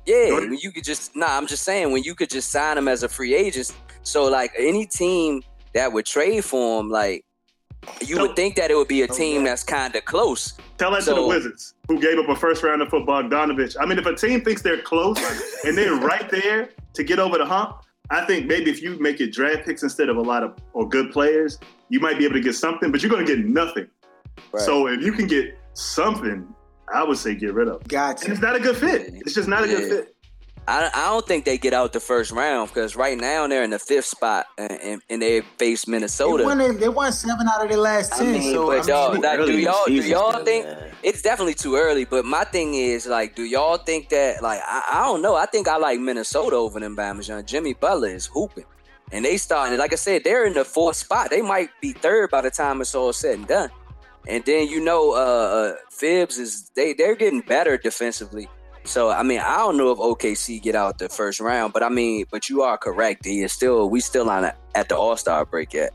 yeah, 0.07 0.39
you 0.59 0.71
could 0.71 0.83
just 0.83 1.15
nah. 1.15 1.37
I'm 1.37 1.45
just 1.47 1.63
saying 1.63 1.91
when 1.91 2.01
you 2.03 2.15
could 2.15 2.29
just 2.29 2.49
sign 2.49 2.77
him 2.77 2.87
as 2.87 3.03
a 3.03 3.09
free 3.09 3.35
agent. 3.35 3.73
So 4.03 4.25
like 4.25 4.51
any 4.57 4.85
team 4.85 5.41
that 5.73 5.91
would 5.91 6.05
trade 6.05 6.45
for 6.45 6.79
him, 6.79 6.89
like 6.89 7.25
you 8.01 8.15
So- 8.15 8.21
would 8.23 8.35
think 8.35 8.55
that 8.55 8.71
it 8.71 8.75
would 8.75 8.87
be 8.87 9.01
a 9.03 9.07
team 9.07 9.43
that's 9.43 9.63
kind 9.63 9.95
of 9.95 10.05
close. 10.05 10.53
Tell 10.77 10.91
that 10.91 11.03
to 11.03 11.13
the 11.13 11.25
Wizards, 11.25 11.73
who 11.87 11.99
gave 11.99 12.17
up 12.19 12.29
a 12.29 12.35
first 12.35 12.63
rounder 12.63 12.85
for 12.85 13.01
Bogdanovich. 13.01 13.75
I 13.79 13.85
mean, 13.85 13.97
if 13.99 14.05
a 14.05 14.15
team 14.15 14.41
thinks 14.41 14.61
they're 14.61 14.81
close 14.81 15.17
and 15.65 15.77
they're 15.77 15.95
right 16.11 16.29
there 16.29 16.69
to 16.93 17.03
get 17.03 17.19
over 17.19 17.37
the 17.37 17.45
hump, 17.45 17.83
I 18.09 18.25
think 18.25 18.45
maybe 18.45 18.71
if 18.71 18.81
you 18.81 18.97
make 18.99 19.19
it 19.19 19.33
draft 19.33 19.65
picks 19.65 19.83
instead 19.83 20.07
of 20.09 20.17
a 20.17 20.21
lot 20.21 20.43
of 20.43 20.55
or 20.73 20.87
good 20.87 21.11
players, 21.11 21.59
you 21.89 21.99
might 21.99 22.17
be 22.17 22.23
able 22.25 22.35
to 22.35 22.41
get 22.41 22.53
something, 22.55 22.91
but 22.91 23.01
you're 23.01 23.11
going 23.11 23.25
to 23.25 23.35
get 23.35 23.45
nothing. 23.45 23.87
Right. 24.53 24.63
So 24.63 24.87
if 24.87 25.01
you 25.01 25.11
can 25.11 25.27
get 25.27 25.57
something, 25.73 26.47
I 26.93 27.03
would 27.03 27.17
say 27.17 27.35
get 27.35 27.53
rid 27.53 27.67
of. 27.67 27.81
him. 27.81 27.87
Got 27.87 28.23
And 28.23 28.31
it's 28.33 28.41
not 28.41 28.55
a 28.55 28.59
good 28.59 28.77
fit. 28.77 29.13
It's 29.15 29.33
just 29.33 29.47
not 29.47 29.63
a 29.63 29.67
good 29.67 29.89
fit. 29.89 30.13
I, 30.69 30.89
I 30.93 31.05
don't 31.07 31.25
think 31.25 31.45
they 31.45 31.57
get 31.57 31.71
out 31.73 31.93
the 31.93 32.01
first 32.01 32.29
round 32.33 32.67
because 32.69 32.97
right 32.97 33.17
now 33.17 33.47
they're 33.47 33.63
in 33.63 33.69
the 33.69 33.79
fifth 33.79 34.03
spot 34.05 34.47
and, 34.57 34.71
and, 34.71 35.01
and 35.09 35.21
they 35.21 35.39
face 35.57 35.85
They 35.85 35.91
Minnesota. 35.93 36.43
won, 36.43 36.57
they, 36.57 36.71
they 36.71 36.89
won 36.89 37.13
seven 37.13 37.47
out 37.47 37.63
of 37.63 37.69
their 37.69 37.77
last 37.77 38.13
I 38.13 38.17
ten. 38.17 38.33
mean, 38.33 38.51
so 38.53 38.65
but 38.67 38.71
I 38.71 38.79
mean, 38.79 38.87
y'all, 38.89 39.11
we- 39.13 39.21
that- 39.21 39.35
do 39.37 39.43
Early 39.43 39.53
in 39.53 39.57
the 39.59 39.63
y'all, 39.63 39.85
do 39.85 39.93
y'all 39.93 40.43
think 40.43 40.65
man. 40.65 40.91
it's 41.03 41.21
definitely 41.21 41.53
too 41.53 41.77
early? 41.77 42.03
But 42.03 42.25
my 42.25 42.43
thing 42.43 42.73
is, 42.73 43.07
like, 43.07 43.33
do 43.33 43.43
y'all 43.43 43.77
think 43.77 44.09
that, 44.09 44.43
like, 44.43 44.59
I, 44.65 44.83
I 44.95 45.03
don't 45.05 45.21
know. 45.21 45.35
I 45.37 45.45
think 45.45 45.69
I 45.69 45.77
like 45.77 46.01
Minnesota 46.01 46.57
over 46.57 46.81
them 46.81 46.97
Bama's. 46.97 47.29
Young 47.29 47.45
Jimmy 47.45 47.73
Butler 47.73 48.09
is 48.09 48.25
hooping, 48.25 48.65
and 49.13 49.23
they 49.23 49.37
starting. 49.37 49.77
Like 49.79 49.93
I 49.93 49.95
said, 49.95 50.25
they're 50.25 50.45
in 50.45 50.53
the 50.53 50.65
fourth 50.65 50.97
spot. 50.97 51.29
They 51.29 51.41
might 51.41 51.69
be 51.79 51.93
third 51.93 52.29
by 52.29 52.41
the 52.41 52.51
time 52.51 52.81
it's 52.81 52.93
all 52.93 53.13
said 53.13 53.35
and 53.35 53.47
done. 53.47 53.69
And 54.27 54.43
then 54.45 54.67
you 54.67 54.83
know, 54.83 55.13
uh, 55.13 55.15
uh 55.15 55.75
Phibbs 55.91 56.37
is 56.37 56.69
they 56.75 56.93
they're 56.93 57.15
getting 57.15 57.41
better 57.41 57.77
defensively. 57.77 58.47
So 58.83 59.09
I 59.09 59.23
mean, 59.23 59.39
I 59.39 59.57
don't 59.57 59.77
know 59.77 59.91
if 59.91 59.97
OKC 59.99 60.61
get 60.61 60.75
out 60.75 60.97
the 60.99 61.09
first 61.09 61.39
round, 61.39 61.73
but 61.73 61.83
I 61.83 61.89
mean, 61.89 62.25
but 62.31 62.49
you 62.49 62.61
are 62.61 62.77
correct. 62.77 63.23
D. 63.23 63.41
It's 63.43 63.53
still 63.53 63.89
we 63.89 63.99
still 63.99 64.29
on 64.29 64.45
a, 64.45 64.55
at 64.75 64.89
the 64.89 64.97
All 64.97 65.17
Star 65.17 65.45
break 65.45 65.73
yet. 65.73 65.93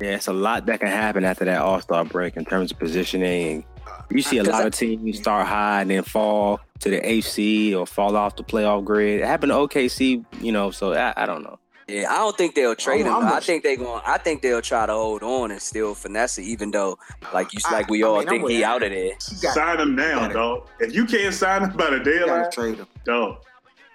Yeah, 0.00 0.16
it's 0.16 0.26
a 0.26 0.32
lot 0.32 0.66
that 0.66 0.80
can 0.80 0.88
happen 0.88 1.24
after 1.24 1.44
that 1.44 1.60
All 1.60 1.80
Star 1.80 2.04
break 2.04 2.36
in 2.36 2.44
terms 2.44 2.72
of 2.72 2.78
positioning. 2.78 3.64
You 4.10 4.22
see 4.22 4.38
a 4.38 4.44
lot 4.44 4.62
I- 4.62 4.66
of 4.66 4.74
teams 4.74 5.18
start 5.18 5.46
high 5.46 5.82
and 5.82 5.90
then 5.90 6.02
fall 6.02 6.60
to 6.80 6.90
the 6.90 6.98
HC 6.98 7.74
or 7.74 7.86
fall 7.86 8.16
off 8.16 8.36
the 8.36 8.42
playoff 8.42 8.84
grid. 8.84 9.20
It 9.20 9.26
happened 9.26 9.50
to 9.50 9.56
OKC, 9.56 10.24
you 10.40 10.52
know. 10.52 10.70
So 10.70 10.92
I, 10.94 11.14
I 11.16 11.26
don't 11.26 11.42
know. 11.42 11.58
Yeah, 11.92 12.10
I 12.12 12.16
don't 12.16 12.36
think 12.36 12.54
they'll 12.54 12.74
trade 12.74 13.06
I'm- 13.06 13.22
him. 13.22 13.28
I'm 13.28 13.34
I 13.34 13.40
think 13.40 13.62
they 13.62 13.76
going. 13.76 14.00
I 14.06 14.18
think 14.18 14.40
they'll 14.42 14.62
try 14.62 14.86
to 14.86 14.92
hold 14.92 15.22
on 15.22 15.50
and 15.50 15.60
still 15.60 15.94
finesse 15.94 16.38
it, 16.38 16.44
even 16.44 16.70
though, 16.70 16.98
like 17.34 17.52
you, 17.52 17.60
I- 17.66 17.72
like 17.72 17.88
we 17.88 18.02
I 18.02 18.06
all 18.06 18.18
mean, 18.20 18.28
I'm 18.28 18.34
think 18.38 18.50
he 18.50 18.58
that. 18.60 18.64
out 18.64 18.82
of 18.82 18.90
there. 18.90 19.12
Sign 19.20 19.78
him 19.80 19.94
now, 19.94 20.20
gotta- 20.20 20.34
dog. 20.34 20.68
If 20.80 20.94
you 20.94 21.04
can't 21.04 21.34
sign 21.34 21.62
him 21.64 21.76
by 21.76 21.90
the 21.90 21.98
you 21.98 22.04
deadline, 22.04 22.50
trade 22.50 22.78
them. 22.78 22.86
dog, 23.04 23.38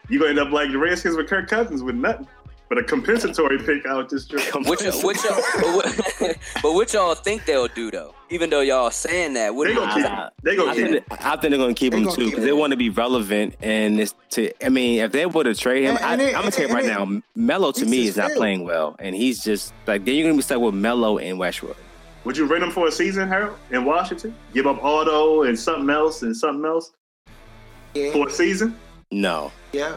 you're 0.10 0.20
going 0.22 0.36
to 0.36 0.42
end 0.42 0.48
up 0.48 0.54
like 0.54 0.72
the 0.72 0.78
Redskins 0.78 1.18
with 1.18 1.28
Kirk 1.28 1.50
Cousins 1.50 1.82
with 1.84 1.96
nothing 1.96 2.28
but 2.70 2.78
a 2.78 2.84
compensatory 2.84 3.58
pick 3.60 3.86
out 3.86 4.10
this 4.10 4.28
trip. 4.28 4.44
Which, 4.68 4.82
which, 5.04 5.24
y'all, 5.24 5.42
but, 5.56 5.76
what, 5.76 6.38
but 6.64 6.74
what 6.74 6.94
y'all 6.94 7.16
think 7.16 7.46
they'll 7.46 7.68
do 7.70 7.90
though? 7.92 8.14
Even 8.30 8.50
though 8.50 8.60
y'all 8.62 8.92
saying 8.92 9.34
that, 9.36 9.56
what 9.56 9.68
They 9.68 9.74
do 9.74 9.80
gonna 9.80 9.94
keep 9.94 10.06
him. 10.06 10.30
They 10.44 10.56
gonna 10.58 10.72
I 10.72 10.76
keep 10.76 10.84
think, 10.88 10.96
him. 10.98 11.04
I 11.12 11.30
think 11.38 11.42
they're 11.42 11.58
going 11.58 11.76
to 11.76 11.80
keep 11.80 11.92
They 11.94 11.98
him 12.00 12.04
gonna 12.06 12.16
too 12.18 12.30
because 12.30 12.44
they 12.44 12.52
want 12.52 12.72
to 12.72 12.78
be 12.78 12.90
relevant. 12.90 13.56
And 13.62 14.00
it's 14.00 14.14
to, 14.32 14.52
I 14.66 14.70
mean, 14.70 15.00
if 15.02 15.12
they 15.14 15.26
were 15.26 15.44
to 15.46 15.56
trade 15.56 15.84
him, 15.86 15.96
And- 15.96 16.06
I, 16.06 16.14
and 16.14 16.22
I'm 16.22 16.32
gonna 16.42 16.52
tell 16.52 16.68
you 16.68 16.74
right 16.74 16.84
it- 16.84 16.88
now, 16.90 17.22
Melo 17.36 17.72
to 17.72 17.86
me 17.86 18.08
is 18.08 18.18
not 18.18 18.28
failed. 18.28 18.38
playing 18.38 18.64
well, 18.66 18.96
and 19.00 19.16
he's 19.16 19.44
just 19.44 19.74
like 19.86 20.04
then 20.04 20.16
you're 20.16 20.26
gonna 20.28 20.36
be 20.38 20.42
stuck 20.42 20.60
with 20.60 20.74
Melo 20.76 21.18
and 21.20 21.40
Westbrook. 21.40 21.78
Would 22.26 22.36
you 22.36 22.46
rent 22.46 22.64
him 22.66 22.72
for 22.72 22.88
a 22.88 22.92
season, 22.92 23.30
Harold, 23.30 23.58
in 23.72 23.86
Washington? 23.86 24.36
Give 24.54 24.68
up 24.68 24.84
Otto 24.84 25.44
and 25.44 25.58
something 25.58 25.90
else 25.90 26.24
and 26.24 26.36
something 26.36 26.66
else 26.66 26.92
Yeah, 27.94 28.12
for 28.12 28.28
a 28.28 28.32
season? 28.32 28.78
No, 29.12 29.54
yeah. 29.72 29.96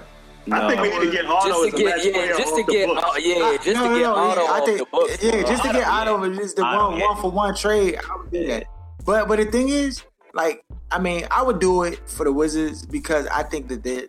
No. 0.51 0.67
I 0.67 0.69
think 0.69 0.83
we 0.83 0.89
need 0.99 1.05
to 1.07 1.13
get 1.13 1.27
Otto 1.27 1.49
just 1.49 1.65
as 1.67 1.71
to 1.71 1.77
a 1.77 1.79
get, 1.79 1.87
match 1.97 2.05
yeah, 2.05 2.13
player 2.13 2.27
just 2.29 2.39
to 2.39 2.61
off 2.61 2.67
the 2.67 2.73
get, 2.73 2.87
books. 2.89 3.03
uh, 3.03 3.13
yeah, 3.19 3.57
just 3.57 3.67
no, 3.67 3.89
to 3.89 3.95
get 3.95 4.03
no, 4.03 4.15
Otto 4.15 4.43
yeah, 4.43 4.51
I 4.51 4.61
think, 4.65 4.79
the 4.79 4.87
books. 4.87 5.23
Yeah, 5.23 5.43
just 5.43 5.63
to 5.63 5.73
get 5.73 5.85
out 5.85 6.07
yeah. 6.07 6.15
of 6.15 6.25
it, 6.25 6.37
just 6.37 6.57
the 6.57 6.63
one 6.63 6.99
yeah. 6.99 7.07
one 7.07 7.17
for 7.21 7.31
one 7.31 7.55
trade, 7.55 7.97
I 7.99 8.17
would 8.17 8.31
do 8.33 8.47
that. 8.49 8.65
But 9.05 9.29
but 9.29 9.39
the 9.39 9.45
thing 9.47 9.69
is, 9.69 10.03
like, 10.35 10.65
I 10.91 10.99
mean, 10.99 11.27
I 11.31 11.43
would 11.43 11.61
do 11.61 11.85
it 11.85 12.01
for 12.09 12.25
the 12.25 12.33
Wizards 12.33 12.85
because 12.85 13.27
I 13.29 13.45
think 13.45 13.69
that 13.69 13.83
they 13.85 14.09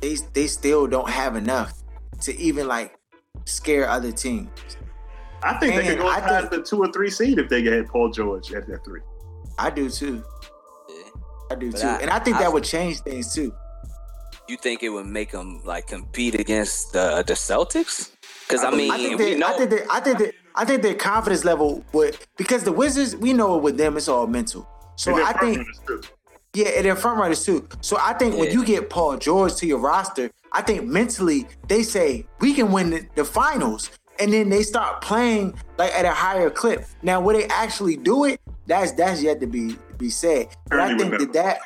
they, 0.00 0.16
they 0.32 0.46
still 0.46 0.86
don't 0.86 1.10
have 1.10 1.34
enough 1.36 1.82
to 2.22 2.36
even 2.38 2.68
like 2.68 2.96
scare 3.44 3.88
other 3.88 4.12
teams. 4.12 4.48
I 5.42 5.54
think 5.58 5.74
they 5.74 5.86
could 5.88 5.98
go 5.98 6.08
I 6.08 6.20
past 6.20 6.50
think- 6.50 6.64
the 6.64 6.68
two 6.68 6.78
or 6.82 6.92
three 6.92 7.10
seed 7.10 7.38
if 7.38 7.48
they 7.48 7.62
get 7.62 7.86
Paul 7.88 8.10
George 8.10 8.52
at 8.52 8.66
that 8.68 8.84
three. 8.84 9.00
I 9.58 9.70
do 9.70 9.90
too. 9.90 10.22
Yeah. 10.88 10.94
I 11.50 11.54
do 11.56 11.70
But 11.72 11.80
too, 11.80 11.86
I- 11.86 11.98
and 12.00 12.10
I 12.10 12.18
think 12.18 12.36
I- 12.36 12.40
that 12.40 12.52
would 12.52 12.64
change 12.64 13.00
things 13.00 13.34
too. 13.34 13.52
You 14.46 14.56
think 14.58 14.82
it 14.82 14.90
would 14.90 15.06
make 15.06 15.30
them 15.30 15.62
like 15.64 15.86
compete 15.86 16.34
against 16.34 16.92
the 16.92 17.24
the 17.26 17.34
Celtics? 17.34 18.10
Because 18.46 18.62
I 18.62 18.70
mean, 18.70 18.90
I 18.90 18.98
think 18.98 19.18
we 19.18 19.24
they, 19.24 19.38
know 19.38 19.46
I 19.46 19.56
think 19.56 19.70
they, 19.70 19.82
I 19.90 20.00
think 20.00 20.18
that, 20.18 20.34
I 20.54 20.64
think 20.64 20.82
their 20.82 20.94
confidence 20.94 21.44
level 21.44 21.84
would 21.92 22.18
because 22.36 22.62
the 22.62 22.72
Wizards, 22.72 23.16
we 23.16 23.32
know 23.32 23.56
it 23.56 23.62
with 23.62 23.78
them, 23.78 23.96
it's 23.96 24.08
all 24.08 24.26
mental. 24.26 24.68
So 24.96 25.16
And 25.16 25.24
I 25.24 25.32
think 25.32 25.66
too. 25.86 26.02
Yeah, 26.52 26.68
and 26.68 26.84
they're 26.84 26.94
front 26.94 27.18
runners 27.18 27.44
too. 27.44 27.66
So 27.80 27.96
I 28.00 28.12
think 28.12 28.36
when 28.36 28.50
you 28.50 28.64
get 28.64 28.88
Paul 28.88 29.16
George 29.16 29.56
to 29.56 29.66
your 29.66 29.78
roster, 29.78 30.30
I 30.52 30.62
think 30.62 30.84
mentally 30.84 31.46
they 31.66 31.82
say 31.82 32.26
we 32.40 32.54
can 32.54 32.70
win 32.70 32.90
the, 32.90 33.06
the 33.16 33.24
finals, 33.24 33.90
and 34.20 34.32
then 34.32 34.50
they 34.50 34.62
start 34.62 35.00
playing 35.00 35.54
like 35.78 35.92
at 35.92 36.04
a 36.04 36.12
higher 36.12 36.50
clip. 36.50 36.84
Now, 37.02 37.20
will 37.20 37.34
they 37.34 37.46
actually 37.46 37.96
do 37.96 38.24
it? 38.24 38.40
That's 38.66 38.92
that's 38.92 39.20
yet 39.22 39.40
to 39.40 39.46
be 39.46 39.76
be 39.98 40.10
said. 40.10 40.48
But 40.68 40.80
I 40.80 40.90
Ernie 40.90 40.98
think 40.98 41.18
that 41.18 41.32
that, 41.32 41.58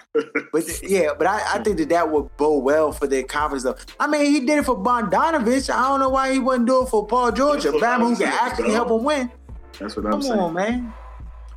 but 0.53 0.67
th- 0.67 0.83
yeah, 0.89 1.11
but 1.17 1.27
I, 1.27 1.41
I 1.55 1.63
think 1.63 1.79
that 1.79 1.89
that 1.91 2.11
would 2.11 2.37
bode 2.37 2.63
well 2.65 2.93
for 2.93 3.07
their 3.07 3.23
confidence. 3.25 3.65
Though. 3.65 3.77
I 4.01 4.07
mean, 4.07 4.27
he 4.27 4.41
did 4.41 4.59
it 4.59 4.65
for 4.65 4.77
Bogdanovich. 4.77 5.71
I 5.73 5.89
don't 5.89 6.01
know 6.01 6.09
why 6.11 6.33
he 6.33 6.39
wouldn't 6.39 6.67
do 6.67 6.83
it 6.85 6.89
for 6.89 7.07
Paul 7.07 7.33
George, 7.33 7.65
a 7.65 7.73
That's 7.73 7.83
Bama 7.83 8.09
who 8.11 8.17
can 8.17 8.27
actually 8.29 8.65
dog. 8.69 8.73
help 8.75 8.91
him 8.91 9.05
win. 9.05 9.31
That's 9.79 9.97
what 9.97 10.07
I'm 10.07 10.13
Come 10.13 10.23
saying. 10.23 10.39
on, 10.41 10.53
man. 10.55 10.93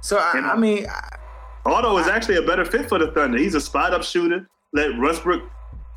So 0.02 0.18
I, 0.18 0.52
I 0.53 0.57
mean, 0.57 0.85
I, 0.88 1.18
Otto 1.65 1.98
is 1.99 2.07
actually 2.07 2.38
a 2.38 2.41
better 2.41 2.65
fit 2.65 2.89
for 2.89 2.98
the 2.99 3.11
Thunder. 3.11 3.38
He's 3.38 3.56
a 3.56 3.61
spot 3.61 3.93
up 3.93 4.03
shooter. 4.03 4.48
Let 4.73 4.98
Westbrook 4.99 5.43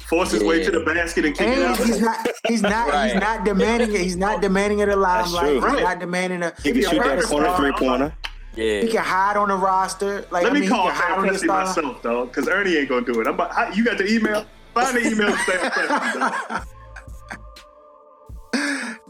force 0.06 0.32
his 0.32 0.42
way 0.42 0.62
to 0.62 0.70
the 0.70 0.80
basket 0.80 1.24
and 1.24 1.34
kick 1.36 1.48
it 1.48 1.62
out. 1.62 1.76
he's 1.78 2.00
not 2.00 2.26
he's 2.48 2.62
not 2.74 3.06
he's 3.10 3.14
not 3.20 3.44
demanding 3.44 3.94
it. 3.94 4.00
He's 4.00 4.16
not 4.16 4.42
demanding 4.42 4.80
it 4.80 4.88
a 4.88 4.96
limelight. 4.96 5.60
true. 5.60 5.70
He's 5.70 5.80
not 5.82 5.98
demanding 6.00 6.42
a 6.42 6.52
He 6.62 6.72
can 6.72 6.82
shoot 6.82 7.02
that 7.02 7.22
corner 7.24 7.54
three 7.56 7.72
pointer. 7.72 8.14
Yeah. 8.56 8.80
he 8.82 8.88
can 8.88 9.02
hide 9.04 9.36
on 9.36 9.48
the 9.48 9.56
roster. 9.56 10.26
Like 10.30 10.44
Let 10.44 10.52
I 10.52 10.54
me 10.54 10.60
mean, 10.60 10.68
call 10.68 10.84
he 10.84 10.92
can 10.92 10.96
hide 11.00 11.08
Sam 11.10 11.18
on 11.20 11.26
the 11.26 11.32
Presti 11.32 11.38
star. 11.44 11.64
myself, 11.66 12.02
dog, 12.02 12.28
because 12.28 12.48
Ernie 12.48 12.76
ain't 12.76 12.88
gonna 12.88 13.04
do 13.04 13.20
it. 13.20 13.26
I'm 13.26 13.34
about, 13.34 13.52
how, 13.52 13.72
you 13.72 13.84
got 13.84 13.98
the 13.98 14.06
email? 14.12 14.46
Find 14.74 14.96
the 14.96 15.00
email 15.06 15.30
to 15.30 15.36
Sam 15.38 15.70
Presti, 15.70 16.48
dog. 16.50 16.66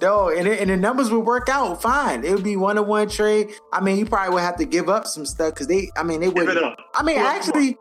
No, 0.01 0.29
and, 0.29 0.47
it, 0.49 0.61
and 0.61 0.69
the 0.71 0.77
numbers 0.77 1.11
would 1.11 1.21
work 1.25 1.49
out 1.49 1.81
fine. 1.81 2.25
It 2.25 2.33
would 2.35 2.43
be 2.45 2.57
one 2.57 2.77
to 2.77 2.83
one 2.83 3.09
trade. 3.09 3.53
I 3.73 3.81
mean, 3.81 3.97
you 3.99 4.05
probably 4.07 4.35
would 4.35 4.43
have 4.43 4.57
to 4.57 4.65
give 4.65 4.89
up 4.89 5.07
some 5.07 5.25
stuff 5.25 5.55
because 5.55 5.67
they. 5.67 5.91
I 5.97 6.03
mean, 6.03 6.21
they 6.21 6.29
would. 6.29 6.49
it 6.49 6.63
up. 6.63 6.77
I 6.95 7.03
mean, 7.03 7.19
Who 7.19 7.25
actually, 7.25 7.77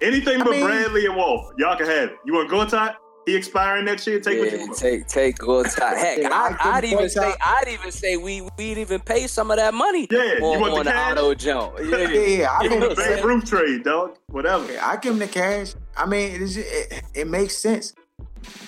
Anything 0.00 0.40
I 0.40 0.44
but 0.44 0.50
mean- 0.50 0.64
Bradley 0.66 1.06
and 1.06 1.16
Wolf. 1.16 1.50
Y'all 1.58 1.76
can 1.76 1.86
have 1.86 2.08
it. 2.10 2.16
You 2.26 2.34
want 2.34 2.50
Gortat? 2.50 2.96
He 3.26 3.36
expiring 3.36 3.84
next 3.84 4.06
year. 4.06 4.18
Take 4.20 4.40
what 4.40 4.50
you 4.50 4.58
Yeah, 4.58 4.64
want. 4.66 4.78
take 4.78 5.06
take 5.06 5.38
good 5.38 5.66
time. 5.70 5.96
Heck, 5.96 6.18
Yeah, 6.18 6.28
I 6.32 6.56
I'd, 6.78 6.84
even 6.84 6.98
Gortat- 7.04 7.10
say 7.10 7.34
I'd 7.40 7.68
even 7.68 7.92
say 7.92 8.16
we 8.16 8.48
we'd 8.58 8.78
even 8.78 9.00
pay 9.00 9.26
some 9.28 9.50
of 9.50 9.58
that 9.58 9.72
money 9.74 10.08
Yeah, 10.10 10.38
you 10.38 10.44
on, 10.44 10.60
want 10.60 10.72
the 10.74 10.78
on 10.80 10.84
the 10.86 10.90
cash? 10.90 11.12
auto 11.12 11.34
jump. 11.34 11.78
Yeah, 11.82 11.96
yeah, 12.10 12.20
yeah, 12.38 12.50
I 12.58 12.62
Give 12.62 12.72
him 12.72 12.80
mean, 12.80 12.88
the 12.88 12.94
Babe 12.96 13.24
Ruth 13.24 13.44
trade, 13.48 13.84
dog. 13.84 14.16
Whatever. 14.28 14.66
I 14.80 14.96
give 14.96 15.12
him 15.12 15.18
the 15.20 15.28
cash. 15.28 15.74
I 15.96 16.06
mean, 16.06 16.32
it, 16.34 16.42
is- 16.42 16.56
it, 16.56 17.02
it 17.14 17.26
makes 17.28 17.56
sense. 17.56 17.94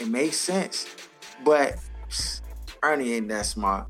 It 0.01 0.07
makes 0.09 0.37
sense, 0.37 0.87
but 1.45 1.75
Ernie 2.83 3.15
ain't 3.15 3.29
that 3.29 3.47
smart. 3.47 3.89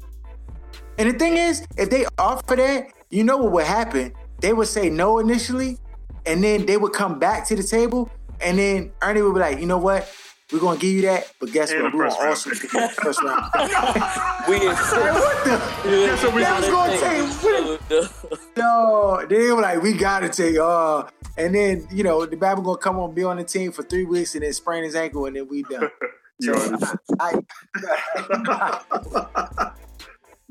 And 0.96 1.12
the 1.12 1.18
thing 1.18 1.36
is, 1.36 1.66
if 1.76 1.90
they 1.90 2.06
offer 2.16 2.56
that, 2.56 2.86
you 3.10 3.24
know 3.24 3.36
what 3.36 3.52
would 3.52 3.64
happen? 3.66 4.12
They 4.40 4.52
would 4.52 4.68
say 4.68 4.88
no 4.88 5.18
initially, 5.18 5.78
and 6.24 6.42
then 6.42 6.64
they 6.64 6.76
would 6.78 6.92
come 6.92 7.18
back 7.18 7.46
to 7.48 7.56
the 7.56 7.62
table, 7.62 8.08
and 8.40 8.58
then 8.58 8.92
Ernie 9.02 9.20
would 9.22 9.34
be 9.34 9.40
like, 9.40 9.58
you 9.60 9.66
know 9.66 9.78
what? 9.78 10.08
We're 10.54 10.60
gonna 10.60 10.78
give 10.78 10.92
you 10.92 11.02
that, 11.02 11.32
but 11.40 11.50
guess 11.50 11.72
And 11.72 11.82
what? 11.82 11.94
We're 11.94 12.04
first 12.10 12.18
gonna 12.18 12.30
also 12.30 12.50
pick." 12.50 12.62
give 12.62 12.72
you 12.74 12.84
a 12.84 12.88
first 12.90 13.22
round. 13.24 13.52
pick." 13.52 13.62
we 14.48 14.66
Like, 14.66 14.78
what 14.78 15.44
the? 15.44 15.60
That's 16.06 16.22
what 16.22 16.34
we 16.34 16.42
That 16.42 16.60
was 16.60 16.68
gonna 16.70 18.00
take. 18.38 18.56
No, 18.56 19.26
they 19.28 19.50
were 19.50 19.62
like, 19.62 19.82
we 19.82 19.94
gotta 19.94 20.28
take 20.28 20.56
uh 20.56 21.04
and 21.36 21.54
then 21.56 21.88
you 21.90 22.04
know 22.04 22.24
the 22.24 22.36
Bama 22.36 22.62
gonna 22.64 22.78
come 22.78 23.00
on 23.00 23.12
be 23.14 23.24
on 23.24 23.36
the 23.38 23.44
team 23.44 23.72
for 23.72 23.82
three 23.82 24.04
weeks 24.04 24.34
and 24.36 24.44
then 24.44 24.52
sprain 24.52 24.84
his 24.84 24.94
ankle 24.94 25.26
and 25.26 25.34
then 25.34 25.48
we 25.48 25.62
done. 25.64 25.90
You 26.38 26.54
So 26.54 26.70
know, 26.70 26.78
I, 27.20 27.40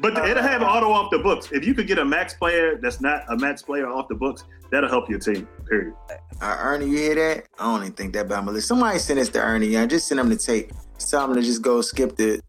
But 0.04 0.18
it'll 0.28 0.44
have 0.44 0.62
Otto 0.62 0.92
off 0.92 1.12
the 1.12 1.20
books. 1.20 1.50
If 1.54 1.66
you 1.66 1.74
could 1.74 1.88
get 1.88 1.98
a 1.98 2.04
max 2.04 2.34
player 2.34 2.78
that's 2.78 3.00
not 3.00 3.24
a 3.30 3.38
max 3.38 3.62
player 3.62 3.88
off 3.88 4.10
the 4.10 4.16
books, 4.16 4.44
that'll 4.70 4.90
help 4.90 5.10
your 5.10 5.18
team. 5.18 5.48
Period. 5.70 5.94
uh, 6.42 6.58
Ernie, 6.60 6.90
you 6.90 6.98
hear 6.98 7.16
that? 7.16 7.46
I 7.58 7.64
don't 7.64 7.84
even 7.84 7.94
think 7.94 8.14
that 8.14 8.28
Bama 8.28 8.52
list. 8.52 8.68
Somebody 8.68 9.00
send 9.00 9.18
this 9.18 9.30
to 9.30 9.40
Ernie, 9.40 9.78
I 9.78 9.86
Just 9.86 10.08
sent 10.08 10.20
him 10.20 10.28
the 10.28 10.36
tape. 10.36 10.74
Just 10.96 11.10
tell 11.10 11.24
him 11.24 11.36
to 11.36 11.42
just 11.42 11.62
go 11.62 11.80
skip 11.80 12.18
the 12.18 12.42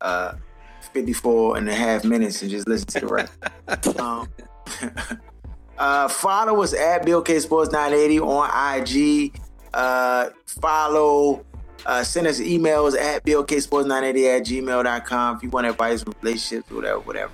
uh 0.00 0.36
54 0.94 1.58
and 1.58 1.68
a 1.68 1.74
half 1.74 2.04
minutes 2.04 2.40
and 2.40 2.50
just 2.50 2.66
listen 2.66 2.86
to 2.86 3.00
the 3.00 3.06
rest. 3.06 3.32
um, 4.00 4.26
uh, 5.78 6.08
follow 6.08 6.62
us 6.62 6.72
at 6.72 7.04
Bill 7.04 7.20
K 7.20 7.38
Sports 7.40 7.72
980 7.72 8.20
on 8.20 8.80
IG. 8.80 9.38
Uh, 9.74 10.30
follow, 10.46 11.44
uh, 11.84 12.02
send 12.02 12.26
us 12.26 12.40
emails 12.40 12.96
at 12.98 13.24
blksports980 13.24 14.38
at 14.38 14.46
gmail.com 14.46 15.36
if 15.36 15.42
you 15.42 15.50
want 15.50 15.66
advice 15.66 16.02
on 16.02 16.14
relationships, 16.22 16.70
whatever, 16.70 17.00
whatever. 17.00 17.32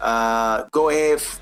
Uh, 0.00 0.64
go 0.70 0.88
ahead, 0.88 1.16
f- 1.18 1.40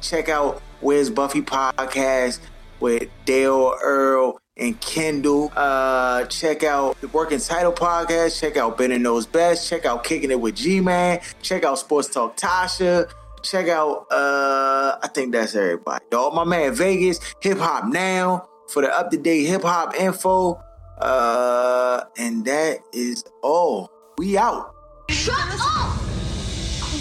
check 0.00 0.28
out 0.28 0.62
Where's 0.80 1.08
Buffy 1.10 1.40
podcast 1.40 2.40
with 2.80 3.08
Dale, 3.24 3.74
Earl, 3.82 4.38
and 4.56 4.78
Kendall. 4.80 5.50
Uh, 5.56 6.24
check 6.26 6.62
out 6.62 7.00
the 7.00 7.08
Working 7.08 7.38
Title 7.38 7.72
podcast. 7.72 8.38
Check 8.38 8.56
out 8.56 8.76
Ben 8.76 8.92
and 8.92 9.02
Knows 9.02 9.26
Best. 9.26 9.68
Check 9.68 9.86
out 9.86 10.04
Kicking 10.04 10.30
It 10.30 10.40
with 10.40 10.56
G 10.56 10.80
Man. 10.80 11.20
Check 11.42 11.64
out 11.64 11.78
Sports 11.78 12.08
Talk 12.08 12.36
Tasha. 12.36 13.10
Check 13.42 13.68
out, 13.68 14.06
uh, 14.10 14.98
I 15.02 15.08
think 15.08 15.32
that's 15.32 15.54
everybody. 15.54 16.04
All 16.14 16.30
my 16.30 16.44
man 16.44 16.74
Vegas, 16.74 17.20
Hip 17.40 17.58
Hop 17.58 17.84
Now 17.86 18.48
for 18.68 18.82
the 18.82 18.88
up 18.98 19.10
to 19.10 19.16
date 19.18 19.44
hip 19.44 19.62
hop 19.62 19.94
info. 19.94 20.60
Uh, 20.98 22.04
and 22.18 22.44
that 22.44 22.78
is 22.92 23.24
all. 23.42 23.90
We 24.16 24.38
out. 24.38 24.74
Shut 25.10 25.34
up! 25.36 25.98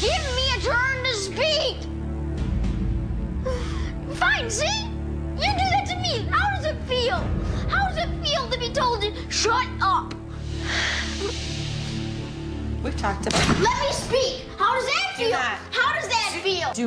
Give 0.02 0.24
me 0.36 0.50
a 0.58 0.62
turn 0.62 1.04
to 1.04 1.14
speak. 1.14 1.78
Fine. 4.18 4.50
See, 4.50 4.66
you 5.36 5.52
do 5.52 5.66
that 5.70 5.86
to 5.90 5.96
me. 5.98 6.28
How 6.32 6.56
does 6.56 6.66
it 6.66 6.76
feel? 6.84 7.18
How 7.70 7.88
does 7.90 7.98
it 7.98 8.10
feel 8.26 8.50
to 8.50 8.58
be 8.58 8.72
told 8.72 9.02
to 9.02 9.14
shut 9.30 9.68
up? 9.80 10.14
We've 12.84 12.98
talked 12.98 13.28
about. 13.28 13.48
Let 13.60 13.80
me 13.80 13.92
speak. 13.92 14.46
How 14.58 14.74
does 14.74 14.86
that 14.86 15.16
feel? 15.16 15.38
How 15.38 15.94
does 15.94 16.10
that 16.10 16.40
feel? 16.44 16.74
Do 16.74 16.82